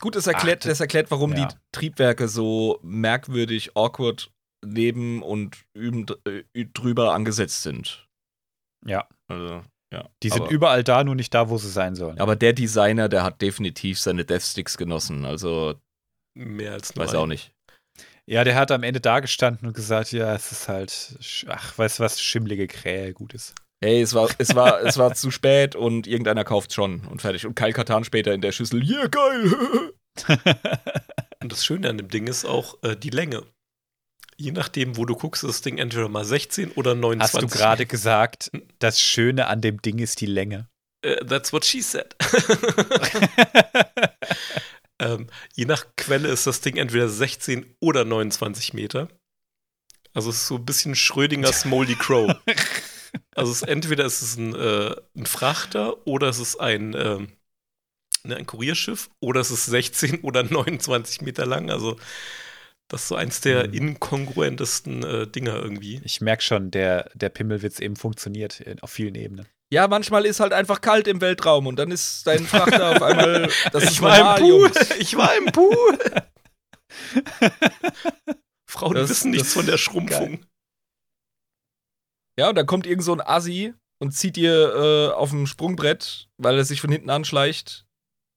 Gut, 0.00 0.16
das 0.16 0.26
erklärt, 0.26 0.62
Ach, 0.64 0.68
das 0.68 0.80
erklärt, 0.80 1.10
warum 1.10 1.34
ja. 1.36 1.46
die 1.48 1.54
Triebwerke 1.72 2.26
so 2.28 2.78
merkwürdig, 2.82 3.76
awkward 3.76 4.30
neben 4.64 5.22
und 5.22 5.64
üben, 5.74 6.06
äh, 6.26 6.64
drüber 6.72 7.14
angesetzt 7.14 7.62
sind. 7.62 8.08
Ja. 8.86 9.08
Also, 9.28 9.62
ja. 9.92 10.08
Die 10.22 10.30
sind 10.30 10.42
aber, 10.42 10.50
überall 10.50 10.84
da, 10.84 11.04
nur 11.04 11.14
nicht 11.14 11.34
da, 11.34 11.48
wo 11.48 11.58
sie 11.58 11.70
sein 11.70 11.94
sollen. 11.94 12.18
aber 12.18 12.36
der 12.36 12.52
Designer, 12.52 13.08
der 13.08 13.22
hat 13.22 13.40
definitiv 13.40 13.98
seine 14.00 14.24
Deathsticks 14.24 14.76
genossen. 14.76 15.24
Also, 15.24 15.74
Mehr 16.36 16.72
als 16.72 16.94
nur 16.94 17.04
weiß 17.04 17.14
auch 17.14 17.24
ein. 17.24 17.30
nicht. 17.30 17.52
Ja, 18.26 18.42
der 18.42 18.56
hat 18.56 18.70
am 18.70 18.82
Ende 18.82 19.00
da 19.00 19.20
gestanden 19.20 19.68
und 19.68 19.74
gesagt, 19.74 20.12
ja, 20.12 20.34
es 20.34 20.50
ist 20.50 20.68
halt, 20.68 21.18
ach, 21.48 21.76
weißt 21.76 21.98
du 21.98 22.02
was, 22.02 22.20
schimmlige 22.20 22.66
Krähe 22.66 23.12
gut 23.12 23.34
ist. 23.34 23.54
Hey, 23.82 24.00
es 24.00 24.14
war, 24.14 24.30
es 24.38 24.54
war, 24.54 24.80
es 24.82 24.96
war 24.96 25.14
zu 25.14 25.30
spät 25.30 25.76
und 25.76 26.06
irgendeiner 26.06 26.44
kauft 26.44 26.72
schon 26.72 27.06
und 27.06 27.20
fertig. 27.20 27.44
Und 27.44 27.54
Kyle 27.54 27.74
Katan 27.74 28.04
später 28.04 28.32
in 28.32 28.40
der 28.40 28.52
Schüssel, 28.52 28.82
yeah, 28.82 29.06
geil. 29.08 29.92
Und 31.42 31.52
das 31.52 31.64
Schöne 31.64 31.90
an 31.90 31.98
dem 31.98 32.08
Ding 32.08 32.26
ist 32.26 32.44
auch 32.44 32.82
äh, 32.82 32.96
die 32.96 33.10
Länge. 33.10 33.42
Je 34.36 34.52
nachdem, 34.52 34.96
wo 34.96 35.04
du 35.04 35.14
guckst, 35.14 35.44
ist 35.44 35.48
das 35.48 35.62
Ding 35.62 35.78
entweder 35.78 36.08
mal 36.08 36.24
16 36.24 36.72
oder 36.72 36.94
29. 36.94 37.34
Hast 37.34 37.42
du 37.42 37.58
gerade 37.58 37.86
gesagt, 37.86 38.50
das 38.78 39.00
Schöne 39.00 39.46
an 39.46 39.60
dem 39.60 39.80
Ding 39.80 39.98
ist 39.98 40.20
die 40.20 40.26
Länge? 40.26 40.68
Äh, 41.02 41.24
that's 41.24 41.52
what 41.52 41.64
she 41.64 41.82
said. 41.82 42.16
ähm, 44.98 45.28
je 45.54 45.66
nach 45.66 45.86
Quelle 45.96 46.28
ist 46.28 46.46
das 46.46 46.60
Ding 46.60 46.76
entweder 46.76 47.08
16 47.08 47.76
oder 47.80 48.04
29 48.04 48.72
Meter. 48.72 49.08
Also 50.14 50.30
es 50.30 50.36
ist 50.36 50.46
so 50.46 50.56
ein 50.56 50.64
bisschen 50.64 50.94
Schrödingers 50.94 51.64
Moldy 51.64 51.96
Crow. 51.96 52.34
Also 53.34 53.52
es 53.52 53.62
ist, 53.62 53.68
entweder 53.68 54.04
ist 54.04 54.22
es 54.22 54.36
ein, 54.36 54.54
äh, 54.54 54.94
ein 55.16 55.26
Frachter 55.26 56.06
oder 56.06 56.28
es 56.28 56.38
ist 56.38 56.56
ein, 56.56 56.94
ähm, 56.94 57.28
ne, 58.22 58.36
ein 58.36 58.46
Kurierschiff 58.46 59.10
oder 59.20 59.40
es 59.40 59.50
ist 59.50 59.66
16 59.66 60.20
oder 60.22 60.42
29 60.42 61.20
Meter 61.20 61.46
lang. 61.46 61.70
Also 61.70 61.96
das 62.88 63.02
ist 63.02 63.08
so 63.08 63.16
eins 63.16 63.40
der 63.40 63.68
Mhm. 63.68 63.74
inkongruentesten 63.74 65.02
äh, 65.02 65.26
Dinger 65.26 65.54
irgendwie. 65.56 66.00
Ich 66.04 66.20
merke 66.20 66.42
schon, 66.42 66.70
der, 66.70 67.10
der 67.14 67.28
Pimmelwitz 67.30 67.80
eben 67.80 67.96
funktioniert 67.96 68.60
in- 68.60 68.80
auf 68.80 68.90
vielen 68.90 69.14
Ebenen. 69.14 69.46
Ja, 69.72 69.88
manchmal 69.88 70.26
ist 70.26 70.40
halt 70.40 70.52
einfach 70.52 70.80
kalt 70.80 71.08
im 71.08 71.20
Weltraum 71.20 71.66
und 71.66 71.76
dann 71.76 71.90
ist 71.90 72.26
dein 72.26 72.46
Frachter 72.46 72.90
auf 72.96 73.02
einmal, 73.02 73.50
das 73.72 73.84
ist 73.84 73.92
ich 73.92 74.02
war 74.02 74.18
normal, 74.18 74.38
im 74.38 74.44
Pool. 74.44 74.72
Ich 74.98 75.16
war 75.16 75.36
im 75.36 75.46
Pool. 75.46 75.98
Frauen 78.68 78.94
Das- 78.94 79.10
wissen 79.10 79.30
nichts 79.30 79.52
von 79.52 79.66
der 79.66 79.78
Schrumpfung. 79.78 80.44
Ja, 82.38 82.48
und 82.48 82.56
dann 82.56 82.66
kommt 82.66 82.86
irgend 82.86 83.04
so 83.04 83.12
ein 83.12 83.20
Assi 83.20 83.74
und 84.00 84.10
zieht 84.12 84.36
dir 84.36 84.74
äh, 84.74 85.14
auf 85.14 85.30
dem 85.30 85.46
Sprungbrett, 85.46 86.28
weil 86.36 86.56
er 86.58 86.64
sich 86.64 86.80
von 86.80 86.90
hinten 86.90 87.10
anschleicht, 87.10 87.86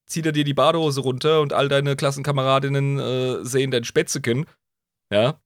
zieht 0.08 0.26
er 0.26 0.32
dir 0.32 0.44
die 0.44 0.54
Badehose 0.54 1.02
runter 1.02 1.42
und 1.42 1.54
all 1.54 1.68
deine 1.70 1.96
Klassenkameradinnen 1.96 3.00
äh, 3.00 3.46
sehen 3.46 3.72
dein 3.72 3.84
Spätzeken. 3.84 4.46
Ja. 5.12 5.40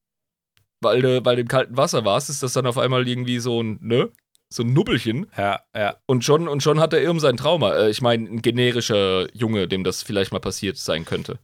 Weil 0.80 1.02
du 1.02 1.24
weil 1.24 1.36
du 1.36 1.42
im 1.42 1.48
kalten 1.48 1.76
Wasser 1.76 2.04
warst, 2.04 2.30
ist 2.30 2.42
das 2.42 2.54
dann 2.54 2.66
auf 2.66 2.78
einmal 2.78 3.06
irgendwie 3.06 3.38
so 3.38 3.62
ein, 3.62 3.78
ne? 3.80 4.10
So 4.52 4.62
ein 4.62 4.72
Nubbelchen. 4.72 5.26
Ja, 5.36 5.60
ja. 5.74 5.96
Und 6.06 6.24
schon, 6.24 6.46
und 6.46 6.62
schon 6.62 6.80
hat 6.80 6.92
er 6.92 7.00
irgend 7.00 7.22
sein 7.22 7.36
Trauma. 7.36 7.74
Äh, 7.74 7.90
ich 7.90 8.02
meine, 8.02 8.28
ein 8.28 8.42
generischer 8.42 9.34
Junge, 9.34 9.66
dem 9.68 9.84
das 9.84 10.02
vielleicht 10.02 10.32
mal 10.32 10.40
passiert 10.40 10.76
sein 10.76 11.04
könnte. 11.04 11.38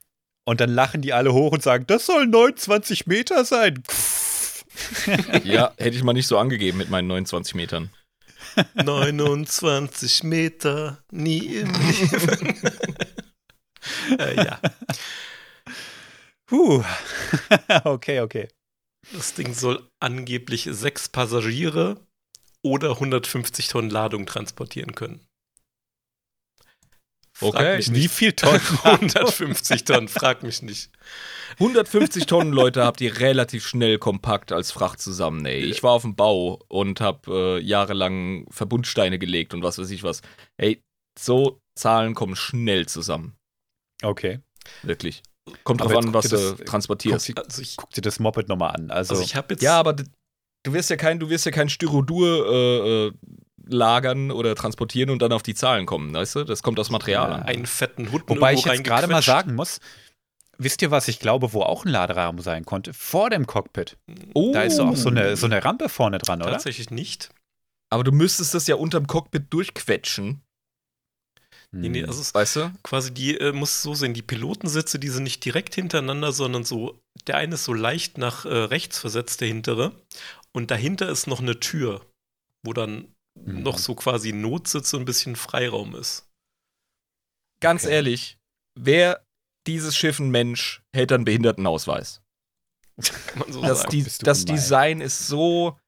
Und 0.45 0.61
dann 0.61 0.70
lachen 0.70 1.03
die 1.03 1.12
alle 1.12 1.32
hoch 1.32 1.53
und 1.53 1.62
sagen, 1.62 1.85
das 1.86 2.07
soll 2.07 2.27
29 2.27 3.07
Meter 3.07 3.45
sein. 3.45 3.82
ja, 5.45 5.73
hätte 5.77 5.97
ich 5.97 6.03
mal 6.03 6.12
nicht 6.12 6.27
so 6.27 6.39
angegeben 6.39 6.78
mit 6.78 6.90
meinen 6.90 7.09
29 7.09 7.55
Metern. 7.55 7.90
29 8.74 10.24
Meter, 10.24 10.99
nie 11.11 11.47
im 11.47 11.73
Leben. 11.73 12.55
äh, 14.19 14.36
ja, 14.36 14.60
Huh. 16.51 16.82
okay, 17.85 18.20
okay. 18.20 18.48
das 19.12 19.35
Ding 19.35 19.52
soll 19.52 19.86
angeblich 20.01 20.69
sechs 20.70 21.09
Passagiere 21.09 22.01
oder 22.62 22.93
150 22.93 23.69
Tonnen 23.69 23.90
Ladung 23.90 24.27
transportieren 24.27 24.94
können. 24.94 25.20
Frag 27.35 27.55
Okay. 27.55 27.85
Wie 27.90 28.09
viel 28.09 28.32
Tonnen? 28.32 28.60
150 28.82 29.85
Tonnen, 29.85 30.09
frag 30.09 30.43
mich 30.43 30.62
nicht. 30.62 30.90
150 31.60 32.27
Tonnen 32.27 32.52
Leute 32.52 32.85
habt 32.85 33.01
ihr 33.01 33.20
relativ 33.20 33.66
schnell 33.66 33.98
kompakt 33.98 34.51
als 34.51 34.73
Fracht 34.73 35.01
zusammen, 35.01 35.44
ey. 35.44 35.60
Ich 35.60 35.82
war 35.82 35.93
auf 35.93 36.02
dem 36.02 36.16
Bau 36.16 36.65
und 36.69 37.01
hab 37.01 37.28
äh, 37.28 37.59
jahrelang 37.59 38.47
Verbundsteine 38.51 39.19
gelegt 39.19 39.55
und 39.55 39.62
was 39.62 39.78
weiß 39.78 39.90
ich 39.90 40.02
was. 40.02 40.23
Ey, 40.56 40.82
so 41.16 41.60
Zahlen 41.77 42.15
kommen 42.15 42.35
schnell 42.35 42.86
zusammen. 42.86 43.38
Okay. 44.02 44.40
Wirklich. 44.82 45.22
Kommt 45.64 45.80
Aber 45.80 45.90
drauf 45.94 45.98
an, 46.04 46.12
guck 46.12 46.14
was 46.14 46.28
du 46.28 46.36
das- 46.36 46.56
transportierst. 46.66 47.28
Guck, 47.34 47.44
Also 47.46 47.62
ich, 47.62 47.76
guck 47.76 47.90
dir 47.90 48.02
das 48.02 48.18
Moped 48.20 48.48
nochmal 48.48 48.74
an. 48.74 48.90
Also, 48.90 49.14
also 49.14 49.24
ich 49.24 49.34
habe 49.34 49.54
jetzt. 49.54 49.62
Ja, 49.62 49.78
aber 49.78 49.94
du 49.94 50.04
wirst 50.72 50.90
ja 50.90 50.96
kein, 50.96 51.18
du 51.18 51.30
wirst 51.30 51.46
ja 51.46 51.52
kein 51.52 51.68
Styrodur 51.68 52.46
äh, 52.52 53.06
äh, 53.06 53.12
lagern 53.70 54.30
oder 54.30 54.54
transportieren 54.54 55.10
und 55.10 55.20
dann 55.22 55.32
auf 55.32 55.42
die 55.42 55.54
Zahlen 55.54 55.86
kommen, 55.86 56.12
weißt 56.14 56.36
du? 56.36 56.44
Das 56.44 56.62
kommt 56.62 56.78
aus 56.80 56.90
Material 56.90 57.32
an. 57.32 57.42
einen 57.44 57.66
fetten 57.66 58.12
Hut 58.12 58.22
wobei 58.26 58.54
ich 58.54 58.64
jetzt 58.64 58.84
gerade 58.84 59.06
mal 59.08 59.22
sagen 59.22 59.54
muss, 59.54 59.80
wisst 60.58 60.80
ihr, 60.82 60.90
was 60.90 61.08
ich 61.08 61.18
glaube, 61.18 61.52
wo 61.52 61.62
auch 61.62 61.84
ein 61.84 61.90
Laderaum 61.90 62.38
sein 62.40 62.64
konnte? 62.64 62.92
Vor 62.94 63.30
dem 63.30 63.46
Cockpit. 63.46 63.96
Oh, 64.34 64.52
Da 64.52 64.62
ist 64.62 64.78
doch 64.78 64.88
auch 64.88 64.96
so 64.96 65.08
eine, 65.10 65.36
so 65.36 65.46
eine 65.46 65.64
Rampe 65.64 65.88
vorne 65.88 66.18
dran, 66.18 66.40
oder? 66.42 66.52
Tatsächlich 66.52 66.90
nicht. 66.90 67.30
aber 67.90 68.04
du 68.04 68.12
müsstest 68.12 68.54
das 68.54 68.66
ja 68.66 68.74
unterm 68.76 69.06
Cockpit 69.06 69.46
durchquetschen, 69.50 70.40
Nee, 71.70 71.90
nee, 71.90 72.01
Hm. 72.03 72.09
also 72.09 72.23
weißt 72.35 72.57
du? 72.57 72.73
quasi 72.82 73.12
die, 73.12 73.36
äh, 73.39 73.53
muss 73.53 73.82
so 73.82 73.95
sehen, 73.95 74.15
die 74.15 74.23
Pilotensitze, 74.23 74.99
die 74.99 75.09
sind 75.11 75.24
nicht 75.24 75.45
direkt 75.45 75.74
hintereinander, 75.74 76.32
sondern 76.32 76.65
so, 76.65 76.99
der 77.27 77.36
eine 77.36 77.55
ist 77.57 77.65
so 77.65 77.74
leicht 77.74 78.16
nach 78.16 78.47
äh, 78.47 78.49
rechts 78.49 78.99
versetzt, 78.99 79.40
der 79.43 79.49
hintere. 79.49 79.93
Und 80.53 80.70
dahinter 80.70 81.09
ist 81.11 81.27
noch 81.27 81.40
eine 81.40 81.61
Tür, 81.61 82.07
wo 82.65 82.73
dann 82.73 83.15
Mhm. 83.36 83.62
noch 83.62 83.78
so 83.78 83.95
quasi 83.95 84.32
Notsitz 84.32 84.93
und 84.95 85.03
ein 85.03 85.05
bisschen 85.05 85.36
Freiraum 85.36 85.95
ist. 85.95 86.27
Ganz 87.61 87.85
Okay. 87.85 87.95
ehrlich, 87.95 88.39
wer 88.74 89.24
dieses 89.66 89.97
Schiff 89.97 90.19
ein 90.19 90.31
Mensch, 90.31 90.82
hält 90.93 91.12
einen 91.12 91.24
Behindertenausweis. 91.24 92.20
Kann 93.28 93.39
man 93.39 93.53
so 93.53 93.61
Das, 93.62 93.81
sagen. 93.82 93.90
die, 93.93 94.03
das 94.03 94.45
gemein. 94.45 94.57
Design 94.57 95.01
ist 95.01 95.28
so. 95.28 95.78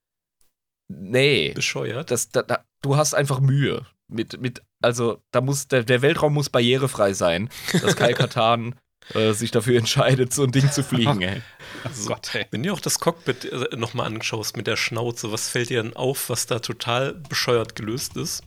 Nee. 0.89 1.52
Bescheuert. 1.55 2.11
Das, 2.11 2.28
da, 2.28 2.43
da, 2.43 2.65
du 2.82 2.97
hast 2.97 3.15
einfach 3.15 3.40
Mühe. 3.40 3.86
Mit, 4.09 4.40
mit, 4.40 4.62
also, 4.82 5.23
da 5.31 5.40
muss, 5.40 5.69
der, 5.69 5.85
der 5.85 6.02
Weltraum 6.02 6.35
muss 6.35 6.48
barrierefrei 6.48 7.12
sein, 7.12 7.51
dass 7.81 7.97
Kai 7.97 8.12
Katan 8.15 8.74
äh, 9.15 9.32
sich 9.32 9.51
dafür 9.51 9.78
entscheidet, 9.78 10.32
so 10.32 10.43
ein 10.44 10.52
Ding 10.52 10.70
zu 10.70 10.82
fliegen, 10.82 11.23
ey. 11.23 11.43
Also, 11.85 12.09
Gott, 12.09 12.35
ey. 12.35 12.47
Wenn 12.51 12.62
du 12.62 12.73
auch 12.73 12.81
das 12.81 12.98
Cockpit 12.98 13.44
äh, 13.47 13.77
nochmal 13.77 14.07
anschaust 14.07 14.57
mit 14.57 14.66
der 14.66 14.77
Schnauze, 14.77 15.32
was 15.32 15.48
fällt 15.48 15.70
dir 15.70 15.82
denn 15.82 15.97
auf, 15.97 16.28
was 16.28 16.47
da 16.47 16.59
total 16.59 17.15
bescheuert 17.15 17.74
gelöst 17.74 18.16
ist? 18.16 18.43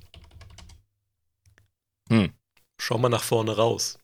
Hm. 2.09 2.33
Schau 2.79 2.97
mal 2.97 3.09
nach 3.09 3.23
vorne 3.23 3.55
raus. 3.55 3.99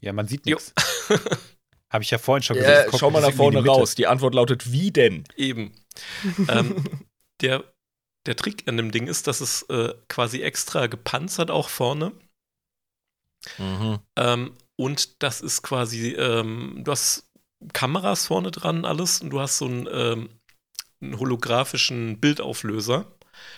Ja, 0.00 0.12
man 0.12 0.26
sieht 0.28 0.46
nichts. 0.46 0.72
Habe 1.90 2.04
ich 2.04 2.10
ja 2.10 2.18
vorhin 2.18 2.42
schon 2.42 2.56
gesagt. 2.56 2.84
Cockpit 2.84 3.00
schau 3.00 3.10
mal 3.10 3.22
nach 3.22 3.32
vorne 3.32 3.64
raus. 3.64 3.94
Die 3.94 4.06
Antwort 4.06 4.34
lautet, 4.34 4.72
wie 4.72 4.90
denn? 4.90 5.24
Eben. 5.36 5.72
ähm, 6.48 6.84
der, 7.40 7.64
der 8.28 8.36
Trick 8.36 8.68
an 8.68 8.76
dem 8.76 8.90
Ding 8.90 9.06
ist, 9.06 9.26
dass 9.26 9.40
es 9.40 9.62
äh, 9.70 9.94
quasi 10.08 10.42
extra 10.42 10.86
gepanzert 10.86 11.50
auch 11.50 11.70
vorne. 11.70 12.12
Mhm. 13.56 14.00
Ähm, 14.16 14.52
und 14.76 15.22
das 15.22 15.40
ist 15.40 15.62
quasi, 15.62 16.12
ähm, 16.12 16.82
du 16.84 16.92
hast 16.92 17.32
Kameras 17.72 18.26
vorne 18.26 18.50
dran, 18.50 18.84
alles, 18.84 19.22
und 19.22 19.30
du 19.30 19.40
hast 19.40 19.56
so 19.56 19.64
einen, 19.64 19.88
ähm, 19.90 20.28
einen 21.00 21.18
holographischen 21.18 22.20
Bildauflöser. 22.20 23.10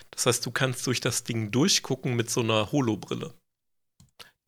Das 0.09 0.25
heißt, 0.25 0.45
du 0.45 0.51
kannst 0.51 0.87
durch 0.87 1.01
das 1.01 1.25
Ding 1.25 1.51
durchgucken 1.51 2.15
mit 2.15 2.29
so 2.29 2.39
einer 2.39 2.71
Holobrille. 2.71 3.33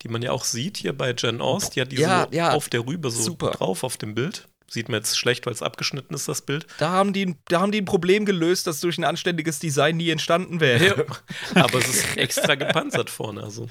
Die 0.00 0.08
man 0.08 0.22
ja 0.22 0.32
auch 0.32 0.44
sieht 0.44 0.78
hier 0.78 0.96
bei 0.96 1.12
Jen 1.12 1.42
Aus. 1.42 1.68
Die 1.70 1.82
hat 1.82 1.92
diese 1.92 2.02
Ja, 2.02 2.26
so 2.30 2.36
ja. 2.36 2.52
auf 2.52 2.70
der 2.70 2.86
Rübe 2.86 3.10
so 3.10 3.22
Super. 3.22 3.50
drauf 3.50 3.84
auf 3.84 3.98
dem 3.98 4.14
Bild. 4.14 4.48
Sieht 4.68 4.88
man 4.88 4.96
jetzt 5.00 5.18
schlecht, 5.18 5.46
weil 5.46 5.52
es 5.52 5.62
abgeschnitten 5.62 6.14
ist, 6.14 6.28
das 6.28 6.42
Bild. 6.42 6.66
Da 6.78 6.90
haben, 6.90 7.12
die, 7.12 7.36
da 7.48 7.60
haben 7.60 7.70
die 7.72 7.80
ein 7.80 7.84
Problem 7.84 8.24
gelöst, 8.24 8.66
das 8.66 8.80
durch 8.80 8.98
ein 8.98 9.04
anständiges 9.04 9.58
Design 9.58 9.96
nie 9.96 10.10
entstanden 10.10 10.60
wäre. 10.60 11.06
Aber 11.54 11.78
es 11.78 11.88
ist 11.88 12.16
extra 12.16 12.54
gepanzert 12.54 13.10
vorne. 13.10 13.42
Also 13.42 13.68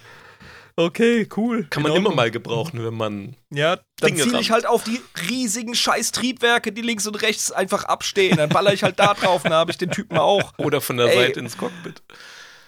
Okay, 0.76 1.28
cool. 1.38 1.68
kann 1.70 1.84
man 1.84 1.91
immer 1.91 1.99
Ordnung. 1.99 2.15
mal 2.15 2.32
gebrauchen, 2.32 2.84
wenn 2.84 2.95
man. 2.95 3.36
Ja, 3.52 3.80
dann 3.99 4.18
ziele 4.18 4.40
ich 4.40 4.49
halt 4.49 4.65
auf 4.65 4.84
die 4.84 4.99
riesigen 5.30 5.76
scheiß 5.76 6.11
Triebwerke, 6.11 6.72
die 6.72 6.82
links 6.82 7.06
und 7.06 7.22
rechts 7.22 7.52
einfach 7.52 7.84
abstehen. 7.86 8.38
Dann 8.38 8.49
baller 8.49 8.74
ich 8.74 8.82
halt 8.82 8.98
da 8.98 9.14
drauf, 9.14 9.44
dann 9.44 9.53
habe 9.53 9.70
ich 9.70 9.78
den 9.78 9.91
Typen 9.91 10.18
auch. 10.18 10.52
Oder 10.57 10.82
von 10.82 10.98
der 10.98 11.07
Ey. 11.07 11.15
Seite 11.28 11.41
ins 11.41 11.57
Cockpit. 11.57 12.02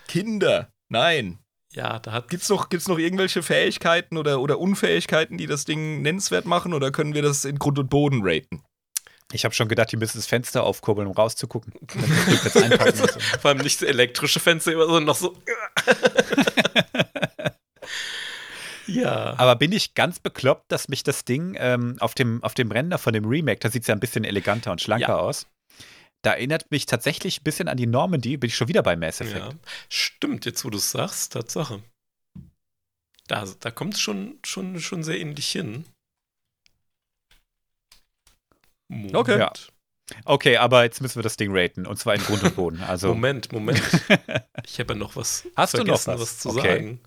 Kinder. 0.07 0.69
Nein. 0.87 1.39
Ja, 1.75 1.99
da 1.99 2.13
hat. 2.13 2.29
Gibt's 2.29 2.47
noch, 2.47 2.69
gibt's 2.69 2.87
noch 2.87 2.97
irgendwelche 2.97 3.43
Fähigkeiten 3.43 4.17
oder, 4.17 4.39
oder 4.39 4.59
Unfähigkeiten, 4.59 5.37
die 5.37 5.45
das 5.45 5.65
Ding 5.65 6.01
nennenswert 6.01 6.45
machen? 6.45 6.73
Oder 6.73 6.91
können 6.91 7.13
wir 7.13 7.21
das 7.21 7.43
in 7.43 7.59
Grund 7.59 7.77
und 7.77 7.89
Boden 7.89 8.21
raten? 8.23 8.63
Ich 9.33 9.43
habe 9.43 9.53
schon 9.53 9.67
gedacht, 9.67 9.91
die 9.91 9.97
müssen 9.97 10.17
das 10.17 10.27
Fenster 10.27 10.63
aufkurbeln, 10.63 11.07
um 11.07 11.13
rauszugucken. 11.13 11.73
Das. 12.45 13.17
Vor 13.41 13.49
allem 13.49 13.57
nicht 13.57 13.79
so 13.79 13.85
elektrische 13.85 14.39
Fenster, 14.39 14.71
sondern 14.71 15.03
noch 15.03 15.17
so. 15.17 15.35
ja. 18.87 19.33
Aber 19.37 19.55
bin 19.55 19.71
ich 19.71 19.93
ganz 19.95 20.19
bekloppt, 20.19 20.71
dass 20.71 20.87
mich 20.87 21.03
das 21.03 21.25
Ding 21.25 21.55
ähm, 21.59 21.97
auf, 21.99 22.13
dem, 22.13 22.43
auf 22.43 22.53
dem 22.53 22.71
Render 22.71 22.97
von 22.97 23.13
dem 23.13 23.25
Remake, 23.25 23.59
da 23.59 23.69
sieht 23.69 23.81
es 23.81 23.87
ja 23.87 23.95
ein 23.95 23.99
bisschen 23.99 24.23
eleganter 24.23 24.71
und 24.71 24.81
schlanker 24.81 25.07
Ja. 25.09 25.17
aus. 25.17 25.47
Da 26.25 26.33
erinnert 26.33 26.71
mich 26.71 26.87
tatsächlich 26.87 27.41
ein 27.41 27.43
bisschen 27.43 27.67
an 27.67 27.77
die 27.77 27.85
Normandy, 27.85 28.37
bin 28.37 28.47
ich 28.47 28.55
schon 28.55 28.67
wieder 28.67 28.81
bei 28.81 28.95
Mass 28.95 29.21
Effect. 29.21 29.45
ja. 29.45 29.49
Stimmt, 29.89 30.45
jetzt 30.45 30.65
wo 30.65 30.71
du 30.71 30.77
es 30.79 30.89
sagst, 30.89 31.33
Tatsache. 31.33 31.83
Da, 33.27 33.45
da 33.59 33.69
kommt 33.69 33.93
es 33.93 33.99
schon, 34.01 34.39
schon, 34.43 34.79
schon 34.79 35.03
sehr 35.03 35.19
ähnlich 35.19 35.47
hin. 35.51 35.85
Moment. 38.87 39.15
Okay. 39.15 39.37
Ja. 39.37 39.53
Okay, 40.23 40.57
aber 40.57 40.83
jetzt 40.83 41.01
müssen 41.01 41.15
wir 41.17 41.23
das 41.23 41.37
Ding 41.37 41.49
raten 41.55 41.85
und 41.87 41.97
zwar 41.97 42.15
in 42.15 42.21
Grund 42.21 42.43
und 42.43 42.55
Boden. 42.55 42.81
Also 42.83 43.09
Moment, 43.09 43.51
Moment. 43.51 43.81
Ich 44.65 44.79
habe 44.79 44.93
ja 44.93 44.99
noch 44.99 45.15
was 45.15 45.47
Hast 45.55 45.75
du 45.75 45.83
noch 45.83 45.99
vergessen, 45.99 46.19
was? 46.21 46.39
zu 46.39 46.49
Okay. 46.49 46.61
sagen. 46.61 46.99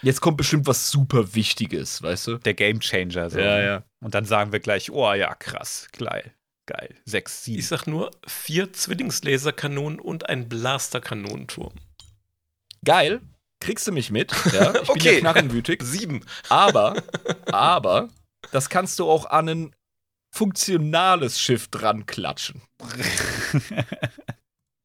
Jetzt 0.00 0.20
kommt 0.22 0.36
bestimmt 0.38 0.66
was 0.66 0.90
super 0.90 1.34
Wichtiges, 1.34 2.02
weißt 2.02 2.26
du? 2.28 2.38
der 2.38 2.54
Game 2.54 2.80
Changer. 2.80 3.28
So. 3.30 3.38
ja. 3.38 3.82
Und 4.00 4.14
dann 4.14 4.24
sagen 4.24 4.52
wir 4.52 4.60
gleich, 4.60 4.90
oh 4.90 5.12
ja, 5.12 5.34
krass, 5.34 5.88
geil, 5.92 6.32
geil. 6.68 6.94
Sechs, 7.04 7.42
sieben. 7.44 7.58
Ich 7.58 7.66
sag 7.66 7.86
nur 7.86 8.10
vier 8.26 8.72
Zwillingslaserkanonen 8.72 9.98
und 9.98 10.28
ein 10.28 10.48
Blasterkanonenturm. 10.48 11.74
Geil. 12.84 13.20
Kriegst 13.60 13.88
du 13.88 13.92
mich 13.92 14.10
mit? 14.12 14.30
Ja, 14.52 14.68
ich 14.74 14.82
bin 14.82 14.90
Okay. 14.90 15.14
ja 15.14 15.20
knarrenwütig. 15.20 15.82
Sieben. 15.84 16.24
Aber, 16.48 17.02
aber, 17.46 18.08
das 18.52 18.68
kannst 18.68 18.98
du 19.00 19.10
auch 19.10 19.26
an 19.26 19.48
ein 19.48 19.76
funktionales 20.30 21.40
Schiff 21.40 21.66
dran 21.68 22.06
klatschen. 22.06 22.62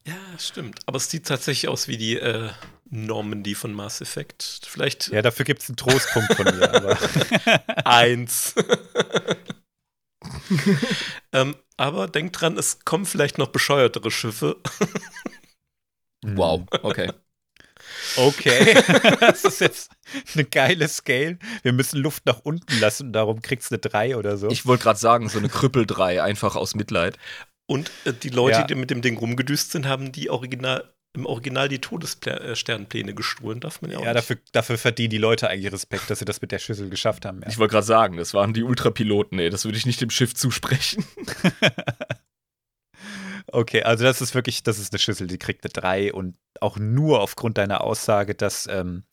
Ja, 0.05 0.15
stimmt. 0.37 0.81
Aber 0.85 0.97
es 0.97 1.09
sieht 1.09 1.27
tatsächlich 1.27 1.69
aus 1.69 1.87
wie 1.87 1.95
die 1.95 2.17
äh, 2.17 2.49
Normandy 2.89 3.55
von 3.55 3.71
Mass 3.73 4.01
Effect. 4.01 4.59
Vielleicht 4.67 5.07
Ja, 5.07 5.21
dafür 5.21 5.45
gibt 5.45 5.61
es 5.61 5.69
einen 5.69 5.77
Trostpunkt 5.77 6.33
von 6.33 6.45
mir. 6.45 6.73
Aber 6.73 6.97
eins. 7.85 8.53
ähm, 11.31 11.55
aber 11.77 12.07
denkt 12.07 12.39
dran, 12.39 12.57
es 12.57 12.79
kommen 12.85 13.05
vielleicht 13.05 13.37
noch 13.37 13.47
bescheuertere 13.47 14.11
Schiffe. 14.11 14.57
Wow, 16.25 16.63
okay. 16.83 17.11
Okay, 18.15 18.73
das 19.19 19.43
ist 19.43 19.61
jetzt 19.61 19.91
eine 20.33 20.45
geile 20.45 20.87
Scale. 20.87 21.37
Wir 21.63 21.73
müssen 21.73 21.99
Luft 21.99 22.25
nach 22.25 22.39
unten 22.43 22.79
lassen, 22.79 23.11
darum 23.13 23.41
kriegst 23.41 23.71
du 23.71 23.75
eine 23.75 23.79
3 23.81 24.17
oder 24.17 24.37
so. 24.37 24.49
Ich 24.49 24.65
wollte 24.65 24.83
gerade 24.83 24.99
sagen, 24.99 25.29
so 25.29 25.39
eine 25.39 25.49
Krüppel 25.49 25.85
3, 25.85 26.21
einfach 26.21 26.55
aus 26.55 26.75
Mitleid. 26.75 27.17
Und 27.65 27.91
äh, 28.05 28.13
die 28.13 28.29
Leute, 28.29 28.59
Ja. 28.59 28.63
die 28.65 28.75
mit 28.75 28.89
dem 28.89 29.01
Ding 29.01 29.17
rumgedüst 29.17 29.71
sind, 29.71 29.87
haben 29.87 30.11
die 30.11 30.29
Original, 30.29 30.93
im 31.13 31.25
Original 31.25 31.69
die 31.69 31.79
Todessternpläne 31.79 33.13
gestohlen, 33.13 33.59
darf 33.59 33.81
man 33.81 33.91
ja 33.91 33.99
auch 33.99 34.05
ja, 34.05 34.13
dafür, 34.13 34.37
dafür 34.51 34.77
verdienen 34.77 35.11
die 35.11 35.17
Leute 35.17 35.49
eigentlich 35.49 35.71
Respekt, 35.71 36.09
dass 36.09 36.19
sie 36.19 36.25
das 36.25 36.41
mit 36.41 36.51
der 36.51 36.59
Schüssel 36.59 36.89
geschafft 36.89 37.25
haben. 37.25 37.41
Ja. 37.41 37.49
Ich 37.49 37.57
wollte 37.59 37.73
gerade 37.73 37.85
sagen, 37.85 38.17
das 38.17 38.33
waren 38.33 38.53
die 38.53 38.63
Ultrapiloten, 38.63 39.37
ey, 39.39 39.49
das 39.49 39.65
würde 39.65 39.77
ich 39.77 39.85
nicht 39.85 40.01
dem 40.01 40.09
Schiff 40.09 40.33
zusprechen. 40.33 41.05
Okay, 43.51 43.83
also 43.83 44.03
das 44.03 44.19
ist 44.19 44.33
wirklich, 44.33 44.63
das 44.63 44.79
ist 44.79 44.93
eine 44.93 44.99
Schüssel, 44.99 45.27
die 45.27 45.37
kriegt 45.37 45.63
eine 45.63 45.71
3 45.71 46.13
und 46.13 46.35
auch 46.59 46.77
nur 46.77 47.19
aufgrund 47.21 47.59
deiner 47.59 47.81
Aussage, 47.81 48.33
dass 48.33 48.65
ähm, 48.65 49.03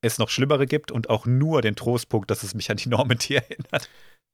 es 0.00 0.16
noch 0.16 0.30
Schlimmere 0.30 0.64
gibt 0.64 0.90
und 0.90 1.10
auch 1.10 1.26
nur 1.26 1.60
den 1.60 1.76
Trostpunkt, 1.76 2.30
dass 2.30 2.42
es 2.42 2.54
mich 2.54 2.70
an 2.70 2.78
die 2.78 2.88
Normandy 2.88 3.34
erinnert. 3.34 3.90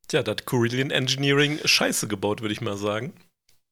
Tja, 0.06 0.22
da 0.22 0.32
hat 0.32 0.46
Carillion 0.46 0.92
Engineering 0.92 1.58
Scheiße 1.64 2.06
gebaut, 2.06 2.42
würde 2.42 2.52
ich 2.52 2.60
mal 2.60 2.76
sagen. 2.76 3.12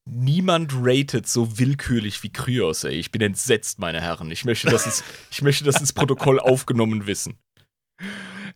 Niemand 0.07 0.73
ratet 0.75 1.27
so 1.27 1.59
willkürlich 1.59 2.23
wie 2.23 2.31
Kryos, 2.33 2.85
ey. 2.85 2.93
Ich 2.95 3.11
bin 3.11 3.23
entsetzt, 3.23 3.79
meine 3.79 4.01
Herren. 4.03 4.31
Ich 4.31 4.45
möchte 4.45 4.69
das 4.69 4.85
ins, 4.87 5.05
ich 5.31 5.41
möchte 5.43 5.65
das 5.65 5.81
ins 5.81 5.93
Protokoll 5.95 6.39
aufgenommen 6.39 7.07
wissen. 7.07 7.39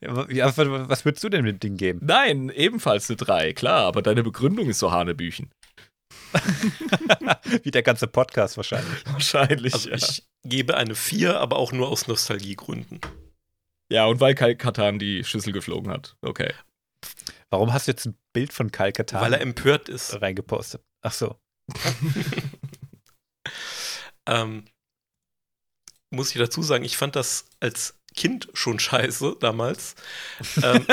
Ja, 0.00 0.14
wa- 0.14 0.26
ja, 0.30 0.54
wa- 0.56 0.88
was 0.88 1.04
würdest 1.04 1.24
du 1.24 1.28
denn 1.30 1.44
mit 1.44 1.54
dem 1.56 1.60
Ding 1.60 1.76
geben? 1.78 2.00
Nein, 2.02 2.50
ebenfalls 2.50 3.08
eine 3.08 3.16
3, 3.16 3.52
klar, 3.54 3.84
aber 3.86 4.02
deine 4.02 4.22
Begründung 4.22 4.68
ist 4.68 4.78
so 4.78 4.92
Hanebüchen. 4.92 5.50
Wie 7.62 7.70
der 7.70 7.82
ganze 7.82 8.06
Podcast 8.06 8.56
wahrscheinlich. 8.58 9.04
Wahrscheinlich. 9.06 9.72
Also 9.74 9.88
ja. 9.90 9.96
ich 9.96 10.26
gebe 10.44 10.76
eine 10.76 10.94
4, 10.94 11.40
aber 11.40 11.56
auch 11.56 11.72
nur 11.72 11.88
aus 11.88 12.06
Nostalgiegründen. 12.06 13.00
ja, 13.90 14.04
und 14.06 14.20
weil 14.20 14.34
Kai 14.34 14.54
Katan 14.54 14.98
die 14.98 15.24
Schüssel 15.24 15.52
geflogen 15.54 15.90
hat. 15.90 16.16
Okay. 16.20 16.52
Warum 17.50 17.72
hast 17.72 17.86
du 17.88 17.92
jetzt 17.92 18.04
ein 18.06 18.18
Bild 18.34 18.52
von 18.52 18.70
Kyle 18.70 18.92
Katarn 18.92 19.22
Weil 19.22 19.32
er 19.32 19.40
empört 19.40 19.88
ist. 19.88 20.20
reingepostet? 20.20 20.82
Ach 21.02 21.12
so. 21.12 21.38
Ähm, 24.28 24.64
muss 26.10 26.30
ich 26.30 26.38
dazu 26.38 26.62
sagen, 26.62 26.84
ich 26.84 26.96
fand 26.96 27.16
das 27.16 27.46
als 27.60 27.98
Kind 28.14 28.48
schon 28.52 28.78
scheiße 28.78 29.36
damals. 29.40 29.94
ähm, 30.62 30.86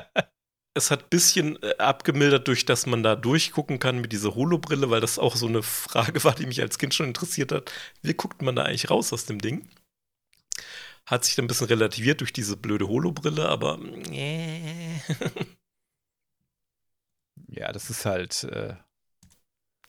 es 0.74 0.90
hat 0.90 1.04
ein 1.04 1.08
bisschen 1.10 1.62
äh, 1.62 1.76
abgemildert, 1.76 2.48
durch 2.48 2.64
dass 2.64 2.86
man 2.86 3.02
da 3.02 3.14
durchgucken 3.14 3.78
kann 3.78 4.00
mit 4.00 4.12
dieser 4.12 4.34
Holobrille, 4.34 4.90
weil 4.90 5.00
das 5.00 5.18
auch 5.18 5.36
so 5.36 5.46
eine 5.46 5.62
Frage 5.62 6.24
war, 6.24 6.34
die 6.34 6.46
mich 6.46 6.60
als 6.62 6.78
Kind 6.78 6.94
schon 6.94 7.06
interessiert 7.06 7.52
hat. 7.52 7.70
Wie 8.02 8.14
guckt 8.14 8.42
man 8.42 8.56
da 8.56 8.64
eigentlich 8.64 8.90
raus 8.90 9.12
aus 9.12 9.26
dem 9.26 9.38
Ding? 9.40 9.68
Hat 11.06 11.24
sich 11.24 11.34
dann 11.34 11.44
ein 11.44 11.48
bisschen 11.48 11.66
relativiert 11.66 12.20
durch 12.20 12.32
diese 12.32 12.56
blöde 12.56 12.88
Holobrille, 12.88 13.48
aber 13.48 13.78
äh, 14.10 14.98
Ja, 17.48 17.70
das 17.72 17.90
ist 17.90 18.06
halt. 18.06 18.44
Äh, 18.44 18.76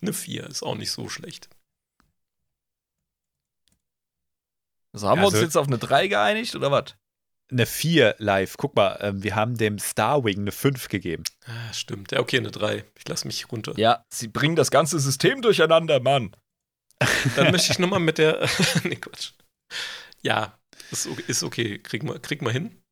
eine 0.04 0.14
4 0.14 0.46
ist 0.48 0.64
auch 0.64 0.76
nicht 0.76 0.92
so 0.92 1.10
schlecht. 1.10 1.50
Also 4.94 5.10
haben 5.10 5.22
wir 5.22 5.26
uns 5.26 5.34
also- 5.36 5.46
jetzt 5.46 5.58
auf 5.58 5.68
eine 5.68 5.78
3 5.80 6.08
geeinigt 6.08 6.56
oder 6.56 6.72
was? 6.72 6.96
eine 7.52 7.66
4 7.66 8.16
live. 8.18 8.58
Guck 8.58 8.76
mal, 8.76 8.98
ähm, 9.02 9.24
wir 9.24 9.36
haben 9.36 9.58
dem 9.58 9.80
Starwing 9.80 10.40
eine 10.40 10.52
5 10.52 10.90
gegeben. 10.90 11.24
Ah, 11.46 11.74
stimmt. 11.74 12.12
Ja, 12.12 12.20
okay, 12.20 12.38
eine 12.38 12.52
3. 12.52 12.84
Ich 12.98 13.08
lasse 13.08 13.28
mich 13.28 13.52
runter. 13.52 13.74
Ja, 13.78 14.06
sie 14.10 14.28
bringen 14.28 14.56
das 14.56 14.72
ganze 14.72 15.00
System 15.00 15.42
durcheinander, 15.42 16.00
Mann. 16.00 16.36
Dann 17.36 17.52
möchte 17.52 17.72
ich 17.72 17.80
nochmal 17.80 18.00
mit 18.00 18.18
der. 18.18 18.48
nee, 18.84 18.96
Quatsch. 18.96 19.34
Ja, 20.22 20.58
ist, 20.92 21.44
okay. 21.44 21.80
Kriegen 21.80 22.08
wir, 22.08 22.20
kriegen 22.20 22.46
wir 22.46 22.52
hin. 22.52 22.83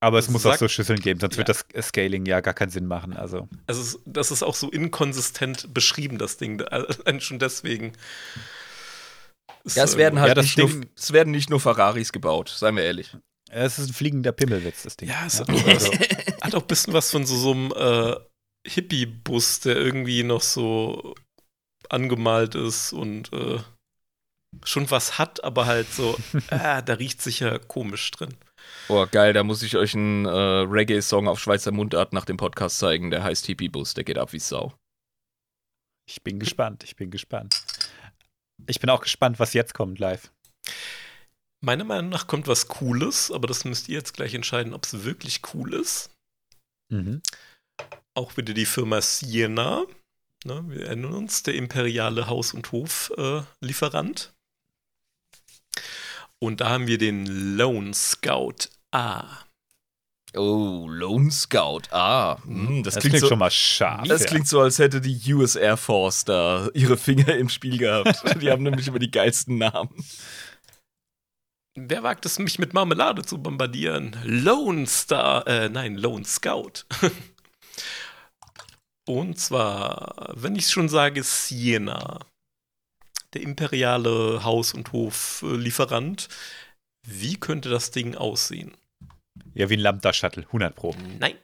Aber 0.00 0.18
es 0.18 0.26
Das 0.26 0.32
muss 0.32 0.46
auch 0.46 0.50
sagt- 0.50 0.60
so 0.60 0.68
Schüsseln 0.68 1.00
geben, 1.00 1.18
sonst 1.18 1.34
Ja. 1.34 1.38
wird 1.38 1.48
das 1.48 1.64
Scaling 1.88 2.24
ja 2.26 2.40
gar 2.40 2.54
keinen 2.54 2.70
Sinn 2.70 2.86
machen. 2.86 3.16
Also. 3.16 3.48
Also, 3.66 3.80
es- 3.82 3.98
das 4.06 4.30
ist 4.30 4.42
auch 4.44 4.54
so 4.54 4.70
inkonsistent 4.70 5.74
beschrieben, 5.74 6.18
das 6.18 6.36
Ding. 6.36 6.62
Allein 6.62 7.20
schon 7.20 7.38
deswegen. 7.40 7.92
Ja, 9.74 9.84
es 9.84 9.94
äh, 9.94 9.98
werden 9.98 10.20
halt 10.20 10.36
Ja, 10.36 10.42
nicht, 10.42 10.56
nur, 10.58 10.68
Ding- 10.68 10.88
es 10.96 11.12
werden 11.12 11.30
nicht 11.32 11.50
nur 11.50 11.60
Ferraris 11.60 12.12
gebaut, 12.12 12.48
seien 12.48 12.76
wir 12.76 12.84
ehrlich. 12.84 13.16
Es 13.50 13.78
ist 13.78 13.88
ein 13.90 13.94
fliegender 13.94 14.32
Pimmelwitz, 14.32 14.82
das 14.84 14.96
Ding. 14.96 15.08
Ja, 15.08 15.24
es 15.26 15.40
hat, 15.40 15.48
Also, 15.50 15.92
hat 16.42 16.54
auch 16.54 16.60
ein 16.62 16.66
bisschen 16.66 16.92
was 16.92 17.10
von 17.10 17.26
so, 17.26 17.36
so 17.36 17.50
einem 17.52 17.72
äh, 17.74 18.16
Hippie-Bus, 18.68 19.60
der 19.60 19.76
irgendwie 19.76 20.22
noch 20.22 20.42
so 20.42 21.14
angemalt 21.88 22.54
ist 22.54 22.92
und 22.92 23.32
äh, 23.32 23.58
schon 24.64 24.90
was 24.90 25.18
hat, 25.18 25.42
aber 25.44 25.66
halt 25.66 25.90
so, 25.92 26.16
ah, 26.50 26.82
da 26.82 26.94
riecht 26.94 27.20
sicher 27.22 27.58
komisch 27.58 28.10
drin. 28.12 28.34
Boah, 28.88 29.06
geil, 29.06 29.32
da 29.32 29.44
muss 29.44 29.62
ich 29.62 29.76
euch 29.76 29.94
einen 29.94 30.24
äh, 30.24 30.30
Reggae-Song 30.30 31.28
auf 31.28 31.40
Schweizer 31.40 31.72
Mundart 31.72 32.12
nach 32.12 32.24
dem 32.24 32.36
Podcast 32.36 32.78
zeigen, 32.78 33.10
der 33.10 33.22
heißt 33.22 33.46
Hippie 33.46 33.68
Bus, 33.68 33.94
der 33.94 34.04
geht 34.04 34.18
ab 34.18 34.32
wie 34.32 34.38
Sau. 34.38 34.74
ich 36.08 36.22
bin 36.22 36.38
gespannt, 36.38 36.84
ich 36.84 36.96
bin 36.96 37.10
gespannt. 37.10 37.62
Ich 38.66 38.80
bin 38.80 38.90
auch 38.90 39.02
gespannt, 39.02 39.38
was 39.38 39.52
jetzt 39.52 39.74
kommt 39.74 39.98
live. 39.98 40.32
Meiner 41.60 41.84
Meinung 41.84 42.10
nach 42.10 42.26
kommt 42.26 42.46
was 42.46 42.68
Cooles, 42.68 43.30
aber 43.30 43.46
das 43.46 43.64
müsst 43.64 43.88
ihr 43.88 43.96
jetzt 43.96 44.14
gleich 44.14 44.34
entscheiden, 44.34 44.74
ob 44.74 44.84
es 44.84 45.04
wirklich 45.04 45.42
cool 45.54 45.74
ist. 45.74 46.10
Mhm. 46.90 47.20
Auch 48.14 48.36
wieder 48.36 48.54
die 48.54 48.66
Firma 48.66 49.00
Siena. 49.00 49.84
Ne, 50.44 50.64
wir 50.68 50.86
erinnern 50.86 51.14
uns, 51.14 51.42
der 51.42 51.54
imperiale 51.54 52.28
Haus- 52.28 52.54
und 52.54 52.70
Hof-Lieferant. 52.70 54.32
Und 56.40 56.60
da 56.60 56.70
haben 56.70 56.86
wir 56.86 56.98
den 56.98 57.56
Lone 57.56 57.94
Scout 57.94 58.70
A. 58.92 59.24
Oh, 60.36 60.86
Lone 60.88 61.30
Scout. 61.30 61.82
Ah, 61.90 62.36
das, 62.36 62.94
Das, 62.94 62.94
klingt, 62.94 63.02
klingt 63.02 63.20
so, 63.20 63.28
schon 63.28 63.38
mal 63.38 63.50
scharf. 63.50 64.06
Das 64.08 64.22
ja. 64.22 64.26
klingt 64.28 64.46
so, 64.46 64.60
als 64.60 64.78
hätte 64.78 65.00
die 65.00 65.34
US 65.34 65.56
Air 65.56 65.76
Force 65.76 66.24
da 66.24 66.68
ihre 66.74 66.96
Finger 66.96 67.34
im 67.36 67.48
Spiel 67.48 67.78
gehabt. 67.78 68.22
Die 68.42 68.50
haben 68.50 68.62
nämlich 68.62 68.88
immer 68.88 68.98
die 68.98 69.10
geilsten 69.10 69.58
Namen. 69.58 69.90
Wer 71.74 72.02
wagt 72.02 72.26
es, 72.26 72.38
mich 72.38 72.58
mit 72.58 72.74
Marmelade 72.74 73.24
zu 73.24 73.38
bombardieren? 73.38 74.16
Lone 74.24 74.86
Star, 74.86 75.46
äh, 75.46 75.68
nein, 75.68 75.96
Lone 75.96 76.24
Scout. 76.24 76.84
Und 79.06 79.38
zwar, 79.38 80.34
wenn 80.34 80.56
ich 80.56 80.68
schon 80.68 80.88
sage, 80.88 81.22
Siena, 81.22 82.18
der 83.34 83.42
imperiale 83.42 84.44
Haus- 84.44 84.74
und 84.74 84.92
Hoflieferant. 84.92 86.28
Wie 87.06 87.36
könnte 87.38 87.68
das 87.68 87.90
Ding 87.90 88.14
aussehen? 88.14 88.76
Ja, 89.54 89.68
wie 89.70 89.74
ein 89.76 89.80
Lambda-Shuttle, 89.80 90.44
100 90.44 90.74
Pro. 90.74 90.94
Nein. 91.18 91.36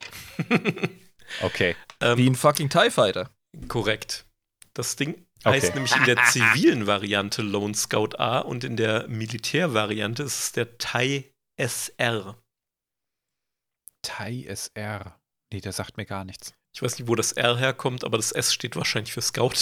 Okay. 1.40 1.74
Ähm, 2.00 2.18
Wie 2.18 2.28
ein 2.28 2.34
fucking 2.34 2.68
TIE 2.68 2.90
Fighter. 2.90 3.30
Korrekt. 3.66 4.26
Das 4.74 4.94
Ding 4.94 5.26
Okay. 5.42 5.56
heißt 5.56 5.74
nämlich 5.74 5.96
in 5.96 6.04
der 6.04 6.22
zivilen 6.26 6.86
Variante 6.86 7.42
Lone 7.42 7.74
Scout 7.74 8.16
A 8.18 8.38
und 8.40 8.62
in 8.62 8.76
der 8.76 9.08
Militärvariante 9.08 10.22
ist 10.22 10.38
es 10.38 10.52
der 10.52 10.76
TIE 10.78 11.32
SR. 11.56 12.36
TIE 14.02 14.46
SR. 14.46 15.18
Nee, 15.52 15.60
der 15.60 15.72
sagt 15.72 15.96
mir 15.96 16.06
gar 16.06 16.24
nichts. 16.24 16.54
Ich 16.74 16.82
weiß 16.82 16.98
nicht, 16.98 17.06
wo 17.06 17.14
das 17.14 17.30
R 17.30 17.56
herkommt, 17.56 18.02
aber 18.02 18.16
das 18.16 18.32
S 18.32 18.52
steht 18.52 18.74
wahrscheinlich 18.74 19.12
für 19.12 19.22
Scout. 19.22 19.54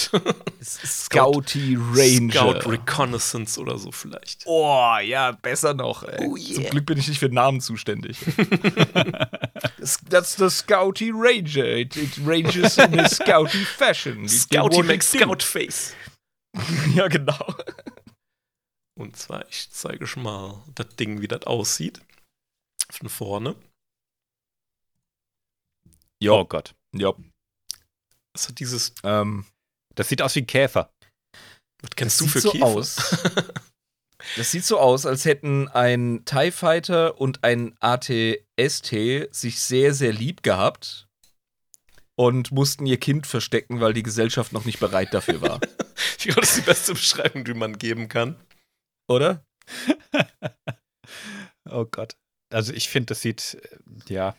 Scouty 0.63 1.77
Ranger. 1.79 2.33
Scout 2.33 2.71
Reconnaissance 2.71 3.61
oder 3.61 3.77
so 3.77 3.93
vielleicht. 3.93 4.45
Oh, 4.47 4.97
ja, 5.03 5.33
besser 5.33 5.75
noch. 5.75 6.05
Ey. 6.05 6.27
Oh, 6.27 6.37
yeah. 6.39 6.55
Zum 6.55 6.65
Glück 6.71 6.87
bin 6.87 6.97
ich 6.97 7.09
nicht 7.09 7.19
für 7.19 7.29
Namen 7.29 7.61
zuständig. 7.61 8.17
das, 9.79 9.99
that's 10.09 10.37
the 10.37 10.49
Scouty 10.49 11.11
Ranger. 11.15 11.77
It, 11.77 11.97
it 11.97 12.13
ranges 12.25 12.79
in 12.79 12.99
a 12.99 13.07
Scouty 13.07 13.67
fashion. 13.67 14.27
Scouty 14.27 14.81
do. 14.83 15.01
Scout 15.01 15.43
Face. 15.43 15.95
Ja, 16.95 17.09
genau. 17.09 17.55
Und 18.95 19.17
zwar, 19.17 19.47
ich 19.49 19.71
zeige 19.71 20.07
schon 20.07 20.23
mal 20.23 20.63
das 20.75 20.97
Ding, 20.97 21.21
wie 21.21 21.29
das 21.29 21.43
aussieht. 21.45 22.01
Von 22.91 23.09
vorne. 23.11 23.55
Oh 26.25 26.45
Gott. 26.45 26.75
Ja. 26.95 27.13
Hat 28.39 28.59
dieses, 28.59 28.95
Ähm, 29.05 29.45
Das 29.95 30.09
sieht 30.09 30.23
aus 30.23 30.35
wie 30.35 30.41
ein 30.43 30.47
Käfer. 30.47 30.91
was 31.83 31.91
kennst 31.97 32.21
das 32.21 32.27
du 32.27 32.33
für 32.33 32.41
sieht 32.41 32.43
so 32.43 32.53
Käfer? 32.53 32.67
aus. 32.67 32.97
Das 34.37 34.53
sieht 34.53 34.65
so 34.65 34.79
aus, 34.79 35.05
als 35.05 35.25
hätten 35.25 35.67
ein 35.67 36.23
TIE 36.25 36.53
Fighter 36.53 37.21
und 37.21 37.43
ein 37.43 37.75
ATST 37.81 38.95
sich 39.33 39.59
sehr, 39.59 39.95
sehr 39.95 40.13
lieb 40.13 40.45
gehabt 40.45 41.09
und 42.15 42.53
mussten 42.53 42.87
ihr 42.87 43.01
Kind 43.01 43.27
verstecken, 43.27 43.81
weil 43.81 43.95
die 43.95 44.05
Gesellschaft 44.05 44.53
noch 44.53 44.65
nicht 44.65 44.79
bereit 44.79 45.13
dafür 45.13 45.41
war. 45.43 45.61
Ich 46.19 46.27
glaube, 46.29 46.41
das 46.43 46.51
ist 46.51 46.59
die 46.59 46.71
beste 46.71 46.93
Beschreibung, 46.93 47.45
die 47.45 47.53
man 47.55 47.77
geben 47.79 48.09
kann. 48.09 48.37
Oder? 49.09 49.45
Oh 51.69 51.85
Gott. 51.85 52.17
Also 52.53 52.73
ich 52.73 52.89
finde, 52.89 53.07
das 53.07 53.23
sieht, 53.23 53.55
äh, 54.09 54.13
ja, 54.15 54.37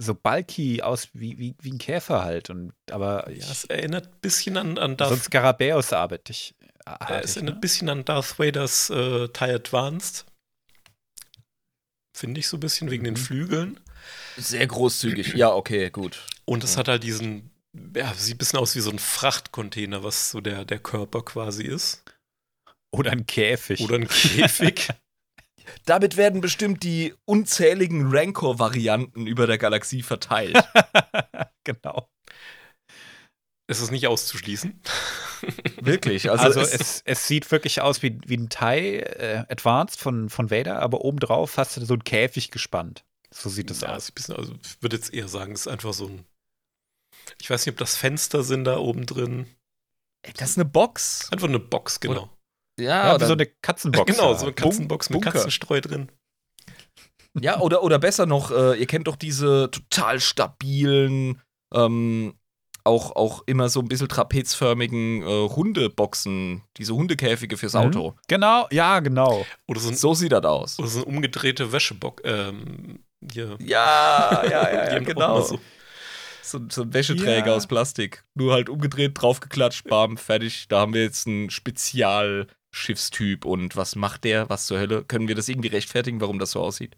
so 0.00 0.14
bulky 0.14 0.82
aus 0.82 1.08
wie, 1.12 1.38
wie, 1.38 1.54
wie 1.60 1.72
ein 1.72 1.78
Käfer 1.78 2.22
halt. 2.24 2.50
Und, 2.50 2.72
aber 2.90 3.28
Ja, 3.30 3.36
ich, 3.36 3.50
es 3.50 3.64
erinnert 3.64 4.06
ein 4.06 4.20
bisschen 4.20 4.56
an, 4.56 4.70
an 4.70 4.76
so 4.76 4.82
ein 4.82 4.96
Darth, 4.96 5.22
Skarabäus 5.24 5.92
arbeite 5.92 6.32
ich. 6.32 6.54
äh, 6.86 7.20
es 7.22 7.36
erinnert 7.36 7.54
ne? 7.54 7.58
ein 7.58 7.60
bisschen 7.60 7.88
an 7.88 8.04
Darth 8.04 8.38
Vaders 8.38 8.90
äh, 8.90 9.28
TIE 9.28 9.52
Advanced. 9.54 10.24
Finde 12.16 12.40
ich 12.40 12.48
so 12.48 12.56
ein 12.56 12.60
bisschen 12.60 12.90
wegen 12.90 13.04
den 13.04 13.14
Mhm. 13.14 13.18
Flügeln. 13.18 13.80
Sehr 14.36 14.66
großzügig. 14.66 15.34
Ja, 15.34 15.52
okay, 15.52 15.90
gut. 15.90 16.26
Und 16.44 16.64
es 16.64 16.76
hat 16.76 16.88
halt 16.88 17.02
diesen, 17.02 17.50
ja, 17.94 18.12
sieht 18.14 18.34
ein 18.34 18.38
bisschen 18.38 18.58
aus 18.58 18.74
wie 18.74 18.80
so 18.80 18.90
ein 18.90 18.98
Frachtcontainer, 18.98 20.02
was 20.02 20.30
so 20.30 20.40
der, 20.40 20.64
der 20.64 20.78
Körper 20.78 21.22
quasi 21.22 21.64
ist. 21.64 22.02
Oder 22.92 23.12
ein 23.12 23.26
Käfig. 23.26 23.80
Oder 23.82 23.96
ein 23.96 24.08
Käfig. 24.08 24.88
Damit 25.84 26.16
werden 26.16 26.40
bestimmt 26.40 26.82
die 26.82 27.14
unzähligen 27.24 28.10
Rancor-Varianten 28.10 29.26
über 29.26 29.46
der 29.46 29.58
Galaxie 29.58 30.02
verteilt. 30.02 30.58
genau. 31.64 32.08
es 33.66 33.80
ist 33.80 33.90
nicht 33.90 34.06
auszuschließen. 34.06 34.80
Wirklich. 35.80 36.30
Also, 36.30 36.44
Also, 36.44 36.60
es, 36.60 36.74
es, 36.74 37.02
es 37.04 37.26
sieht 37.26 37.50
wirklich 37.50 37.80
aus 37.80 38.02
wie, 38.02 38.18
wie 38.26 38.36
ein 38.36 38.48
TIE 38.48 39.00
äh, 39.00 39.44
Advanced 39.48 39.98
von, 39.98 40.28
von 40.28 40.50
Vader, 40.50 40.80
aber 40.80 41.02
obendrauf 41.02 41.56
hast 41.56 41.76
du 41.76 41.84
so 41.84 41.94
einen 41.94 42.04
Käfig 42.04 42.50
gespannt. 42.50 43.04
So 43.32 43.48
sieht 43.48 43.70
es 43.70 43.80
ja, 43.80 43.94
aus. 43.94 44.10
bisschen, 44.10 44.36
also 44.36 44.54
ich 44.62 44.82
würde 44.82 44.96
jetzt 44.96 45.14
eher 45.14 45.28
sagen, 45.28 45.52
es 45.52 45.62
ist 45.62 45.68
einfach 45.68 45.94
so 45.94 46.08
ein. 46.08 46.26
Ich 47.40 47.48
weiß 47.48 47.64
nicht, 47.64 47.74
ob 47.74 47.78
das 47.78 47.96
Fenster 47.96 48.42
sind 48.42 48.64
da 48.64 48.78
oben 48.78 49.06
drin. 49.06 49.46
das 50.36 50.50
ist 50.50 50.58
eine 50.58 50.64
Box. 50.64 51.30
Einfach 51.30 51.48
eine 51.48 51.60
Box, 51.60 52.00
genau. 52.00 52.28
Ja, 52.80 53.12
Ja, 53.12 53.20
wie 53.20 53.24
so 53.26 53.32
eine 53.34 53.46
Katzenbox. 53.46 54.10
genau, 54.16 54.34
so 54.34 54.44
eine 54.46 54.52
Katzenbox 54.54 55.10
mit 55.10 55.20
Bunker. 55.20 55.32
Katzenstreu 55.32 55.80
drin. 55.80 56.10
ja 57.40 57.60
oder, 57.60 57.82
oder 57.82 57.98
besser 57.98 58.26
noch, 58.26 58.50
äh, 58.50 58.78
ihr 58.78 58.86
kennt 58.86 59.06
doch 59.06 59.16
diese 59.16 59.70
total 59.70 60.20
stabilen, 60.20 61.40
ähm, 61.74 62.34
auch, 62.82 63.14
auch 63.14 63.42
immer 63.46 63.68
so 63.68 63.80
ein 63.80 63.88
bisschen 63.88 64.08
trapezförmigen 64.08 65.22
äh, 65.22 65.48
Hundeboxen, 65.50 66.62
diese 66.78 66.94
Hundekäfige 66.94 67.56
fürs 67.58 67.74
Mhm. 67.74 67.80
Auto. 67.80 68.14
Genau, 68.26 68.66
ja, 68.72 69.00
genau. 69.00 69.44
Oder 69.68 69.80
so 69.80 69.90
ein, 69.90 69.96
So 69.96 70.14
sieht 70.14 70.32
das 70.32 70.44
aus. 70.44 70.78
oder 70.78 70.88
so 70.88 70.98
eine 71.00 71.06
umgedrehte 71.06 71.72
Wäschebox. 71.72 72.22
Ähm, 72.24 73.04
hier. 73.32 73.56
Ja, 73.60 74.42
ja, 74.44 74.72
ja, 74.72 74.92
ja 74.92 74.98
genau. 75.00 75.40
so- 75.42 75.60
So, 76.42 76.58
so 76.70 76.82
ein 76.82 76.92
Wäscheträger 76.94 77.48
Ja. 77.48 77.54
aus 77.54 77.66
Plastik. 77.68 78.24
Nur 78.34 78.54
halt 78.54 78.70
umgedreht, 78.70 79.12
draufgeklatscht, 79.14 79.84
bam, 79.84 80.16
fertig. 80.16 80.66
Da 80.68 80.80
haben 80.80 80.94
wir 80.94 81.02
jetzt 81.02 81.26
einen 81.28 81.50
Spezialschiffstyp. 82.70 83.44
Und 83.44 83.76
was 83.76 83.96
macht 83.96 84.24
der? 84.24 84.48
Was 84.48 84.66
zur 84.66 84.78
Hölle? 84.78 85.04
Können 85.04 85.28
wir 85.28 85.34
das 85.34 85.48
irgendwie 85.48 85.68
rechtfertigen, 85.68 86.20
warum 86.20 86.38
das 86.38 86.52
so 86.52 86.60
aussieht? 86.60 86.96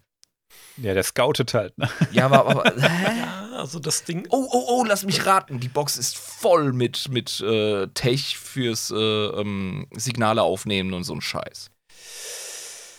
Ja, 0.77 0.93
der 0.93 1.03
scoutet 1.03 1.53
halt. 1.53 1.77
Ne? 1.77 1.89
Ja, 2.11 2.25
aber. 2.25 2.45
aber 2.45 2.63
hä? 2.81 3.19
Ja, 3.19 3.49
also 3.57 3.79
das 3.79 4.03
Ding. 4.03 4.27
Oh, 4.29 4.47
oh, 4.51 4.65
oh, 4.67 4.85
lass 4.85 5.03
mich 5.03 5.25
raten. 5.25 5.59
Die 5.59 5.67
Box 5.67 5.97
ist 5.97 6.17
voll 6.17 6.73
mit, 6.73 7.09
mit 7.09 7.41
äh, 7.41 7.87
Tech 7.87 8.37
fürs 8.37 8.91
äh, 8.91 8.95
ähm, 8.95 9.87
Signale 9.91 10.43
aufnehmen 10.43 10.93
und 10.93 11.03
so 11.03 11.13
ein 11.13 11.21
Scheiß. 11.21 11.69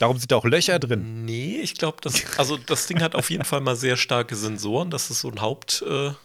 Darum 0.01 0.19
sind 0.19 0.33
da 0.33 0.37
auch 0.37 0.45
Löcher 0.45 0.81
drin. 0.81 1.25
Nee, 1.25 1.61
ich 1.61 1.75
glaube, 1.75 1.99
das, 2.01 2.39
also 2.39 2.57
das 2.57 2.87
Ding 2.89 3.01
hat 3.01 3.15
auf 3.15 3.31
jeden 3.31 3.45
Fall 3.45 3.61
mal 3.61 3.77
sehr 3.77 3.97
starke 3.97 4.35
Sensoren. 4.35 4.91
Das 4.91 5.11
ist 5.11 5.21
so 5.21 5.31
ein 5.31 5.41
Haupttrade 5.41 6.17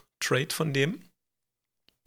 von 0.51 0.73
dem. 0.73 1.03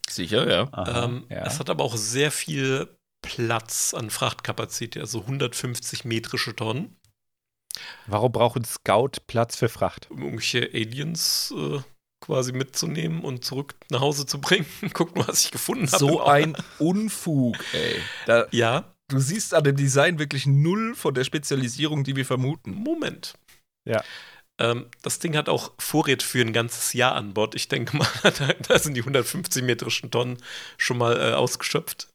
Sicher, 0.08 0.50
ja. 0.50 0.68
Aha, 0.72 1.04
Ähm, 1.04 1.24
ja. 1.30 1.46
Es 1.46 1.60
hat 1.60 1.70
aber 1.70 1.84
auch 1.84 1.96
sehr 1.96 2.32
viel 2.32 2.88
Platz 3.22 3.94
an 3.94 4.10
Frachtkapazität, 4.10 5.00
also 5.00 5.20
150 5.20 6.04
metrische 6.04 6.54
Tonnen, 6.54 6.96
Warum 8.06 8.32
braucht 8.32 8.56
ein 8.58 8.64
Scout 8.66 9.12
Platz 9.26 9.56
für 9.56 9.68
Fracht? 9.70 10.10
um 10.10 10.18
irgendwelche 10.22 10.68
Aliens 10.74 11.54
äh, 11.56 11.80
quasi 12.20 12.52
mitzunehmen 12.52 13.22
und 13.22 13.44
zurück 13.44 13.74
nach 13.90 14.00
Hause 14.00 14.26
zu 14.26 14.40
bringen. 14.40 14.66
Guck 14.92 15.16
mal, 15.16 15.26
was 15.26 15.44
ich 15.46 15.50
gefunden 15.50 15.86
habe. 15.86 15.98
So 15.98 16.22
ein 16.22 16.56
Unfug, 16.78 17.56
ey. 17.72 17.96
Da, 18.26 18.46
Ja, 18.50 18.94
du 19.08 19.18
siehst 19.18 19.54
an 19.54 19.64
dem 19.64 19.76
Design 19.76 20.18
wirklich 20.18 20.46
null 20.46 20.94
von 20.94 21.14
der 21.14 21.24
Spezialisierung, 21.24 22.04
die 22.04 22.14
wir 22.16 22.26
vermuten. 22.26 22.72
Moment. 22.74 23.34
Ja. 23.88 24.04
Ähm, 24.60 24.86
das 25.00 25.18
Ding 25.18 25.34
hat 25.34 25.48
auch 25.48 25.72
Vorräte 25.78 26.24
für 26.26 26.42
ein 26.42 26.52
ganzes 26.52 26.92
Jahr 26.92 27.14
an 27.14 27.32
Bord. 27.32 27.54
Ich 27.54 27.68
denke 27.68 27.96
mal, 27.96 28.08
da, 28.22 28.52
da 28.68 28.78
sind 28.78 28.94
die 28.94 29.00
150 29.00 29.62
metrischen 29.62 30.10
Tonnen 30.10 30.36
schon 30.76 30.98
mal 30.98 31.16
äh, 31.18 31.32
ausgeschöpft. 31.32 32.08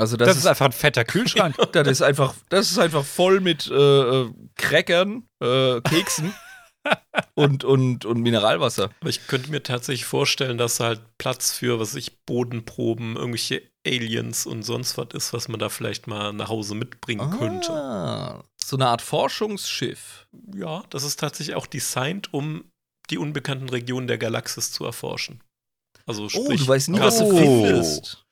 Also 0.00 0.16
Das, 0.16 0.28
das, 0.28 0.36
ist 0.38 0.42
ist, 0.44 0.46
einfach 0.48 0.66
ein 0.66 0.72
fetter 0.72 1.04
Kühlschrank. 1.04 1.56
das 1.72 1.88
ist 1.88 2.02
einfach, 2.02 2.34
das 2.48 2.70
ist 2.70 2.78
einfach 2.78 3.04
voll 3.04 3.40
mit 3.40 3.66
äh, 3.68 3.74
äh, 3.74 4.30
Crackern, 4.56 5.24
äh, 5.42 5.80
Keksen 5.82 6.32
und, 7.34 7.64
und, 7.64 8.04
und 8.04 8.20
Mineralwasser. 8.20 8.90
Aber 9.00 9.10
ich 9.10 9.26
könnte 9.26 9.50
mir 9.50 9.62
tatsächlich 9.62 10.04
vorstellen, 10.04 10.58
dass 10.58 10.80
halt 10.80 11.00
Platz 11.18 11.52
für, 11.52 11.78
was 11.80 11.90
weiß 11.90 11.96
ich, 11.96 12.24
Bodenproben, 12.24 13.16
irgendwelche 13.16 13.62
Aliens 13.86 14.46
und 14.46 14.62
sonst 14.62 14.98
was 14.98 15.08
ist, 15.14 15.32
was 15.32 15.48
man 15.48 15.58
da 15.60 15.68
vielleicht 15.68 16.06
mal 16.06 16.32
nach 16.32 16.48
Hause 16.48 16.74
mitbringen 16.74 17.30
könnte. 17.38 17.72
Ah, 17.72 18.42
so 18.62 18.76
eine 18.76 18.86
Art 18.88 19.00
Forschungsschiff. 19.02 20.26
Ja, 20.54 20.82
das 20.90 21.04
ist 21.04 21.18
tatsächlich 21.20 21.56
auch 21.56 21.66
designt, 21.66 22.32
um 22.34 22.64
die 23.10 23.18
unbekannten 23.18 23.68
Regionen 23.70 24.06
der 24.06 24.18
Galaxis 24.18 24.70
zu 24.72 24.84
erforschen. 24.84 25.40
Also 26.06 26.24
Oh, 26.24 26.28
sprich, 26.28 26.60
du 26.60 26.68
weißt 26.68 26.88
nie, 26.90 26.98
Oh. 27.00 27.02
was 27.04 27.18
du 27.18 27.36
findest. 27.36 28.26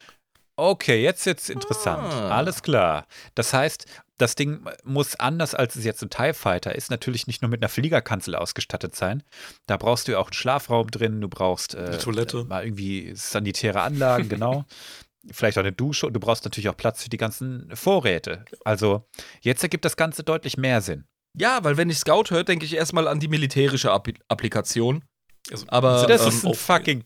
Okay, 0.57 1.03
jetzt 1.03 1.27
jetzt 1.27 1.51
interessant. 1.51 2.13
Ah. 2.13 2.31
Alles 2.37 2.63
klar. 2.63 3.07
Das 3.35 3.53
heißt, 3.53 3.87
das 4.19 4.35
Ding 4.35 4.67
muss 4.85 5.15
anders 5.17 5.55
als 5.55 5.77
es 5.77 5.85
jetzt 5.85 6.03
ein 6.03 6.11
TIE 6.11 6.33
Fighter 6.33 6.75
ist, 6.75 6.91
natürlich 6.91 7.27
nicht 7.27 7.43
nur 7.43 7.51
mit 7.51 7.63
einer 7.63 7.69
Fliegerkanzel 7.69 8.35
ausgestattet 8.35 8.97
sein. 8.97 9.23
Da 9.67 9.77
brauchst 9.77 10.09
du 10.09 10.13
ja 10.13 10.19
auch 10.19 10.29
einen 10.29 10.33
Schlafraum 10.33 10.91
drin, 10.91 11.21
du 11.21 11.29
brauchst 11.29 11.75
äh, 11.75 11.79
Eine 11.79 11.99
Toilette. 11.99 12.45
mal 12.45 12.65
irgendwie 12.65 13.13
sanitäre 13.15 13.83
Anlagen, 13.83 14.29
genau. 14.29 14.65
Vielleicht 15.33 15.59
auch 15.59 15.63
eine 15.63 15.73
Dusche 15.73 16.07
und 16.07 16.13
du 16.15 16.21
brauchst 16.21 16.45
natürlich 16.45 16.69
auch 16.69 16.77
Platz 16.77 17.03
für 17.03 17.11
die 17.11 17.17
ganzen 17.17 17.69
Vorräte. 17.75 18.45
Also 18.65 19.07
jetzt 19.43 19.63
ergibt 19.63 19.85
das 19.85 19.97
Ganze 19.97 20.23
deutlich 20.23 20.57
mehr 20.57 20.81
Sinn. 20.81 21.05
Ja, 21.37 21.63
weil 21.65 21.77
wenn 21.77 21.91
ich 21.91 21.99
Scout 21.99 22.31
höre, 22.31 22.45
denke 22.45 22.65
ich 22.65 22.75
erstmal 22.75 23.09
an 23.09 23.21
die 23.21 23.29
militärische 23.29 23.91
App 23.91 24.09
Applikation. 24.29 25.05
Also, 25.51 25.67
Aber 25.69 25.91
Also 25.91 26.07
das 26.07 26.23
ähm, 26.23 26.29
ist 26.29 26.47
ein 26.47 26.55
fucking, 26.55 27.05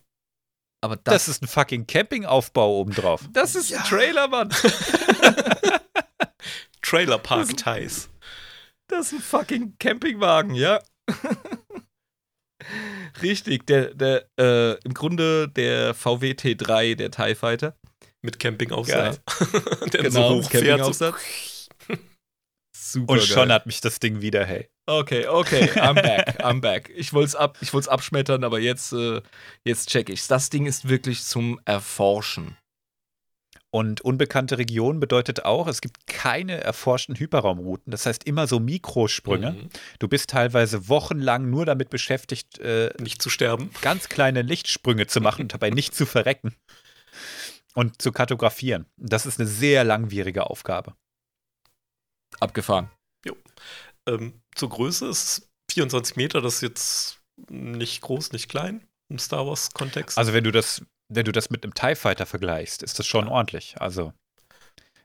Aber 0.83 0.97
das, 0.97 1.27
das, 1.27 1.29
ist 1.29 1.43
ein 1.43 1.49
fucking 1.49 1.87
Campingaufbau 1.87 2.81
obendrauf. 2.81 3.29
das 3.33 3.55
ist 3.55 3.73
ein 3.73 3.85
Trailer, 3.85 4.29
Mann. 4.29 4.49
Trailer 6.83 7.19
Park 7.19 7.57
Ties. 7.57 8.09
Das 8.89 9.07
ist 9.09 9.13
ein 9.13 9.21
fucking 9.21 9.77
Campingwagen, 9.79 10.55
ja. 10.55 10.81
Richtig, 13.23 13.67
der, 13.67 13.95
der, 13.95 14.27
äh, 14.39 14.73
im 14.85 14.95
Grunde 14.95 15.49
der 15.49 15.95
VW 15.95 16.33
T3, 16.33 16.97
der 16.97 17.11
TIE 17.11 17.35
Fighter. 17.35 17.77
Mit 18.23 18.39
Campingaufsatz. 18.39 19.21
Der 19.93 20.03
Genau, 20.03 20.11
so 20.11 20.35
hochfährt. 20.37 20.53
So, 20.53 20.59
Campingaufsatz. 20.59 21.15
Super 22.93 23.13
Und 23.13 23.23
schon 23.23 23.53
hat 23.53 23.67
mich 23.67 23.81
das 23.81 24.01
Ding 24.01 24.21
wieder, 24.21 24.45
hey. 24.45 24.69
Okay, 24.87 25.27
okay, 25.27 25.71
I'm 25.77 25.95
back, 25.95 26.45
I'm 26.45 26.61
back. 26.61 26.91
Ich 26.95 27.13
wollte 27.13 27.29
es 27.29 27.37
ab, 27.37 27.59
ich 27.61 27.73
wollt's 27.73 27.89
abschmettern, 27.89 28.45
aber 28.45 28.59
jetzt, 28.59 28.93
äh, 28.93 29.21
jetzt 29.65 29.89
check 29.91 30.09
ich's. 30.09 30.27
Das 30.29 30.51
Ding 30.51 30.67
ist 30.67 30.89
wirklich 30.89 31.23
zum 31.23 31.61
Erforschen. 31.65 32.57
Und 33.73 34.01
unbekannte 34.01 34.59
Region 34.59 34.99
bedeutet 34.99 35.45
auch, 35.45 35.69
es 35.69 35.81
gibt 35.81 36.09
keine 36.09 36.61
erforschten 36.61 37.15
Hyperraumrouten. 37.15 37.93
Das 37.93 38.05
heißt 38.05 38.25
immer 38.25 38.49
so 38.49 38.59
Mikrosprünge. 38.59 39.53
Mhm. 39.53 39.69
Du 40.01 40.09
bist 40.09 40.31
teilweise 40.31 40.89
wochenlang 40.89 41.49
nur 41.51 41.67
damit 41.67 41.89
beschäftigt, 41.89 42.59
äh, 42.59 42.91
Nicht 42.99 43.23
zu 43.23 43.31
sterben. 43.31 43.71
ganz 43.81 44.09
kleine 44.09 44.43
Lichtsprünge 44.43 45.07
zu 45.07 45.21
machen 45.21 45.43
und 45.43 45.55
dabei 45.55 45.71
nicht 45.71 45.95
zu 45.95 46.05
verrecken. 46.05 46.57
Und 47.75 48.03
zu 48.03 48.11
kartografieren. 48.11 48.87
Das 48.97 49.25
ist 49.25 49.39
eine 49.39 49.49
sehr 49.49 49.85
langwierige 49.85 50.51
Aufgabe. 50.51 50.95
Abgefahren. 52.39 52.91
Ähm, 54.09 54.41
zur 54.55 54.71
Größe 54.71 55.09
ist 55.09 55.23
es 55.39 55.49
24 55.73 56.17
Meter, 56.17 56.41
das 56.41 56.57
ist 56.57 56.63
jetzt 56.63 57.21
nicht 57.49 58.01
groß, 58.01 58.33
nicht 58.33 58.49
klein 58.49 58.87
im 59.11 59.19
Star 59.19 59.47
Wars-Kontext. 59.47 60.19
Also 60.19 60.33
wenn 60.33 60.45
du 60.45 60.53
das, 60.53 60.85
wenn 61.13 61.25
du 61.25 61.33
das 61.33 61.51
mit 61.51 61.65
einem 61.65 61.75
TIE 61.75 61.97
Fighter 61.97 62.27
vergleichst, 62.27 62.83
ist 62.83 62.99
das 62.99 63.07
schon 63.07 63.29
ordentlich. 63.29 63.81
Also 63.81 64.13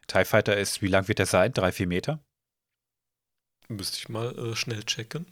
TIE 0.08 0.26
Fighter 0.26 0.58
ist, 0.58 0.82
wie 0.82 0.88
lang 0.88 1.08
wird 1.08 1.20
der 1.20 1.26
sein? 1.26 1.52
Drei, 1.54 1.72
vier 1.72 1.88
Meter? 1.88 2.24
Müsste 3.68 3.98
ich 3.98 4.10
mal 4.10 4.38
äh, 4.38 4.56
schnell 4.56 4.84
checken. 4.84 5.26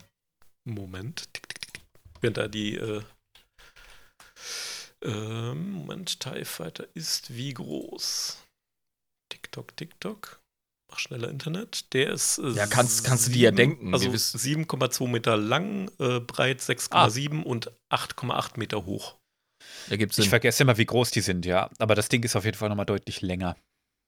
Moment. 0.66 1.32
Tick, 1.34 1.48
tick, 1.48 1.62
tick. 1.62 1.84
Wenn 2.22 2.34
da 2.34 2.48
die. 2.48 2.78
Äh, 2.78 3.04
ähm, 5.04 5.72
Moment, 5.72 6.20
TIE 6.20 6.46
Fighter 6.46 6.88
ist 6.96 7.36
wie 7.36 7.54
groß? 7.54 8.42
TikTok, 9.30 9.76
TikTok. 9.78 10.43
Mach 10.94 11.00
schneller 11.00 11.30
Internet. 11.30 11.92
Der 11.94 12.12
ist. 12.12 12.38
Äh, 12.38 12.50
Ja, 12.52 12.68
kannst- 12.68 13.04
kannst 13.04 13.26
du 13.26 13.32
dir 13.32 13.46
ja 13.46 13.52
denken. 13.52 13.94
Also 13.96 14.06
Wir 14.06 14.14
wissen- 14.14 14.38
7,2 14.38 15.08
Meter 15.08 15.36
lang, 15.38 15.90
äh, 16.00 16.20
breit 16.20 16.62
6,7 16.62 17.42
und 17.42 17.72
8,8 17.90 18.58
Meter 18.60 18.86
hoch. 18.86 19.16
Ergibt 19.90 20.12
Ich 20.12 20.18
Sinn. 20.18 20.30
vergesse 20.30 20.62
immer, 20.62 20.78
wie 20.78 20.86
groß 20.86 21.10
die 21.10 21.22
sind, 21.22 21.48
ja. 21.48 21.72
Aber 21.80 21.96
das 21.96 22.10
Ding 22.10 22.22
ist 22.22 22.36
auf 22.36 22.46
jeden 22.46 22.58
Fall 22.58 22.70
nochmal 22.70 22.86
deutlich 22.86 23.22
länger 23.22 23.56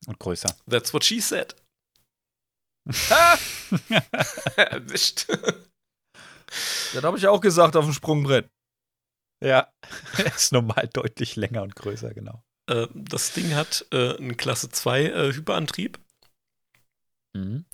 und 0.05 0.19
größer. 0.19 0.55
That's 0.69 0.93
what 0.93 1.03
she 1.03 1.19
said. 1.19 1.55
Erwischt. 4.55 5.25
Das 6.93 7.03
habe 7.03 7.17
ich 7.17 7.25
auch 7.27 7.41
gesagt 7.41 7.75
auf 7.75 7.85
dem 7.85 7.93
Sprungbrett. 7.93 8.47
Ja, 9.43 9.73
ist 10.35 10.51
normal 10.53 10.87
deutlich 10.93 11.35
länger 11.35 11.63
und 11.63 11.75
größer, 11.75 12.13
genau. 12.13 12.43
Äh, 12.69 12.87
das 12.93 13.33
Ding 13.33 13.55
hat 13.55 13.87
äh, 13.91 14.15
einen 14.17 14.37
Klasse 14.37 14.69
2 14.69 15.05
äh, 15.05 15.33
Hyperantrieb. 15.33 15.99
Mhm. 17.35 17.65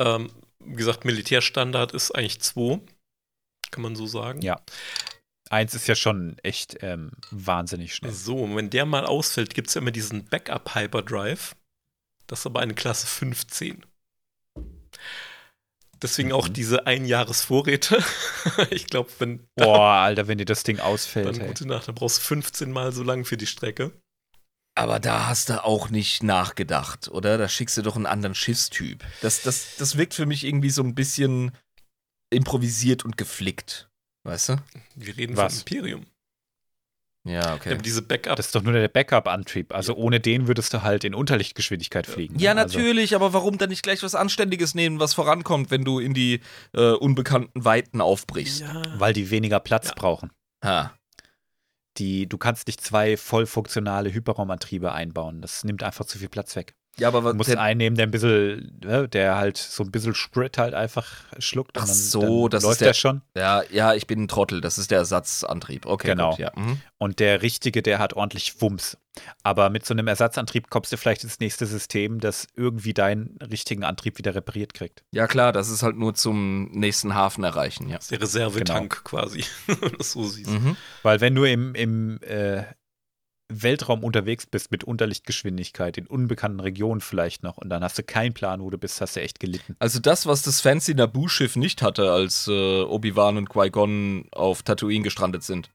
Ähm, 0.00 0.30
wie 0.64 0.74
gesagt, 0.76 1.04
Militärstandard 1.04 1.92
ist 1.92 2.12
eigentlich 2.12 2.40
2. 2.40 2.80
Kann 3.70 3.82
man 3.82 3.96
so 3.96 4.06
sagen. 4.06 4.40
Ja. 4.42 4.60
Eins 5.50 5.74
ist 5.74 5.86
ja 5.86 5.94
schon 5.94 6.38
echt 6.42 6.78
ähm, 6.80 7.12
wahnsinnig 7.30 7.94
schnell. 7.94 8.12
So, 8.12 8.38
und 8.38 8.56
wenn 8.56 8.70
der 8.70 8.86
mal 8.86 9.04
ausfällt, 9.04 9.54
gibt 9.54 9.68
es 9.68 9.74
ja 9.74 9.80
immer 9.82 9.90
diesen 9.90 10.24
Backup 10.24 10.74
Hyperdrive. 10.74 11.54
Das 12.26 12.40
ist 12.40 12.46
aber 12.46 12.60
eine 12.60 12.74
Klasse 12.74 13.06
15. 13.06 13.84
Deswegen 16.00 16.32
auch 16.32 16.48
Mhm. 16.48 16.52
diese 16.54 16.86
Einjahresvorräte. 16.86 18.02
ich 18.70 18.86
glaube, 18.86 19.10
wenn 19.18 19.46
Boah, 19.56 19.78
Alter, 20.02 20.26
wenn 20.26 20.38
dir 20.38 20.44
das 20.44 20.64
Ding 20.64 20.78
dann 20.78 20.86
ausfällt, 20.86 21.38
ey. 21.38 21.46
gute 21.46 21.66
Nacht, 21.66 21.86
dann 21.86 21.94
brauchst 21.94 22.18
du 22.18 22.22
15 22.22 22.72
Mal 22.72 22.92
so 22.92 23.02
lang 23.02 23.24
für 23.24 23.36
die 23.36 23.46
Strecke. 23.46 23.92
Aber 24.74 24.98
da 25.00 25.26
hast 25.28 25.50
du 25.50 25.62
auch 25.64 25.90
nicht 25.90 26.22
nachgedacht, 26.22 27.08
oder? 27.08 27.36
Da 27.36 27.48
schickst 27.48 27.76
du 27.76 27.82
doch 27.82 27.96
einen 27.96 28.06
anderen 28.06 28.34
Schiffstyp. 28.34 29.04
Das, 29.20 29.42
das, 29.42 29.76
das 29.76 29.96
wirkt 29.98 30.14
für 30.14 30.24
mich 30.26 30.44
irgendwie 30.44 30.70
so 30.70 30.82
ein 30.82 30.94
bisschen 30.94 31.52
improvisiert 32.30 33.04
und 33.04 33.18
geflickt. 33.18 33.90
Weißt 34.24 34.50
du? 34.50 34.56
Wir 34.94 35.16
reden 35.16 35.36
Was? 35.36 35.52
vom 35.54 35.60
Imperium. 35.60 36.06
Ja, 37.24 37.56
haben 37.64 37.82
diese 37.82 38.02
Backup. 38.02 38.36
Das 38.36 38.46
ist 38.46 38.54
doch 38.54 38.62
nur 38.62 38.72
der 38.72 38.88
Backup-Antrieb. 38.88 39.72
Also 39.72 39.94
ohne 39.94 40.18
den 40.18 40.48
würdest 40.48 40.74
du 40.74 40.82
halt 40.82 41.04
in 41.04 41.14
Unterlichtgeschwindigkeit 41.14 42.06
fliegen. 42.06 42.36
Ja, 42.38 42.52
ne? 42.52 42.62
Also, 42.62 42.78
natürlich, 42.78 43.14
aber 43.14 43.32
warum 43.32 43.58
dann 43.58 43.68
nicht 43.68 43.84
gleich 43.84 44.02
was 44.02 44.16
Anständiges 44.16 44.74
nehmen, 44.74 44.98
was 44.98 45.14
vorankommt, 45.14 45.70
wenn 45.70 45.84
du 45.84 46.00
in 46.00 46.14
die 46.14 46.40
äh, 46.74 46.90
unbekannten 46.92 47.64
Weiten 47.64 48.00
aufbrichst? 48.00 48.60
ja. 48.62 48.82
weil 48.98 49.12
die 49.12 49.30
weniger 49.30 49.60
Platz 49.60 49.88
Ja. 49.88 49.94
brauchen. 49.94 50.32
Ha. 50.64 50.92
Die, 51.98 52.28
du 52.28 52.38
kannst 52.38 52.66
nicht 52.66 52.80
zwei 52.80 53.16
voll 53.16 53.46
funktionale 53.46 54.12
Hyperraumantriebe 54.12 54.92
einbauen. 54.92 55.42
Das 55.42 55.64
nimmt 55.64 55.82
einfach 55.82 56.04
zu 56.06 56.18
viel 56.18 56.28
Platz 56.28 56.56
weg. 56.56 56.74
Ja, 56.98 57.08
aber 57.08 57.20
Du 57.20 57.24
was, 57.28 57.34
musst 57.34 57.48
der, 57.50 57.60
einen 57.60 57.78
nehmen, 57.78 57.96
der 57.96 58.06
ein 58.06 58.10
bisschen, 58.10 58.78
ne, 58.84 59.08
der 59.08 59.36
halt 59.36 59.56
so 59.56 59.82
ein 59.82 59.90
bisschen 59.90 60.14
Sprit 60.14 60.58
halt 60.58 60.74
einfach 60.74 61.08
schluckt. 61.38 61.78
Ach 61.78 61.82
und 61.82 61.88
dann, 61.88 61.96
so, 61.96 62.20
dann 62.48 62.50
das 62.50 62.62
ist 62.62 62.68
läuft 62.68 62.80
der- 62.82 62.88
der 62.88 62.94
schon. 62.94 63.22
ja, 63.34 63.62
ja, 63.70 63.94
ich 63.94 64.06
bin 64.06 64.22
ein 64.24 64.28
Trottel, 64.28 64.60
das 64.60 64.76
ist 64.76 64.90
der 64.90 64.98
Ersatzantrieb. 64.98 65.86
Okay, 65.86 66.08
Genau. 66.08 66.30
gut, 66.30 66.38
ja. 66.40 66.52
Mhm. 66.54 66.80
Und 66.98 67.18
der 67.18 67.40
richtige, 67.42 67.82
der 67.82 67.98
hat 67.98 68.12
ordentlich 68.14 68.60
Wumms. 68.60 68.98
Aber 69.42 69.70
mit 69.70 69.84
so 69.86 69.92
einem 69.94 70.06
Ersatzantrieb 70.06 70.70
kommst 70.70 70.92
du 70.92 70.96
vielleicht 70.96 71.24
ins 71.24 71.40
nächste 71.40 71.66
System, 71.66 72.20
das 72.20 72.46
irgendwie 72.56 72.94
deinen 72.94 73.38
richtigen 73.38 73.84
Antrieb 73.84 74.18
wieder 74.18 74.34
repariert 74.34 74.72
kriegt. 74.74 75.02
Ja, 75.12 75.26
klar, 75.26 75.52
das 75.52 75.68
ist 75.70 75.82
halt 75.82 75.96
nur 75.96 76.14
zum 76.14 76.70
nächsten 76.72 77.14
Hafen 77.14 77.42
erreichen, 77.44 77.88
ja. 77.88 77.96
Das 77.96 78.04
ist 78.04 78.10
der 78.12 78.20
Reservetank 78.22 79.02
quasi, 79.04 79.44
wenn 79.66 79.80
du 79.80 79.88
das 79.96 80.12
so 80.12 80.24
siehst. 80.24 80.50
Mhm. 80.50 80.76
Weil 81.02 81.20
wenn 81.22 81.34
du 81.34 81.44
im, 81.44 81.74
im 81.74 82.20
äh, 82.22 82.64
Weltraum 83.52 84.04
unterwegs 84.04 84.46
bist 84.46 84.70
mit 84.70 84.84
Unterlichtgeschwindigkeit, 84.84 85.98
in 85.98 86.06
unbekannten 86.06 86.60
Regionen 86.60 87.00
vielleicht 87.00 87.42
noch, 87.42 87.58
und 87.58 87.68
dann 87.68 87.82
hast 87.82 87.98
du 87.98 88.02
keinen 88.02 88.32
Plan, 88.32 88.60
wo 88.60 88.70
du 88.70 88.78
bist, 88.78 89.00
hast 89.00 89.16
du 89.16 89.20
echt 89.20 89.40
gelitten. 89.40 89.76
Also 89.78 89.98
das, 90.00 90.26
was 90.26 90.42
das 90.42 90.60
fancy 90.60 90.94
Naboo-Schiff 90.94 91.56
nicht 91.56 91.82
hatte, 91.82 92.10
als 92.10 92.48
äh, 92.48 92.82
Obi-Wan 92.82 93.36
und 93.36 93.48
Qui-Gon 93.48 94.28
auf 94.32 94.62
Tatooine 94.62 95.04
gestrandet 95.04 95.42
sind. 95.42 95.70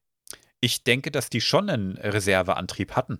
Ich 0.60 0.84
denke, 0.84 1.12
dass 1.12 1.30
die 1.30 1.42
schon 1.42 1.70
einen 1.70 1.98
Reserveantrieb 1.98 2.96
hatten. 2.96 3.20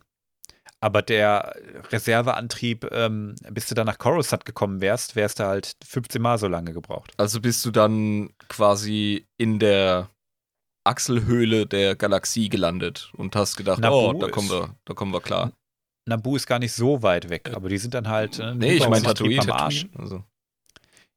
Aber 0.80 1.02
der 1.02 1.56
Reserveantrieb, 1.92 2.88
ähm, 2.92 3.36
bis 3.50 3.68
du 3.68 3.74
dann 3.74 3.88
nach 3.88 3.98
Coruscant 3.98 4.46
gekommen 4.46 4.80
wärst, 4.80 5.16
wärst 5.16 5.40
du 5.40 5.46
halt 5.46 5.76
15 5.84 6.22
Mal 6.22 6.38
so 6.38 6.48
lange 6.48 6.74
gebraucht. 6.74 7.14
Also 7.18 7.42
bist 7.42 7.66
du 7.66 7.72
dann 7.72 8.30
quasi 8.48 9.26
in 9.38 9.58
der 9.58 10.10
Achselhöhle 10.88 11.66
der 11.66 11.96
Galaxie 11.96 12.50
gelandet 12.50 13.12
und 13.16 13.36
hast 13.36 13.56
gedacht, 13.58 13.80
Naboo 13.80 14.10
oh, 14.10 14.14
da 14.14 14.30
kommen 14.30 14.50
wir, 14.50 14.76
da 14.86 14.94
kommen 14.94 15.14
wir 15.14 15.22
klar. 15.22 15.52
Nabu 16.08 16.36
ist 16.38 16.48
gar 16.48 16.60
nicht 16.60 16.72
so 16.72 17.04
weit 17.04 17.30
weg, 17.30 17.52
aber 17.54 17.70
die 17.70 17.78
sind 17.78 17.94
dann 17.94 18.08
halt. 18.08 18.40
Äh, 18.40 18.56
Nee, 18.56 18.76
ich 18.76 18.88
meine 18.88 19.04
Tatooine. 19.04 19.42
am 19.42 19.52
Arsch. 19.52 19.88
Also, 19.98 20.24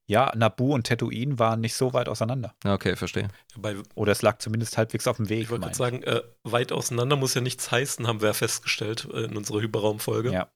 Ja, 0.09 0.33
Nabu 0.35 0.75
und 0.75 0.87
Tatooine 0.89 1.39
waren 1.39 1.61
nicht 1.61 1.75
so 1.75 1.93
weit 1.93 2.09
auseinander. 2.09 2.55
okay, 2.67 2.97
verstehe. 2.97 3.29
Bei, 3.57 3.77
Oder 3.95 4.13
es 4.13 4.23
lag 4.23 4.39
zumindest 4.39 4.77
halbwegs 4.77 5.07
auf 5.07 5.19
dem 5.19 5.29
Weg. 5.29 5.43
ich 5.43 5.51
wollte 5.51 5.63
gerade 5.63 5.77
sagen, 5.77 6.03
äh, 6.03 6.23
weit 6.43 6.73
auseinander 6.73 7.15
muss 7.15 7.35
ja 7.35 7.41
nichts 7.41 7.71
heißen, 7.71 8.09
haben 8.09 8.21
wir 8.21 8.29
ja 8.29 8.35
festgestellt 8.35 9.09
äh, 9.13 9.23
in 9.25 9.37
unserer 9.37 9.61
Hyperraumfolge. 9.61 10.33
Ja. 10.33 10.51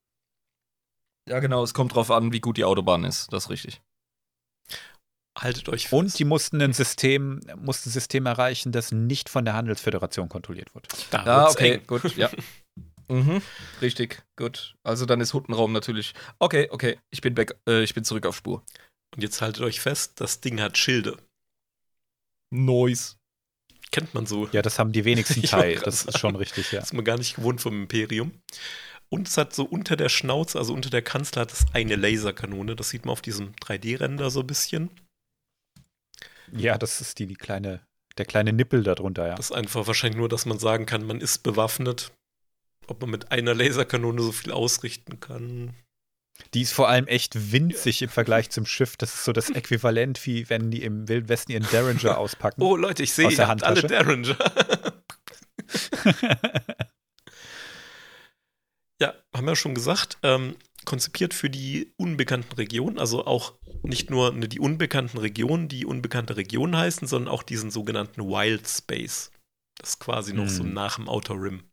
Ja, 1.28 1.39
genau, 1.39 1.62
es 1.62 1.73
kommt 1.73 1.95
drauf 1.95 2.11
an, 2.11 2.32
wie 2.32 2.41
gut 2.41 2.57
die 2.57 2.65
Autobahn 2.65 3.05
ist. 3.05 3.32
Das 3.32 3.45
ist 3.45 3.51
richtig. 3.51 3.81
Haltet 5.36 5.69
euch 5.69 5.89
fest. 5.89 5.93
Und 5.93 6.19
die 6.19 6.24
mussten 6.24 6.62
ein 6.62 6.73
System, 6.73 7.40
mussten 7.56 7.89
ein 7.89 7.93
System 7.93 8.27
erreichen, 8.27 8.70
das 8.70 8.93
nicht 8.93 9.28
von 9.28 9.44
der 9.44 9.55
Handelsföderation 9.55 10.28
kontrolliert 10.28 10.74
wird. 10.74 10.86
da 11.11 11.24
wird's 11.24 11.56
okay, 11.56 11.73
eng. 11.74 11.86
gut, 11.86 12.16
ja. 12.16 12.31
mhm, 13.09 13.43
richtig, 13.81 14.23
gut. 14.36 14.77
Also 14.85 15.06
dann 15.06 15.20
ist 15.20 15.35
Huttenraum 15.35 15.73
natürlich. 15.73 16.15
Okay, 16.39 16.69
okay, 16.70 16.98
ich 17.11 17.20
bin 17.20 17.35
back, 17.35 17.56
äh, 17.69 17.82
ich 17.82 17.94
bin 17.94 18.05
zurück 18.05 18.27
auf 18.27 18.36
Spur. 18.36 18.65
Und 19.16 19.23
jetzt 19.23 19.40
haltet 19.43 19.65
euch 19.65 19.81
fest, 19.81 20.20
das 20.20 20.40
Ding 20.40 20.61
hat 20.61 20.78
Schilde. 20.78 21.16
Noise. 22.51 23.16
Kennt 23.90 24.15
man 24.15 24.27
so. 24.27 24.48
Ja, 24.52 24.62
das 24.62 24.78
haben 24.78 24.93
die 24.93 25.05
wenigsten 25.05 25.43
Teil. 25.44 25.81
Das 25.85 26.05
ist 26.05 26.19
schon 26.19 26.36
richtig, 26.36 26.73
ja. 26.73 26.81
Das 26.81 26.89
ist 26.90 26.94
man 26.94 27.05
gar 27.05 27.19
nicht 27.19 27.36
gewohnt 27.36 27.61
vom 27.61 27.82
Imperium. 27.82 28.32
Und 29.09 29.28
es 29.28 29.36
hat 29.36 29.55
so 29.55 29.65
unter 29.65 29.97
der 29.97 30.09
Schnauze, 30.09 30.59
also 30.59 30.74
unter 30.74 30.90
der 30.90 31.02
Kanzel, 31.02 31.43
hat 31.43 31.52
es 31.52 31.66
eine 31.73 31.97
Laserkanone. 31.97 32.74
Das 32.74 32.90
sieht 32.90 33.05
man 33.05 33.12
auf 33.12 33.23
diesem 33.23 33.52
3D-Render 33.56 34.31
so 34.31 34.40
ein 34.40 34.47
bisschen. 34.47 34.90
Ja, 36.53 36.79
das 36.79 37.01
ist 37.01 37.19
die, 37.19 37.27
die 37.27 37.35
kleine, 37.35 37.81
der 38.19 38.25
kleine 38.25 38.53
Nippel 38.53 38.83
darunter, 38.83 39.27
ja. 39.27 39.35
Das 39.35 39.51
ist 39.51 39.57
einfach 39.57 39.87
wahrscheinlich 39.87 40.19
nur, 40.19 40.29
dass 40.29 40.47
man 40.47 40.59
sagen 40.59 40.87
kann, 40.87 41.07
man 41.07 41.21
ist 41.21 41.43
bewaffnet. 41.43 42.12
Ob 42.87 43.01
man 43.01 43.11
mit 43.11 43.33
einer 43.33 43.55
Laserkanone 43.55 44.21
so 44.21 44.33
viel 44.33 44.53
ausrichten 44.53 45.19
kann. 45.19 45.75
Die 46.53 46.62
ist 46.62 46.73
vor 46.73 46.89
allem 46.89 47.07
echt 47.07 47.53
winzig 47.53 48.03
im 48.03 48.11
Vergleich 48.11 48.51
zum 48.51 48.66
Schiff. 48.66 48.97
Das 48.97 49.15
ist 49.15 49.25
so 49.25 49.33
das 49.33 49.51
Äquivalent, 49.51 50.25
wie 50.27 50.49
wenn 50.51 50.71
die 50.71 50.83
im 50.83 51.09
Wilden 51.09 51.29
Westen 51.29 51.53
ihren 51.53 51.69
Derringer 51.71 52.19
auspacken. 52.25 52.62
Oh 52.62 52.77
Leute, 52.77 53.03
ich 53.03 53.12
sehe, 53.12 53.31
ihr 53.31 53.49
habt 53.49 53.62
alle. 53.62 53.83
Derringer. 53.83 54.37
ja, 59.01 59.15
haben 59.35 59.47
wir 59.47 59.57
schon 59.57 59.75
gesagt, 59.75 60.19
ähm, 60.23 60.57
konzipiert 60.85 61.35
für 61.35 61.51
die 61.51 61.93
unbekannten 61.97 62.55
Regionen, 62.55 62.98
also 62.98 63.27
auch 63.27 63.55
nicht 63.86 64.11
nur 64.11 64.32
ne, 64.32 64.48
die 64.48 64.61
unbekannten 64.61 65.19
Regionen, 65.19 65.69
die 65.69 65.85
unbekannte 65.86 66.36
Regionen 66.36 66.77
heißen, 66.77 67.06
sondern 67.09 67.32
auch 67.32 67.43
diesen 67.43 67.70
sogenannten 67.70 68.23
Wild 68.23 68.69
Space. 68.69 69.31
Das 69.78 69.90
ist 69.90 69.98
quasi 70.01 70.32
noch 70.35 70.48
so 70.48 70.65
Hm. 70.65 70.74
nach 70.74 70.97
dem 70.97 71.09
Outer 71.09 71.35
Rim. 71.35 71.65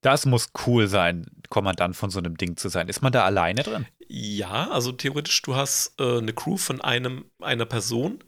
Das 0.00 0.26
muss 0.26 0.50
cool 0.66 0.86
sein, 0.88 1.26
Kommandant 1.48 1.96
von 1.96 2.10
so 2.10 2.18
einem 2.18 2.36
Ding 2.36 2.56
zu 2.56 2.68
sein. 2.68 2.88
Ist 2.88 3.02
man 3.02 3.12
da 3.12 3.24
alleine 3.24 3.62
drin? 3.62 3.86
Ja, 4.08 4.70
also 4.70 4.92
theoretisch, 4.92 5.40
du 5.42 5.54
hast 5.54 5.98
äh, 6.00 6.18
eine 6.18 6.32
Crew 6.34 6.56
von 6.56 6.80
einem, 6.80 7.30
einer 7.40 7.64
Person, 7.66 8.22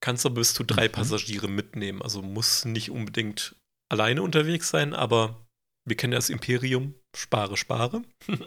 kannst 0.00 0.24
aber 0.26 0.36
bis 0.36 0.54
zu 0.54 0.64
drei 0.64 0.88
Mhm. 0.88 0.92
Passagiere 0.92 1.48
mitnehmen. 1.48 2.02
Also 2.02 2.22
muss 2.22 2.64
nicht 2.64 2.90
unbedingt 2.90 3.56
alleine 3.90 4.22
unterwegs 4.22 4.68
sein, 4.70 4.94
aber 4.94 5.43
wir 5.84 5.96
kennen 5.96 6.12
ja 6.12 6.18
das 6.18 6.30
Imperium, 6.30 6.94
spare, 7.16 7.56
spare. 7.56 8.02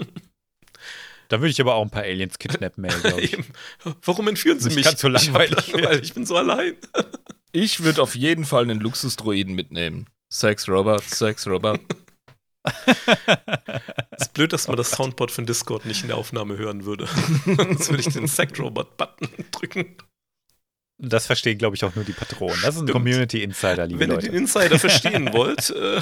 Da 1.30 1.42
würde 1.42 1.50
ich 1.50 1.60
aber 1.60 1.76
auch 1.76 1.84
ein 1.84 1.90
paar 1.90 2.04
Aliens 2.04 2.40
kidnappen, 2.40 2.86
ey, 2.86 3.00
glaube 3.02 3.22
ich. 3.22 3.38
Warum 4.06 4.30
entführen 4.30 4.60
sie 4.62 4.70
mich? 4.74 4.86
ganz 4.86 5.02
so 5.02 5.10
langweilig. 5.10 5.74
Weil, 5.74 5.84
weil 5.84 6.02
ich 6.02 6.14
bin 6.14 6.26
so 6.26 6.38
allein. 6.38 6.76
Ich 7.54 7.82
würde 7.82 8.02
auf 8.04 8.14
jeden 8.14 8.46
Fall 8.46 8.64
einen 8.64 8.80
Luxusdroiden 8.80 9.56
mitnehmen. 9.56 10.06
Sex 10.32 10.68
Robot, 10.70 11.02
Sex 11.04 11.48
Robot. 11.48 11.80
Es 14.12 14.24
ist 14.24 14.34
blöd, 14.34 14.54
dass 14.54 14.68
man 14.68 14.76
das 14.78 14.92
Soundboard 14.92 15.32
von 15.32 15.46
Discord 15.46 15.86
nicht 15.86 16.02
in 16.02 16.10
der 16.10 16.18
Aufnahme 16.18 16.58
hören 16.58 16.86
würde. 16.86 17.08
Sonst 17.46 17.90
würde 17.90 18.02
ich 18.02 18.14
den 18.14 18.28
Sack-Robot-Button 18.28 19.30
drücken. 19.52 19.96
Das 21.00 21.26
verstehen, 21.26 21.58
glaube 21.58 21.76
ich, 21.78 21.86
auch 21.86 21.96
nur 21.96 22.04
die 22.04 22.12
Patronen. 22.14 22.60
Das 22.62 22.76
ist 22.76 22.82
ein. 22.82 22.88
Community 22.90 23.42
Insider, 23.42 23.88
liebe 23.88 24.02
Wenn 24.02 24.10
ihr 24.10 24.16
Leute. 24.16 24.28
den 24.28 24.36
Insider 24.36 24.78
verstehen 24.78 25.32
wollt, 25.34 25.70
äh, 25.70 26.02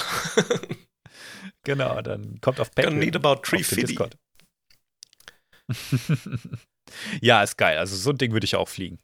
Genau, 1.65 2.01
dann 2.01 2.39
kommt 2.41 2.59
auf 2.59 2.73
gonna 2.73 2.89
Patreon. 2.89 2.99
need 2.99 3.15
about 3.15 3.41
fifty. 3.43 3.83
Discord. 3.83 4.17
ja, 7.21 7.43
ist 7.43 7.57
geil. 7.57 7.77
Also 7.77 7.95
so 7.95 8.09
ein 8.11 8.17
Ding 8.17 8.31
würde 8.31 8.45
ich 8.45 8.55
auch 8.55 8.69
fliegen. 8.69 8.99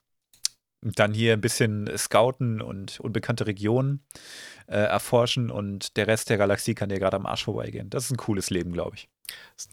Und 0.84 0.98
dann 0.98 1.14
hier 1.14 1.34
ein 1.34 1.42
bisschen 1.42 1.88
scouten 1.96 2.60
und 2.62 3.00
unbekannte 3.00 3.46
Regionen 3.46 4.04
äh, 4.66 4.78
erforschen 4.78 5.52
und 5.52 5.96
der 5.96 6.08
Rest 6.08 6.32
der 6.32 6.38
Galaxie 6.38 6.74
kann 6.74 6.90
dir 6.90 6.98
gerade 6.98 7.18
am 7.18 7.28
Arsch 7.28 7.44
vorbeigehen. 7.44 7.92
Das 7.92 8.06
ist 8.06 8.12
ein 8.12 8.18
cooles 8.18 8.50
Leben, 8.50 8.74
glaube 8.74 8.96
ich. 8.96 9.08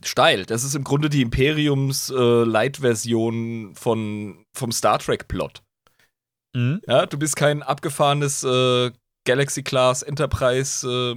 Steil. 0.05 0.45
Das 0.45 0.65
ist 0.65 0.75
im 0.75 0.85
Grunde 0.85 1.09
die 1.09 1.23
Imperiums-Light-Version 1.23 3.75
von 3.75 4.45
vom 4.53 4.71
Star 4.71 4.99
Trek-Plot. 4.99 5.63
Mhm. 6.55 6.83
Ja, 6.87 7.07
du 7.07 7.19
bist 7.19 7.37
kein 7.37 7.63
abgefahrenes 7.63 8.45
äh, 8.45 8.91
Galaxy 9.25 9.63
Class 9.63 10.03
Enterprise 10.03 10.87
äh, 10.87 11.15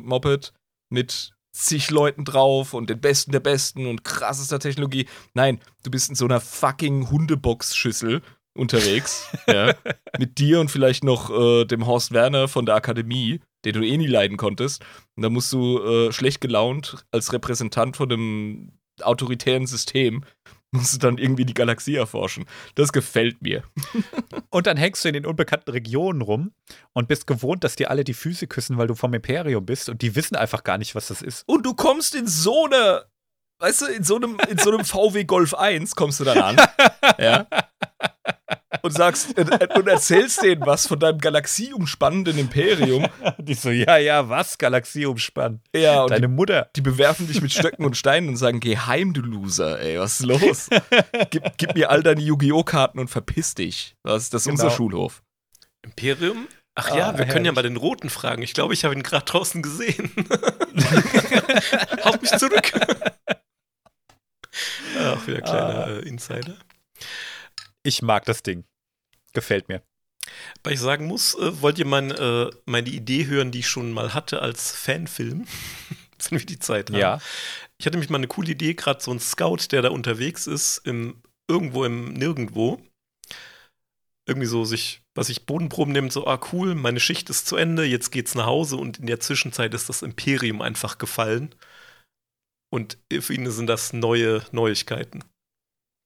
mit 0.90 1.34
zig 1.52 1.90
Leuten 1.92 2.26
drauf 2.26 2.74
und 2.74 2.90
den 2.90 3.00
Besten 3.00 3.32
der 3.32 3.40
Besten 3.40 3.86
und 3.88 4.04
krassester 4.04 4.60
Technologie. 4.60 5.08
Nein, 5.34 5.60
du 5.84 5.92
bist 5.92 6.10
in 6.10 6.16
so 6.16 6.26
einer 6.26 6.40
fucking 6.40 7.10
Hundebox-Schüssel 7.10 8.22
unterwegs. 8.54 9.28
ja, 9.48 9.74
mit 10.18 10.38
dir 10.38 10.60
und 10.60 10.72
vielleicht 10.72 11.04
noch 11.04 11.30
äh, 11.30 11.66
dem 11.66 11.86
Horst 11.86 12.12
Werner 12.12 12.48
von 12.48 12.66
der 12.66 12.76
Akademie, 12.76 13.42
den 13.66 13.74
du 13.74 13.86
eh 13.86 13.98
nie 13.98 14.08
leiden 14.08 14.38
konntest. 14.38 14.84
Und 15.16 15.24
da 15.24 15.30
musst 15.30 15.52
du 15.54 15.80
äh, 15.80 16.12
schlecht 16.12 16.42
gelaunt 16.42 17.06
als 17.12 17.34
Repräsentant 17.34 17.98
von 17.98 18.12
einem 18.12 18.72
autoritären 19.02 19.68
System 19.68 20.24
musst 20.72 20.94
du 20.94 20.98
dann 21.00 21.18
irgendwie 21.18 21.46
die 21.46 21.54
Galaxie 21.54 21.96
erforschen. 21.96 22.46
Das 22.76 22.94
gefällt 22.94 23.42
mir. 23.42 23.64
Und 24.50 24.68
dann 24.68 24.78
hängst 24.78 25.04
du 25.04 25.10
in 25.10 25.14
den 25.14 25.26
unbekannten 25.26 25.72
Regionen 25.72 26.22
rum 26.22 26.54
und 26.94 27.08
bist 27.08 27.28
gewohnt, 27.28 27.64
dass 27.64 27.76
dir 27.76 27.90
alle 27.90 28.04
die 28.04 28.14
Füße 28.14 28.48
küssen, 28.48 28.78
weil 28.78 28.88
du 28.88 28.96
vom 28.96 29.14
Imperium 29.14 29.66
bist 29.66 29.90
und 29.90 30.02
die 30.02 30.16
wissen 30.16 30.36
einfach 30.36 30.64
gar 30.64 30.78
nicht, 30.78 30.96
was 30.96 31.08
das 31.08 31.22
ist. 31.22 31.48
Und 31.48 31.66
du 31.66 31.74
kommst 31.74 32.16
in 32.16 32.28
so 32.28 32.66
eine, 32.66 33.06
weißt 33.60 33.82
du, 33.82 33.86
in 33.88 34.04
so 34.04 34.16
einem, 34.16 34.38
in 34.50 34.58
so 34.58 34.72
einem 34.72 34.86
VW 34.86 35.24
Golf 35.26 35.54
1 35.54 35.96
kommst 35.96 36.20
du 36.20 36.24
dann 36.24 36.40
an. 36.40 36.58
ja. 37.18 37.48
Und 38.84 38.92
sagst 38.94 39.38
äh, 39.38 39.46
und 39.76 39.88
erzählst 39.88 40.42
denen 40.44 40.66
was 40.66 40.88
von 40.88 41.00
deinem 41.00 41.20
galaxieumspannenden 41.20 42.38
Imperium. 42.38 43.08
Die 43.38 43.54
so, 43.54 43.70
ja, 43.70 43.98
ja, 43.98 44.28
was? 44.30 44.58
Galaxie 44.58 45.06
umspannen. 45.06 45.62
Ja, 45.76 46.04
und 46.04 46.12
Deine 46.12 46.28
die, 46.28 46.34
Mutter. 46.34 46.70
die 46.76 46.82
bewerfen 46.82 47.28
dich 47.28 47.42
mit 47.42 47.52
Stöcken 47.52 47.86
und 47.86 47.96
Steinen 47.98 48.30
und 48.30 48.38
sagen: 48.38 48.60
Geh 48.60 48.78
heim, 48.78 49.14
du 49.14 49.22
Loser, 49.22 49.80
ey, 49.80 50.00
was 50.00 50.20
ist 50.22 50.26
los? 50.26 50.70
Gib, 51.30 51.44
gib 51.58 51.76
mir 51.76 51.90
all 51.92 52.02
deine 52.02 52.22
Yu-Gi-Oh! 52.22 52.64
Karten 52.64 52.98
und 53.00 53.10
verpiss 53.10 53.54
dich. 53.56 53.96
Das, 54.04 54.30
das 54.30 54.42
ist 54.44 54.46
Genau. 54.50 54.64
unser 54.64 54.76
Schulhof. 54.76 55.22
Imperium? 55.84 56.48
Ach 56.74 56.90
Ah, 56.92 56.98
ja, 56.98 57.18
wir 57.18 57.26
können 57.26 57.44
ja 57.46 57.52
herrlich. 57.52 57.56
mal 57.56 57.64
den 57.64 57.76
Roten 57.78 58.10
fragen. 58.10 58.42
Ich 58.42 58.54
glaube, 58.54 58.74
ich 58.74 58.86
habe 58.86 58.94
ihn 58.96 59.04
gerade 59.04 59.26
draußen 59.26 59.62
gesehen. 59.62 60.12
Haut 62.06 62.22
mich 62.22 62.32
zurück. 62.32 62.72
Ach, 64.98 65.28
wieder 65.28 65.42
kleiner 65.42 65.86
Ah. 65.86 65.90
äh, 65.90 66.00
Insider. 66.08 66.56
Ich 67.84 68.02
mag 68.02 68.26
das 68.26 68.44
Ding. 68.44 68.66
Gefällt 69.34 69.70
mir. 69.70 69.82
Weil 70.64 70.74
ich 70.74 70.80
sagen 70.80 71.08
muss, 71.08 71.36
äh, 71.36 71.62
wollt 71.62 71.80
ihr 71.80 71.86
mein, 71.86 72.12
äh, 72.12 72.50
meine 72.66 72.90
Idee 72.90 73.26
hören, 73.26 73.52
die 73.52 73.60
ich 73.60 73.68
schon 73.68 73.92
mal 73.92 74.14
hatte 74.14 74.42
als 74.42 74.72
Fanfilm? 74.72 75.48
Wenn 76.30 76.40
wir 76.40 76.46
die 76.46 76.60
Zeit 76.60 76.92
haben. 76.92 77.00
Ja. 77.00 77.20
Ich 77.80 77.86
hatte 77.86 77.98
nämlich 77.98 78.12
mal 78.12 78.20
eine 78.20 78.28
coole 78.28 78.52
Idee, 78.52 78.76
gerade 78.76 79.02
so 79.02 79.12
ein 79.12 79.20
Scout, 79.20 79.72
der 79.72 79.82
da 79.82 79.90
unterwegs 79.90 80.46
ist, 80.46 80.78
im, 80.86 81.24
irgendwo 81.48 81.84
im 81.84 82.14
Nirgendwo. 82.14 82.80
Irgendwie 84.28 84.48
so 84.48 84.64
sich, 84.64 85.02
was 85.16 85.30
ich 85.30 85.48
Bodenproben 85.48 85.92
nimmt, 85.92 86.14
so, 86.14 86.28
ah 86.28 86.40
cool, 86.54 86.76
meine 86.76 87.00
Schicht 87.00 87.32
ist 87.32 87.48
zu 87.48 87.56
Ende, 87.56 87.86
jetzt 87.86 88.12
geht's 88.12 88.36
nach 88.36 88.46
Hause 88.46 88.78
und 88.78 89.00
in 89.00 89.08
der 89.08 89.20
Zwischenzeit 89.20 89.74
ist 89.74 89.90
das 89.90 90.04
Imperium 90.04 90.62
einfach 90.62 91.00
gefallen. 91.00 91.56
Und 92.70 93.00
für 93.20 93.34
ihn 93.34 93.50
sind 93.50 93.66
das 93.66 93.92
neue 93.92 94.44
Neuigkeiten. 94.52 95.24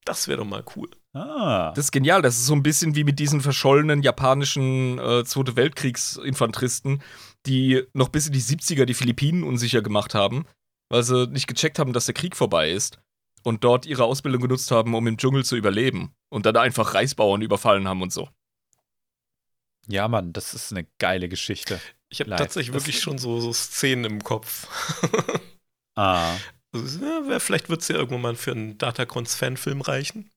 Das 0.05 0.27
wäre 0.27 0.37
doch 0.37 0.45
mal 0.45 0.63
cool. 0.75 0.89
Ah. 1.13 1.71
Das 1.75 1.85
ist 1.85 1.91
genial. 1.91 2.21
Das 2.21 2.35
ist 2.35 2.45
so 2.45 2.53
ein 2.53 2.63
bisschen 2.63 2.95
wie 2.95 3.03
mit 3.03 3.19
diesen 3.19 3.41
verschollenen 3.41 4.01
japanischen 4.03 4.99
äh, 4.99 5.23
Zweite 5.25 5.55
Weltkriegsinfanteristen, 5.55 7.01
die 7.45 7.83
noch 7.93 8.09
bis 8.09 8.27
in 8.27 8.33
die 8.33 8.41
70er 8.41 8.85
die 8.85 8.93
Philippinen 8.93 9.43
unsicher 9.43 9.81
gemacht 9.81 10.13
haben, 10.13 10.45
weil 10.89 11.03
sie 11.03 11.27
nicht 11.27 11.47
gecheckt 11.47 11.79
haben, 11.79 11.91
dass 11.93 12.05
der 12.05 12.13
Krieg 12.13 12.35
vorbei 12.35 12.71
ist 12.71 12.99
und 13.43 13.63
dort 13.63 13.85
ihre 13.85 14.03
Ausbildung 14.05 14.41
genutzt 14.41 14.71
haben, 14.71 14.93
um 14.93 15.07
im 15.07 15.17
Dschungel 15.17 15.43
zu 15.43 15.55
überleben 15.55 16.13
und 16.29 16.45
dann 16.45 16.57
einfach 16.57 16.93
Reisbauern 16.93 17.41
überfallen 17.41 17.87
haben 17.87 18.01
und 18.01 18.13
so. 18.13 18.29
ja, 19.87 20.07
Mann, 20.07 20.33
das 20.33 20.53
ist 20.53 20.71
eine 20.71 20.85
geile 20.99 21.29
Geschichte. 21.29 21.79
Ich 22.09 22.19
habe 22.19 22.29
tatsächlich 22.31 22.73
Das- 22.73 22.83
wirklich 22.83 22.99
schon 23.01 23.17
so, 23.17 23.39
so 23.39 23.51
Szenen 23.53 24.05
im 24.05 24.23
Kopf. 24.23 24.67
Ah. 25.97 26.35
Ja, 27.27 27.39
vielleicht 27.39 27.69
wird 27.69 27.81
es 27.81 27.87
ja 27.87 27.95
irgendwann 27.95 28.21
mal 28.21 28.35
für 28.35 28.51
einen 28.51 28.77
Datacons-Fanfilm 28.77 29.81
reichen. 29.81 30.29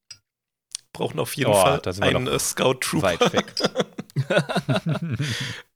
Brauchen 0.92 1.20
auf 1.20 1.36
jeden 1.36 1.50
Oh, 1.50 1.54
Fall 1.54 1.82
einen 2.00 2.26
äh, 2.26 2.38
Scout-Trooper. 2.38 3.20
Weit 3.20 3.32
weg. 3.32 3.52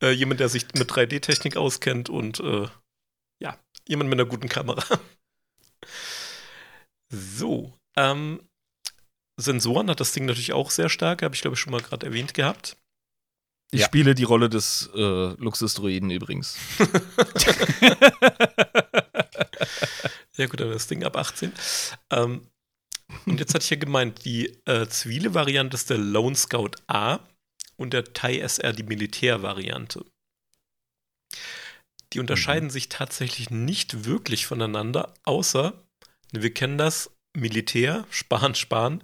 äh, 0.03 0.11
jemand, 0.11 0.41
der 0.41 0.49
sich 0.49 0.67
mit 0.75 0.91
3D-Technik 0.91 1.57
auskennt 1.57 2.09
und 2.09 2.41
äh, 2.41 2.67
ja, 3.41 3.57
jemand 3.87 4.11
mit 4.11 4.19
einer 4.19 4.29
guten 4.29 4.49
Kamera. 4.49 4.83
so, 7.11 7.73
ähm, 7.97 8.41
Sensoren 9.41 9.91
hat 9.91 10.01
das 10.01 10.13
Ding 10.13 10.27
natürlich 10.27 10.53
auch 10.53 10.71
sehr 10.71 10.89
stark, 10.89 11.23
habe 11.23 11.35
ich 11.35 11.41
glaube 11.41 11.55
ich 11.55 11.61
schon 11.61 11.73
mal 11.73 11.81
gerade 11.81 12.07
erwähnt 12.07 12.35
gehabt. 12.35 12.77
Ich 13.73 13.81
Ja. 13.81 13.87
spiele 13.87 14.15
die 14.15 14.25
Rolle 14.25 14.51
des 14.51 14.91
äh, 14.95 15.33
Luxusdruiden 15.39 16.11
übrigens. 16.11 16.57
Ja, 20.37 20.47
gut, 20.47 20.63
aber 20.63 20.73
das 20.73 20.87
Ding 20.87 21.05
ab 21.05 21.17
18. 21.17 21.53
Ähm, 22.11 22.47
und 23.27 23.39
jetzt 23.39 23.55
hatte 23.55 23.65
ich 23.65 23.71
ja 23.71 23.77
gemeint, 23.77 24.25
die 24.25 24.47
äh, 24.65 24.89
zivile 24.89 25.35
Variante 25.35 25.75
ist 25.75 25.91
der 25.91 25.99
Lone 25.99 26.35
Scout 26.35 26.71
A 26.87 27.21
und 27.77 27.93
der 27.93 28.15
TIE 28.15 28.41
SR 28.41 28.73
die 28.73 28.83
Militärvariante. 28.83 30.05
Die 32.13 32.21
unterscheiden 32.21 32.71
sich 32.71 32.89
tatsächlich 32.89 33.51
nicht 33.51 34.05
wirklich 34.05 34.47
voneinander, 34.47 35.15
außer, 35.25 35.75
wir 36.33 36.55
kennen 36.55 36.79
das, 36.79 37.11
Militär, 37.35 38.07
Sparen, 38.11 38.55
Sparen, 38.55 39.03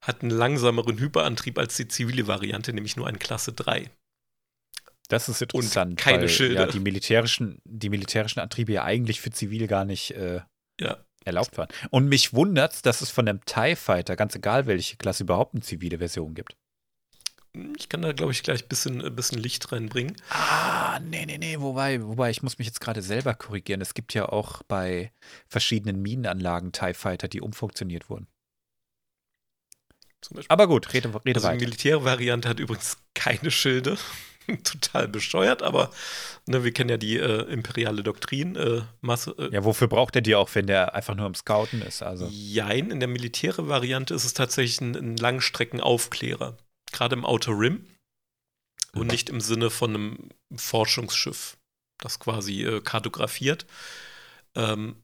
hat 0.00 0.22
einen 0.22 0.30
langsameren 0.30 0.98
Hyperantrieb 0.98 1.58
als 1.58 1.76
die 1.76 1.88
zivile 1.88 2.26
Variante, 2.26 2.72
nämlich 2.72 2.96
nur 2.96 3.06
einen 3.06 3.18
Klasse 3.18 3.52
3. 3.52 3.90
Das 5.10 5.28
ist 5.28 5.42
interessant. 5.42 5.98
keine 5.98 6.22
weil, 6.22 6.28
Schilder. 6.28 6.66
Ja, 6.66 6.66
die 6.66 6.80
militärischen, 6.80 7.60
die 7.64 7.90
militärischen 7.90 8.38
Antriebe 8.40 8.72
ja 8.72 8.84
eigentlich 8.84 9.20
für 9.20 9.30
zivil 9.30 9.66
gar 9.66 9.84
nicht 9.84 10.12
äh, 10.12 10.40
Ja. 10.80 11.04
erlaubt 11.24 11.58
waren. 11.58 11.68
Und 11.90 12.08
mich 12.08 12.32
wundert, 12.32 12.86
dass 12.86 13.00
es 13.00 13.10
von 13.10 13.26
dem 13.26 13.44
TIE 13.44 13.74
Fighter, 13.74 14.14
ganz 14.14 14.36
egal 14.36 14.66
welche 14.66 14.96
Klasse, 14.96 15.24
überhaupt 15.24 15.54
eine 15.54 15.62
zivile 15.62 15.98
Version 15.98 16.34
gibt. 16.34 16.56
Ich 17.76 17.88
kann 17.88 18.02
da, 18.02 18.12
glaube 18.12 18.30
ich, 18.30 18.44
gleich 18.44 18.62
ein 18.62 18.68
bisschen, 18.68 19.04
ein 19.04 19.16
bisschen 19.16 19.40
Licht 19.40 19.72
reinbringen. 19.72 20.14
Ah, 20.30 21.00
nee, 21.00 21.26
nee, 21.26 21.38
nee, 21.38 21.58
wobei, 21.58 22.00
wobei, 22.00 22.30
ich 22.30 22.44
muss 22.44 22.58
mich 22.58 22.68
jetzt 22.68 22.80
gerade 22.80 23.02
selber 23.02 23.34
korrigieren. 23.34 23.80
Es 23.80 23.94
gibt 23.94 24.14
ja 24.14 24.28
auch 24.28 24.62
bei 24.62 25.12
verschiedenen 25.48 26.00
Minenanlagen 26.00 26.70
TIE 26.70 26.94
Fighter, 26.94 27.26
die 27.26 27.40
umfunktioniert 27.40 28.08
wurden. 28.08 28.28
Aber 30.46 30.68
gut, 30.68 30.92
rede, 30.92 31.08
rede 31.24 31.38
also 31.38 31.48
weiter. 31.48 31.58
Die 31.58 31.64
Militärvariante 31.64 32.48
hat 32.48 32.60
übrigens 32.60 32.98
keine 33.14 33.50
Schilde. 33.50 33.98
Total 34.64 35.08
bescheuert, 35.08 35.62
aber 35.62 35.90
ne, 36.46 36.64
wir 36.64 36.72
kennen 36.72 36.90
ja 36.90 36.96
die 36.96 37.16
äh, 37.16 37.42
imperiale 37.52 38.02
Doktrin. 38.02 38.56
Äh, 38.56 38.82
Masse, 39.00 39.34
äh, 39.38 39.52
ja, 39.52 39.64
wofür 39.64 39.88
braucht 39.88 40.16
er 40.16 40.22
die 40.22 40.34
auch, 40.34 40.54
wenn 40.54 40.66
der 40.66 40.94
einfach 40.94 41.14
nur 41.14 41.26
im 41.26 41.34
Scouten 41.34 41.82
ist? 41.82 42.02
Also. 42.02 42.28
Jein, 42.30 42.90
in 42.90 43.00
der 43.00 43.08
militäre 43.08 43.68
Variante 43.68 44.14
ist 44.14 44.24
es 44.24 44.34
tatsächlich 44.34 44.80
ein, 44.80 44.96
ein 44.96 45.16
Langstreckenaufklärer. 45.16 46.56
Gerade 46.92 47.14
im 47.14 47.24
Outer 47.24 47.58
Rim. 47.58 47.86
Und 48.92 49.06
nicht 49.06 49.30
im 49.30 49.40
Sinne 49.40 49.70
von 49.70 49.94
einem 49.94 50.28
Forschungsschiff, 50.56 51.56
das 51.98 52.18
quasi 52.18 52.64
äh, 52.64 52.80
kartografiert. 52.80 53.66
Ähm, 54.56 54.96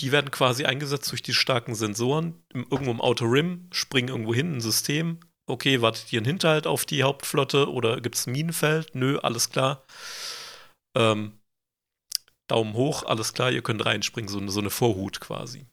die 0.00 0.12
werden 0.12 0.30
quasi 0.30 0.64
eingesetzt 0.64 1.10
durch 1.10 1.22
die 1.22 1.34
starken 1.34 1.74
Sensoren. 1.74 2.42
Irgendwo 2.52 2.90
im 2.90 3.00
Outer 3.00 3.30
Rim, 3.30 3.68
springen 3.72 4.08
irgendwo 4.08 4.34
hin, 4.34 4.56
ein 4.56 4.60
System. 4.60 5.20
Okay, 5.48 5.80
wartet 5.80 6.12
ihr 6.12 6.18
einen 6.18 6.26
Hinterhalt 6.26 6.66
auf 6.66 6.84
die 6.84 7.02
Hauptflotte 7.02 7.70
oder 7.72 8.02
gibt 8.02 8.16
es 8.16 8.26
ein 8.26 8.32
Minenfeld? 8.32 8.94
Nö, 8.94 9.18
alles 9.18 9.48
klar. 9.48 9.82
Ähm, 10.94 11.38
Daumen 12.48 12.74
hoch, 12.74 13.02
alles 13.04 13.32
klar, 13.32 13.50
ihr 13.50 13.62
könnt 13.62 13.84
reinspringen, 13.84 14.28
so 14.28 14.38
eine, 14.38 14.50
so 14.50 14.60
eine 14.60 14.68
Vorhut 14.68 15.20
quasi. 15.20 15.66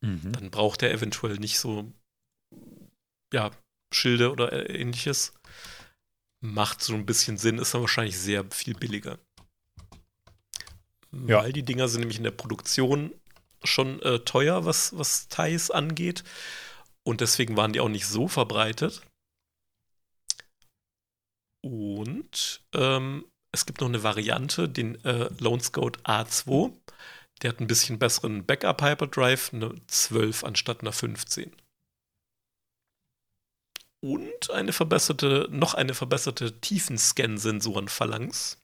Mhm. 0.00 0.32
Dann 0.32 0.50
braucht 0.50 0.82
er 0.82 0.92
eventuell 0.92 1.36
nicht 1.36 1.58
so, 1.58 1.92
ja, 3.34 3.50
Schilde 3.92 4.32
oder 4.32 4.70
ähnliches. 4.70 5.34
Macht 6.42 6.82
so 6.82 6.94
ein 6.94 7.06
bisschen 7.06 7.36
Sinn, 7.36 7.58
ist 7.58 7.74
dann 7.74 7.82
wahrscheinlich 7.82 8.18
sehr 8.18 8.44
viel 8.50 8.74
billiger. 8.74 9.18
Ja. 11.26 11.42
Weil 11.42 11.52
die 11.52 11.62
Dinger 11.62 11.88
sind 11.88 12.00
nämlich 12.00 12.18
in 12.18 12.24
der 12.24 12.30
Produktion 12.30 13.14
schon 13.62 14.00
äh, 14.02 14.20
teuer, 14.20 14.64
was, 14.64 14.96
was 14.96 15.28
Thais 15.28 15.70
angeht. 15.70 16.24
Und 17.06 17.20
deswegen 17.20 17.56
waren 17.56 17.72
die 17.72 17.80
auch 17.80 17.88
nicht 17.88 18.06
so 18.06 18.28
verbreitet. 18.28 19.02
Und 21.62 22.62
ähm, 22.74 23.24
es 23.52 23.66
gibt 23.66 23.80
noch 23.80 23.88
eine 23.88 24.02
Variante, 24.02 24.68
den 24.68 25.02
äh, 25.04 25.28
Lone 25.38 25.62
Scout 25.62 25.92
A2. 26.04 26.72
Der 27.42 27.50
hat 27.50 27.60
ein 27.60 27.66
bisschen 27.66 27.98
besseren 27.98 28.44
Backup 28.44 28.82
Hyperdrive, 28.82 29.52
eine 29.52 29.74
12 29.86 30.44
anstatt 30.44 30.80
einer 30.80 30.92
15. 30.92 31.52
Und 34.00 34.50
eine 34.50 34.72
verbesserte, 34.72 35.48
noch 35.50 35.74
eine 35.74 35.94
verbesserte 35.94 36.60
Tiefenscan-Sensoren-Phalanx. 36.60 38.58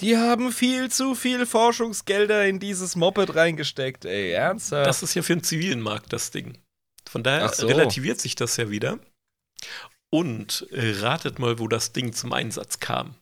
Die 0.00 0.16
haben 0.16 0.50
viel 0.50 0.90
zu 0.90 1.14
viel 1.14 1.46
Forschungsgelder 1.46 2.46
in 2.46 2.58
dieses 2.58 2.96
Moped 2.96 3.36
reingesteckt, 3.36 4.04
ey, 4.04 4.32
ernsthaft. 4.32 4.86
Das 4.86 5.04
ist 5.04 5.14
ja 5.14 5.22
für 5.22 5.36
den 5.36 5.44
zivilen 5.44 5.80
Markt 5.80 6.12
das 6.12 6.32
Ding. 6.32 6.58
Von 7.12 7.22
daher 7.22 7.46
so. 7.50 7.66
relativiert 7.66 8.20
sich 8.20 8.36
das 8.36 8.56
ja 8.56 8.70
wieder. 8.70 8.98
Und 10.08 10.66
ratet 10.72 11.38
mal, 11.38 11.58
wo 11.58 11.68
das 11.68 11.92
Ding 11.92 12.14
zum 12.14 12.32
Einsatz 12.32 12.80
kam. 12.80 13.16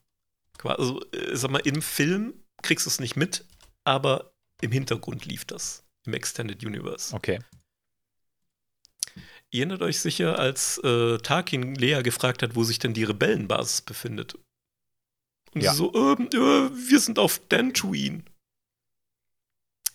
Also, 0.63 1.01
äh, 1.11 1.35
sag 1.37 1.51
mal, 1.51 1.59
im 1.65 1.83
Film 1.83 2.35
kriegst 2.63 2.87
du 2.87 2.91
es 2.91 3.01
nicht 3.01 3.17
mit, 3.17 3.45
aber 3.85 4.33
im 4.61 4.71
Hintergrund 4.71 5.25
lief 5.25 5.45
das. 5.45 5.85
Im 6.07 6.15
Extended 6.15 6.65
Universe. 6.65 7.15
Okay. 7.15 7.41
Ihr 9.51 9.63
erinnert 9.63 9.83
euch 9.83 9.99
sicher, 9.99 10.39
als 10.39 10.79
äh, 10.79 11.19
Tarkin 11.19 11.75
Lea 11.75 12.03
gefragt 12.03 12.45
hat, 12.45 12.55
wo 12.55 12.63
sich 12.63 12.79
denn 12.79 12.95
die 12.95 13.03
Rebellenbasis 13.03 13.81
befindet. 13.81 14.37
Und 15.53 15.63
ja. 15.63 15.73
sie 15.73 15.79
so, 15.79 15.93
äh, 15.93 16.23
äh, 16.23 16.71
wir 16.89 17.01
sind 17.01 17.19
auf 17.19 17.41
Dantooine. 17.49 18.23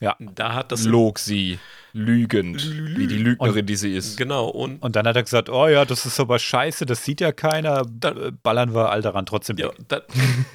Ja. 0.06 0.16
Da 0.20 0.54
hat 0.54 0.72
das. 0.72 0.86
Log 0.86 1.18
sie. 1.18 1.58
Lügend. 1.92 2.64
Lü 2.64 2.98
wie 2.98 3.08
die 3.08 3.18
Lügnerin, 3.18 3.60
und, 3.60 3.66
die 3.66 3.76
sie 3.76 3.96
ist. 3.96 4.18
Genau. 4.18 4.50
Und, 4.50 4.84
und 4.84 4.96
dann 4.96 5.08
hat 5.08 5.16
er 5.16 5.24
gesagt: 5.24 5.50
Oh 5.50 5.68
ja, 5.68 5.84
das 5.84 6.06
ist 6.06 6.20
aber 6.20 6.38
scheiße, 6.38 6.86
das 6.86 7.04
sieht 7.04 7.22
ja 7.22 7.32
keiner. 7.32 7.84
Da, 7.90 8.10
äh, 8.12 8.32
ballern 8.32 8.76
wir 8.76 8.92
all 8.92 9.02
daran 9.02 9.26
trotzdem. 9.26 9.58
Ja, 9.58 9.72
da, 9.88 10.02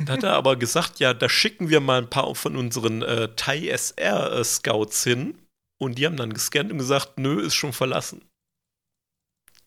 da, 0.04 0.12
hat 0.12 0.22
er 0.22 0.34
aber 0.34 0.54
gesagt: 0.56 1.00
Ja, 1.00 1.14
da 1.14 1.28
schicken 1.28 1.68
wir 1.68 1.80
mal 1.80 1.98
ein 1.98 2.10
paar 2.10 2.32
von 2.34 2.56
unseren 2.56 3.02
äh, 3.02 3.28
Thai 3.34 3.68
SR-Scouts 3.68 5.02
hin. 5.02 5.34
Und 5.80 5.98
die 5.98 6.06
haben 6.06 6.16
dann 6.16 6.32
gescannt 6.32 6.70
und 6.70 6.78
gesagt: 6.78 7.18
Nö, 7.18 7.40
ist 7.40 7.54
schon 7.54 7.72
verlassen. 7.72 8.22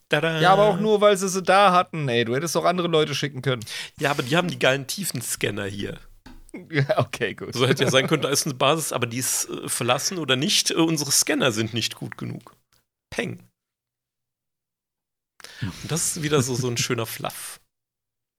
Tada. 0.08 0.40
Ja, 0.40 0.54
aber 0.54 0.68
auch 0.68 0.80
nur, 0.80 1.02
weil 1.02 1.18
sie 1.18 1.28
sie 1.28 1.44
da 1.44 1.74
hatten. 1.74 2.08
Ey, 2.08 2.24
du 2.24 2.36
hättest 2.36 2.56
auch 2.56 2.66
andere 2.66 2.88
Leute 2.88 3.16
schicken 3.16 3.42
können. 3.42 3.66
Ja, 4.00 4.12
aber 4.12 4.24
die 4.24 4.38
haben 4.38 4.48
die 4.48 4.60
geilen 4.60 4.88
Tiefenscanner 4.88 5.66
hier. 5.66 5.98
Ja, 6.70 7.00
okay, 7.00 7.34
gut. 7.34 7.54
So 7.54 7.68
hätte 7.68 7.84
ja 7.84 7.90
sein 7.90 8.08
können, 8.08 8.22
da 8.22 8.30
ist 8.30 8.46
eine 8.46 8.54
Basis, 8.54 8.92
aber 8.92 9.08
die 9.08 9.18
ist 9.18 9.50
äh, 9.50 9.68
verlassen 9.68 10.20
oder 10.20 10.36
nicht. 10.36 10.72
Äh, 10.72 10.76
unsere 10.76 11.12
Scanner 11.12 11.52
sind 11.52 11.74
nicht 11.74 11.96
gut 11.96 12.18
genug. 12.18 12.56
Peng. 13.10 13.40
Und 15.62 15.92
das 15.92 16.18
ist 16.18 16.24
wieder 16.24 16.42
so, 16.42 16.56
so 16.56 16.68
ein 16.68 16.78
schöner 16.78 17.06
Fluff. 17.06 17.60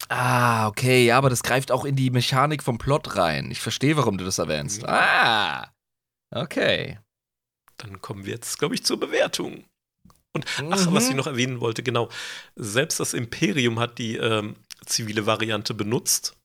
Ah, 0.08 0.68
okay, 0.68 1.06
ja, 1.06 1.18
aber 1.18 1.30
das 1.30 1.42
greift 1.42 1.72
auch 1.72 1.84
in 1.84 1.96
die 1.96 2.10
Mechanik 2.10 2.62
vom 2.62 2.78
Plot 2.78 3.16
rein. 3.16 3.50
Ich 3.50 3.60
verstehe, 3.60 3.96
warum 3.96 4.18
du 4.18 4.24
das 4.24 4.38
erwähnst. 4.38 4.82
Ja. 4.82 4.88
Ah, 4.88 5.72
okay. 6.30 6.98
Dann 7.78 8.00
kommen 8.00 8.26
wir 8.26 8.34
jetzt, 8.34 8.58
glaube 8.58 8.74
ich, 8.74 8.84
zur 8.84 9.00
Bewertung. 9.00 9.64
Und 10.32 10.46
ach, 10.58 10.86
mhm. 10.86 10.94
was 10.94 11.08
ich 11.08 11.14
noch 11.14 11.26
erwähnen 11.26 11.60
wollte, 11.60 11.82
genau. 11.82 12.10
Selbst 12.56 13.00
das 13.00 13.14
Imperium 13.14 13.78
hat 13.78 13.98
die 13.98 14.16
ähm, 14.16 14.56
zivile 14.84 15.26
Variante 15.26 15.74
benutzt. 15.74 16.36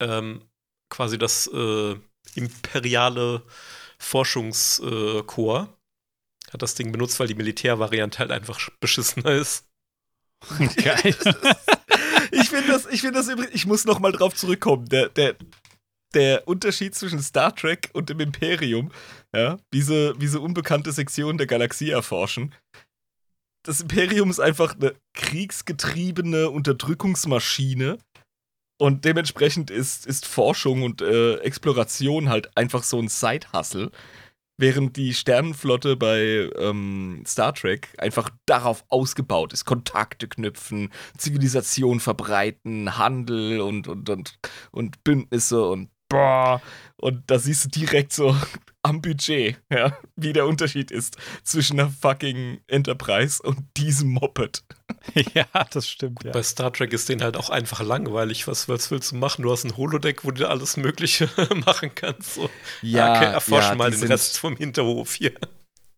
Ähm, 0.00 0.42
quasi 0.88 1.18
das 1.18 1.46
äh, 1.52 1.96
imperiale 2.34 3.42
Forschungskorps 3.98 5.68
äh, 5.68 6.52
hat 6.52 6.62
das 6.62 6.74
Ding 6.74 6.92
benutzt, 6.92 7.18
weil 7.18 7.28
die 7.28 7.34
Militärvariante 7.34 8.18
halt 8.20 8.30
einfach 8.30 8.60
beschissener 8.80 9.32
ist. 9.32 9.66
Geil. 10.58 11.02
ich 12.30 12.48
finde 12.50 12.72
das, 12.72 12.86
ich 12.86 13.00
finde 13.00 13.18
das 13.18 13.28
übrigens, 13.28 13.54
ich 13.54 13.66
muss 13.66 13.84
noch 13.84 13.98
mal 13.98 14.12
drauf 14.12 14.34
zurückkommen. 14.34 14.88
Der, 14.88 15.08
der, 15.08 15.36
der 16.14 16.46
Unterschied 16.46 16.94
zwischen 16.94 17.20
Star 17.20 17.54
Trek 17.54 17.90
und 17.94 18.10
dem 18.10 18.20
Imperium, 18.20 18.92
ja, 19.34 19.58
diese, 19.72 20.14
diese 20.14 20.40
unbekannte 20.40 20.92
Sektion 20.92 21.38
der 21.38 21.46
Galaxie 21.46 21.90
erforschen 21.90 22.54
das 23.66 23.80
Imperium 23.80 24.30
ist 24.30 24.38
einfach 24.38 24.76
eine 24.76 24.94
kriegsgetriebene 25.14 26.50
Unterdrückungsmaschine. 26.50 27.98
Und 28.78 29.04
dementsprechend 29.04 29.70
ist, 29.70 30.06
ist 30.06 30.26
Forschung 30.26 30.82
und 30.82 31.00
äh, 31.00 31.36
Exploration 31.36 32.28
halt 32.28 32.56
einfach 32.56 32.82
so 32.82 33.00
ein 33.00 33.08
Side-Hustle. 33.08 33.90
Während 34.58 34.96
die 34.96 35.12
Sternenflotte 35.12 35.96
bei 35.96 36.50
ähm, 36.56 37.22
Star 37.26 37.52
Trek 37.52 37.94
einfach 37.98 38.30
darauf 38.46 38.84
ausgebaut 38.88 39.52
ist. 39.52 39.66
Kontakte 39.66 40.28
knüpfen, 40.28 40.90
Zivilisation 41.18 42.00
verbreiten, 42.00 42.96
Handel 42.96 43.60
und, 43.60 43.86
und, 43.86 44.08
und, 44.08 44.38
und 44.70 45.04
Bündnisse 45.04 45.62
und 45.66 45.90
boah. 46.08 46.60
Und 46.98 47.24
da 47.26 47.38
siehst 47.38 47.66
du 47.66 47.68
direkt 47.68 48.12
so 48.12 48.34
am 48.82 49.02
Budget, 49.02 49.58
ja, 49.70 49.98
wie 50.14 50.32
der 50.32 50.46
Unterschied 50.46 50.90
ist 50.90 51.16
zwischen 51.42 51.78
einer 51.78 51.90
fucking 51.90 52.60
Enterprise 52.68 53.42
und 53.42 53.58
diesem 53.76 54.10
Moped. 54.10 54.62
ja, 55.34 55.46
das 55.70 55.88
stimmt. 55.88 56.22
Ja. 56.24 56.30
Bei 56.30 56.42
Star 56.42 56.72
Trek 56.72 56.92
ist 56.92 57.08
denen 57.08 57.22
halt 57.22 57.36
auch 57.36 57.50
einfach 57.50 57.82
langweilig. 57.82 58.46
Was, 58.46 58.68
was 58.68 58.90
willst 58.90 59.12
du 59.12 59.16
machen? 59.16 59.42
Du 59.42 59.50
hast 59.50 59.64
ein 59.64 59.76
Holodeck, 59.76 60.24
wo 60.24 60.30
du 60.30 60.48
alles 60.48 60.76
Mögliche 60.76 61.28
machen 61.66 61.90
kannst. 61.94 62.34
So. 62.34 62.48
Ja, 62.80 63.16
okay, 63.16 63.32
erforschen 63.32 63.72
ja, 63.72 63.76
mal 63.76 63.90
den 63.90 64.04
Rest 64.04 64.38
vom 64.38 64.56
Hinterhof 64.56 65.14
hier. 65.14 65.32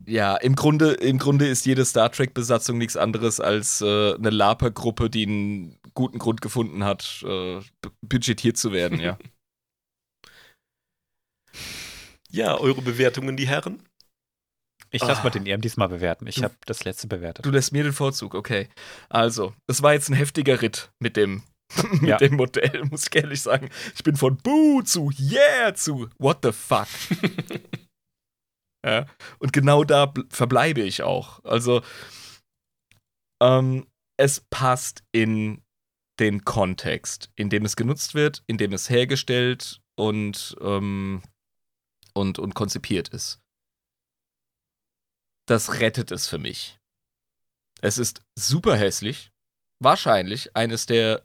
Ja, 0.06 0.36
im 0.36 0.56
Grunde, 0.56 0.92
im 0.92 1.18
Grunde 1.18 1.46
ist 1.46 1.66
jede 1.66 1.84
Star 1.84 2.10
Trek-Besatzung 2.10 2.78
nichts 2.78 2.96
anderes 2.96 3.40
als 3.40 3.82
äh, 3.82 4.14
eine 4.14 4.30
Laper-Gruppe, 4.30 5.10
die 5.10 5.26
einen 5.26 5.78
guten 5.92 6.18
Grund 6.18 6.40
gefunden 6.40 6.84
hat, 6.84 7.22
äh, 7.26 7.60
budgetiert 8.00 8.56
zu 8.56 8.72
werden, 8.72 9.00
ja. 9.00 9.18
Ja, 12.30 12.58
eure 12.58 12.82
Bewertungen, 12.82 13.36
die 13.36 13.48
Herren? 13.48 13.82
Ich 14.90 15.02
lasse 15.02 15.20
ah. 15.20 15.24
mal 15.24 15.30
den 15.30 15.46
EM 15.46 15.60
diesmal 15.60 15.88
bewerten. 15.88 16.26
Ich 16.26 16.42
habe 16.42 16.54
das 16.66 16.84
letzte 16.84 17.08
bewertet. 17.08 17.44
Du 17.44 17.50
lässt 17.50 17.72
mir 17.72 17.82
den 17.82 17.92
Vorzug, 17.92 18.34
okay. 18.34 18.68
Also, 19.08 19.54
es 19.66 19.82
war 19.82 19.92
jetzt 19.92 20.08
ein 20.08 20.14
heftiger 20.14 20.62
Ritt 20.62 20.90
mit 20.98 21.16
dem, 21.16 21.42
mit 22.00 22.08
ja. 22.08 22.16
dem 22.16 22.36
Modell, 22.36 22.84
muss 22.90 23.06
ich 23.06 23.16
ehrlich 23.16 23.42
sagen. 23.42 23.68
Ich 23.94 24.02
bin 24.02 24.16
von 24.16 24.36
Boo 24.38 24.82
zu 24.82 25.10
Yeah 25.18 25.74
zu 25.74 26.08
What 26.18 26.38
the 26.42 26.52
fuck. 26.52 26.88
ja, 28.86 29.06
und 29.38 29.52
genau 29.52 29.84
da 29.84 30.12
verbleibe 30.30 30.80
ich 30.82 31.02
auch. 31.02 31.44
Also, 31.44 31.82
ähm, 33.42 33.86
es 34.18 34.40
passt 34.50 35.04
in 35.12 35.62
den 36.18 36.44
Kontext, 36.44 37.30
in 37.36 37.50
dem 37.50 37.64
es 37.64 37.76
genutzt 37.76 38.14
wird, 38.14 38.42
in 38.46 38.58
dem 38.58 38.72
es 38.72 38.90
hergestellt 38.90 39.80
und 39.96 40.56
ähm, 40.60 41.22
und, 42.18 42.38
und 42.38 42.54
konzipiert 42.54 43.08
ist. 43.08 43.40
Das 45.46 45.80
rettet 45.80 46.12
es 46.12 46.28
für 46.28 46.38
mich. 46.38 46.78
Es 47.80 47.98
ist 47.98 48.22
super 48.36 48.76
hässlich. 48.76 49.32
wahrscheinlich 49.80 50.56
eines 50.56 50.86
der 50.86 51.22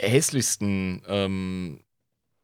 hässlichsten 0.00 1.02
ähm, 1.08 1.84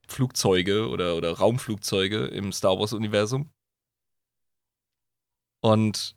Flugzeuge 0.08 0.88
oder, 0.88 1.16
oder 1.16 1.32
Raumflugzeuge 1.32 2.26
im 2.26 2.52
Star 2.52 2.78
Wars-Universum. 2.78 3.50
Und 5.62 6.16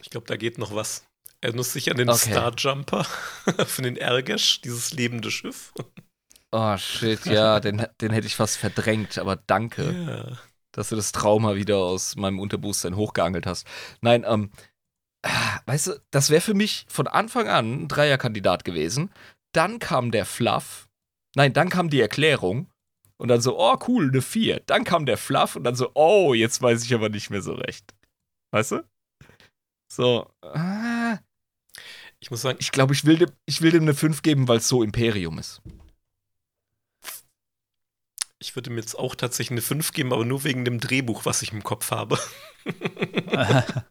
Ich 0.00 0.08
glaube, 0.10 0.26
da 0.26 0.36
geht 0.36 0.56
noch 0.58 0.74
was. 0.74 1.04
Erinnerst 1.42 1.74
du 1.74 1.78
dich 1.78 1.90
an 1.90 1.98
den 1.98 2.10
Okay. 2.10 2.14
Star 2.14 2.54
Jumper 2.56 3.04
von 3.66 3.84
den 3.84 3.96
Ergesch, 3.98 4.60
dieses 4.62 4.92
lebende 4.92 5.30
Schiff? 5.30 5.74
Oh 6.52 6.76
shit, 6.78 7.24
ja, 7.26 7.60
den, 7.60 7.86
den 8.00 8.12
hätte 8.12 8.26
ich 8.26 8.34
fast 8.36 8.56
verdrängt, 8.56 9.18
aber 9.18 9.36
danke, 9.36 10.00
Ja. 10.06 10.38
Dass 10.76 10.90
du 10.90 10.96
das 10.96 11.12
Trauma 11.12 11.54
wieder 11.54 11.78
aus 11.78 12.16
meinem 12.16 12.38
Unterbewusstsein 12.38 12.96
hochgeangelt 12.96 13.46
hast. 13.46 13.66
Nein, 14.00 14.24
ähm, 14.26 14.50
weißt 15.66 15.86
du, 15.88 16.02
das 16.10 16.30
wäre 16.30 16.40
für 16.40 16.54
mich 16.54 16.86
von 16.88 17.06
Anfang 17.06 17.48
an 17.48 17.82
ein 17.82 17.88
Dreierkandidat 17.88 18.64
gewesen. 18.64 19.10
Dann 19.52 19.78
kam 19.78 20.10
der 20.10 20.26
Fluff. 20.26 20.88
Nein, 21.34 21.52
dann 21.52 21.70
kam 21.70 21.90
die 21.90 22.00
Erklärung. 22.00 22.68
Und 23.18 23.28
dann 23.28 23.40
so, 23.40 23.58
oh 23.58 23.78
cool, 23.88 24.10
eine 24.10 24.20
4. 24.20 24.60
Dann 24.66 24.84
kam 24.84 25.06
der 25.06 25.16
Fluff 25.16 25.56
und 25.56 25.64
dann 25.64 25.74
so, 25.74 25.90
oh, 25.94 26.34
jetzt 26.34 26.60
weiß 26.60 26.84
ich 26.84 26.94
aber 26.94 27.08
nicht 27.08 27.30
mehr 27.30 27.40
so 27.40 27.54
recht. 27.54 27.94
Weißt 28.52 28.72
du? 28.72 28.84
So, 29.90 30.30
ah, 30.42 31.18
Ich 32.20 32.30
muss 32.30 32.42
sagen, 32.42 32.58
ich 32.60 32.72
glaube, 32.72 32.92
ich 32.92 33.04
will 33.04 33.16
dem, 33.18 33.30
ich 33.46 33.62
will 33.62 33.70
dem 33.70 33.82
eine 33.82 33.94
5 33.94 34.22
geben, 34.22 34.48
weil 34.48 34.58
es 34.58 34.68
so 34.68 34.82
Imperium 34.82 35.38
ist. 35.38 35.62
Ich 38.38 38.54
würde 38.54 38.70
mir 38.70 38.80
jetzt 38.80 38.98
auch 38.98 39.14
tatsächlich 39.14 39.52
eine 39.52 39.62
5 39.62 39.92
geben, 39.92 40.12
aber 40.12 40.24
nur 40.24 40.44
wegen 40.44 40.64
dem 40.64 40.80
Drehbuch, 40.80 41.24
was 41.24 41.42
ich 41.42 41.52
im 41.52 41.62
Kopf 41.62 41.90
habe. 41.90 42.18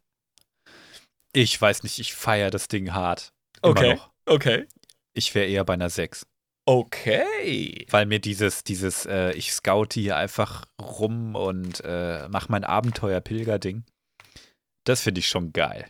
ich 1.34 1.60
weiß 1.60 1.84
nicht, 1.84 2.00
ich 2.00 2.14
feiere 2.14 2.52
das 2.52 2.68
Ding 2.68 2.94
hart. 2.94 3.34
Immer 3.62 3.72
Okay. 3.72 3.96
Noch. 3.96 4.12
Okay. 4.26 4.68
Ich 5.14 5.34
wäre 5.34 5.48
eher 5.48 5.66
bei 5.66 5.74
einer 5.74 5.90
6. 5.90 6.26
Okay. 6.66 7.86
Weil 7.90 8.06
mir 8.06 8.20
dieses, 8.20 8.64
dieses, 8.64 9.06
äh, 9.06 9.32
ich 9.34 9.54
scoute 9.54 10.00
hier 10.00 10.18
einfach 10.18 10.66
rum 10.82 11.36
und 11.36 11.82
äh, 11.84 12.28
mach 12.30 12.50
mein 12.50 12.64
Abenteuer-Pilger-Ding, 12.64 13.84
das 14.84 15.02
finde 15.02 15.20
ich 15.20 15.28
schon 15.28 15.54
geil. 15.54 15.90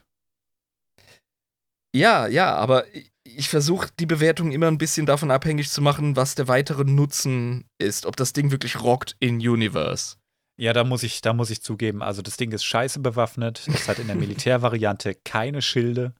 Ja, 1.94 2.28
ja, 2.28 2.54
aber 2.56 2.86
ich- 3.26 3.50
versuche 3.50 3.90
die 4.00 4.06
Bewertung 4.06 4.52
immer 4.52 4.68
ein 4.68 4.78
bisschen 4.78 5.06
davon 5.06 5.32
abhängig 5.32 5.70
zu 5.70 5.82
machen, 5.82 6.16
was 6.16 6.36
der 6.36 6.48
weitere 6.48 6.84
Nutzen 6.84 7.66
ist, 7.80 8.06
ob 8.06 8.16
das 8.16 8.34
Ding 8.34 8.52
wirklich 8.52 8.82
rockt 8.82 9.16
in 9.20 9.36
Universe. 9.38 10.16
Ja, 10.58 10.72
da 10.72 10.84
muss 10.86 11.04
ich, 11.04 11.20
da 11.22 11.34
muss 11.34 11.50
ich 11.50 11.62
zugeben, 11.62 12.02
also 12.02 12.22
das 12.22 12.38
Ding 12.38 12.52
ist 12.54 12.64
scheiße 12.64 13.00
bewaffnet. 13.00 13.68
Es 13.68 13.90
hat 13.90 14.00
in 14.00 14.08
der 14.08 14.16
Militärvariante 14.16 15.16
keine 15.26 15.62
Schilde. 15.62 16.14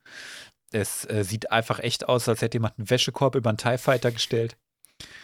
Es 0.72 1.04
äh, 1.08 1.24
sieht 1.24 1.50
einfach 1.52 1.78
echt 1.78 2.08
aus, 2.08 2.28
als 2.28 2.42
hätte 2.42 2.56
jemand 2.56 2.78
einen 2.78 2.90
Wäschekorb 2.90 3.34
über 3.34 3.48
einen 3.50 3.56
TIE 3.58 3.78
Fighter 3.78 4.10
gestellt. 4.10 4.56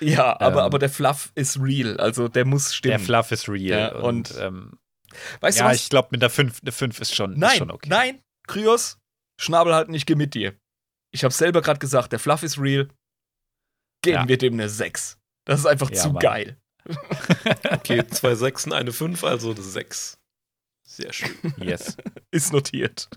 Ja, 0.01 0.41
aber, 0.41 0.61
Ähm. 0.61 0.65
aber 0.67 0.79
der 0.79 0.89
Fluff 0.91 1.33
ist 1.35 1.59
real, 1.61 1.99
also 1.99 2.29
der 2.29 2.45
muss 2.47 2.75
stimmen. 2.75 2.91
Der 2.93 3.01
Fluff 3.01 3.33
ist 3.33 3.49
real. 3.49 3.81
Ja, 3.81 3.95
und, 3.97 4.31
und- 4.31 4.39
ähm, 4.41 4.79
weißt 5.41 5.59
du 5.59 5.65
ja, 5.65 5.71
was? 5.71 5.77
ich 5.83 5.91
glaube, 5.91 6.09
mit 6.13 6.23
der 6.23 6.31
5, 6.31 6.61
eine 6.63 6.73
5 6.73 7.01
ist 7.01 7.15
schon, 7.15 7.39
nein, 7.39 7.51
ist 7.53 7.57
schon 7.59 7.71
okay. 7.71 7.89
nein, 7.91 8.21
Kryos, 8.47 8.99
Schnabel 9.41 9.75
halten, 9.75 9.93
ich 9.95 10.07
geh 10.07 10.15
mit 10.15 10.35
dir. 10.35 10.55
Ich 11.13 11.25
habe 11.25 11.33
selber 11.35 11.61
gerade 11.63 11.79
gesagt, 11.79 12.13
der 12.13 12.19
Fluff 12.19 12.43
ist 12.43 12.59
real. 12.59 12.89
Geben 14.03 14.17
Ja. 14.23 14.29
wir 14.29 14.39
dem 14.39 14.55
eine 14.55 14.69
6. 14.69 15.19
Das 15.47 15.61
ist 15.61 15.67
einfach 15.67 15.91
Ja, 15.91 15.97
zu 15.97 16.09
Mann. 16.11 16.21
geil. 16.21 16.57
Okay, 17.71 18.05
zwei 18.11 18.35
Sechsen, 18.35 18.73
eine 18.73 18.93
5, 18.93 19.23
also 19.25 19.53
eine 19.53 19.63
6. 19.63 20.19
Sehr 20.85 21.13
schön. 21.13 21.31
Yes. 21.59 21.97
Ist 22.33 22.53
notiert. 22.53 23.09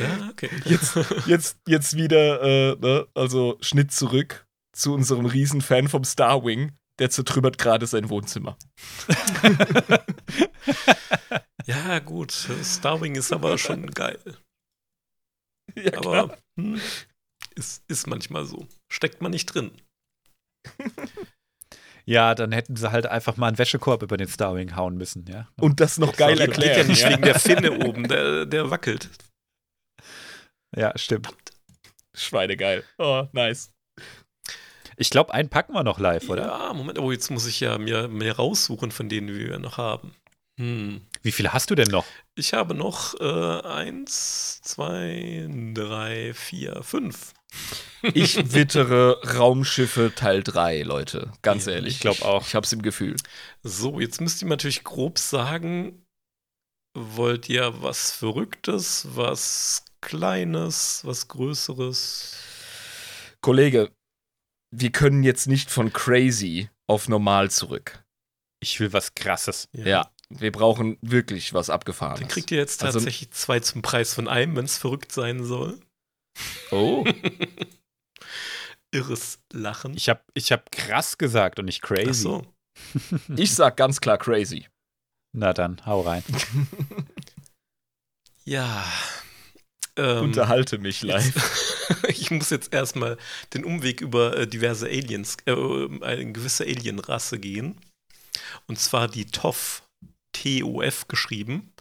Ja, 0.00 0.28
okay. 0.30 0.50
Jetzt, 0.64 0.96
jetzt, 1.26 1.58
jetzt 1.66 1.96
wieder, 1.96 2.42
äh, 2.42 2.76
ne, 2.80 3.06
also 3.14 3.58
Schnitt 3.60 3.92
zurück 3.92 4.46
zu 4.72 4.92
unserem 4.94 5.26
Riesenfan 5.26 5.88
vom 5.88 6.04
Starwing. 6.04 6.72
Der 6.98 7.10
zertrümmert 7.10 7.58
gerade 7.58 7.86
sein 7.86 8.08
Wohnzimmer. 8.08 8.56
Ja, 11.66 11.98
gut. 11.98 12.32
Starwing 12.32 13.14
ist 13.16 13.32
aber 13.32 13.58
schon 13.58 13.90
geil. 13.90 14.18
Ja, 15.74 15.90
klar. 15.90 16.24
Aber 16.24 16.38
hm, 16.58 16.80
ist, 17.54 17.82
ist 17.88 18.06
manchmal 18.06 18.46
so. 18.46 18.66
Steckt 18.90 19.20
man 19.20 19.30
nicht 19.32 19.46
drin. 19.46 19.72
Ja, 22.08 22.36
dann 22.36 22.52
hätten 22.52 22.76
sie 22.76 22.92
halt 22.92 23.06
einfach 23.06 23.36
mal 23.36 23.48
einen 23.48 23.58
Wäschekorb 23.58 24.00
über 24.00 24.16
den 24.16 24.28
Starwing 24.28 24.76
hauen 24.76 24.96
müssen, 24.96 25.26
ja. 25.26 25.48
Und 25.60 25.80
das 25.80 25.98
noch 25.98 26.16
geil 26.16 26.36
Geht- 26.36 26.54
Geht 26.54 26.58
ja 26.58 26.62
erklären. 26.70 26.86
nicht 26.86 27.02
ja. 27.02 27.10
wegen 27.10 27.22
der 27.22 27.40
Finne 27.40 27.72
oben, 27.84 28.06
der, 28.06 28.46
der 28.46 28.70
wackelt. 28.70 29.10
Ja, 30.76 30.96
stimmt. 30.96 31.34
Schweinegeil. 32.16 32.84
Oh, 32.98 33.26
nice. 33.32 33.72
Ich 34.96 35.10
glaube, 35.10 35.34
einen 35.34 35.48
packen 35.48 35.72
wir 35.72 35.82
noch 35.82 35.98
live, 35.98 36.28
oder? 36.28 36.46
Ja, 36.46 36.72
Moment. 36.74 37.00
Oh, 37.00 37.10
jetzt 37.10 37.28
muss 37.30 37.44
ich 37.46 37.58
ja 37.58 37.76
mir 37.76 38.06
mehr 38.06 38.36
raussuchen 38.36 38.92
von 38.92 39.08
denen, 39.08 39.26
die 39.26 39.48
wir 39.48 39.58
noch 39.58 39.76
haben. 39.76 40.14
Hm. 40.60 41.04
Wie 41.26 41.32
viele 41.32 41.52
hast 41.52 41.70
du 41.70 41.74
denn 41.74 41.88
noch? 41.88 42.06
Ich 42.36 42.52
habe 42.54 42.72
noch 42.72 43.18
äh, 43.18 43.60
eins, 43.66 44.60
zwei, 44.62 45.48
drei, 45.74 46.32
vier, 46.34 46.84
fünf. 46.84 47.32
Ich 48.14 48.36
wittere 48.54 49.20
Raumschiffe 49.36 50.12
Teil 50.14 50.44
3, 50.44 50.82
Leute. 50.82 51.32
Ganz 51.42 51.66
Ja, 51.66 51.72
ehrlich. 51.72 51.94
ich 51.94 52.00
glaub 52.00 52.22
auch. 52.22 52.46
Ich 52.46 52.54
hab's 52.54 52.72
im 52.72 52.80
Gefühl. 52.80 53.16
So, 53.64 53.98
jetzt 53.98 54.20
müsst 54.20 54.40
ihr 54.40 54.46
natürlich 54.48 54.84
grob 54.84 55.18
sagen, 55.18 56.06
wollt 56.96 57.48
ihr 57.48 57.82
was 57.82 58.12
Verrücktes, 58.12 59.08
was 59.10 59.84
Kleines, 60.00 61.00
was 61.02 61.26
Größeres? 61.26 62.36
Kollege, 63.40 63.90
wir 64.70 64.92
können 64.92 65.24
jetzt 65.24 65.48
nicht 65.48 65.72
von 65.72 65.92
crazy 65.92 66.70
auf 66.86 67.08
normal 67.08 67.50
zurück. 67.50 68.04
Ich 68.60 68.78
will 68.78 68.92
was 68.92 69.14
Krasses. 69.14 69.68
Ja. 69.72 70.08
Wir 70.28 70.50
brauchen 70.52 70.98
wirklich 71.02 71.54
was 71.54 71.66
Dann 71.68 71.74
Abgefahrenes. 71.74 72.28
kriegt 72.28 72.50
ihr 72.50 72.58
jetzt 72.58 72.82
Also- 72.82 72.98
tatsächlich 72.98 73.30
zwei 73.30 73.60
zum 73.60 73.82
Preis 73.82 74.12
von 74.14 74.26
einem, 74.28 74.56
wenn 74.56 74.64
es 74.64 74.76
verrückt 74.78 75.12
sein 75.12 75.44
soll. 75.44 75.78
oh. 76.70 77.04
Irres 78.92 79.40
Lachen. 79.52 79.94
Ich 79.96 80.08
habe 80.08 80.22
ich 80.34 80.52
hab 80.52 80.70
krass 80.72 81.18
gesagt 81.18 81.58
und 81.58 81.66
nicht 81.66 81.82
crazy. 81.82 82.10
Ach 82.10 82.14
so. 82.14 82.46
Ich 83.36 83.54
sag 83.54 83.76
ganz 83.76 84.00
klar 84.00 84.18
crazy. 84.18 84.68
Na 85.32 85.52
dann, 85.52 85.84
hau 85.86 86.00
rein. 86.02 86.22
Ja. 88.44 88.84
Ähm, 89.96 90.24
Unterhalte 90.24 90.78
mich 90.78 91.02
live. 91.02 91.34
ich 92.08 92.30
muss 92.30 92.50
jetzt 92.50 92.72
erstmal 92.72 93.16
den 93.54 93.64
Umweg 93.64 94.00
über 94.00 94.36
äh, 94.36 94.46
diverse 94.46 94.86
Aliens, 94.86 95.36
äh, 95.46 95.52
eine 95.52 96.32
gewisse 96.32 96.64
Alienrasse 96.64 97.38
gehen. 97.40 97.80
Und 98.68 98.78
zwar 98.78 99.08
die 99.08 99.24
TOF, 99.24 99.82
T-O-F 100.36 101.08
geschrieben. 101.08 101.72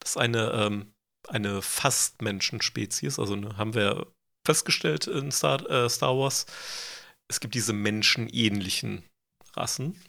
Das 0.00 0.10
ist 0.10 0.16
eine, 0.16 0.50
ähm, 0.52 0.92
eine 1.28 1.60
Fast-Menschenspezies, 1.60 3.18
also 3.18 3.34
eine, 3.34 3.56
haben 3.58 3.74
wir 3.74 4.06
festgestellt 4.46 5.06
in 5.06 5.30
Star, 5.30 5.68
äh, 5.68 5.90
Star 5.90 6.16
Wars. 6.16 6.46
Es 7.28 7.40
gibt 7.40 7.54
diese 7.54 7.74
menschenähnlichen 7.74 9.04
Rassen. 9.54 10.00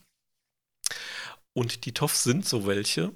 Und 1.54 1.86
die 1.86 1.94
TOF 1.94 2.16
sind 2.16 2.46
so 2.48 2.66
welche. 2.66 3.12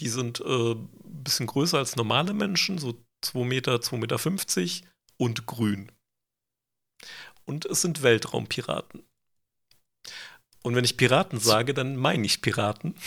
Die 0.00 0.08
sind 0.08 0.40
äh, 0.40 0.72
ein 0.72 0.88
bisschen 1.22 1.46
größer 1.46 1.78
als 1.78 1.94
normale 1.94 2.32
Menschen, 2.32 2.78
so 2.78 3.00
2 3.22 3.44
Meter, 3.44 3.76
2,50 3.76 3.96
Meter 3.98 4.18
50 4.18 4.84
und 5.16 5.46
grün. 5.46 5.92
Und 7.44 7.66
es 7.66 7.82
sind 7.82 8.02
Weltraumpiraten. 8.02 9.04
Und 10.62 10.74
wenn 10.74 10.84
ich 10.84 10.96
Piraten 10.96 11.38
sage, 11.38 11.74
dann 11.74 11.96
meine 11.96 12.26
ich 12.26 12.42
Piraten. 12.42 12.96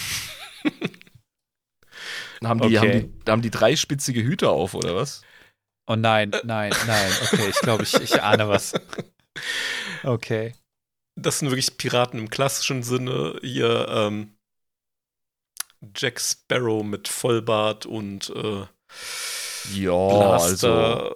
Haben 2.44 2.62
die, 2.62 2.78
Okay. 2.78 2.80
haben, 2.80 2.92
die, 3.26 3.32
haben 3.32 3.42
die 3.42 3.50
dreispitzige 3.52 4.22
Hüte 4.24 4.50
auf, 4.50 4.74
oder 4.74 4.96
was? 4.96 5.22
Oh 5.88 5.96
nein, 5.96 6.32
nein, 6.44 6.74
nein. 6.88 7.12
Okay, 7.24 7.50
ich 7.50 7.60
glaube, 7.60 7.84
ich, 7.84 7.94
ich 7.96 8.22
ahne 8.22 8.48
was. 8.50 8.74
Okay. 10.04 10.56
Das 11.16 11.40
sind 11.40 11.50
wirklich 11.50 11.78
Piraten 11.78 12.20
im 12.20 12.30
klassischen 12.30 12.84
Sinne. 12.84 13.40
Hier 13.42 13.88
ähm, 13.90 14.36
Jack 15.96 16.20
Sparrow 16.20 16.84
mit 16.84 17.08
Vollbart 17.08 17.86
und 17.86 18.30
äh, 18.36 18.66
Ja, 19.74 20.32
also. 20.32 21.14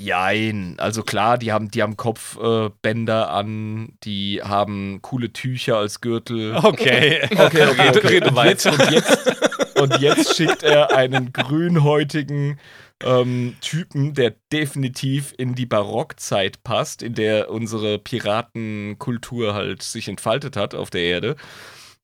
Jein. 0.00 0.76
Also 0.78 1.02
klar, 1.02 1.36
die 1.36 1.52
haben, 1.52 1.70
die 1.70 1.82
haben 1.82 1.98
Kopfbänder 1.98 3.22
äh, 3.24 3.30
an, 3.30 3.92
die 4.02 4.40
haben 4.42 5.02
coole 5.02 5.30
Tücher 5.30 5.76
als 5.76 6.00
Gürtel. 6.00 6.56
Okay. 6.56 7.20
Okay, 7.30 7.66
okay, 7.66 7.88
okay. 7.90 8.08
Rede 8.08 8.28
Und 8.30 8.44
jetzt, 8.44 8.64
weiter. 8.66 8.72
und, 8.72 8.90
jetzt, 8.90 9.78
und 9.80 9.98
jetzt 10.00 10.36
schickt 10.36 10.62
er 10.62 10.96
einen 10.96 11.32
grünhäutigen 11.32 12.58
ähm, 13.02 13.56
Typen, 13.60 14.14
der 14.14 14.34
definitiv 14.52 15.34
in 15.36 15.54
die 15.54 15.66
Barockzeit 15.66 16.62
passt, 16.62 17.02
in 17.02 17.14
der 17.14 17.50
unsere 17.50 17.98
Piratenkultur 17.98 19.54
halt 19.54 19.82
sich 19.82 20.08
entfaltet 20.08 20.56
hat 20.56 20.74
auf 20.74 20.90
der 20.90 21.02
Erde. 21.02 21.36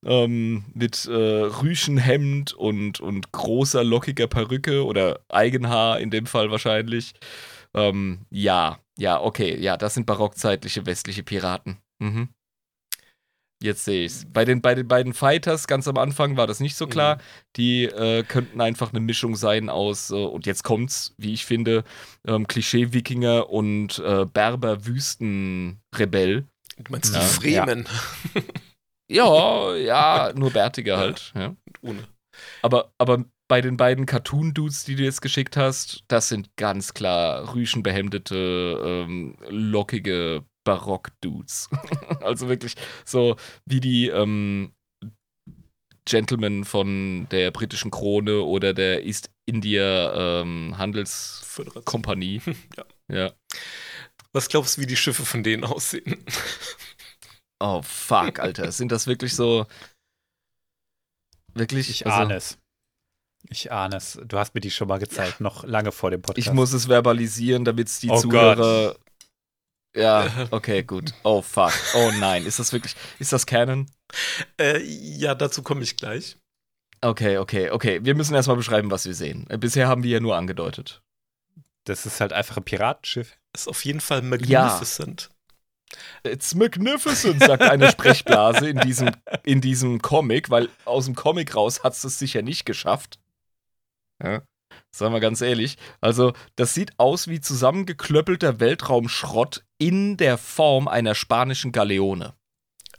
Ähm, 0.05 0.65
mit 0.73 1.05
äh, 1.07 1.11
Rüschenhemd 1.11 2.53
und, 2.53 2.99
und 2.99 3.31
großer, 3.31 3.83
lockiger 3.83 4.27
Perücke 4.27 4.85
oder 4.85 5.19
Eigenhaar 5.29 5.99
in 5.99 6.11
dem 6.11 6.27
Fall 6.27 6.51
wahrscheinlich. 6.51 7.13
Ähm, 7.73 8.25
ja, 8.29 8.79
ja, 8.97 9.21
okay, 9.21 9.57
ja, 9.59 9.77
das 9.77 9.93
sind 9.93 10.05
barockzeitliche 10.05 10.85
westliche 10.85 11.23
Piraten. 11.23 11.77
Mhm. 11.99 12.29
Jetzt 13.61 13.85
sehe 13.85 14.05
ich's. 14.05 14.25
Bei 14.31 14.45
den, 14.45 14.61
bei 14.61 14.75
den 14.75 14.87
beiden 14.87 15.15
Fighters 15.15 15.65
ganz 15.65 15.87
am 15.87 15.97
Anfang 15.97 16.37
war 16.37 16.45
das 16.45 16.59
nicht 16.59 16.75
so 16.75 16.85
klar. 16.85 17.15
Mhm. 17.15 17.19
Die 17.55 17.83
äh, 17.85 18.21
könnten 18.23 18.61
einfach 18.61 18.91
eine 18.91 18.99
Mischung 18.99 19.35
sein 19.35 19.69
aus, 19.69 20.11
äh, 20.11 20.15
und 20.15 20.45
jetzt 20.45 20.63
kommt's, 20.63 21.15
wie 21.17 21.33
ich 21.33 21.43
finde, 21.45 21.83
ähm, 22.27 22.47
Klischee-Wikinger 22.47 23.49
und 23.49 23.97
äh, 23.97 24.25
Berber-Wüstenrebell. 24.25 26.45
Du 26.77 26.91
meinst 26.91 27.15
Ja. 27.15 27.19
die 27.21 27.25
Fremen? 27.25 27.87
Ja, 29.09 29.73
ja, 29.75 30.33
nur 30.35 30.51
bärtiger 30.51 30.97
halt. 30.97 31.33
Ja. 31.35 31.55
Ohne. 31.81 32.07
Aber, 32.61 32.91
aber 32.99 33.25
bei 33.47 33.61
den 33.61 33.77
beiden 33.77 34.05
Cartoon-Dudes, 34.05 34.83
die 34.83 34.95
du 34.95 35.03
jetzt 35.03 35.21
geschickt 35.21 35.55
hast, 35.55 36.03
das 36.07 36.29
sind 36.29 36.49
ganz 36.57 36.93
klar 36.93 37.53
rüschenbehemdete, 37.53 38.81
ähm, 38.83 39.37
lockige 39.49 40.43
Barock-Dudes. 40.65 41.69
also 42.21 42.49
wirklich 42.49 42.75
so 43.05 43.37
wie 43.65 43.79
die 43.79 44.07
ähm, 44.07 44.73
Gentlemen 46.05 46.65
von 46.65 47.27
der 47.31 47.51
britischen 47.51 47.91
Krone 47.91 48.41
oder 48.41 48.73
der 48.73 49.05
East 49.05 49.29
India 49.45 50.41
ähm, 50.41 50.77
Handelskompanie. 50.77 52.41
Ja. 52.77 52.85
ja. 53.15 53.33
Was 54.33 54.49
glaubst 54.49 54.77
du, 54.77 54.81
wie 54.81 54.85
die 54.85 54.97
Schiffe 54.97 55.25
von 55.25 55.41
denen 55.41 55.63
aussehen? 55.63 56.23
Oh, 57.59 57.81
fuck, 57.81 58.39
Alter. 58.39 58.71
Sind 58.71 58.91
das 58.91 59.07
wirklich 59.07 59.33
so. 59.33 59.65
Wirklich? 61.53 61.89
Ich 61.89 62.05
Also, 62.05 62.17
ahne 62.19 62.35
es. 62.35 62.59
Ich 63.49 63.71
ahne 63.71 63.97
es. 63.97 64.19
Du 64.25 64.37
hast 64.37 64.53
mir 64.55 64.61
die 64.61 64.71
schon 64.71 64.87
mal 64.87 64.99
gezeigt, 64.99 65.39
noch 65.39 65.63
lange 65.63 65.91
vor 65.91 66.11
dem 66.11 66.21
Podcast. 66.21 66.47
Ich 66.47 66.53
muss 66.53 66.73
es 66.73 66.87
verbalisieren, 66.87 67.63
damit 67.65 67.87
es 67.87 67.99
die 67.99 68.09
Oh 68.09 68.17
Zuhörer. 68.19 68.95
Ja, 69.95 70.27
okay, 70.51 70.83
gut. 70.83 71.13
Oh 71.23 71.41
fuck. 71.41 71.71
Oh 71.95 72.11
nein. 72.19 72.45
Ist 72.45 72.59
das 72.59 72.73
wirklich. 72.73 72.95
Ist 73.19 73.33
das 73.33 73.45
Canon? 73.45 73.89
äh, 74.59 74.81
ja, 74.83 75.33
dazu 75.35 75.63
komme 75.63 75.81
ich 75.83 75.95
gleich. 75.97 76.37
Okay, 77.01 77.37
okay, 77.37 77.69
okay. 77.71 77.99
Wir 78.03 78.15
müssen 78.15 78.33
erstmal 78.35 78.57
beschreiben, 78.57 78.91
was 78.91 79.05
wir 79.05 79.13
sehen. 79.13 79.45
Äh, 79.49 79.57
Bisher 79.57 79.87
haben 79.87 80.03
wir 80.03 80.11
ja 80.11 80.19
nur 80.19 80.35
angedeutet. 80.35 81.01
das 81.85 82.05
ist 82.05 82.19
halt 82.19 82.33
einfach 82.33 82.57
ein 82.57 82.63
Piratenschiff. 82.63 83.37
Ist 83.53 83.67
auf 83.69 83.85
jeden 83.85 84.01
Fall 84.01 84.21
magnificent. 84.21 85.29
It's 86.23 86.53
magnificent, 86.53 87.41
sagt 87.41 87.63
eine 87.63 87.89
Sprechblase 87.91 88.67
in 88.69 88.79
diesem, 88.79 89.11
in 89.43 89.61
diesem 89.61 90.01
Comic, 90.01 90.49
weil 90.49 90.67
aus 90.83 91.05
dem 91.05 91.15
Comic 91.15 91.55
raus 91.55 91.83
hat 91.83 91.93
es 91.93 92.01
das 92.01 92.19
sicher 92.19 92.41
nicht 92.41 92.65
geschafft. 92.65 93.19
Ja, 94.23 94.41
sagen 94.91 95.13
wir 95.13 95.19
ganz 95.19 95.41
ehrlich. 95.41 95.77
Also, 96.01 96.33
das 96.55 96.73
sieht 96.73 96.97
aus 96.99 97.27
wie 97.27 97.39
zusammengeklöppelter 97.39 98.59
Weltraumschrott 98.59 99.65
in 99.77 100.17
der 100.17 100.37
Form 100.37 100.87
einer 100.87 101.15
spanischen 101.15 101.71
Galeone. 101.71 102.33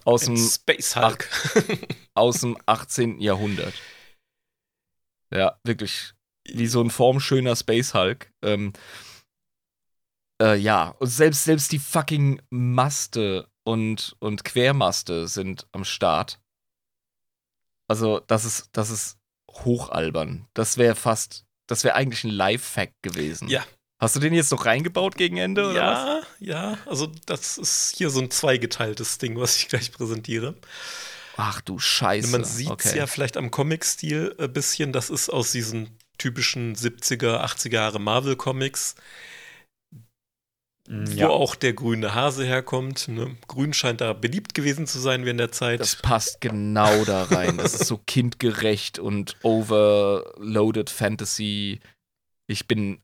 Aus 0.05 0.23
dem, 0.23 0.37
Space 0.37 0.97
Hulk. 0.97 1.29
aus 2.15 2.41
dem 2.41 2.57
18. 2.67 3.21
Jahrhundert. 3.21 3.75
Ja, 5.31 5.59
wirklich. 5.65 6.15
Wie 6.47 6.67
so 6.67 6.81
ein 6.83 6.91
formschöner 6.91 7.57
Space 7.57 7.93
Hulk. 7.93 8.33
Ähm, 8.43 8.73
äh, 10.41 10.57
ja, 10.57 10.91
und 10.99 11.09
selbst, 11.09 11.45
selbst 11.45 11.73
die 11.73 11.79
fucking 11.79 12.41
Maste 12.49 13.51
und, 13.65 14.17
und 14.21 14.45
Quermaste 14.45 15.29
sind 15.29 15.67
am 15.73 15.85
Start. 15.85 16.41
Also, 17.87 18.21
das 18.21 18.45
ist, 18.45 18.71
das 18.73 18.91
ist 18.91 19.18
hochalbern. 19.65 20.47
Das 20.55 20.79
wäre 20.79 20.95
fast, 20.95 21.45
das 21.67 21.85
wäre 21.85 21.95
eigentlich 21.95 22.25
ein 22.25 22.31
Live-Fact 22.31 23.03
gewesen. 23.03 23.49
Ja. 23.49 23.65
Hast 24.01 24.15
du 24.15 24.21
den 24.21 24.33
jetzt 24.33 24.53
noch 24.53 24.65
reingebaut 24.65 25.17
gegen 25.17 25.39
Ende? 25.39 25.71
Oder 25.71 25.83
was? 25.83 26.27
Ja, 26.39 26.71
ja. 26.71 26.79
Also, 26.87 27.11
das 27.27 27.59
ist 27.59 27.95
hier 27.97 28.11
so 28.11 28.21
ein 28.21 28.31
zweigeteiltes 28.31 29.19
Ding, 29.19 29.39
was 29.39 29.57
ich 29.57 29.69
gleich 29.69 29.91
präsentiere. 29.91 30.55
Ach 31.37 31.61
du 31.61 31.79
Scheiße. 31.79 32.29
Man 32.29 32.45
sieht 32.45 32.67
es 32.67 32.73
okay. 32.73 32.99
ja 32.99 33.07
vielleicht 33.07 33.37
am 33.37 33.51
Comic-Stil 33.51 34.35
ein 34.39 34.53
bisschen. 34.53 34.93
Das 34.93 35.11
ist 35.11 35.29
aus 35.29 35.53
diesen 35.53 35.97
typischen 36.19 36.75
70er, 36.75 37.45
80er 37.45 37.73
Jahre 37.73 38.01
Marvel-Comics, 38.01 38.97
Mm, 40.89 41.05
wo 41.19 41.27
auch 41.27 41.55
der 41.55 41.75
grüne 41.75 42.15
Hase 42.15 42.45
herkommt. 42.45 43.09
Ne? 43.09 43.37
Grün 43.47 43.75
scheint 43.75 44.01
da 44.01 44.15
beliebt 44.15 44.55
gewesen 44.55 44.87
zu 44.87 44.99
sein 44.99 45.25
während 45.25 45.41
der 45.41 45.53
Zeit. 45.53 45.81
Das 45.81 45.97
passt 45.97 46.41
genau 46.41 47.05
da 47.05 47.25
rein. 47.25 47.59
Das 47.59 47.75
ist 47.75 47.87
so 47.87 47.99
kindgerecht 48.07 48.99
und 48.99 49.37
overloaded 49.43 50.91
Fantasy. 50.91 51.81
Ich 52.47 52.67
bin. 52.67 53.01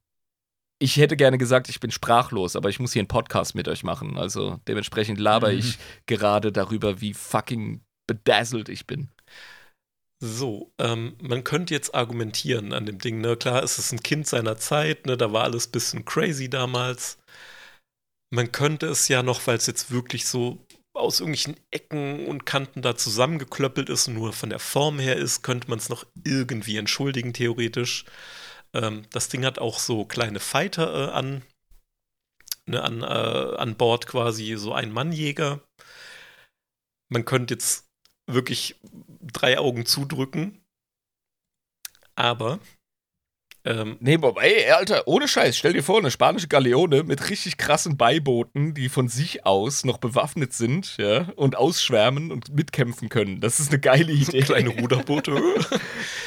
Ich 0.81 0.97
hätte 0.97 1.17
gerne 1.17 1.39
gesagt, 1.39 1.69
ich 1.69 1.79
bin 1.81 1.91
sprachlos, 1.91 2.57
aber 2.57 2.69
ich 2.69 2.81
muss 2.81 2.93
hier 2.93 3.01
einen 3.01 3.09
Podcast 3.09 3.55
mit 3.55 3.69
euch 3.69 3.85
machen. 3.85 4.19
Also 4.19 4.61
dementsprechend 4.67 5.21
laber 5.21 5.53
Mhm. 5.53 5.59
ich 5.59 5.79
gerade 6.07 6.53
darüber, 6.53 7.01
wie 7.01 7.15
fucking 7.15 7.81
bedazzled 8.07 8.69
ich 8.69 8.87
bin. 8.87 9.09
So, 10.21 10.73
ähm, 10.79 11.17
man 11.23 11.45
könnte 11.45 11.75
jetzt 11.75 11.95
argumentieren 11.95 12.73
an 12.73 12.87
dem 12.87 12.99
Ding, 12.99 13.21
ne? 13.21 13.37
Klar, 13.37 13.63
es 13.63 13.79
ist 13.79 13.93
ein 13.93 14.03
Kind 14.03 14.27
seiner 14.27 14.57
Zeit, 14.57 15.07
ne? 15.07 15.17
Da 15.17 15.33
war 15.33 15.45
alles 15.45 15.69
ein 15.69 15.73
bisschen 15.73 16.05
crazy 16.05 16.49
damals. 16.49 17.19
Man 18.35 18.51
könnte 18.51 18.87
es 18.89 19.07
ja 19.07 19.23
noch, 19.23 19.47
weil 19.47 19.59
es 19.59 19.69
jetzt 19.69 19.93
wirklich 19.93 20.27
so 20.27 20.67
aus 20.93 21.21
irgendwelchen 21.21 21.57
Ecken 21.71 22.27
und 22.27 22.45
Kanten 22.45 22.83
da 22.83 22.97
zusammengeklöppelt 22.97 23.89
ist 23.89 24.09
und 24.09 24.15
nur 24.15 24.33
von 24.33 24.51
der 24.51 24.59
Form 24.59 24.99
her 24.99 25.15
ist, 25.15 25.43
könnte 25.43 25.71
man 25.71 25.79
es 25.79 25.89
noch 25.89 26.05
irgendwie 26.25 26.77
entschuldigen, 26.77 27.33
theoretisch. 27.33 28.05
Ähm, 28.73 29.07
das 29.13 29.29
Ding 29.29 29.45
hat 29.45 29.61
auch 29.61 29.79
so 29.79 30.05
kleine 30.05 30.41
Fighter 30.41 31.11
äh, 31.11 31.13
an, 31.13 31.43
ne, 32.67 32.83
an, 32.83 33.03
äh, 33.03 33.57
an 33.57 33.77
Bord 33.77 34.09
quasi, 34.09 34.57
so 34.57 34.73
ein 34.73 34.91
Mannjäger. 34.91 35.61
Man 37.13 37.25
könnte 37.25 37.55
jetzt 37.55 37.87
wirklich 38.29 38.81
drei 39.21 39.61
Augen 39.61 39.87
zudrücken. 39.87 40.61
Aber 42.17 42.59
ähm, 43.65 43.97
Nee, 44.01 44.17
Bob, 44.19 44.39
ey, 44.43 44.71
Alter, 44.71 45.07
ohne 45.07 45.27
Scheiß, 45.29 45.57
stell 45.57 45.73
dir 45.73 45.83
vor, 45.83 45.99
eine 45.99 46.11
spanische 46.11 46.49
Galeone 46.49 47.03
mit 47.03 47.31
richtig 47.31 47.57
krassen 47.57 47.97
Beibooten, 47.97 48.75
die 48.75 48.89
von 48.89 49.09
sich 49.09 49.47
aus 49.47 49.85
noch 49.85 49.99
bewaffnet 49.99 50.53
sind, 50.53 50.97
ja, 50.99 51.29
und 51.37 51.57
ausschwärmen 51.57 52.31
und 52.31 52.55
mitkämpfen 52.55 53.09
können. 53.09 53.41
Das 53.41 53.61
ist 53.61 53.71
eine 53.71 53.81
geile 53.81 54.13
Idee. 54.13 54.41
kleine 54.43 54.71
Ruderboote. 54.71 55.35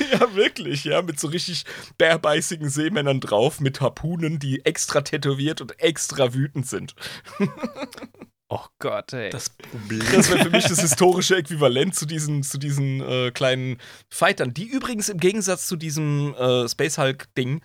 Ja, 0.09 0.33
wirklich, 0.35 0.85
ja, 0.85 1.01
mit 1.01 1.19
so 1.19 1.27
richtig 1.27 1.65
bärbeißigen 1.97 2.69
Seemännern 2.69 3.19
drauf, 3.19 3.59
mit 3.59 3.81
Harpunen, 3.81 4.39
die 4.39 4.63
extra 4.63 5.01
tätowiert 5.01 5.59
und 5.59 5.81
extra 5.81 6.33
wütend 6.33 6.65
sind. 6.65 6.95
Oh 8.49 8.65
Gott, 8.79 9.11
ey. 9.13 9.29
Das 9.29 9.49
Problem. 9.49 9.99
Das 10.13 10.29
wäre 10.29 10.45
für 10.45 10.49
mich 10.49 10.63
das 10.65 10.79
historische 10.79 11.35
Äquivalent 11.35 11.95
zu 11.95 12.05
diesen, 12.05 12.43
zu 12.43 12.57
diesen 12.57 13.01
äh, 13.01 13.31
kleinen 13.31 13.77
Fightern, 14.09 14.53
die 14.53 14.63
übrigens 14.65 15.09
im 15.09 15.19
Gegensatz 15.19 15.67
zu 15.67 15.75
diesem 15.75 16.33
äh, 16.35 16.67
Space 16.69 16.97
Hulk-Ding, 16.97 17.61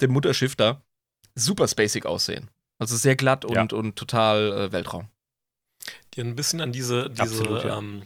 dem 0.00 0.10
Mutterschiff 0.12 0.56
da, 0.56 0.82
super 1.36 1.68
spacig 1.68 2.04
aussehen. 2.04 2.50
Also 2.80 2.96
sehr 2.96 3.14
glatt 3.14 3.44
und, 3.44 3.54
Ja. 3.54 3.78
und 3.78 3.94
total 3.96 4.52
äh, 4.52 4.72
Weltraum. 4.72 5.08
die 6.14 6.20
ein 6.22 6.34
bisschen 6.34 6.60
an 6.60 6.72
diese, 6.72 7.10
diese, 7.10 7.22
Absolut, 7.22 7.64
ja. 7.64 7.78
ähm, 7.78 8.02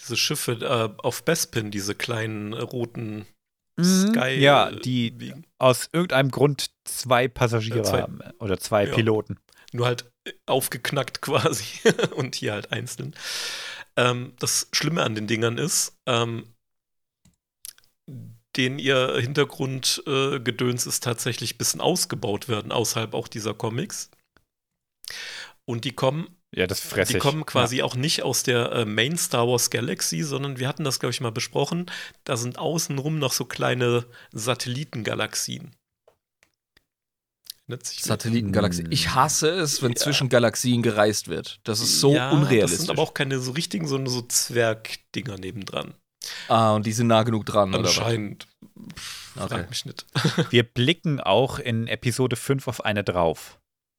diese 0.00 0.16
Schiffe 0.16 0.52
äh, 0.52 1.02
auf 1.02 1.22
Bespin, 1.24 1.70
diese 1.70 1.94
kleinen 1.94 2.54
äh, 2.54 2.60
roten 2.62 3.26
Sky. 3.78 4.36
Mhm. 4.36 4.42
Ja, 4.42 4.70
äh, 4.70 4.80
die 4.80 5.34
aus 5.58 5.88
irgendeinem 5.92 6.30
Grund 6.30 6.70
zwei 6.84 7.28
Passagiere 7.28 7.80
Äh, 7.80 7.82
zwei- 7.82 8.02
haben. 8.02 8.20
Oder 8.38 8.58
zwei 8.58 8.86
Ja. 8.86 8.94
Piloten. 8.94 9.36
Nur 9.74 9.86
halt 9.86 10.10
äh, 10.24 10.32
aufgeknackt 10.46 11.20
quasi 11.20 11.64
und 12.14 12.36
hier 12.36 12.52
halt 12.52 12.72
einzeln. 12.72 13.14
Ähm, 13.96 14.34
das 14.38 14.68
Schlimme 14.72 15.02
an 15.02 15.14
den 15.14 15.26
Dingern 15.26 15.58
ist, 15.58 15.98
ähm, 16.06 16.54
den 18.56 18.78
ihr 18.78 19.16
Hintergrundgedöns 19.18 20.86
äh, 20.86 20.88
ist 20.88 21.02
tatsächlich 21.02 21.54
ein 21.54 21.58
bisschen 21.58 21.80
ausgebaut 21.80 22.48
werden, 22.48 22.70
außerhalb 22.70 23.14
auch 23.14 23.26
dieser 23.26 23.52
Comics. 23.54 24.10
Und 25.64 25.84
die 25.84 25.92
kommen 25.92 26.28
Ja, 26.54 26.66
das 26.68 26.80
fresse 26.80 27.12
Die 27.12 27.16
ich. 27.18 27.22
kommen 27.22 27.44
quasi 27.46 27.82
auch 27.82 27.96
nicht 27.96 28.22
aus 28.22 28.44
der 28.44 28.70
äh, 28.70 28.84
Main 28.84 29.16
Star 29.18 29.48
Wars 29.48 29.70
Galaxy, 29.70 30.22
sondern 30.22 30.58
wir 30.58 30.68
hatten 30.68 30.84
das, 30.84 31.00
glaube 31.00 31.10
ich, 31.10 31.20
mal 31.20 31.32
besprochen. 31.32 31.90
Da 32.22 32.36
sind 32.36 32.58
außenrum 32.58 33.18
noch 33.18 33.32
so 33.32 33.44
kleine 33.44 34.06
Satellitengalaxien. 34.32 35.74
Satellitengalaxie. 37.68 38.84
Ich 38.90 39.14
hasse 39.14 39.48
es, 39.50 39.82
wenn 39.82 39.92
Ja. 39.92 39.96
zwischen 39.96 40.28
Galaxien 40.28 40.82
gereist 40.82 41.28
wird. 41.28 41.60
Das 41.64 41.80
ist 41.80 42.00
so 42.00 42.14
ja, 42.14 42.30
unrealistisch. 42.30 42.70
Das 42.78 42.80
sind 42.86 42.90
aber 42.90 43.02
auch 43.02 43.14
keine 43.14 43.38
so 43.38 43.52
richtigen, 43.52 43.86
sondern 43.86 44.12
so 44.12 44.22
Zwergdinger 44.22 45.38
nebendran. 45.38 45.94
ah, 46.48 46.72
und 46.74 46.86
die 46.86 46.92
sind 46.92 47.06
nah 47.08 47.22
genug 47.22 47.46
dran, 47.46 47.74
oder 47.74 47.84
was? 47.84 47.98
Anscheinend. 47.98 48.46
Pff, 48.96 49.22
Okay. 49.36 49.64
Mich 49.68 49.84
nicht. 49.84 50.06
Wir 50.50 50.62
blicken 50.62 51.20
auch 51.20 51.58
in 51.58 51.88
Episode 51.88 52.36
5 52.36 52.68
auf 52.68 52.84
eine 52.84 53.02
drauf. 53.02 53.58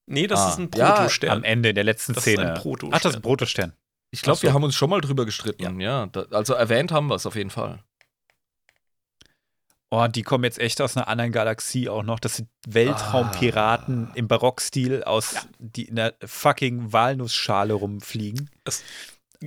Nee, 0.09 0.27
das 0.27 0.39
Ah, 0.39 0.49
ist 0.51 0.59
ein 0.59 0.69
ja, 0.75 0.91
Protostern. 0.93 1.29
Am 1.31 1.43
Ende, 1.43 1.69
in 1.69 1.75
der 1.75 1.83
letzten 1.83 2.13
Das 2.13 2.25
ist 2.25 2.31
Szene. 2.33 2.53
ein 2.53 2.61
Protostern. 2.61 2.93
Ach, 2.97 3.01
das 3.01 3.11
ist 3.11 3.15
ein 3.17 3.21
Protostern. 3.21 3.73
Ich 4.11 4.21
glaube, 4.21 4.37
so. 4.37 4.43
wir 4.43 4.53
haben 4.53 4.63
uns 4.63 4.75
schon 4.75 4.89
mal 4.89 5.01
drüber 5.01 5.25
gestritten. 5.25 5.81
Ja, 5.81 6.05
da, 6.05 6.21
also 6.31 6.53
erwähnt 6.53 6.93
haben 6.93 7.07
wir 7.07 7.15
es 7.15 7.25
auf 7.25 7.35
jeden 7.35 7.49
Fall. 7.49 7.83
Oh, 9.91 10.07
die 10.07 10.23
kommen 10.23 10.43
jetzt 10.43 10.59
echt 10.59 10.81
aus 10.81 10.97
einer 10.97 11.07
anderen 11.07 11.31
Galaxie 11.31 11.87
auch 11.89 12.03
noch. 12.03 12.19
Das 12.19 12.37
sind 12.37 12.49
Weltraumpiraten 12.67 14.11
im 14.15 14.27
Barockstil 14.27 15.03
aus, 15.03 15.35
die 15.59 15.85
in 15.85 15.95
der 15.95 16.15
fucking 16.25 16.91
Walnussschale 16.91 17.73
rumfliegen. 17.73 18.49
Es- 18.65 18.83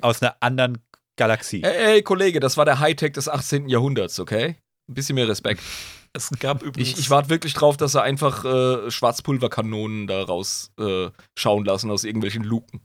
aus 0.01 0.23
einer 0.23 0.37
anderen 0.41 0.79
Galaxie. 1.17 1.63
Ey, 1.65 1.95
ey, 1.97 2.03
Kollege, 2.03 2.39
das 2.41 2.57
war 2.57 2.65
der 2.65 2.79
Hightech 2.79 3.13
des 3.15 3.29
18. 3.29 3.69
Jahrhunderts, 3.69 4.21
okay? 4.21 4.57
Ein 4.89 4.95
bisschen 4.95 5.15
mehr 5.17 5.29
Respekt. 5.29 5.63
Es 6.15 6.31
gab 6.41 6.63
übrigens. 6.63 6.89
Ich, 6.93 6.99
ich 6.99 7.11
warte 7.11 7.29
wirklich 7.29 7.53
drauf, 7.53 7.77
dass 7.77 7.93
sie 7.93 8.03
einfach 8.03 8.43
äh, 8.43 8.91
Schwarzpulverkanonen 8.91 10.07
da 10.07 10.23
raus 10.23 10.73
äh, 10.81 11.11
schauen 11.39 11.67
lassen 11.67 11.91
aus 11.91 12.03
irgendwelchen 12.03 12.43
Luken. 12.45 12.81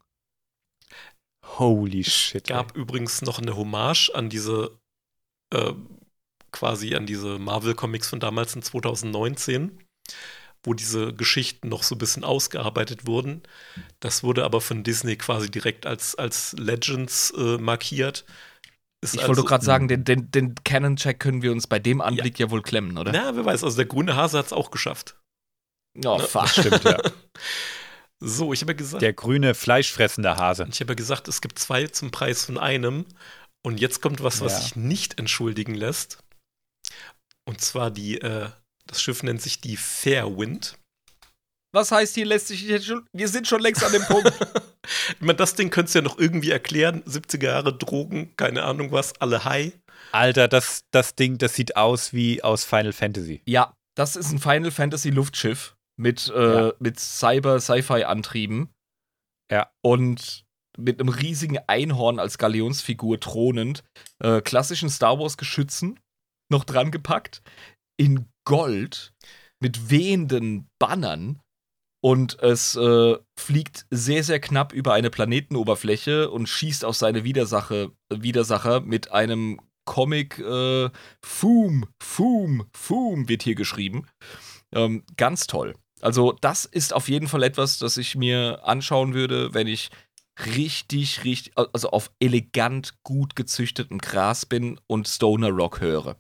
Holy 1.58 2.04
shit. 2.04 2.48
gab 2.48 2.76
übrigens 2.76 3.22
noch 3.22 3.40
eine 3.40 3.56
Hommage 3.56 4.10
an 4.14 4.30
diese, 4.30 4.78
äh, 5.54 5.72
quasi 6.54 6.96
an 6.96 7.06
diese 7.06 7.38
Marvel-Comics 7.40 8.08
von 8.08 8.22
damals 8.22 8.56
in 8.56 8.62
2019, 8.64 9.78
wo 10.64 10.74
diese 10.74 11.14
Geschichten 11.14 11.68
noch 11.68 11.84
so 11.84 11.96
ein 11.96 11.98
bisschen 11.98 12.24
ausgearbeitet 12.24 13.06
wurden. 13.06 13.44
Das 14.00 14.24
wurde 14.24 14.46
aber 14.46 14.62
von 14.62 14.84
Disney 14.84 15.18
quasi 15.18 15.52
direkt 15.52 15.86
als, 15.86 16.16
als 16.16 16.54
Legends 16.58 17.32
äh, 17.38 17.58
markiert. 17.58 18.24
Ist 19.02 19.16
Ich 19.16 19.20
also- 19.22 19.36
wollte 19.36 19.44
gerade 19.50 19.66
sagen, 19.66 19.90
den, 19.90 20.06
den, 20.06 20.32
den 20.32 20.56
Canon-Check 20.64 21.20
können 21.20 21.42
wir 21.42 21.52
uns 21.52 21.68
bei 21.68 21.80
dem 21.80 22.00
Anblick 22.00 22.40
ja, 22.40 22.50
wohl 22.50 22.62
klemmen, 22.62 22.98
oder? 22.98 23.12
Na, 23.12 23.36
wer 23.36 23.44
weiß, 23.44 23.66
also 23.66 23.76
der 23.76 23.86
grüne 23.88 24.16
Hase 24.16 24.38
hat 24.38 24.46
es 24.46 24.54
auch 24.54 24.72
geschafft. 24.72 25.18
Oh, 26.06 26.18
Ne? 26.18 26.24
fuck. 26.24 26.48
Stimmt, 26.48 26.84
ja. 26.86 26.98
So, 28.26 28.54
ich 28.54 28.62
habe 28.62 28.72
ja 28.72 28.78
gesagt, 28.78 29.02
Der 29.02 29.12
grüne, 29.12 29.54
fleischfressende 29.54 30.38
Hase. 30.38 30.66
ich 30.72 30.80
habe 30.80 30.92
ja 30.92 30.96
gesagt, 30.96 31.28
es 31.28 31.42
gibt 31.42 31.60
zwei 31.60 31.88
zum 31.88 32.10
Preis 32.12 32.46
von 32.46 32.58
einem. 32.58 33.06
Und 33.66 33.82
jetzt 33.82 34.02
kommt 34.02 34.24
was, 34.24 34.40
was 34.40 34.54
Ja. 34.54 34.60
sich 34.62 34.76
nicht 34.78 35.20
entschuldigen 35.20 35.76
lässt. 35.76 36.23
Und 37.46 37.62
zwar 37.62 37.92
die, 37.92 38.20
äh, 38.22 38.50
das 38.88 39.02
Schiff 39.02 39.24
nennt 39.24 39.42
sich 39.42 39.60
die 39.62 39.78
Fairwind. 39.78 40.78
Was 41.76 41.92
heißt 41.92 42.14
hier 42.16 42.26
lässt 42.26 42.48
sich 42.50 42.62
jetzt 42.64 42.86
schon. 42.86 43.06
Wir 43.14 43.28
sind 43.28 43.48
schon 43.48 43.62
längst 43.62 43.84
an 43.84 43.92
dem 43.92 44.04
Punkt. 44.06 44.32
Ich 45.16 45.22
meine, 45.22 45.36
das 45.36 45.56
Ding 45.56 45.70
könntest 45.70 45.96
du 45.96 46.00
ja 46.00 46.04
noch 46.04 46.18
irgendwie 46.18 46.52
erklären. 46.52 47.04
70er 47.04 47.46
Jahre 47.46 47.74
Drogen, 47.78 48.36
keine 48.36 48.64
Ahnung 48.64 48.92
was, 48.92 49.14
alle 49.22 49.46
high. 49.46 49.72
Alter, 50.12 50.50
das, 50.50 50.82
das 50.92 51.16
Ding, 51.16 51.38
das 51.38 51.56
sieht 51.56 51.78
aus 51.78 52.12
wie 52.12 52.44
aus 52.44 52.66
Final 52.66 52.92
Fantasy. 52.92 53.42
ja, 53.48 53.74
das 53.96 54.18
ist 54.18 54.34
ein 54.34 54.40
Final 54.40 54.72
Fantasy 54.72 55.10
Luftschiff 55.10 55.76
mit, 55.98 56.28
äh, 56.36 56.66
Ja. 56.68 56.74
mit 56.80 57.00
Cyber-Sci-Fi-Antrieben. 57.00 58.74
Ja. 59.50 59.72
Und 59.82 60.44
mit 60.78 61.00
einem 61.00 61.08
riesigen 61.10 61.60
Einhorn 61.68 62.20
als 62.20 62.38
Galionsfigur 62.38 63.22
thronend. 63.22 63.84
Äh, 64.22 64.42
klassischen 64.42 64.90
Star 64.90 65.18
Wars-Geschützen 65.18 65.98
noch 66.50 66.64
dran 66.64 66.92
gepackt. 66.92 67.42
In 67.98 68.28
Gold 68.46 69.14
mit 69.60 69.90
wehenden 69.90 70.70
Bannern. 70.80 71.40
Und 72.02 72.38
es 72.40 72.76
äh, 72.76 73.18
fliegt 73.40 73.86
sehr, 73.90 74.26
sehr 74.26 74.42
knapp 74.42 74.74
über 74.74 74.94
eine 74.94 75.10
Planetenoberfläche 75.10 76.30
und 76.30 76.50
schießt 76.50 76.84
auf 76.84 76.98
seine 76.98 77.24
Widersache, 77.24 77.92
Widersacher 78.10 78.82
mit 78.82 79.12
einem 79.12 79.62
Comic 79.86 80.38
äh, 80.40 80.90
Foom, 81.24 81.86
Foom, 82.02 82.68
Foom 82.76 83.30
wird 83.30 83.44
hier 83.44 83.56
geschrieben. 83.56 84.06
Ähm, 84.74 85.06
ganz 85.16 85.48
toll. 85.48 85.76
Also, 86.02 86.34
das 86.42 86.66
ist 86.66 86.94
auf 86.94 87.08
jeden 87.08 87.30
Fall 87.30 87.44
etwas, 87.44 87.78
das 87.78 87.96
ich 87.96 88.16
mir 88.16 88.60
anschauen 88.66 89.14
würde, 89.14 89.54
wenn 89.54 89.68
ich 89.68 89.90
richtig, 90.46 91.24
richtig, 91.24 91.54
also 91.56 91.92
auf 91.92 92.12
elegant 92.20 93.02
gut 93.04 93.38
gezüchtetem 93.38 94.00
Gras 94.00 94.46
bin 94.46 94.80
und 94.88 95.08
Stoner 95.08 95.50
Rock 95.50 95.80
höre. 95.80 96.18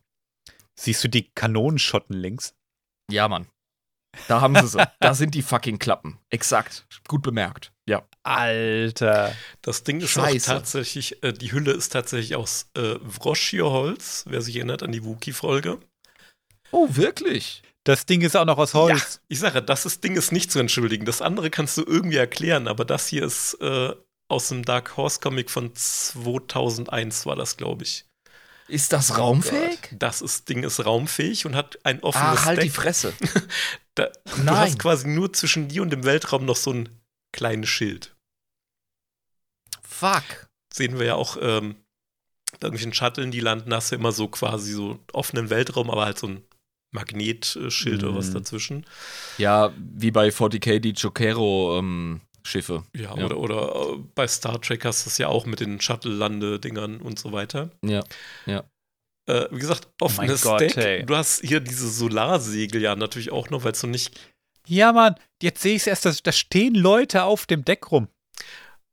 Siehst 0.79 1.03
du 1.03 1.07
die 1.07 1.29
Kanonenschotten 1.33 2.15
links? 2.15 2.55
Ja, 3.11 3.27
Mann. 3.27 3.47
Da 4.27 4.41
haben 4.41 4.55
sie 4.55 4.67
sie. 4.67 4.83
da 4.99 5.13
sind 5.13 5.35
die 5.35 5.41
fucking 5.41 5.79
Klappen. 5.79 6.19
Exakt. 6.29 6.85
Gut 7.07 7.23
bemerkt. 7.23 7.71
Ja. 7.87 8.07
Alter. 8.23 9.35
Das 9.61 9.83
Ding 9.83 10.01
ist 10.01 10.11
Scheiße. 10.11 10.51
auch 10.51 10.57
tatsächlich, 10.57 11.23
äh, 11.23 11.33
die 11.33 11.51
Hülle 11.51 11.71
ist 11.71 11.89
tatsächlich 11.89 12.35
aus 12.35 12.69
äh, 12.75 12.95
Vroschierholz, 13.07 14.25
wer 14.27 14.41
sich 14.41 14.55
erinnert 14.55 14.83
an 14.83 14.91
die 14.91 15.03
Wookie-Folge. 15.03 15.79
Oh, 16.71 16.87
wirklich? 16.91 17.63
Das 17.83 18.05
Ding 18.05 18.21
ist 18.21 18.37
auch 18.37 18.45
noch 18.45 18.57
aus 18.57 18.73
Holz. 18.73 19.21
Ich 19.27 19.39
sage, 19.39 19.61
das 19.61 19.85
ist, 19.85 20.03
Ding 20.03 20.15
ist 20.15 20.31
nicht 20.31 20.51
zu 20.51 20.59
entschuldigen. 20.59 21.05
Das 21.05 21.21
andere 21.21 21.49
kannst 21.49 21.77
du 21.77 21.83
irgendwie 21.83 22.17
erklären, 22.17 22.67
aber 22.67 22.85
das 22.85 23.07
hier 23.07 23.23
ist 23.23 23.55
äh, 23.55 23.93
aus 24.29 24.47
dem 24.47 24.63
Dark 24.63 24.95
Horse 24.95 25.19
Comic 25.19 25.51
von 25.51 25.75
2001 25.75 27.25
war 27.25 27.35
das, 27.35 27.57
glaube 27.57 27.83
ich. 27.83 28.05
Ist 28.67 28.93
das 28.93 29.17
raumfähig? 29.17 29.89
Das 29.91 30.21
ist, 30.21 30.47
Ding 30.49 30.63
ist 30.63 30.85
raumfähig 30.85 31.45
und 31.45 31.55
hat 31.55 31.77
ein 31.85 32.01
offenes 32.01 32.39
Ah, 32.39 32.45
halt 32.45 32.59
die 32.61 32.67
Deck. 32.67 32.75
Fresse. 32.75 33.13
Da, 33.95 34.09
du 34.25 34.49
hast 34.49 34.79
quasi 34.79 35.07
nur 35.07 35.31
zwischen 35.33 35.67
dir 35.67 35.83
und 35.83 35.91
dem 35.91 36.03
Weltraum 36.03 36.45
noch 36.45 36.55
so 36.55 36.73
ein 36.73 36.89
kleines 37.31 37.69
Schild. 37.69 38.15
Fuck. 39.83 40.47
Sehen 40.73 40.97
wir 40.97 41.05
ja 41.05 41.15
auch 41.15 41.37
ähm, 41.39 41.75
bei 42.59 42.67
irgendwelchen 42.67 42.93
Shuttlen, 42.95 43.29
die 43.29 43.39
landen, 43.39 43.71
hast 43.71 43.91
du 43.91 43.95
immer 43.95 44.11
so 44.11 44.27
quasi 44.27 44.73
so 44.73 44.99
offenen 45.11 45.51
Weltraum, 45.51 45.91
aber 45.91 46.05
halt 46.05 46.17
so 46.17 46.25
ein 46.27 46.43
Magnetschild 46.91 48.03
oder 48.03 48.15
was 48.15 48.29
Mhm. 48.29 48.33
dazwischen. 48.33 48.85
Ja, 49.37 49.71
wie 49.77 50.09
bei 50.11 50.29
40k 50.29 50.79
die 50.79 50.93
Jokero-Schiffe. 52.45 52.83
Ja, 52.95 53.15
Ja. 53.17 53.25
oder, 53.25 53.37
oder 53.37 53.93
äh, 53.93 53.97
bei 54.15 54.27
Star 54.27 54.59
Trek 54.61 54.85
hast 54.85 55.05
du 55.05 55.09
es 55.09 55.17
ja 55.17 55.27
auch 55.27 55.45
mit 55.45 55.59
den 55.59 55.79
Shuttle-Landedingern 55.81 57.01
und 57.01 57.19
so 57.19 57.31
weiter. 57.31 57.69
ja. 57.83 58.03
Äh, 59.25 59.47
wie 59.51 59.59
gesagt, 59.59 59.87
offenes 60.01 60.41
Gott, 60.41 60.59
Deck. 60.59 60.75
ey. 60.75 61.05
Du 61.05 61.15
hast 61.15 61.39
hier 61.45 61.61
diese 61.61 61.89
Solarsegel 61.89 62.81
ja 62.81 62.93
natürlich 62.97 63.31
auch 63.31 63.49
noch, 63.49 63.63
weil 63.63 63.71
es 63.71 63.79
so 63.79 63.87
nicht. 63.87 64.19
Ja, 64.67 64.91
Mann, 64.91 65.15
jetzt 65.41 65.61
sehe 65.61 65.75
ich 65.75 65.83
es 65.83 65.87
erst, 65.87 66.05
da- 66.05 66.11
da 66.23 66.31
stehen 66.33 66.75
Leute 66.75 67.23
auf 67.23 67.45
dem 67.45 67.63
Deck 67.63 67.89
rum. 67.89 68.09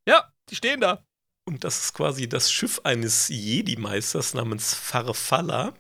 Ja, 0.09 0.33
die 0.49 0.55
stehen 0.55 0.81
da. 0.81 1.05
Und 1.49 1.65
das 1.65 1.81
ist 1.83 1.95
quasi 1.95 2.29
das 2.29 2.53
Schiff 2.53 2.81
eines 2.85 3.27
Jedi-Meisters 3.27 4.35
namens 4.35 4.73
Farfalla. 4.73 5.75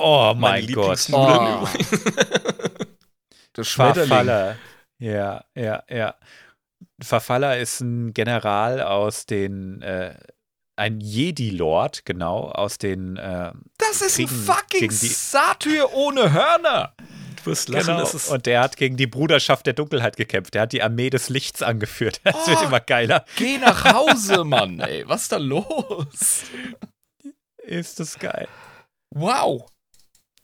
Oh 0.00 0.32
mein 0.36 0.64
Meine 0.64 0.72
Gott. 0.72 1.06
Oh. 1.12 1.68
Das 3.52 3.68
Schmetterling. 3.68 4.08
Verfaller. 4.08 4.58
Ja, 5.00 5.44
ja, 5.56 5.82
ja. 5.88 6.14
Verfaller 7.02 7.58
ist 7.58 7.80
ein 7.80 8.12
General 8.14 8.80
aus 8.82 9.26
den, 9.26 9.82
äh, 9.82 10.14
ein 10.76 11.00
Jedi-Lord, 11.00 12.04
genau, 12.04 12.44
aus 12.50 12.78
den, 12.78 13.16
äh, 13.16 13.52
Das 13.78 14.00
ist 14.02 14.18
ein 14.18 14.26
Kriegen 14.26 14.42
fucking 14.44 14.80
gegen 14.80 14.98
die- 15.00 15.06
Satyr 15.08 15.92
ohne 15.94 16.32
Hörner. 16.32 16.94
Du 17.42 17.46
wirst 17.50 17.68
lachen, 17.70 17.86
genau. 17.96 18.02
ist 18.02 18.28
Und 18.28 18.44
der 18.46 18.60
hat 18.60 18.76
gegen 18.76 18.96
die 18.98 19.06
Bruderschaft 19.06 19.64
der 19.66 19.72
Dunkelheit 19.72 20.16
gekämpft. 20.18 20.52
Der 20.54 20.62
hat 20.62 20.72
die 20.72 20.82
Armee 20.82 21.08
des 21.10 21.28
Lichts 21.30 21.62
angeführt. 21.62 22.20
Das 22.24 22.46
wird 22.46 22.58
Oh. 22.62 22.66
immer 22.66 22.80
geiler. 22.80 23.24
Geh 23.36 23.56
nach 23.58 23.84
Hause, 23.92 24.44
Mann, 24.44 24.78
ey. 24.80 25.08
Was 25.08 25.22
ist 25.22 25.32
da 25.32 25.38
los? 25.38 26.42
Ist 27.62 28.00
das 28.00 28.18
geil. 28.18 28.48
Wow. 29.14 29.66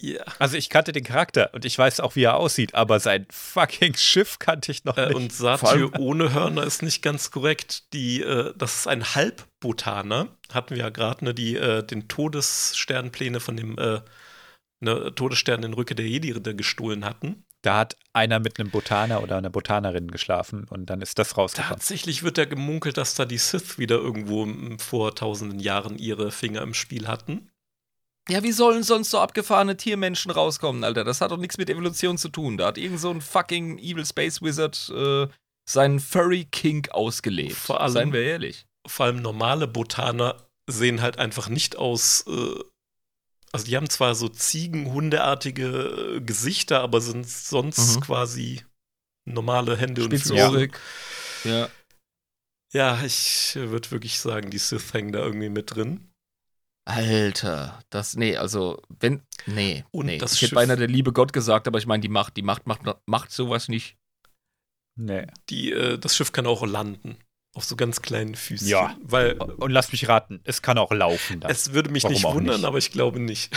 Ja. 0.00 0.22
Also 0.38 0.56
ich 0.56 0.68
kannte 0.68 0.92
den 0.92 1.04
Charakter 1.04 1.50
und 1.54 1.64
ich 1.64 1.78
weiß 1.78 2.00
auch, 2.00 2.16
wie 2.16 2.24
er 2.24 2.36
aussieht, 2.36 2.74
aber 2.74 3.00
sein 3.00 3.26
fucking 3.30 3.94
Schiff 3.96 4.38
kannte 4.38 4.70
ich 4.72 4.84
noch 4.84 4.96
Äh, 4.96 5.06
nicht. 5.06 5.14
und 5.16 5.32
Satyr 5.32 5.90
ohne 5.98 6.34
Hörner 6.34 6.64
ist 6.64 6.82
nicht 6.82 7.02
ganz 7.02 7.30
korrekt. 7.30 7.92
Die, 7.92 8.20
äh, 8.22 8.52
das 8.56 8.76
ist 8.80 8.86
ein 8.88 9.14
Halbbotaner. 9.14 10.28
Hatten 10.52 10.70
wir 10.76 10.82
ja 10.82 10.90
gerade, 10.90 11.24
ne, 11.24 11.34
die 11.34 11.56
äh, 11.56 11.82
den 11.82 12.08
Todessternpläne 12.08 13.40
von 13.40 13.56
dem 13.56 13.78
äh, 13.78 14.00
ne, 14.80 15.12
Todesstern 15.14 15.62
in 15.62 15.72
Rücke 15.72 15.94
der 15.94 16.06
Jedi-Ritter 16.06 16.54
gestohlen 16.54 17.04
hatten. 17.04 17.44
Da 17.62 17.78
hat 17.78 17.96
einer 18.12 18.38
mit 18.38 18.60
einem 18.60 18.70
Botaner 18.70 19.22
oder 19.22 19.38
einer 19.38 19.50
Botanerin 19.50 20.10
geschlafen 20.10 20.66
und 20.70 20.86
dann 20.86 21.00
ist 21.00 21.18
das 21.18 21.36
rausgekommen. 21.36 21.70
Tatsächlich 21.78 22.22
wird 22.22 22.38
ja 22.38 22.44
gemunkelt, 22.44 22.96
dass 22.96 23.14
da 23.14 23.24
die 23.24 23.38
Sith 23.38 23.78
wieder 23.78 23.96
irgendwo 23.96 24.46
vor 24.78 25.14
tausenden 25.16 25.58
Jahren 25.58 25.98
ihre 25.98 26.30
Finger 26.30 26.62
im 26.62 26.74
Spiel 26.74 27.08
hatten. 27.08 27.50
Ja, 28.28 28.42
wie 28.42 28.52
sollen 28.52 28.82
sonst 28.82 29.10
so 29.10 29.20
abgefahrene 29.20 29.76
Tiermenschen 29.76 30.30
rauskommen, 30.32 30.82
Alter? 30.82 31.04
Das 31.04 31.20
hat 31.20 31.30
doch 31.30 31.36
nichts 31.36 31.58
mit 31.58 31.70
Evolution 31.70 32.18
zu 32.18 32.28
tun. 32.28 32.56
Da 32.56 32.66
hat 32.66 32.78
irgend 32.78 32.98
so 33.00 33.10
ein 33.10 33.20
fucking 33.20 33.78
Evil 33.78 34.04
Space 34.04 34.42
Wizard 34.42 34.90
äh, 34.94 35.28
seinen 35.68 36.00
Furry 36.00 36.44
Kink 36.44 36.90
ausgelebt. 36.90 37.54
Vor 37.54 37.80
allem- 37.80 37.92
Seien 37.92 38.12
wir 38.12 38.22
ehrlich. 38.22 38.66
Vor 38.86 39.06
allem 39.06 39.22
normale 39.22 39.68
Botaner 39.68 40.44
sehen 40.68 41.02
halt 41.02 41.18
einfach 41.18 41.48
nicht 41.48 41.76
aus. 41.76 42.24
Äh, 42.26 42.60
also 43.52 43.64
die 43.66 43.76
haben 43.76 43.88
zwar 43.88 44.14
so 44.16 44.28
Ziegenhundeartige 44.28 46.16
äh, 46.16 46.20
Gesichter, 46.20 46.80
aber 46.80 47.00
sind 47.00 47.28
sonst 47.28 47.96
Mhm. 47.96 48.00
quasi 48.00 48.64
normale 49.24 49.76
Hände 49.76 50.02
und 50.04 50.10
Füße. 50.10 50.28
Spitzohrig. 50.36 50.78
Ja. 51.44 51.68
Ja, 52.72 53.02
ich 53.04 53.52
würde 53.54 53.90
wirklich 53.92 54.18
sagen, 54.18 54.50
die 54.50 54.58
Sith 54.58 54.92
hängen 54.92 55.12
da 55.12 55.20
irgendwie 55.20 55.48
mit 55.48 55.74
drin. 55.74 56.08
Alter, 56.88 57.82
das, 57.90 58.14
nee, 58.14 58.36
also, 58.36 58.80
wenn, 59.00 59.22
nee, 59.46 59.84
Und 59.90 60.06
nee. 60.06 60.18
das 60.18 60.34
ich 60.34 60.42
hätte 60.42 60.54
beinahe 60.54 60.76
der 60.76 60.86
liebe 60.86 61.12
Gott 61.12 61.32
gesagt, 61.32 61.66
aber 61.66 61.78
ich 61.78 61.86
meine, 61.86 62.00
die 62.00 62.08
Macht, 62.08 62.36
die 62.36 62.42
Macht 62.42 62.66
macht, 62.66 62.82
macht 63.06 63.32
sowas 63.32 63.68
nicht. 63.68 63.96
Nee. 64.96 65.26
Die, 65.50 65.72
äh, 65.72 65.98
das 65.98 66.16
Schiff 66.16 66.30
kann 66.30 66.46
auch 66.46 66.64
landen. 66.64 67.18
Auf 67.54 67.64
so 67.64 67.74
ganz 67.74 68.02
kleinen 68.02 68.34
Füßen. 68.34 68.68
Ja. 68.68 68.96
Weil 69.02 69.32
Und 69.32 69.70
lass 69.72 69.90
mich 69.90 70.08
raten, 70.08 70.40
es 70.44 70.62
kann 70.62 70.78
auch 70.78 70.92
laufen. 70.92 71.40
Dann. 71.40 71.50
es 71.50 71.72
würde 71.72 71.90
mich 71.90 72.04
Warum 72.04 72.14
nicht 72.14 72.24
wundern, 72.24 72.56
nicht? 72.56 72.64
aber 72.64 72.78
ich 72.78 72.92
glaube 72.92 73.18
nicht. 73.18 73.50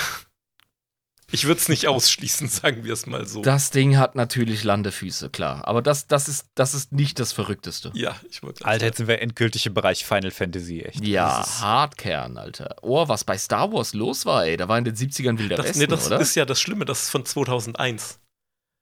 Ich 1.31 1.45
würde 1.45 1.59
es 1.59 1.69
nicht 1.69 1.87
ausschließen, 1.87 2.47
sagen 2.49 2.83
wir 2.83 2.93
es 2.93 3.05
mal 3.05 3.25
so. 3.25 3.41
Das 3.41 3.71
Ding 3.71 3.97
hat 3.97 4.15
natürlich 4.15 4.63
Landefüße, 4.63 5.29
klar. 5.29 5.67
Aber 5.67 5.81
das, 5.81 6.07
das, 6.07 6.27
ist, 6.27 6.47
das 6.55 6.73
ist 6.73 6.91
nicht 6.91 7.19
das 7.19 7.31
Verrückteste. 7.31 7.91
ja, 7.93 8.15
ich 8.29 8.41
wollte 8.43 8.65
Alter, 8.65 8.85
jetzt 8.85 8.97
sind 8.97 9.07
wir 9.07 9.21
endgültig 9.21 9.65
im 9.65 9.73
Bereich 9.73 10.05
Final 10.05 10.31
Fantasy, 10.31 10.81
echt. 10.81 11.05
Ja, 11.05 11.45
Hardkern, 11.61 12.37
Alter. 12.37 12.75
Oh, 12.81 13.07
was 13.07 13.23
bei 13.23 13.37
Star 13.37 13.71
Wars 13.71 13.93
los 13.93 14.25
war, 14.25 14.45
ey. 14.45 14.57
Da 14.57 14.67
war 14.67 14.77
in 14.77 14.85
den 14.85 14.95
70ern 14.95 15.37
Wilder 15.37 15.57
das, 15.57 15.67
Westen, 15.67 15.79
nee, 15.79 15.87
das 15.87 16.07
oder? 16.07 16.19
ist 16.19 16.35
ja 16.35 16.45
das 16.45 16.59
Schlimme, 16.59 16.85
das 16.85 17.03
ist 17.03 17.09
von 17.09 17.25
2001. 17.25 18.19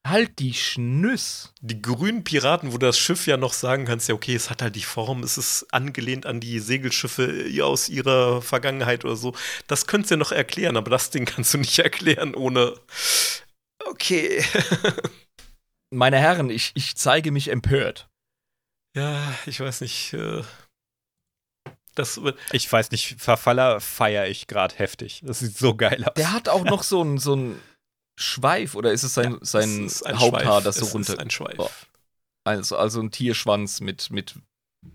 halt 0.09 0.39
die 0.39 0.53
Schnüss. 0.53 1.53
Die 1.61 1.81
grünen 1.81 2.23
Piraten, 2.23 2.73
wo 2.73 2.77
du 2.77 2.85
das 2.85 2.97
Schiff 2.97 3.27
ja 3.27 3.37
noch 3.37 3.53
sagen 3.53 3.85
kannst, 3.85 4.09
ja, 4.09 4.15
okay, 4.15 4.35
es 4.35 4.49
hat 4.49 4.61
halt 4.61 4.75
die 4.75 4.83
Form, 4.83 5.23
es 5.23 5.37
ist 5.37 5.67
angelehnt 5.73 6.25
an 6.25 6.39
die 6.39 6.59
Segelschiffe 6.59 7.49
aus 7.61 7.89
ihrer 7.89 8.41
Vergangenheit 8.41 9.05
oder 9.05 9.15
so. 9.15 9.35
Das 9.67 9.87
könntest 9.87 10.11
du 10.11 10.15
ja 10.15 10.19
noch 10.19 10.31
erklären, 10.31 10.77
aber 10.77 10.89
das 10.89 11.09
Ding 11.09 11.25
kannst 11.25 11.53
du 11.53 11.57
nicht 11.57 11.79
erklären 11.79 12.35
ohne. 12.35 12.73
Okay. 13.85 14.43
Meine 15.89 16.17
Herren, 16.17 16.49
ich, 16.49 16.71
ich 16.75 16.95
zeige 16.95 17.31
mich 17.31 17.49
empört. 17.49 18.09
ja, 18.95 19.33
ich 19.45 19.59
weiß 19.59 19.81
nicht. 19.81 20.13
Äh, 20.13 20.43
das 21.95 22.21
wird. 22.21 22.37
Ich 22.51 22.71
weiß 22.71 22.91
nicht, 22.91 23.19
Verfaller 23.19 23.79
feiere 23.79 24.27
ich 24.27 24.47
gerade 24.47 24.75
heftig. 24.75 25.21
Das 25.23 25.39
sieht 25.39 25.57
so 25.57 25.75
geil 25.75 26.03
aus. 26.05 26.13
Der 26.15 26.31
hat 26.31 26.47
auch 26.49 26.63
noch 26.63 26.83
so 26.83 27.01
ein, 27.03 27.17
so 27.17 27.35
ein 27.35 27.59
Schweif, 28.17 28.75
oder 28.75 28.91
ist 28.91 29.03
es 29.03 29.13
sein, 29.13 29.37
sein 29.41 29.85
es 29.85 30.03
Haupthaar, 30.05 30.41
Schweif. 30.61 30.63
das 30.63 30.75
so 30.77 30.85
Es 30.87 30.93
runter. 30.93 31.13
Ist 31.13 31.19
ein 31.19 31.29
Schweif. 31.29 31.55
Oh, 31.59 31.69
Also, 32.43 32.75
also 32.77 32.99
ein 32.99 33.11
Tierschwanz 33.11 33.79
mit, 33.79 34.09
mit 34.09 34.35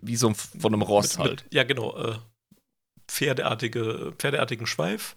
wie 0.00 0.16
so 0.16 0.28
ein, 0.28 0.34
von 0.34 0.72
einem 0.74 0.82
Ross 0.82 1.18
Mit- 1.18 1.26
halt. 1.26 1.44
Mit, 1.44 1.54
ja, 1.54 1.64
genau. 1.64 1.96
Äh, 1.96 2.16
pferdeartige, 3.08 4.12
pferdeartigen 4.18 4.66
Schweif. 4.66 5.16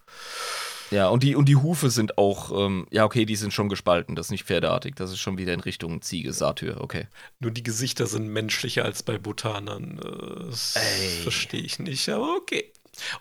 Ja, 0.91 1.07
und 1.07 1.23
die, 1.23 1.35
und 1.35 1.45
die 1.49 1.55
Hufe 1.55 1.89
sind 1.89 2.17
auch, 2.19 2.51
ähm, 2.51 2.85
ja, 2.91 3.05
okay, 3.05 3.25
die 3.25 3.35
sind 3.35 3.53
schon 3.53 3.69
gespalten. 3.69 4.15
Das 4.15 4.27
ist 4.27 4.31
nicht 4.31 4.45
pferdeartig. 4.45 4.93
Das 4.95 5.11
ist 5.11 5.19
schon 5.19 5.37
wieder 5.39 5.53
in 5.53 5.59
Richtung 5.59 6.01
Ziege, 6.03 6.31
Satyr, 6.31 6.79
okay. 6.79 7.07
Nur 7.39 7.49
die 7.51 7.63
Gesichter 7.63 8.05
sind 8.05 8.27
menschlicher 8.27 8.85
als 8.85 9.01
bei 9.01 9.17
Botanern. 9.17 9.97
Äh, 9.99 10.45
Das 10.49 10.77
verstehe 11.23 11.61
ich 11.61 11.79
nicht, 11.79 12.07
aber 12.09 12.35
okay. 12.35 12.71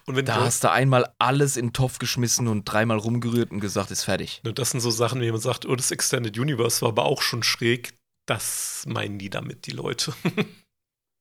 Und 0.06 0.16
wenn 0.16 0.24
Da 0.24 0.38
du, 0.38 0.44
hast 0.44 0.64
du 0.64 0.70
einmal 0.70 1.12
alles 1.18 1.56
in 1.56 1.66
den 1.68 1.72
Topf 1.72 1.98
geschmissen 1.98 2.48
und 2.48 2.64
dreimal 2.64 2.98
rumgerührt 2.98 3.50
und 3.50 3.60
gesagt, 3.60 3.90
ist 3.90 4.04
fertig. 4.04 4.40
das 4.42 4.70
sind 4.70 4.80
so 4.80 4.90
Sachen, 4.90 5.20
wie 5.20 5.30
man 5.30 5.40
sagt, 5.40 5.66
oh, 5.66 5.74
das 5.76 5.90
Extended 5.90 6.38
Universe 6.38 6.80
war 6.82 6.90
aber 6.90 7.04
auch 7.04 7.22
schon 7.22 7.42
schräg. 7.42 7.94
Das 8.26 8.84
meinen 8.86 9.18
die 9.18 9.30
damit, 9.30 9.66
die 9.66 9.72
Leute. 9.72 10.14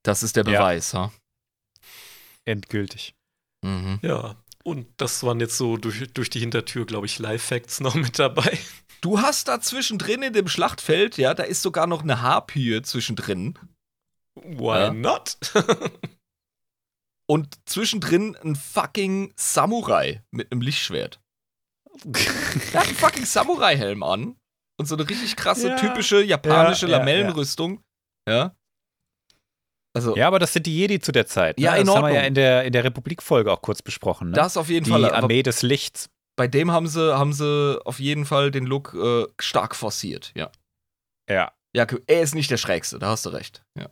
Das 0.05 0.21
ist 0.21 0.35
der 0.35 0.43
Ja. 0.45 0.59
Beweis, 0.59 0.93
ha? 0.93 1.13
Endgültig. 2.45 3.15
Mhm. 3.63 3.99
ja. 4.01 4.35
Und 4.65 4.87
das 4.97 5.23
waren 5.23 5.39
jetzt 5.41 5.57
so 5.57 5.75
durch, 5.77 6.11
durch 6.13 6.29
die 6.29 6.39
Hintertür, 6.39 6.85
glaube 6.85 7.05
ich, 7.05 7.19
Live-Facts 7.19 7.79
noch 7.81 7.95
mit 7.95 8.17
dabei. 8.19 8.57
Du 9.01 9.19
hast 9.21 9.47
da 9.49 9.59
zwischendrin 9.59 10.23
in 10.23 10.31
dem 10.33 10.47
Schlachtfeld, 10.47 11.17
ja, 11.17 11.33
da 11.33 11.43
ist 11.43 11.61
sogar 11.61 11.87
noch 11.87 12.01
eine 12.03 12.21
Harpie 12.21 12.81
zwischendrin. 12.81 13.57
Why 14.35 14.65
Ja. 14.85 14.93
not? 14.93 15.37
Und 17.25 17.57
zwischendrin 17.67 18.35
ein 18.43 18.55
fucking 18.55 19.33
Samurai 19.35 20.21
mit 20.31 20.51
einem 20.51 20.61
Lichtschwert. 20.61 21.19
Der 22.03 22.81
hat 22.81 22.87
einen 22.87 22.95
fucking 22.95 23.25
Samurai-Helm 23.25 24.03
an. 24.03 24.35
Und 24.79 24.87
so 24.87 24.95
eine 24.95 25.07
richtig 25.07 25.35
krasse, 25.35 25.69
Ja. 25.69 25.75
typische 25.77 26.21
japanische 26.23 26.87
Ja, 26.87 26.93
ja, 26.93 26.97
Lamellenrüstung. 26.97 27.83
Ja. 28.27 28.55
Also, 29.95 30.15
Ja, 30.17 30.27
aber 30.27 30.39
das 30.39 30.53
sind 30.53 30.65
die 30.65 30.75
Jedi 30.75 30.99
zu 30.99 31.11
der 31.11 31.27
Zeit. 31.27 31.57
Ne? 31.59 31.65
Ja, 31.65 31.75
in 31.75 31.85
das 31.85 31.95
haben 31.95 32.03
wir 32.05 32.09
ja 32.09 32.15
Ordnung. 32.15 32.27
in 32.29 32.33
der, 32.33 32.63
in 32.65 32.73
der 32.73 32.83
Republik-Folge 32.83 33.51
auch 33.51 33.61
kurz 33.61 33.81
besprochen. 33.83 34.29
Ne? 34.31 34.35
das 34.35 34.57
auf 34.57 34.69
jeden 34.69 34.85
die 34.85 34.89
Fall. 34.91 35.05
Aber 35.05 35.17
Armee 35.17 35.43
des 35.43 35.61
Lichts. 35.61 36.09
bei 36.35 36.47
dem 36.47 36.71
haben 36.71 36.87
sie, 36.87 37.15
haben 37.15 37.31
sie 37.33 37.79
auf 37.85 37.99
jeden 37.99 38.25
Fall 38.25 38.49
den 38.49 38.65
Look 38.65 38.95
äh, 38.95 39.27
stark 39.39 39.75
forciert. 39.75 40.31
Ja. 40.35 40.51
Ja. 41.29 41.53
Ja, 41.75 41.85
er 42.07 42.21
ist 42.21 42.33
nicht 42.35 42.49
der 42.51 42.57
Schrägste, 42.57 42.99
da 42.99 43.09
hast 43.09 43.25
du 43.25 43.29
recht. 43.29 43.63
Ja. 43.77 43.89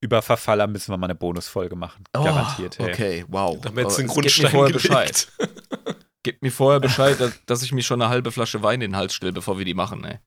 Über 0.00 0.22
Verfaller 0.22 0.66
müssen 0.68 0.92
wir 0.92 0.96
mal 0.96 1.06
eine 1.06 1.14
Bonusfolge 1.14 1.74
machen. 1.76 2.04
Garantiert. 2.12 2.76
Oh, 2.80 2.84
ey. 2.84 2.92
okay, 2.92 3.24
wow. 3.28 3.58
Da 3.60 3.68
haben 3.70 3.76
wir 3.76 3.82
jetzt 3.84 3.94
Aber 3.94 4.02
den 4.02 4.06
es- 4.06 4.14
mir 4.16 4.20
Grundstein 4.20 4.50
vorher 4.50 4.72
gelegt. 4.72 4.88
Bescheid. 4.88 5.28
Gebt 6.22 6.42
mir 6.42 6.52
vorher 6.52 6.80
Bescheid, 6.80 7.18
dass, 7.20 7.32
dass 7.46 7.62
ich 7.62 7.72
mir 7.72 7.82
schon 7.82 8.00
eine 8.02 8.10
halbe 8.10 8.30
Flasche 8.32 8.62
Wein 8.62 8.80
in 8.80 8.90
den 8.92 8.96
Hals 8.96 9.14
stelle, 9.14 9.32
bevor 9.32 9.58
wir 9.58 9.64
die 9.64 9.74
machen, 9.74 10.04
ey. 10.04 10.18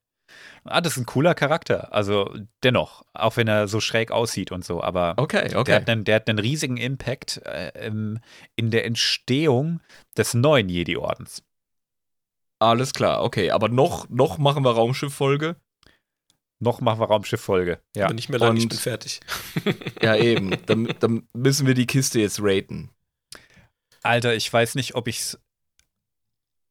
Ah, 0.64 0.80
das 0.80 0.94
ist 0.94 1.00
ein 1.00 1.06
cooler 1.06 1.34
Charakter. 1.34 1.92
Also 1.94 2.34
dennoch, 2.64 3.04
auch 3.14 3.36
wenn 3.36 3.48
er 3.48 3.68
so 3.68 3.80
schräg 3.80 4.12
aussieht 4.12 4.52
und 4.52 4.64
so. 4.64 4.82
Aber 4.84 5.16
Okay, 5.18 5.48
der, 5.50 5.60
okay. 5.60 5.74
hat 5.74 5.90
einen, 5.90 6.04
der 6.04 6.16
hat 6.18 6.30
einen 6.30 6.38
riesigen 6.40 6.78
Impact 6.78 7.38
äh, 7.46 7.88
im, 7.88 8.20
in 8.56 8.70
der 8.72 8.86
Entstehung 8.86 9.82
des 10.18 10.34
neuen 10.34 10.70
Jedi-Ordens. 10.70 11.44
Alles 12.60 12.94
klar, 12.94 13.24
okay. 13.24 13.52
Aber 13.52 13.70
noch, 13.70 14.08
noch 14.10 14.38
machen 14.38 14.64
wir 14.64 14.72
Raumschiff-Folge. 14.72 15.56
Noch 16.64 16.80
machen 16.80 17.00
wir 17.00 17.08
Raumschiff-Folge. 17.08 17.82
Ja. 17.96 18.06
Bin 18.08 18.16
nicht 18.18 18.30
mehr 18.30 18.40
lang, 18.40 18.56
ich 18.56 18.64
Und- 18.64 18.70
bin 18.70 18.78
fertig. 18.78 19.20
Ja, 20.02 20.16
eben. 20.16 20.56
dann, 20.68 20.94
dann 21.00 21.28
müssen 21.34 21.66
wir 21.66 21.74
die 21.74 21.88
Kiste 21.88 22.20
jetzt 22.22 22.40
raten. 22.42 22.92
Alter, 24.04 24.36
ich 24.36 24.52
weiß 24.52 24.76
nicht, 24.76 24.94
ob 24.96 25.08
ich's, 25.08 25.40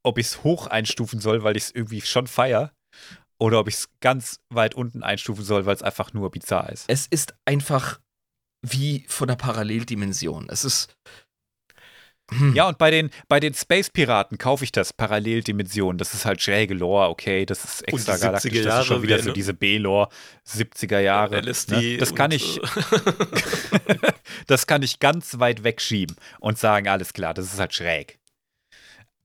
ob 0.05 0.19
ich's 0.19 0.45
hoch 0.45 0.69
einstufen 0.69 1.21
soll, 1.21 1.43
weil 1.43 1.57
ich 1.57 1.65
es 1.65 1.71
irgendwie 1.75 2.01
schon 2.01 2.27
feier. 2.29 2.73
Oder 3.39 3.59
ob 3.59 3.69
ich 3.69 3.75
es 3.77 3.89
ganz 4.01 4.39
weit 4.51 4.75
unten 4.75 5.03
einstufen 5.03 5.45
soll, 5.45 5.65
weil 5.67 5.75
es 5.75 5.83
einfach 5.83 6.13
nur 6.13 6.31
bizarr 6.31 6.71
ist. 6.71 6.85
Es 6.89 7.07
ist 7.07 7.35
einfach 7.47 7.99
wie 8.63 9.05
von 9.09 9.27
der 9.29 9.37
Paralleldimension. 9.37 10.49
Es 10.51 10.65
ist. 10.65 10.95
Hm. 12.31 12.55
Ja, 12.55 12.69
und 12.69 12.79
bei 12.79 12.91
den, 12.91 13.11
bei 13.29 13.41
den 13.41 13.55
Space-Piraten 13.55 14.39
kaufe 14.39 14.65
ich 14.65 14.73
das 14.73 14.93
Paralleldimension. 14.93 15.99
Das 15.99 16.15
ist 16.15 16.25
halt 16.25 16.41
schräge 16.41 16.75
Lore, 16.75 17.09
okay, 17.09 17.45
das 17.45 17.65
ist 17.65 17.89
extra 17.89 18.17
galaktisch. 18.17 18.53
70er 18.53 18.65
Das 18.65 18.81
ist 18.81 18.87
schon 18.87 19.03
wieder 19.03 19.19
so 19.19 19.29
ne? 19.29 19.33
diese 19.33 19.55
B-Lore, 19.55 20.09
70er 20.47 21.01
Jahre. 21.01 21.41
LSD. 21.41 21.75
ne? 21.75 21.97
Das 21.99 22.15
kann 22.15 22.31
ich, 22.31 22.59
äh, 22.59 23.95
das 24.47 24.67
kann 24.67 24.83
ich 24.83 25.01
ganz 25.01 25.39
weit 25.39 25.65
wegschieben 25.65 26.17
und 26.39 26.59
sagen, 26.59 26.89
alles 26.89 27.13
klar, 27.13 27.35
das 27.35 27.53
ist 27.53 27.59
halt 27.59 27.75
schräg. 27.75 28.19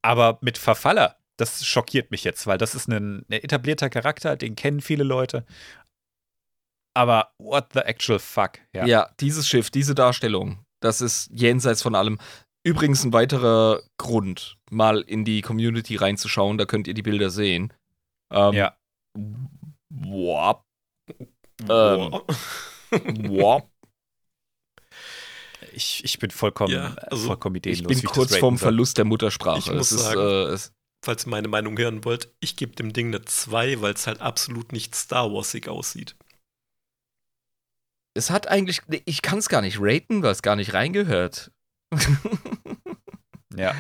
Aber 0.02 0.38
mit 0.42 0.58
Verfaller, 0.58 1.18
das 1.38 1.66
schockiert 1.66 2.12
mich 2.12 2.24
jetzt, 2.24 2.48
weil 2.48 2.58
das 2.58 2.76
ist 2.76 2.88
ein, 2.88 3.26
ein 3.30 3.34
etablierter 3.34 3.90
Charakter, 3.90 4.36
den 4.36 4.56
kennen 4.56 4.82
viele 4.82 5.04
Leute. 5.04 5.46
Aber 6.96 7.32
what 7.38 7.68
the 7.74 7.80
actual 7.80 8.20
fuck? 8.20 8.54
Ja. 8.74 8.86
Ja. 8.86 9.10
dieses 9.20 9.48
Schiff, 9.48 9.70
diese 9.70 9.96
Darstellung, 9.96 10.66
das 10.80 11.02
ist 11.02 11.30
jenseits 11.34 11.82
von 11.82 11.96
allem. 11.96 12.20
Übrigens 12.66 13.04
ein 13.04 13.14
weiterer 13.14 13.82
Grund, 13.98 14.58
mal 14.72 15.02
in 15.02 15.24
die 15.24 15.42
Community 15.42 15.98
reinzuschauen, 15.98 16.58
da 16.58 16.66
könnt 16.66 16.88
ihr 16.88 16.96
die 16.96 17.04
Bilder 17.04 17.30
sehen. 17.30 17.72
Ähm, 18.32 18.54
Ja. 18.54 18.76
Wop, 19.90 20.66
wop. 21.68 22.26
Ich, 25.74 26.06
ich 26.06 26.20
bin 26.20 26.32
vollkommen, 26.32 26.72
Ja, 26.74 26.94
also 26.96 27.28
vollkommen 27.28 27.58
ideenlos. 27.58 27.92
Ich 27.92 28.02
bin 28.02 28.10
kurz 28.10 28.38
vorm. 28.38 28.58
Verlust 28.58 28.98
der 28.98 29.04
Muttersprache. 29.04 29.60
Ich 29.60 29.68
muss 29.72 29.92
es 29.92 30.00
ist, 30.00 30.04
sagen- 30.04 30.20
äh, 30.22 30.44
es, 30.54 30.72
Falls 31.04 31.26
ihr 31.26 31.30
meine 31.32 31.50
Meinung 31.50 31.78
hören 31.78 32.06
wollt, 32.06 32.34
ich 32.40 32.56
gebe 32.56 32.74
dem 32.76 32.94
Ding 32.94 33.08
eine 33.08 33.26
2, 33.26 33.82
weil 33.82 33.94
es 33.94 34.08
halt 34.08 34.22
absolut 34.22 34.72
nicht 34.72 34.96
Star 34.96 35.34
Warsig 35.34 35.68
aussieht. 35.68 36.16
es 38.18 38.30
hat 38.30 38.48
eigentlich, 38.48 38.82
ich 39.06 39.22
kann 39.22 39.40
es 39.40 39.50
gar 39.50 39.62
nicht 39.62 39.78
raten, 39.82 40.24
weil 40.24 40.32
es 40.32 40.42
gar 40.42 40.56
nicht 40.56 40.74
reingehört. 40.74 41.52
Ja. 43.56 43.74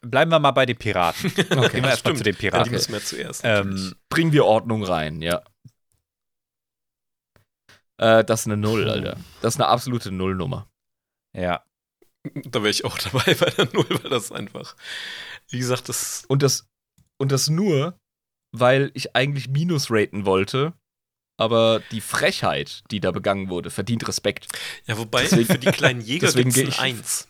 Bleiben 0.00 0.30
wir 0.32 0.40
mal 0.40 0.50
bei 0.50 0.66
den 0.66 0.76
Piraten. 0.76 1.30
Okay. 1.36 1.68
Gehen 1.68 1.82
wir 1.84 1.90
erstmal 1.90 2.16
zu 2.16 2.24
den 2.24 2.34
Ja, 2.34 2.38
die 2.40 2.48
Piraten. 2.50 2.72
müssen 2.72 2.92
wir 2.92 3.00
zuerst. 3.02 3.42
ähm, 3.44 3.94
Bringen 4.08 4.32
wir 4.32 4.44
Ordnung 4.44 4.82
rein, 4.84 5.22
ja. 5.22 5.42
Äh, 7.98 8.24
das 8.24 8.40
ist 8.40 8.46
eine 8.46 8.56
Null, 8.56 8.88
Alter. 8.90 9.16
Das 9.40 9.54
ist 9.54 9.60
eine 9.60 9.68
absolute 9.68 10.10
Nullnummer. 10.10 10.68
ja. 11.36 11.62
da 12.46 12.60
wäre 12.60 12.70
ich 12.70 12.84
auch 12.86 12.96
dabei 12.98 13.34
bei 13.34 13.50
der 13.50 13.68
0, 13.72 13.84
weil 14.02 14.10
das 14.10 14.32
einfach, 14.32 14.74
wie 15.50 15.58
gesagt, 15.58 15.88
das 15.90 16.24
Und 16.26 16.42
das, 16.42 16.66
und 17.18 17.30
das 17.32 17.48
nur, 17.48 17.98
weil 18.50 18.90
ich 18.94 19.14
eigentlich 19.14 19.48
Minus 19.48 19.90
raten 19.90 20.24
wollte, 20.26 20.72
aber 21.38 21.80
die 21.92 22.00
Frechheit, 22.00 22.82
die 22.90 23.00
da 23.00 23.10
begangen 23.12 23.48
wurde, 23.50 23.70
verdient 23.70 24.08
Respekt. 24.08 24.48
Ja, 24.86 24.96
wobei 24.98 25.22
Deswegen- 25.22 25.46
für 25.46 25.58
die 25.58 25.66
kleinen 25.70 26.00
Jäger 26.04 26.32
gibt 26.32 26.48
es 26.48 26.54
gehe 26.54 26.64
ein 26.64 26.68
ich- 26.70 26.80
1. 26.80 27.28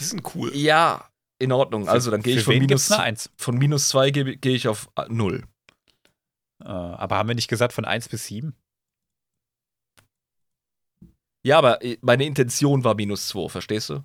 Die 0.00 0.04
sind 0.04 0.22
cool. 0.34 0.54
Ja, 0.54 1.08
in 1.38 1.52
Ordnung. 1.52 1.88
Also 1.88 2.10
dann 2.10 2.22
gehe 2.22 2.36
ich 2.36 2.44
von 2.44 2.54
minus, 2.54 2.68
gibt's 2.68 2.92
eine 2.92 3.02
Eins? 3.02 3.30
von 3.36 3.56
minus 3.56 3.88
zwei 3.88 4.10
gehe 4.10 4.36
gehe 4.36 4.54
ich 4.54 4.68
auf 4.68 4.88
äh, 4.96 5.06
Null. 5.08 5.44
Äh, 6.62 6.68
aber 6.68 7.16
haben 7.16 7.28
wir 7.28 7.34
nicht 7.34 7.48
gesagt 7.48 7.72
von 7.72 7.84
1 7.84 8.08
bis 8.08 8.26
7? 8.26 8.54
Ja, 11.42 11.58
aber 11.58 11.82
äh, 11.82 11.98
meine 12.00 12.24
Intention 12.24 12.84
war 12.84 12.94
minus 12.94 13.28
zwei, 13.28 13.48
verstehst 13.48 13.90
du? 13.90 14.04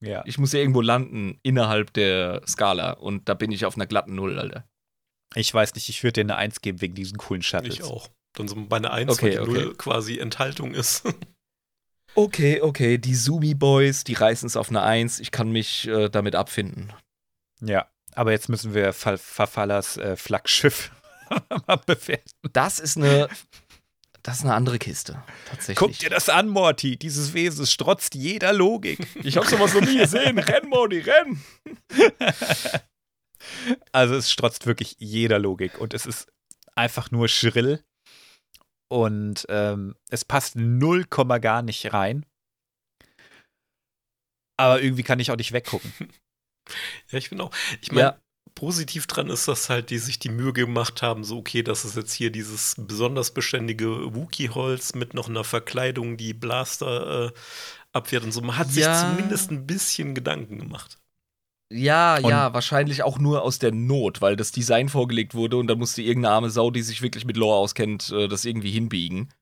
Ja. 0.00 0.22
Ich 0.26 0.38
muss 0.38 0.52
ja 0.52 0.60
irgendwo 0.60 0.80
landen 0.80 1.38
innerhalb 1.42 1.92
der 1.92 2.42
Skala 2.46 2.92
und 2.92 3.28
da 3.28 3.34
bin 3.34 3.50
ich 3.52 3.64
auf 3.64 3.76
einer 3.76 3.86
glatten 3.86 4.14
Null, 4.14 4.38
Alter. 4.38 4.68
Ich 5.34 5.52
weiß 5.52 5.74
nicht, 5.74 5.88
ich 5.88 6.02
würde 6.02 6.12
dir 6.12 6.20
eine 6.22 6.36
1 6.36 6.60
geben 6.60 6.80
wegen 6.80 6.94
diesen 6.94 7.18
coolen 7.18 7.42
Shuttles. 7.42 7.74
Ich 7.74 7.82
auch. 7.82 8.08
Dann 8.34 8.48
so 8.48 8.56
bei 8.56 8.76
einer 8.76 8.92
1, 8.92 9.12
Okay, 9.12 9.38
weil 9.38 9.44
die 9.44 9.50
okay. 9.50 9.64
0 9.64 9.74
quasi 9.76 10.18
Enthaltung 10.18 10.74
ist. 10.74 11.04
Okay, 12.14 12.60
okay, 12.60 12.98
die 12.98 13.14
Sumi 13.14 13.54
Boys, 13.54 14.04
die 14.04 14.14
reißen 14.14 14.46
es 14.46 14.56
auf 14.56 14.68
eine 14.68 14.82
Eins. 14.82 15.18
Ich 15.18 15.30
kann 15.30 15.50
mich 15.50 15.88
äh, 15.88 16.08
damit 16.08 16.34
abfinden. 16.36 16.92
Ja. 17.60 17.88
Aber 18.14 18.30
jetzt 18.30 18.48
müssen 18.48 18.74
wir 18.74 18.92
Fa- 18.92 19.16
Fafallas 19.16 19.96
äh, 19.96 20.14
Flaggschiff 20.16 20.92
mal 21.66 21.76
bewerten. 21.84 22.30
Das 22.52 22.78
ist 22.78 22.96
eine, 22.96 23.28
das 24.22 24.38
ist 24.38 24.44
eine 24.44 24.54
andere 24.54 24.78
Kiste, 24.78 25.20
tatsächlich. 25.48 25.76
Guck 25.78 25.98
dir 25.98 26.10
das 26.10 26.28
an, 26.28 26.46
Morty. 26.48 26.96
Dieses 26.96 27.34
Wesen 27.34 27.66
strotzt 27.66 28.14
jeder 28.14 28.52
Logik. 28.52 28.98
Ich 29.24 29.36
habe 29.36 29.48
sowas 29.48 29.74
noch 29.74 29.80
nie 29.80 29.98
gesehen. 29.98 30.38
Renn, 30.38 30.68
Modi, 30.68 31.00
renn! 31.00 31.42
Also 33.92 34.14
es 34.14 34.30
strotzt 34.30 34.66
wirklich 34.66 34.96
jeder 34.98 35.38
Logik 35.38 35.78
und 35.78 35.92
es 35.92 36.06
ist 36.06 36.28
einfach 36.76 37.10
nur 37.10 37.28
schrill 37.28 37.84
und 38.88 39.46
ähm, 39.48 39.94
es 40.10 40.24
passt 40.24 40.56
0, 40.56 41.04
gar 41.40 41.62
nicht 41.62 41.92
rein. 41.92 42.24
Aber 44.56 44.80
irgendwie 44.80 45.02
kann 45.02 45.20
ich 45.20 45.30
auch 45.30 45.36
nicht 45.36 45.52
weggucken. 45.52 45.92
Ja, 47.10 47.18
ich 47.18 47.28
finde 47.28 47.44
auch. 47.44 47.50
Ich 47.82 47.92
meine, 47.92 48.00
Ja. 48.08 48.20
positiv 48.54 49.06
dran 49.06 49.28
ist, 49.28 49.48
dass 49.48 49.68
halt 49.68 49.90
die 49.90 49.98
sich 49.98 50.18
die 50.18 50.30
Mühe 50.30 50.54
gemacht 50.54 51.02
haben, 51.02 51.22
so 51.22 51.36
okay, 51.36 51.62
das 51.62 51.84
ist 51.84 51.94
jetzt 51.94 52.14
hier 52.14 52.30
dieses 52.32 52.76
besonders 52.78 53.34
beständige 53.34 54.14
Wookie-Holz 54.14 54.94
mit 54.94 55.12
noch 55.12 55.28
einer 55.28 55.44
Verkleidung, 55.44 56.16
die 56.16 56.32
Blaster 56.32 57.26
äh, 57.26 57.32
abwehrt 57.92 58.24
und 58.24 58.32
so. 58.32 58.40
Man 58.40 58.56
hat 58.56 58.68
Ja. 58.68 58.94
sich 58.94 59.00
zumindest 59.02 59.50
ein 59.50 59.66
bisschen 59.66 60.14
Gedanken 60.14 60.58
gemacht. 60.58 60.98
Ja, 61.72 62.16
und 62.18 62.28
ja, 62.28 62.52
wahrscheinlich 62.52 63.02
auch 63.02 63.18
nur 63.18 63.42
aus 63.42 63.58
der 63.58 63.72
Not, 63.72 64.20
weil 64.20 64.36
das 64.36 64.52
Design 64.52 64.88
vorgelegt 64.88 65.34
wurde 65.34 65.56
und 65.56 65.66
da 65.66 65.74
musste 65.74 66.02
irgendeine 66.02 66.34
arme 66.34 66.50
Sau, 66.50 66.70
die 66.70 66.82
sich 66.82 67.02
wirklich 67.02 67.24
mit 67.24 67.36
Lore 67.36 67.56
auskennt, 67.56 68.10
äh, 68.10 68.28
das 68.28 68.44
irgendwie 68.44 68.70
hinbiegen. 68.70 69.32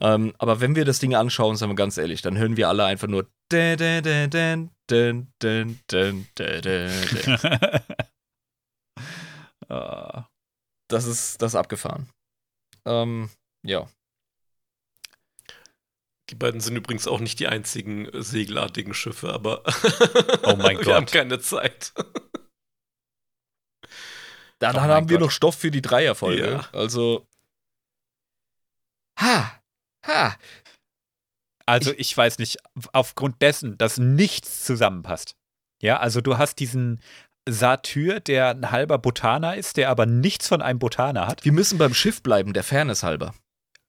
Ähm, 0.00 0.32
aber 0.38 0.60
wenn 0.60 0.74
wir 0.74 0.84
das 0.86 0.98
Ding 0.98 1.14
anschauen, 1.14 1.56
sagen 1.56 1.72
wir 1.72 1.76
ganz 1.76 1.98
ehrlich, 1.98 2.22
dann 2.22 2.38
hören 2.38 2.56
wir 2.56 2.68
alle 2.68 2.84
einfach 2.84 3.08
nur. 3.08 3.28
das 10.88 11.06
ist 11.06 11.42
das 11.42 11.52
ist 11.52 11.56
abgefahren. 11.56 12.08
Ähm, 12.86 13.28
ja. 13.64 13.86
Die 16.30 16.36
beiden 16.36 16.60
sind 16.60 16.76
übrigens 16.76 17.06
auch 17.08 17.20
nicht 17.20 17.40
die 17.40 17.48
einzigen 17.48 18.06
äh, 18.06 18.22
segelartigen 18.22 18.94
Schiffe, 18.94 19.32
aber 19.32 19.62
Oh 20.44 20.56
mein 20.56 20.78
wir 20.84 20.94
haben 20.94 21.06
keine 21.06 21.40
Zeit. 21.40 21.92
Dann 24.60 24.76
Oh 24.76 24.80
haben 24.80 25.08
wir 25.08 25.18
Gott. 25.18 25.26
noch 25.26 25.30
Stoff 25.30 25.56
für 25.56 25.70
die 25.70 25.82
Dreierfolge. 25.82 26.50
Ja. 26.50 26.68
Also. 26.72 27.26
Ha! 29.18 29.60
Ha! 30.06 30.36
Also 31.66 31.92
ich 31.96 32.16
weiß 32.16 32.38
nicht, 32.38 32.58
aufgrund 32.92 33.40
dessen, 33.42 33.78
dass 33.78 33.98
nichts 33.98 34.64
zusammenpasst. 34.64 35.36
Ja, 35.82 35.98
also 36.00 36.20
du 36.20 36.36
hast 36.36 36.56
diesen 36.58 37.00
Satyr, 37.48 38.20
der 38.20 38.50
ein 38.50 38.70
halber 38.70 38.98
Botaner 38.98 39.56
ist, 39.56 39.76
der 39.76 39.88
aber 39.88 40.04
nichts 40.06 40.48
von 40.48 40.62
einem 40.62 40.78
Botaner 40.78 41.26
hat. 41.26 41.44
Wir 41.44 41.52
müssen 41.52 41.78
beim 41.78 41.94
Schiff 41.94 42.22
bleiben, 42.22 42.52
der 42.52 42.64
Fairness 42.64 43.02
halber. 43.02 43.34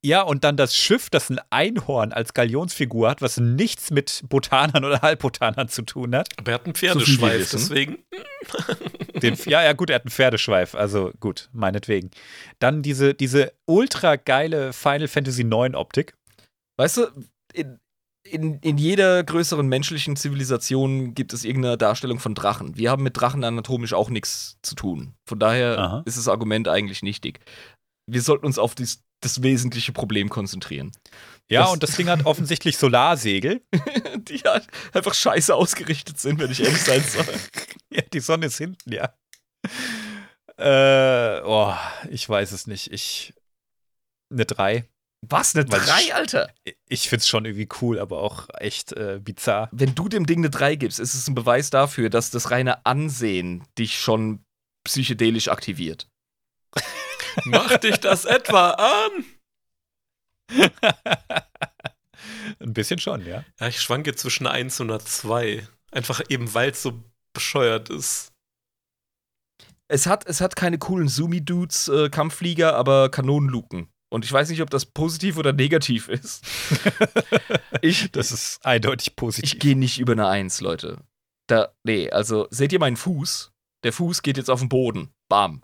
Ja, 0.03 0.23
und 0.23 0.43
dann 0.43 0.57
das 0.57 0.75
Schiff, 0.75 1.11
das 1.11 1.29
ein 1.29 1.39
Einhorn 1.51 2.11
als 2.11 2.33
Galionsfigur 2.33 3.09
hat, 3.09 3.21
was 3.21 3.37
nichts 3.37 3.91
mit 3.91 4.23
Botanern 4.27 4.83
oder 4.83 5.01
Halbbotanern 5.01 5.67
zu 5.67 5.83
tun 5.83 6.15
hat. 6.15 6.29
Aber 6.37 6.51
er 6.51 6.55
hat 6.55 6.65
einen 6.65 6.73
Pferdeschweif, 6.73 7.39
wissen. 7.39 7.59
deswegen. 7.59 7.97
Den, 9.21 9.35
ja, 9.45 9.61
ja, 9.61 9.73
gut, 9.73 9.91
er 9.91 9.97
hat 9.97 10.03
einen 10.03 10.11
Pferdeschweif, 10.11 10.73
also 10.73 11.11
gut, 11.19 11.49
meinetwegen. 11.53 12.09
Dann 12.57 12.81
diese, 12.81 13.13
diese 13.13 13.53
ultra 13.67 14.15
geile 14.15 14.73
Final 14.73 15.07
Fantasy 15.07 15.43
IX 15.43 15.75
Optik. 15.75 16.15
Weißt 16.77 16.97
du, 16.97 17.07
in, 17.53 17.79
in, 18.23 18.59
in 18.59 18.77
jeder 18.79 19.23
größeren 19.23 19.67
menschlichen 19.67 20.15
Zivilisation 20.15 21.13
gibt 21.13 21.33
es 21.33 21.43
irgendeine 21.43 21.77
Darstellung 21.77 22.19
von 22.19 22.33
Drachen. 22.33 22.75
Wir 22.75 22.89
haben 22.89 23.03
mit 23.03 23.19
Drachen 23.19 23.43
anatomisch 23.43 23.93
auch 23.93 24.09
nichts 24.09 24.57
zu 24.63 24.73
tun. 24.73 25.13
Von 25.27 25.37
daher 25.37 25.77
Aha. 25.77 26.03
ist 26.05 26.17
das 26.17 26.27
Argument 26.27 26.67
eigentlich 26.67 27.03
nichtig. 27.03 27.39
Wir 28.09 28.21
sollten 28.23 28.47
uns 28.47 28.57
auf 28.57 28.73
dies, 28.73 29.03
das 29.21 29.41
wesentliche 29.43 29.91
Problem 29.93 30.29
konzentrieren. 30.29 30.91
Ja, 31.49 31.61
Das- 31.63 31.71
und 31.71 31.83
das 31.83 31.95
Ding 31.95 32.09
hat 32.09 32.25
offensichtlich 32.25 32.77
Solarsegel. 32.77 33.61
Die 34.17 34.39
halt 34.39 34.67
einfach 34.93 35.13
scheiße 35.13 35.53
ausgerichtet 35.55 36.19
sind, 36.19 36.39
wenn 36.39 36.51
ich 36.51 36.61
ehrlich 36.63 36.81
sein 36.81 37.03
soll. 37.03 37.25
Ja, 37.93 38.01
die 38.13 38.21
Sonne 38.21 38.45
ist 38.45 38.57
hinten, 38.57 38.93
ja. 38.93 39.13
Äh, 40.57 41.41
oh, 41.43 41.73
ich 42.09 42.27
weiß 42.27 42.51
es 42.53 42.65
nicht. 42.67 42.91
Ich. 42.91 43.33
Eine 44.31 44.45
3. 44.45 44.87
Was, 45.27 45.55
eine 45.55 45.69
Weil 45.71 45.81
3, 45.81 46.01
ich- 46.01 46.15
Alter? 46.15 46.49
Ich 46.87 47.09
find's 47.09 47.27
schon 47.27 47.43
irgendwie 47.45 47.67
cool, 47.81 47.99
aber 47.99 48.21
auch 48.21 48.47
echt 48.57 48.93
äh, 48.93 49.19
bizarr. 49.21 49.67
Wenn 49.73 49.93
du 49.93 50.07
dem 50.07 50.25
Ding 50.25 50.39
eine 50.39 50.49
3 50.49 50.75
gibst, 50.77 50.99
ist 50.99 51.13
es 51.13 51.27
ein 51.27 51.35
Beweis 51.35 51.69
dafür, 51.69 52.09
dass 52.09 52.31
das 52.31 52.49
reine 52.49 52.85
Ansehen 52.85 53.65
dich 53.77 53.99
schon 53.99 54.43
psychedelisch 54.85 55.49
aktiviert. 55.49 56.07
Macht 57.45 57.83
dich 57.83 57.99
das 57.99 58.25
etwa 58.25 58.71
an? 58.71 59.25
Ein 62.59 62.73
bisschen 62.73 62.99
schon, 62.99 63.25
ja. 63.25 63.43
Ja, 63.59 63.67
ich 63.67 63.81
schwanke 63.81 64.15
zwischen 64.15 64.45
einer 64.47 64.55
1 64.55 64.79
und 64.81 64.89
einer 64.91 64.99
2. 64.99 65.67
Einfach 65.91 66.21
eben, 66.29 66.53
weil 66.53 66.71
es 66.71 66.83
so 66.83 67.03
bescheuert 67.33 67.89
ist. 67.89 68.31
Es 69.87 70.05
hat, 70.05 70.25
es 70.27 70.39
hat 70.41 70.55
keine 70.55 70.77
coolen 70.77 71.09
Zoomy-Dudes, 71.09 71.89
äh, 71.89 72.09
Kampfflieger, 72.09 72.75
aber 72.75 73.09
Kanonenluken. 73.09 73.87
Und 74.09 74.25
ich 74.25 74.31
weiß 74.31 74.49
nicht, 74.49 74.61
ob 74.61 74.69
das 74.69 74.85
positiv 74.85 75.37
oder 75.37 75.53
negativ 75.53 76.07
ist. 76.09 76.45
ich 77.81 78.11
Das 78.11 78.31
ist 78.31 78.65
eindeutig 78.65 79.07
ich 79.09 79.15
positiv. 79.15 79.59
gehe 79.59 79.77
nicht 79.77 79.99
über 79.99 80.13
eine 80.13 80.27
Eins, 80.27 80.61
Leute. 80.61 80.99
Da, 81.47 81.73
nee, 81.83 82.09
also 82.09 82.47
seht 82.51 82.71
ihr 82.73 82.79
meinen 82.79 82.97
Fuß? 82.97 83.51
Der 83.83 83.93
Fuß 83.93 84.21
geht 84.21 84.37
jetzt 84.37 84.49
auf 84.49 84.59
den 84.59 84.69
Boden. 84.69 85.13
Bam. 85.29 85.63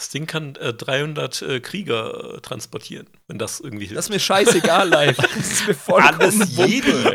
Das 0.00 0.08
Ding 0.08 0.26
kann 0.26 0.54
äh, 0.54 0.72
300 0.72 1.42
äh, 1.42 1.60
Krieger 1.60 2.36
äh, 2.36 2.40
transportieren, 2.40 3.06
wenn 3.28 3.36
das 3.36 3.60
irgendwie 3.60 3.84
hilft. 3.84 3.98
Das 3.98 4.06
ist 4.06 4.10
mir 4.10 4.18
scheißegal, 4.18 4.88
live. 4.88 5.18
Das 5.36 5.52
ist 5.52 5.66
mir 5.68 5.74
vollkommen 5.74 6.22
Alles. 6.22 6.56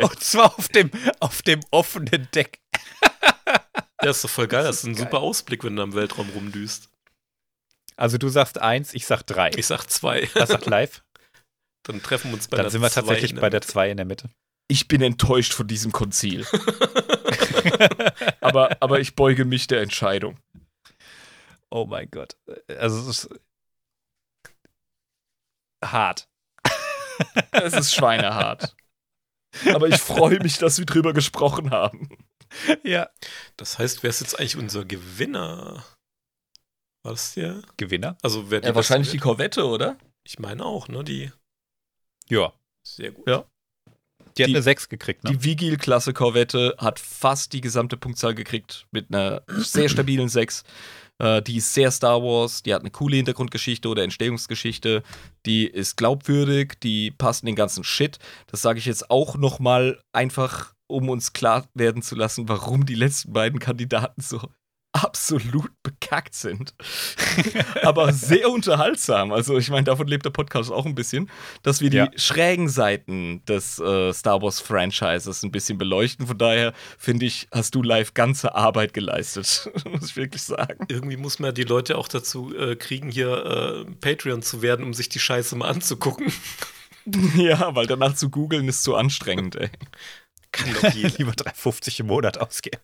Und 0.03 0.19
zwar 0.19 0.55
auf 0.55 0.67
dem, 0.67 0.91
auf 1.19 1.41
dem 1.41 1.61
offenen 1.71 2.27
Deck. 2.35 2.59
ja, 4.03 4.11
ist 4.11 4.23
doch 4.23 4.29
voll 4.29 4.45
geil. 4.45 4.65
Das 4.65 4.77
ist 4.77 4.83
ein 4.83 4.93
geil. 4.93 5.05
super 5.05 5.17
Ausblick, 5.17 5.63
wenn 5.63 5.75
du 5.75 5.81
im 5.81 5.95
Weltraum 5.95 6.29
rumdüst. 6.29 6.91
Also 7.95 8.19
du 8.19 8.29
sagst 8.29 8.61
eins, 8.61 8.93
ich 8.93 9.07
sag 9.07 9.23
drei. 9.23 9.49
Ich 9.55 9.65
sag 9.65 9.87
2. 9.87 10.29
Was 10.35 10.49
sagt 10.49 10.67
live? 10.67 11.03
Dann 11.85 12.03
treffen 12.03 12.29
wir 12.29 12.35
uns 12.35 12.47
bei 12.47 12.57
Dann 12.57 12.65
der 12.65 12.69
sind 12.69 12.81
wir 12.81 12.91
zwei 12.91 13.01
tatsächlich 13.01 13.33
bei 13.33 13.49
der 13.49 13.63
zwei 13.63 13.89
in 13.89 13.97
der 13.97 14.05
Mitte. 14.05 14.29
Ich 14.67 14.87
bin 14.87 15.01
enttäuscht 15.01 15.53
von 15.53 15.65
diesem 15.65 15.91
Konzil. 15.91 16.45
aber, 18.41 18.77
aber 18.79 18.99
ich 18.99 19.15
beuge 19.15 19.43
mich 19.43 19.65
der 19.65 19.81
Entscheidung. 19.81 20.37
Oh 21.71 21.85
mein 21.85 22.09
Gott. 22.11 22.37
Also 22.67 23.09
es 23.09 23.25
ist 23.25 23.29
hart. 25.83 26.27
Es 27.51 27.73
ist 27.73 27.93
schweinehart. 27.93 28.75
Aber 29.73 29.87
ich 29.87 29.97
freue 30.01 30.39
mich, 30.39 30.57
dass 30.57 30.79
wir 30.79 30.85
drüber 30.85 31.13
gesprochen 31.13 31.71
haben. 31.71 32.09
Ja. 32.83 33.09
Das 33.57 33.79
heißt, 33.79 34.03
wer 34.03 34.09
ist 34.09 34.21
jetzt 34.21 34.37
eigentlich 34.39 34.57
unser 34.57 34.85
Gewinner? 34.85 35.85
War 37.03 37.11
das 37.13 37.33
der? 37.35 37.61
Gewinner? 37.77 38.17
Also 38.21 38.49
wer 38.51 38.61
die 38.61 38.67
Ja, 38.67 38.75
wahrscheinlich 38.75 39.11
die 39.11 39.17
Korvette, 39.17 39.65
oder? 39.65 39.97
Ich 40.25 40.39
meine 40.39 40.65
auch, 40.65 40.87
ne? 40.87 41.03
Die. 41.03 41.31
Ja. 42.29 42.53
Sehr 42.85 43.11
gut. 43.11 43.27
Ja. 43.27 43.45
Die 44.37 44.43
hat 44.43 44.49
Die- 44.49 44.55
eine 44.55 44.61
6 44.61 44.89
gekriegt, 44.89 45.23
ne? 45.23 45.31
Die 45.31 45.43
Vigil-Klasse 45.43 46.13
Korvette 46.13 46.75
hat 46.77 46.99
fast 46.99 47.53
die 47.53 47.61
gesamte 47.61 47.95
Punktzahl 47.95 48.35
gekriegt 48.35 48.87
mit 48.91 49.07
einer 49.13 49.43
sehr 49.47 49.87
stabilen 49.87 50.27
6. 50.29 50.63
Äh, 51.19 51.41
die 51.41 51.57
ist 51.57 51.73
sehr 51.73 51.91
Star 51.91 52.21
Wars, 52.21 52.63
die 52.63 52.73
hat 52.73 52.81
eine 52.81 52.91
coole 52.91 53.15
Hintergrundgeschichte 53.17 53.87
oder 53.87 54.03
Entstehungsgeschichte, 54.03 55.03
die 55.45 55.65
ist 55.67 55.95
glaubwürdig, 55.97 56.73
die 56.81 57.11
passt 57.11 57.43
in 57.43 57.47
den 57.47 57.55
ganzen 57.55 57.83
Shit. 57.83 58.19
Das 58.47 58.61
sage 58.61 58.79
ich 58.79 58.85
jetzt 58.85 59.09
auch 59.09 59.35
nochmal 59.35 59.99
einfach, 60.11 60.73
um 60.87 61.09
uns 61.09 61.33
klar 61.33 61.67
werden 61.73 62.01
zu 62.01 62.15
lassen, 62.15 62.49
warum 62.49 62.85
die 62.85 62.95
letzten 62.95 63.33
beiden 63.33 63.59
Kandidaten 63.59 64.21
so 64.21 64.41
absolut 64.95 65.71
bekackt 65.83 66.33
sind. 66.33 66.73
Aber 67.83 68.13
sehr 68.13 68.49
unterhaltsam. 68.49 69.31
Also, 69.31 69.57
ich 69.57 69.69
meine, 69.69 69.83
davon 69.83 70.07
lebt 70.07 70.25
der 70.25 70.29
Podcast 70.31 70.71
auch 70.71 70.85
ein 70.85 70.95
bisschen, 70.95 71.29
dass 71.63 71.81
wir 71.81 71.89
die 71.89 71.97
Ja. 71.97 72.09
schrägen 72.15 72.69
Seiten 72.69 73.43
des 73.45 73.79
äh, 73.79 74.13
Star 74.13 74.41
Wars 74.41 74.59
Franchises 74.59 75.43
ein 75.43 75.51
bisschen 75.51 75.77
beleuchten. 75.77 76.27
Von 76.27 76.37
daher 76.37 76.73
finde 76.97 77.25
ich, 77.25 77.47
hast 77.51 77.75
du 77.75 77.83
live 77.83 78.13
ganze 78.13 78.55
Arbeit 78.55 78.93
geleistet, 78.93 79.69
muss 79.91 80.09
ich 80.09 80.15
wirklich 80.15 80.41
sagen. 80.41 80.85
Irgendwie 80.89 81.17
muss 81.17 81.39
man 81.39 81.53
die 81.53 81.63
Leute 81.63 81.97
auch 81.97 82.07
dazu 82.07 82.55
äh, 82.55 82.75
kriegen, 82.75 83.11
hier 83.11 83.85
äh, 83.87 83.91
Patreon 84.01 84.41
zu 84.41 84.61
werden, 84.61 84.85
um 84.85 84.93
sich 84.93 85.09
die 85.09 85.19
Scheiße 85.19 85.55
mal 85.55 85.69
anzugucken. 85.69 86.31
ja, 87.35 87.75
weil 87.75 87.85
danach 87.87 88.15
zu 88.15 88.29
googeln 88.29 88.67
ist 88.67 88.83
zu 88.83 88.95
anstrengend, 88.95 89.55
ey. 89.57 89.69
Kann 90.51 90.73
doch 90.73 90.93
jeder. 90.93 91.09
Lieber 91.17 91.31
3,50 91.33 91.99
im 91.99 92.07
Monat 92.07 92.37
ausgeben. 92.37 92.79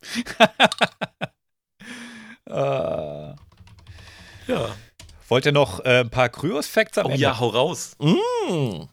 Äh, 2.52 3.36
ja. 4.52 4.76
wollt 5.30 5.46
ihr 5.46 5.52
noch 5.52 5.80
äh, 5.86 6.02
ein 6.02 6.10
paar 6.10 6.30
Kryos-Facts 6.30 6.98
am 6.98 7.06
Oh 7.08 7.10
Ende? 7.10 7.22
ja, 7.22 7.40
hau 7.40 7.48
raus. 7.50 7.96
Mm. 8.00 8.84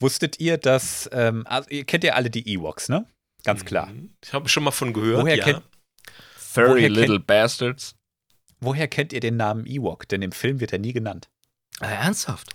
Wusstet 0.00 0.40
ihr, 0.40 0.58
dass, 0.58 1.08
ähm, 1.12 1.46
also 1.46 1.68
ihr 1.70 1.84
kennt 1.84 2.04
ja 2.04 2.14
alle 2.14 2.30
die 2.30 2.46
Ewoks, 2.52 2.88
ne? 2.88 3.06
Ganz 3.44 3.64
klar. 3.64 3.86
Mhm. 3.86 4.10
Ich 4.24 4.32
habe 4.32 4.48
schon 4.48 4.64
mal 4.64 4.70
von 4.70 4.92
gehört. 4.92 5.22
Woher 5.22 5.36
ja. 5.36 5.44
kennt- 5.44 5.62
Furry 6.36 6.70
Woher 6.82 6.88
Little 6.90 7.20
Bastards. 7.20 7.94
Woher 8.60 8.88
kennt 8.88 9.12
ihr 9.12 9.20
den 9.20 9.36
Namen 9.36 9.66
Ewok? 9.66 10.08
Denn 10.08 10.22
im 10.22 10.32
Film 10.32 10.60
wird 10.60 10.72
er 10.72 10.78
nie 10.78 10.92
genannt. 10.92 11.28
Äh, 11.80 11.86
ernsthaft? 11.86 12.52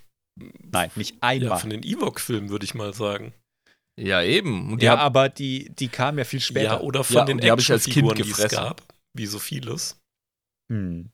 Nein, 0.71 0.89
nicht 0.95 1.15
Ja, 1.15 1.17
einmal. 1.21 1.59
von 1.59 1.69
den 1.69 1.83
Ewok-Filmen 1.83 2.49
würde 2.49 2.63
ich 2.65 2.73
mal 2.73 2.93
sagen. 2.93 3.33
Ja, 3.99 4.21
eben. 4.21 4.79
Ja, 4.79 4.93
hab- 4.93 4.99
aber 4.99 5.29
die, 5.29 5.69
die 5.75 5.89
kamen 5.89 6.17
ja 6.17 6.23
viel 6.23 6.39
später. 6.39 6.63
Ja, 6.75 6.79
oder 6.79 7.03
von 7.03 7.15
Ja, 7.17 7.25
den 7.25 7.37
und 7.37 7.43
die 7.43 7.51
hab 7.51 7.59
ich 7.59 7.69
als 7.71 7.83
Kind 7.83 7.97
Actionfiguren, 8.09 8.15
die 8.15 8.31
es 8.31 8.37
gefressen. 8.37 8.57
gab. 8.57 8.81
Wie 9.19 9.25
so 9.25 9.37
vieles. 9.37 9.99
Hm. 10.71 11.11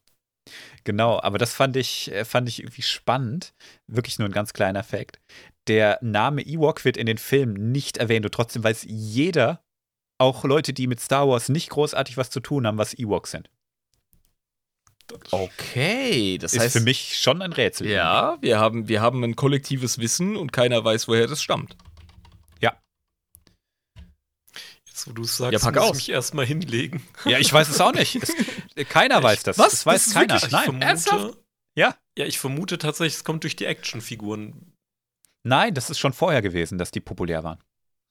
Genau, 0.84 1.20
aber 1.20 1.40
das 1.40 1.56
fand 1.56 1.76
ich, 1.76 2.12
äh, 2.12 2.24
fand 2.24 2.48
ich 2.48 2.60
irgendwie 2.60 2.84
spannend. 2.84 3.56
Wirklich 3.88 4.20
nur 4.20 4.30
ein 4.30 4.32
ganz 4.32 4.54
kleiner 4.54 4.84
Fact. 4.84 5.20
Der 5.66 5.98
Name 6.04 6.44
Ewok 6.44 6.86
wird 6.86 6.98
in 6.98 7.08
den 7.08 7.18
Filmen 7.18 7.72
nicht 7.72 7.98
erwähnt 7.98 8.24
und 8.24 8.32
trotzdem 8.32 8.64
weiß 8.64 8.86
jeder, 8.88 9.64
auch 10.20 10.44
Leute, 10.44 10.72
die 10.72 10.86
mit 10.86 11.00
Star 11.00 11.28
Wars 11.28 11.50
nicht 11.50 11.72
großartig 11.72 12.16
was 12.16 12.30
zu 12.30 12.42
tun 12.42 12.68
haben, 12.68 12.78
was 12.78 12.94
Ewoks 12.94 13.32
sind. 13.32 13.50
Okay, 15.32 16.38
das 16.38 16.54
ist 16.54 16.60
heißt, 16.60 16.78
für 16.78 16.84
mich 16.84 17.18
schon 17.18 17.42
ein 17.42 17.54
Rätsel. 17.54 17.90
ja, 17.90 18.38
wir 18.40 18.60
haben, 18.60 18.88
wir 18.88 19.02
haben 19.02 19.24
ein 19.24 19.36
kollektives 19.36 19.98
Wissen 19.98 20.38
und 20.38 20.54
keiner 20.54 20.84
weiß, 20.84 21.08
woher 21.08 21.26
das 21.26 21.42
stammt. 21.42 21.76
Jetzt, 24.96 25.08
wo 25.10 25.12
du 25.12 25.24
es 25.24 25.36
sagst, 25.36 25.52
Ja, 25.52 25.60
pack 25.60 25.76
muss 25.76 25.84
aus. 25.84 25.90
ich 25.90 26.08
mich 26.08 26.10
erstmal 26.10 26.46
hinlegen. 26.46 27.06
Ja, 27.26 27.38
ich 27.38 27.52
weiß 27.52 27.68
es 27.68 27.82
auch 27.82 27.92
nicht. 27.92 28.16
Es, 28.16 28.34
keiner 28.88 29.22
weiß 29.22 29.44
das. 29.44 29.58
Was? 29.58 29.72
Das 29.72 29.86
weiß 29.86 29.94
Das 30.02 30.08
ist 30.08 30.14
keiner. 30.14 30.28
wirklich- 30.36 30.44
Ich 30.46 30.52
Nein. 30.54 30.64
vermute, 30.64 30.86
ernsthaft? 30.86 31.38
Ja. 31.78 31.96
Ja, 32.18 32.26
ich 32.26 32.40
vermute 32.40 32.78
tatsächlich, 32.78 33.16
es 33.16 33.24
kommt 33.26 33.44
durch 33.44 33.58
die 33.58 33.66
Actionfiguren. 33.66 34.72
Nein, 35.44 35.74
das 35.74 35.90
ist 35.90 36.00
schon 36.00 36.14
vorher 36.14 36.42
gewesen, 36.42 36.78
dass 36.78 36.92
die 36.92 37.02
populär 37.02 37.44
waren. 37.44 37.62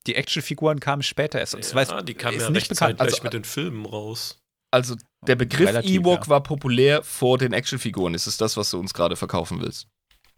Die 0.07 0.15
Actionfiguren 0.15 0.79
kamen 0.79 1.03
später 1.03 1.39
erst. 1.39 1.55
Es 1.55 1.75
weiß, 1.75 1.89
ja, 1.89 2.03
die 2.03 2.13
kamen 2.13 2.37
ist 2.37 2.43
ja 2.43 2.51
nicht 2.51 2.69
bekannt. 2.69 2.99
zeitgleich 2.99 3.13
Also, 3.15 3.23
mit 3.23 3.33
den 3.33 3.45
Filmen 3.45 3.87
raus. 3.87 4.39
Also, 4.71 4.95
der 5.27 5.37
Begriff 5.37 5.69
Relativ, 5.69 5.91
Ewok 6.03 6.25
ja. 6.25 6.29
war 6.29 6.43
populär 6.43 7.03
vor 7.03 7.39
den 7.39 7.55
Actionfiguren. 7.55 8.13
Ist 8.13 8.27
es 8.27 8.37
das, 8.37 8.59
was 8.59 8.71
du 8.71 8.79
uns 8.79 8.93
gerade 8.93 9.17
verkaufen 9.17 9.63
willst? 9.63 9.89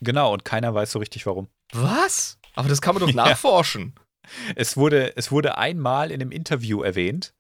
Genau, 0.01 0.33
und 0.33 0.45
keiner 0.45 0.73
weiß 0.73 0.93
so 0.93 1.01
richtig 1.01 1.27
warum. 1.27 1.49
Was? 1.73 2.39
Aber 2.55 2.69
das 2.69 2.81
kann 2.81 2.95
man 2.95 3.01
doch 3.01 3.09
Ja. 3.15 3.15
nachforschen. 3.31 3.95
Es 4.55 4.77
wurde, 4.77 5.17
es 5.17 5.31
wurde 5.31 5.59
einmal 5.59 6.11
in 6.11 6.21
einem 6.21 6.33
Interview 6.33 6.83
erwähnt. 6.83 7.35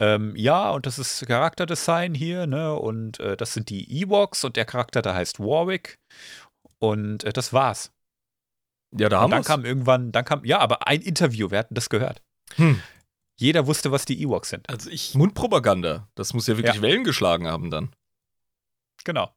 Ähm, 0.00 0.36
ja, 0.36 0.70
und 0.70 0.86
das 0.86 0.98
ist 0.98 1.26
Charakterdesign 1.26 2.14
hier, 2.14 2.46
ne? 2.46 2.74
Und 2.74 3.18
äh, 3.20 3.36
das 3.36 3.52
sind 3.54 3.68
die 3.68 4.00
Ewoks 4.00 4.44
und 4.44 4.56
der 4.56 4.64
Charakter 4.64 5.02
da 5.02 5.14
heißt 5.14 5.40
Warwick. 5.40 5.98
Und 6.78 7.24
äh, 7.24 7.32
das 7.32 7.52
war's. 7.52 7.90
Ja, 8.96 9.08
da 9.08 9.20
haben 9.20 9.30
dann 9.30 9.40
wir's. 9.40 9.46
kam 9.46 9.64
irgendwann, 9.64 10.12
dann 10.12 10.24
kam, 10.24 10.44
ja, 10.44 10.60
aber 10.60 10.86
ein 10.86 11.02
Interview, 11.02 11.50
wir 11.50 11.58
hatten 11.58 11.74
das 11.74 11.90
gehört. 11.90 12.22
Hm. 12.54 12.80
Jeder 13.40 13.66
wusste, 13.66 13.92
was 13.92 14.04
die 14.04 14.20
Ewoks 14.22 14.50
sind. 14.50 14.68
Also 14.68 14.90
ich, 14.90 15.14
Mundpropaganda. 15.14 16.08
Das 16.14 16.32
muss 16.32 16.46
ja 16.46 16.56
wirklich 16.56 16.76
Ja. 16.76 16.82
Wellen 16.82 17.04
geschlagen 17.04 17.46
haben 17.46 17.70
dann. 17.70 17.90
Genau. 19.04 19.32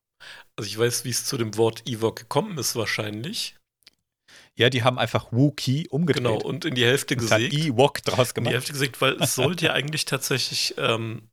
also 0.55 0.67
ich 0.67 0.77
weiß, 0.77 1.05
wie 1.05 1.09
es 1.09 1.25
zu 1.25 1.37
dem 1.37 1.57
Wort 1.57 1.87
Ewok 1.87 2.17
gekommen 2.17 2.57
ist 2.57 2.75
wahrscheinlich. 2.75 3.57
Ja, 4.57 4.69
die 4.69 4.83
haben 4.83 4.99
einfach 4.99 5.31
Wookie 5.31 5.87
umgedreht. 5.89 6.23
Genau, 6.25 6.37
und 6.37 6.65
in 6.65 6.75
die 6.75 6.85
Hälfte 6.85 7.15
gesägt. 7.15 7.53
Ewok 7.53 8.01
draus 8.03 8.19
In 8.19 8.25
die 8.27 8.33
gemacht. 8.35 8.53
Hälfte 8.53 8.73
gesägt, 8.73 8.99
weil 9.01 9.13
es 9.21 9.35
sollte 9.35 9.65
ja 9.67 9.73
eigentlich 9.73 10.05
tatsächlich 10.05 10.75
ähm, 10.77 11.29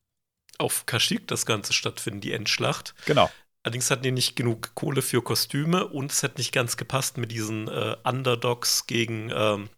auf 0.59 0.87
Kashyyyk 0.87 1.27
das 1.27 1.45
Ganze 1.45 1.73
stattfinden, 1.73 2.21
die 2.21 2.33
Endschlacht. 2.33 2.95
Genau. 3.07 3.31
Allerdings 3.65 3.91
hatten 3.91 4.05
die 4.05 4.13
nicht 4.13 4.37
genug 4.37 4.75
Kohle 4.75 5.03
für 5.03 5.21
Kostüme 5.21 5.89
und 5.89 6.13
es 6.13 6.23
hat 6.23 6.39
nicht 6.39 6.53
ganz 6.53 6.77
gepasst 6.77 7.19
mit 7.19 7.33
diesen 7.33 7.69
äh, 7.69 7.97
Underdogs 8.05 8.87
gegen 8.87 9.31
ähm, 9.35 9.69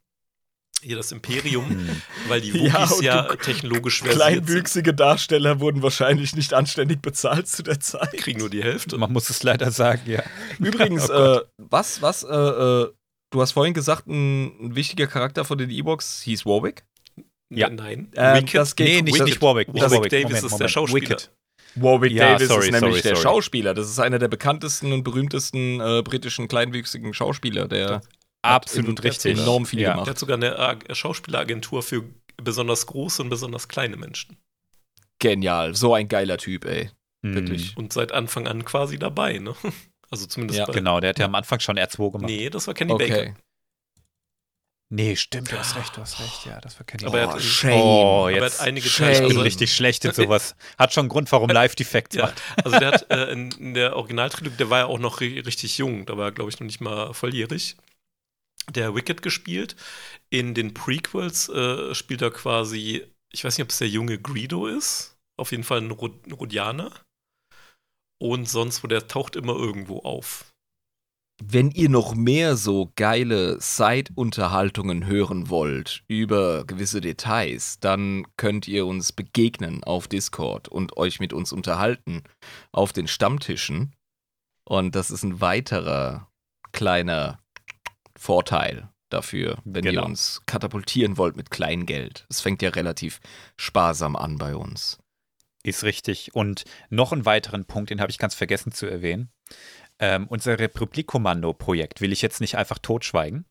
hier 0.82 0.96
das 0.96 1.10
Imperium, 1.12 1.68
Hm. 1.68 2.02
weil 2.28 2.40
die 2.42 2.50
Ja, 2.66 2.88
Wookies 2.90 3.00
ja, 3.02 3.22
du- 3.22 3.36
technologisch 3.36 4.00
versiert 4.02 4.18
sind. 4.22 4.44
Kleinwüchsige 4.46 4.94
Darsteller 4.94 5.60
wurden 5.60 5.82
wahrscheinlich 5.82 6.36
nicht 6.36 6.52
anständig 6.54 7.00
bezahlt 7.02 7.48
zu 7.48 7.62
der 7.62 7.80
Zeit. 7.80 8.12
Kriegen 8.18 8.38
nur 8.40 8.50
die 8.50 8.62
Hälfte. 8.62 8.96
Man 8.98 9.12
muss 9.12 9.28
es 9.30 9.42
leider 9.42 9.70
sagen, 9.70 10.02
ja. 10.10 10.22
Übrigens, 10.58 11.08
Oh 11.10 11.38
äh, 11.38 11.40
was, 11.56 12.00
was, 12.02 12.22
äh, 12.22 12.28
äh, 12.28 12.92
du 13.31 13.40
hast 13.40 13.52
vorhin 13.52 13.74
gesagt, 13.74 14.07
ein, 14.07 14.47
ein 14.61 14.74
wichtiger 14.77 15.07
Charakter 15.07 15.44
von 15.44 15.59
den 15.59 15.70
Ewoks 15.70 16.23
hieß 16.23 16.47
Warwick. 16.47 16.85
Ja. 17.52 17.69
Nein. 17.69 18.12
Ähm, 18.16 18.47
das 18.52 18.77
geht- 18.77 18.86
Nee, 18.86 19.02
nicht, 19.02 19.24
nicht 19.24 19.43
Warwick. 19.43 19.69
Warwick 19.69 19.90
Warwick. 19.90 20.11
Davis 20.11 20.24
Moment, 20.24 20.36
ist 20.36 20.43
der 20.44 20.51
Moment. 20.51 20.70
Schauspieler. 20.70 21.11
Wicked. 21.11 21.31
Warwick 21.77 22.12
Ja, 22.12 22.32
Davis 22.35 22.48
sorry, 22.48 22.65
ist 22.66 22.73
nämlich 22.73 22.81
sorry, 22.94 23.02
der 23.02 23.16
sorry. 23.16 23.23
Schauspieler. 23.23 23.74
Das 23.74 23.89
ist 23.89 23.98
einer 23.98 24.19
der 24.19 24.28
bekanntesten 24.28 24.93
und 24.93 25.02
berühmtesten 25.05 25.81
äh, 25.81 26.02
britischen 26.02 26.48
kleinwüchsigen 26.48 27.12
Schauspieler. 27.15 27.66
Der 27.69 28.02
Absolut 28.43 28.98
hat 28.98 29.05
richtig. 29.05 29.39
enorm 29.39 29.66
viel 29.66 29.81
ja. 29.81 29.90
gemacht. 29.93 30.07
Der 30.07 30.11
hat 30.12 30.19
sogar 30.19 30.36
eine 30.36 30.59
Ag- 30.59 30.85
Schauspieleragentur 30.97 31.82
für 31.82 32.05
besonders 32.36 32.86
große 32.86 33.23
und 33.23 33.28
besonders 33.31 33.69
kleine 33.69 33.97
Menschen. 33.97 34.36
Genial. 35.19 35.74
So 35.74 35.94
ein 35.94 36.09
geiler 36.09 36.39
Typ, 36.39 36.65
ey. 36.65 36.90
Hm. 37.24 37.35
Wirklich. 37.35 37.77
Und 37.77 37.93
seit 37.93 38.12
Anfang 38.12 38.47
an 38.48 38.65
quasi 38.65 38.98
dabei, 38.98 39.39
ne? 39.39 39.55
Also 40.11 40.27
zumindest 40.27 40.59
Ja, 40.59 40.66
bei. 40.66 40.73
Genau, 40.73 41.01
der 41.01 41.11
hat 41.11 41.19
ja 41.19 41.27
am 41.27 41.35
Anfang 41.35 41.61
schon 41.61 41.78
R2 41.78 42.11
gemacht. 42.12 42.27
Nee, 42.31 42.51
das 42.51 42.66
war 42.66 42.74
Kenny 42.74 42.93
Baker. 42.93 43.05
Okay. 43.20 43.35
Nee, 44.93 45.15
stimmt, 45.15 45.53
du 45.53 45.57
hast 45.57 45.77
recht, 45.77 45.97
du 45.97 46.01
hast 46.01 46.19
recht. 46.19 46.47
Ja, 46.47 46.61
das 46.61 46.77
war 46.81 46.85
Kenny 46.85 47.05
Aber 47.07 47.20
er 47.20 47.28
hat 47.32 47.41
shame. 47.41 47.81
Oh, 47.81 48.23
Aber 48.23 48.32
er 48.32 48.43
jetzt. 48.43 48.59
hat 48.61 48.66
einige 48.66 48.89
Shame. 48.89 49.11
ich 49.11 49.16
Teile. 49.19 49.28
bin 49.28 49.37
Also, 49.37 49.43
richtig 49.43 49.73
schlecht 49.73 50.05
in 50.05 50.12
sowas. 50.15 50.57
Hat 50.78 50.93
schon 50.93 51.03
einen 51.03 51.09
Grund, 51.11 51.31
warum 51.31 51.49
Live-Defects 51.49 52.16
Ja, 52.16 52.27
macht. 52.27 52.43
also 52.65 52.77
der 52.77 52.89
hat 52.93 53.09
äh, 53.11 53.31
in, 53.31 53.53
in 53.53 53.74
der 53.74 53.95
Originaltrilogie, 53.95 54.57
der 54.57 54.69
war 54.69 54.78
ja 54.81 54.87
auch 54.87 54.99
noch 54.99 55.20
ri- 55.20 55.47
richtig 55.47 55.78
jung, 55.78 56.07
da 56.07 56.16
war 56.16 56.27
er, 56.27 56.32
glaube 56.32 56.51
ich, 56.51 56.59
noch 56.59 56.66
nicht 56.66 56.81
mal 56.81 57.15
volljährig. 57.15 57.77
Der 58.69 58.93
Wicked 58.97 59.23
gespielt. 59.23 59.77
In 60.28 60.55
den 60.55 60.74
Prequels 60.74 61.49
äh, 61.49 61.95
spielt 61.95 62.20
er 62.23 62.32
quasi, 62.32 63.05
ich 63.32 63.45
weiß 63.45 63.59
nicht, 63.59 63.65
ob 63.65 63.70
es 63.70 63.78
der 63.78 63.89
junge 63.89 64.19
Greedo 64.19 64.66
ist. 64.66 65.16
Auf 65.37 65.53
jeden 65.53 65.62
Fall 65.65 65.78
ein, 65.82 65.91
Rod 65.93 66.15
Rodianer. 66.32 66.91
Und 68.20 68.48
sonst, 68.48 68.84
wo 68.84 68.86
der 68.88 69.09
taucht 69.09 69.34
immer 69.36 69.55
irgendwo 69.55 70.01
auf. 70.01 70.47
Wenn 71.42 71.70
ihr 71.70 71.88
noch 71.88 72.14
mehr 72.14 72.55
so 72.55 72.92
geile 72.97 73.59
Side-Unterhaltungen 73.59 75.06
hören 75.06 75.48
wollt 75.48 76.02
über 76.06 76.64
gewisse 76.66 77.01
Details, 77.01 77.80
dann 77.80 78.26
könnt 78.36 78.68
ihr 78.68 78.84
uns 78.84 79.12
begegnen 79.12 79.82
auf 79.82 80.06
Discord 80.06 80.68
und 80.68 80.98
euch 80.98 81.18
mit 81.18 81.32
uns 81.32 81.51
unterhalten 81.52 82.22
auf 82.72 82.92
den 82.92 83.09
Stammtischen. 83.09 83.94
Und 84.68 84.94
das 84.94 85.10
ist 85.10 85.22
ein 85.22 85.40
weiterer 85.40 86.28
kleiner 86.72 87.40
Vorteil 88.18 88.90
dafür, 89.09 89.59
wenn 89.64 89.84
ihr 89.86 89.92
Genau. 89.92 90.05
uns 90.05 90.42
katapultieren 90.44 91.16
wollt 91.16 91.36
mit 91.36 91.51
Kleingeld. 91.51 92.26
Es 92.28 92.42
fängt 92.42 92.60
ja 92.60 92.68
relativ 92.68 93.18
sparsam 93.56 94.14
an 94.14 94.36
bei 94.36 94.55
uns. 94.55 94.99
Ist 95.62 95.85
richtig. 95.85 96.35
Und 96.35 96.65
noch 96.89 97.12
einen 97.12 97.27
weiteren 97.27 97.65
Punkt, 97.65 97.91
den 97.91 98.01
habe 98.01 98.11
ich 98.11 98.19
ganz 98.19 98.35
vergessen 98.35 98.73
zu 98.73 98.87
erwähnen. 98.87 99.31
Ähm, 99.99 100.27
unser 100.28 100.59
Republik-Kommando-Projekt 100.59 102.01
will 102.01 102.12
ich 102.12 102.23
jetzt 102.23 102.41
nicht 102.41 102.57
einfach 102.57 102.78
totschweigen. 102.78 103.45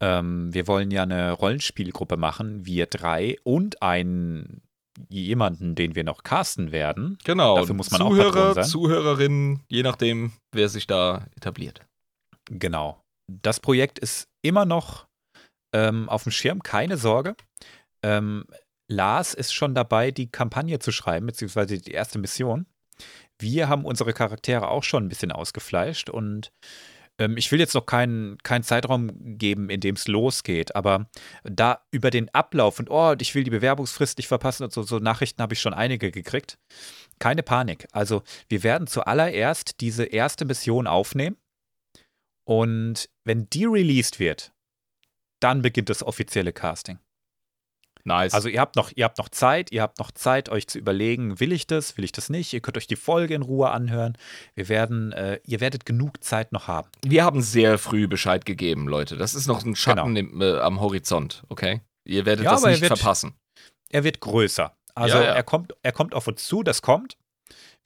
Ähm, 0.00 0.54
wir 0.54 0.66
wollen 0.66 0.90
ja 0.90 1.02
eine 1.02 1.32
Rollenspielgruppe 1.32 2.16
machen, 2.16 2.64
wir 2.64 2.86
drei 2.86 3.36
und 3.42 3.82
einen 3.82 4.62
jemanden, 5.08 5.74
den 5.74 5.94
wir 5.94 6.04
noch 6.04 6.22
casten 6.22 6.72
werden. 6.72 7.18
Genau. 7.24 7.58
Dafür 7.58 7.74
muss 7.74 7.90
man 7.90 8.02
auch 8.02 8.10
Zuhörer, 8.10 8.54
sein. 8.54 8.64
Zuhörerinnen, 8.64 9.64
je 9.68 9.82
nachdem, 9.82 10.32
wer 10.52 10.68
sich 10.68 10.86
da 10.86 11.26
etabliert. 11.36 11.82
Genau. 12.46 13.02
Das 13.26 13.60
Projekt 13.60 13.98
ist 13.98 14.28
immer 14.42 14.64
noch 14.64 15.06
ähm, 15.72 16.08
auf 16.08 16.22
dem 16.22 16.32
Schirm, 16.32 16.62
keine 16.62 16.96
Sorge. 16.96 17.36
Ähm, 18.02 18.44
Lars 18.88 19.34
ist 19.34 19.52
schon 19.52 19.74
dabei, 19.74 20.10
die 20.10 20.30
Kampagne 20.30 20.78
zu 20.78 20.90
schreiben, 20.92 21.26
beziehungsweise 21.26 21.78
die 21.78 21.92
erste 21.92 22.18
Mission. 22.18 22.66
Wir 23.38 23.68
haben 23.68 23.84
unsere 23.84 24.12
Charaktere 24.12 24.68
auch 24.68 24.82
schon 24.82 25.04
ein 25.04 25.08
bisschen 25.08 25.30
ausgefleischt 25.30 26.10
und 26.10 26.50
ähm, 27.18 27.36
ich 27.36 27.52
will 27.52 27.60
jetzt 27.60 27.74
noch 27.74 27.86
keinen, 27.86 28.38
keinen 28.38 28.64
Zeitraum 28.64 29.10
geben, 29.38 29.70
in 29.70 29.80
dem 29.80 29.94
es 29.94 30.08
losgeht, 30.08 30.74
aber 30.74 31.08
da 31.44 31.82
über 31.90 32.10
den 32.10 32.32
Ablauf 32.34 32.78
und 32.78 32.90
oh, 32.90 33.14
ich 33.20 33.34
will 33.34 33.44
die 33.44 33.50
Bewerbungsfrist 33.50 34.18
nicht 34.18 34.28
verpassen 34.28 34.64
und 34.64 34.72
so, 34.72 34.82
so 34.82 34.98
Nachrichten 34.98 35.42
habe 35.42 35.54
ich 35.54 35.60
schon 35.60 35.74
einige 35.74 36.10
gekriegt. 36.10 36.58
Keine 37.18 37.42
Panik. 37.42 37.86
Also 37.92 38.22
wir 38.48 38.62
werden 38.62 38.86
zuallererst 38.86 39.80
diese 39.80 40.04
erste 40.04 40.44
Mission 40.44 40.86
aufnehmen 40.86 41.36
und 42.44 43.10
wenn 43.24 43.50
die 43.50 43.66
released 43.66 44.18
wird, 44.18 44.52
dann 45.40 45.62
beginnt 45.62 45.90
das 45.90 46.02
offizielle 46.02 46.52
Casting. 46.52 46.98
Nice. 48.04 48.32
Also 48.34 48.48
ihr 48.48 48.60
habt 48.60 48.76
noch, 48.76 48.90
ihr 48.94 49.04
habt 49.04 49.18
noch 49.18 49.28
Zeit, 49.28 49.70
ihr 49.72 49.82
habt 49.82 49.98
noch 49.98 50.10
Zeit, 50.10 50.48
euch 50.48 50.66
zu 50.66 50.78
überlegen, 50.78 51.40
will 51.40 51.52
ich 51.52 51.66
das, 51.66 51.96
will 51.96 52.04
ich 52.04 52.12
das 52.12 52.30
nicht? 52.30 52.52
Ihr 52.52 52.60
könnt 52.60 52.76
euch 52.76 52.86
die 52.86 52.96
Folge 52.96 53.34
in 53.34 53.42
Ruhe 53.42 53.70
anhören. 53.70 54.16
Wir 54.54 54.68
werden, 54.68 55.12
äh, 55.12 55.40
ihr 55.44 55.60
werdet 55.60 55.84
genug 55.86 56.22
Zeit 56.24 56.52
noch 56.52 56.68
haben. 56.68 56.88
Wir 57.04 57.24
haben 57.24 57.42
sehr 57.42 57.78
früh 57.78 58.08
Bescheid 58.08 58.44
gegeben, 58.46 58.88
Leute. 58.88 59.16
Das 59.16 59.34
ist 59.34 59.46
noch 59.46 59.64
ein 59.64 59.76
Schatten 59.76 60.16
im, 60.16 60.40
äh, 60.40 60.58
am 60.60 60.80
Horizont, 60.80 61.44
okay? 61.48 61.80
Ihr 62.04 62.24
werdet 62.26 62.44
Ja, 62.44 62.52
das 62.52 62.64
nicht 62.64 62.80
wird- 62.80 62.96
verpassen. 62.96 63.34
Er 63.90 64.04
wird 64.04 64.20
größer. 64.20 64.74
Also 64.94 65.16
Ja, 65.18 65.24
ja. 65.24 65.32
Er, 65.34 65.42
kommt, 65.42 65.74
er 65.82 65.92
kommt 65.92 66.14
auf 66.14 66.26
uns 66.26 66.44
zu, 66.46 66.62
das 66.62 66.82
kommt. 66.82 67.16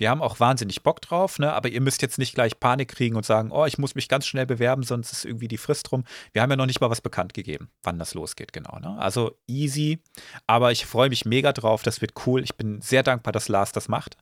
Wir 0.03 0.11
haben 0.11 0.21
auch 0.21 0.41
wahnsinnig 0.41 0.83
Bock 0.83 1.01
drauf, 1.01 1.39
ne? 1.39 1.53
aber 1.53 1.69
ihr 1.69 1.81
müsst 1.81 2.03
jetzt 2.03 2.19
nicht 2.19 2.35
gleich 2.35 2.59
Panik 2.59 2.89
kriegen 2.89 3.15
und 3.15 3.25
sagen, 3.25 3.53
oh, 3.53 3.67
ich 3.67 3.79
muss 3.79 3.95
mich 3.95 4.09
ganz 4.09 4.27
schnell 4.27 4.47
bewerben, 4.47 4.83
sonst 4.83 5.13
ist 5.13 5.25
irgendwie 5.25 5.47
die 5.47 5.59
Frist 5.59 5.93
rum. 5.93 6.03
Wir 6.33 6.43
haben 6.43 6.51
ja 6.51 6.57
noch 6.57 6.67
nicht 6.67 6.81
mal 6.81 6.91
was 6.91 7.01
bekannt 7.01 7.35
gegeben, 7.35 7.71
wann 7.85 8.01
das 8.01 8.13
losgeht, 8.13 8.53
genau. 8.53 8.81
Ne? 8.81 8.99
Also 8.99 9.39
easy, 9.47 10.03
aber 10.49 10.73
ich 10.73 10.87
freue 10.87 11.09
mich 11.09 11.25
mega 11.25 11.53
drauf, 11.53 11.85
das 11.85 12.01
wird 12.01 12.27
cool. 12.27 12.43
Ich 12.43 12.57
bin 12.57 12.81
sehr 12.81 13.05
dankbar, 13.05 13.31
dass 13.31 13.47
Lars 13.47 13.71
das 13.71 13.87
macht. 13.87 14.17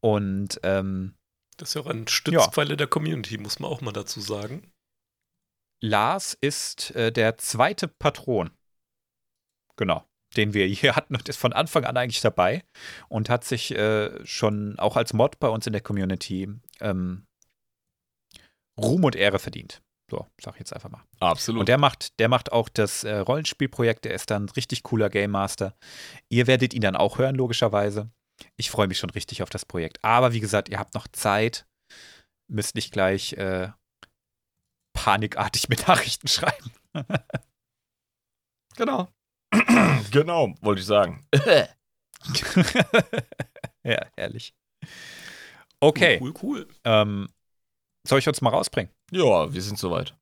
Und 0.00 0.58
ähm, 0.62 1.12
das 1.58 1.68
ist 1.68 1.74
ja 1.74 1.82
auch 1.82 1.86
ein 1.88 2.08
Stützpfeiler 2.08 2.70
ja. 2.70 2.76
der 2.76 2.86
Community, 2.86 3.36
muss 3.36 3.58
man 3.58 3.70
auch 3.70 3.82
mal 3.82 3.92
dazu 3.92 4.22
sagen. 4.22 4.72
Lars 5.82 6.38
ist 6.40 6.90
äh, 6.92 7.12
der 7.12 7.36
zweite 7.36 7.86
Patron. 7.86 8.50
Genau 9.76 10.06
den 10.34 10.54
wir 10.54 10.66
hier 10.66 10.96
hatten 10.96 11.16
und 11.16 11.28
ist 11.28 11.38
von 11.38 11.52
Anfang 11.52 11.84
an 11.84 11.96
eigentlich 11.96 12.20
dabei 12.20 12.64
und 13.08 13.30
hat 13.30 13.44
sich 13.44 13.74
äh, 13.74 14.24
schon 14.26 14.78
auch 14.78 14.96
als 14.96 15.12
Mod 15.12 15.38
bei 15.38 15.48
uns 15.48 15.66
in 15.66 15.72
der 15.72 15.82
Community 15.82 16.48
ähm, 16.80 17.26
Ruhm 18.78 19.04
und 19.04 19.16
Ehre 19.16 19.38
verdient. 19.38 19.82
So, 20.10 20.26
sag 20.40 20.54
ich 20.54 20.60
jetzt 20.60 20.72
einfach 20.74 20.90
mal. 20.90 21.02
Absolut. 21.20 21.60
Und 21.60 21.68
der 21.68 21.78
macht, 21.78 22.18
der 22.18 22.28
macht 22.28 22.52
auch 22.52 22.68
das 22.68 23.04
äh, 23.04 23.16
Rollenspielprojekt, 23.16 24.04
der 24.04 24.14
ist 24.14 24.30
dann 24.30 24.44
ein 24.44 24.48
richtig 24.50 24.82
cooler 24.82 25.08
Game 25.08 25.30
Master. 25.30 25.74
Ihr 26.28 26.46
werdet 26.46 26.74
ihn 26.74 26.82
dann 26.82 26.96
auch 26.96 27.18
hören, 27.18 27.36
logischerweise. 27.36 28.10
Ich 28.56 28.70
freue 28.70 28.88
mich 28.88 28.98
schon 28.98 29.10
richtig 29.10 29.42
auf 29.42 29.50
das 29.50 29.64
Projekt. 29.64 30.04
Aber 30.04 30.32
wie 30.32 30.40
gesagt, 30.40 30.68
ihr 30.68 30.78
habt 30.78 30.94
noch 30.94 31.08
Zeit, 31.08 31.66
müsst 32.48 32.74
nicht 32.74 32.92
gleich 32.92 33.32
äh, 33.34 33.70
panikartig 34.92 35.68
mit 35.68 35.86
Nachrichten 35.88 36.28
schreiben. 36.28 36.72
genau. 38.76 39.08
genau, 40.10 40.54
wollte 40.60 40.80
ich 40.80 40.86
sagen. 40.86 41.26
ja, 43.84 44.06
ehrlich. 44.16 44.54
Okay. 45.80 46.18
Cool, 46.20 46.34
cool. 46.42 46.68
Ähm, 46.84 47.28
soll 48.06 48.18
ich 48.18 48.28
uns 48.28 48.40
mal 48.40 48.50
rausbringen? 48.50 48.92
Ja, 49.10 49.52
wir 49.52 49.62
sind 49.62 49.78
soweit. 49.78 50.14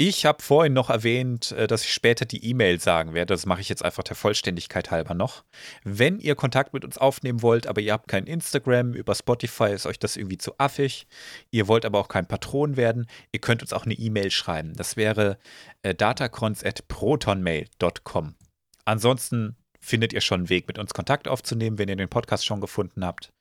Ich 0.00 0.24
habe 0.24 0.40
vorhin 0.44 0.74
noch 0.74 0.90
erwähnt, 0.90 1.50
äh, 1.50 1.66
dass 1.66 1.82
ich 1.82 1.92
später 1.92 2.24
die 2.24 2.48
E-Mail 2.48 2.78
sagen 2.78 3.14
werde. 3.14 3.34
Das 3.34 3.46
mache 3.46 3.60
ich 3.60 3.68
jetzt 3.68 3.84
einfach 3.84 4.04
der 4.04 4.14
Vollständigkeit 4.14 4.92
halber 4.92 5.14
noch. 5.14 5.42
Wenn 5.82 6.20
ihr 6.20 6.36
Kontakt 6.36 6.72
mit 6.72 6.84
uns 6.84 6.98
aufnehmen 6.98 7.42
wollt, 7.42 7.66
aber 7.66 7.80
ihr 7.80 7.94
habt 7.94 8.06
kein 8.06 8.28
Instagram, 8.28 8.94
über 8.94 9.16
Spotify 9.16 9.72
ist 9.72 9.86
euch 9.86 9.98
das 9.98 10.16
irgendwie 10.16 10.38
zu 10.38 10.52
affig, 10.56 11.08
ihr 11.50 11.66
wollt 11.66 11.84
aber 11.84 11.98
auch 11.98 12.06
kein 12.06 12.28
Patron 12.28 12.76
werden, 12.76 13.08
ihr 13.32 13.40
könnt 13.40 13.60
uns 13.60 13.72
auch 13.72 13.86
eine 13.86 13.94
E-Mail 13.94 14.30
schreiben. 14.30 14.74
Das 14.76 14.96
wäre 14.96 15.36
äh, 15.82 15.96
datacons.protonmail.com. 15.96 18.36
Ansonsten 18.84 19.56
findet 19.80 20.12
ihr 20.12 20.20
schon 20.20 20.42
einen 20.42 20.48
Weg, 20.48 20.68
mit 20.68 20.78
uns 20.78 20.94
Kontakt 20.94 21.26
aufzunehmen, 21.26 21.76
wenn 21.78 21.88
ihr 21.88 21.96
den 21.96 22.08
Podcast 22.08 22.46
schon 22.46 22.60
gefunden 22.60 23.04
habt. 23.04 23.32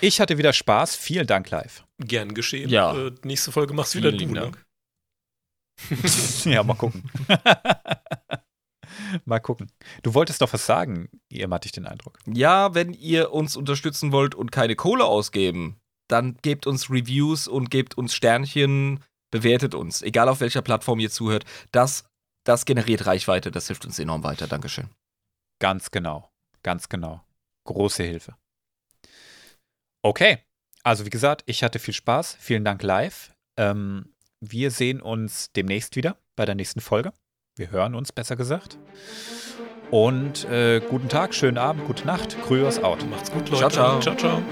Ich 0.00 0.18
hatte 0.18 0.38
wieder 0.38 0.54
Spaß. 0.54 0.96
Vielen 0.96 1.26
Dank 1.26 1.50
live. 1.50 1.84
Gern 1.98 2.32
geschehen. 2.32 2.70
Ja. 2.70 2.96
Äh, 2.96 3.12
nächste 3.22 3.52
Folge 3.52 3.74
machst 3.74 3.94
du 3.94 3.98
wieder 3.98 4.12
du. 4.12 4.52
ja, 6.44 6.62
mal 6.62 6.74
gucken. 6.74 7.10
mal 9.24 9.40
gucken. 9.40 9.70
Du 10.02 10.14
wolltest 10.14 10.40
doch 10.40 10.52
was 10.52 10.66
sagen, 10.66 11.08
ihr 11.28 11.48
hatte 11.50 11.66
ich 11.66 11.72
den 11.72 11.86
Eindruck. 11.86 12.18
Ja, 12.26 12.74
wenn 12.74 12.92
ihr 12.92 13.32
uns 13.32 13.56
unterstützen 13.56 14.12
wollt 14.12 14.34
und 14.34 14.52
keine 14.52 14.76
Kohle 14.76 15.04
ausgeben, 15.04 15.80
dann 16.08 16.36
gebt 16.42 16.66
uns 16.66 16.90
Reviews 16.90 17.48
und 17.48 17.70
gebt 17.70 17.96
uns 17.96 18.14
Sternchen, 18.14 19.02
bewertet 19.30 19.74
uns, 19.74 20.02
egal 20.02 20.28
auf 20.28 20.40
welcher 20.40 20.62
Plattform 20.62 21.00
ihr 21.00 21.10
zuhört. 21.10 21.44
Das, 21.72 22.04
das 22.44 22.64
generiert 22.64 23.06
Reichweite, 23.06 23.50
das 23.50 23.66
hilft 23.66 23.84
uns 23.84 23.98
enorm 23.98 24.22
weiter. 24.22 24.46
Dankeschön. 24.46 24.90
Ganz 25.60 25.90
genau, 25.90 26.30
ganz 26.62 26.88
genau. 26.88 27.22
Große 27.64 28.02
Hilfe. 28.02 28.36
Okay, 30.02 30.38
also 30.82 31.06
wie 31.06 31.10
gesagt, 31.10 31.42
ich 31.46 31.62
hatte 31.64 31.78
viel 31.78 31.94
Spaß. 31.94 32.36
Vielen 32.38 32.64
Dank 32.64 32.82
live. 32.82 33.34
Ähm, 33.56 34.13
wir 34.40 34.70
sehen 34.70 35.00
uns 35.00 35.50
demnächst 35.52 35.96
wieder 35.96 36.16
bei 36.36 36.44
der 36.44 36.54
nächsten 36.54 36.80
Folge. 36.80 37.12
Wir 37.56 37.70
hören 37.70 37.94
uns, 37.94 38.12
besser 38.12 38.36
gesagt. 38.36 38.78
Und 39.90 40.44
äh, 40.46 40.80
guten 40.80 41.08
Tag, 41.08 41.34
schönen 41.34 41.58
Abend, 41.58 41.86
gute 41.86 42.06
Nacht. 42.06 42.36
Grüß 42.42 42.82
out. 42.82 43.08
Macht's 43.08 43.30
gut, 43.30 43.48
Leute. 43.50 43.70
Ciao, 43.70 44.00
ciao. 44.00 44.16
ciao, 44.16 44.16
ciao. 44.16 44.42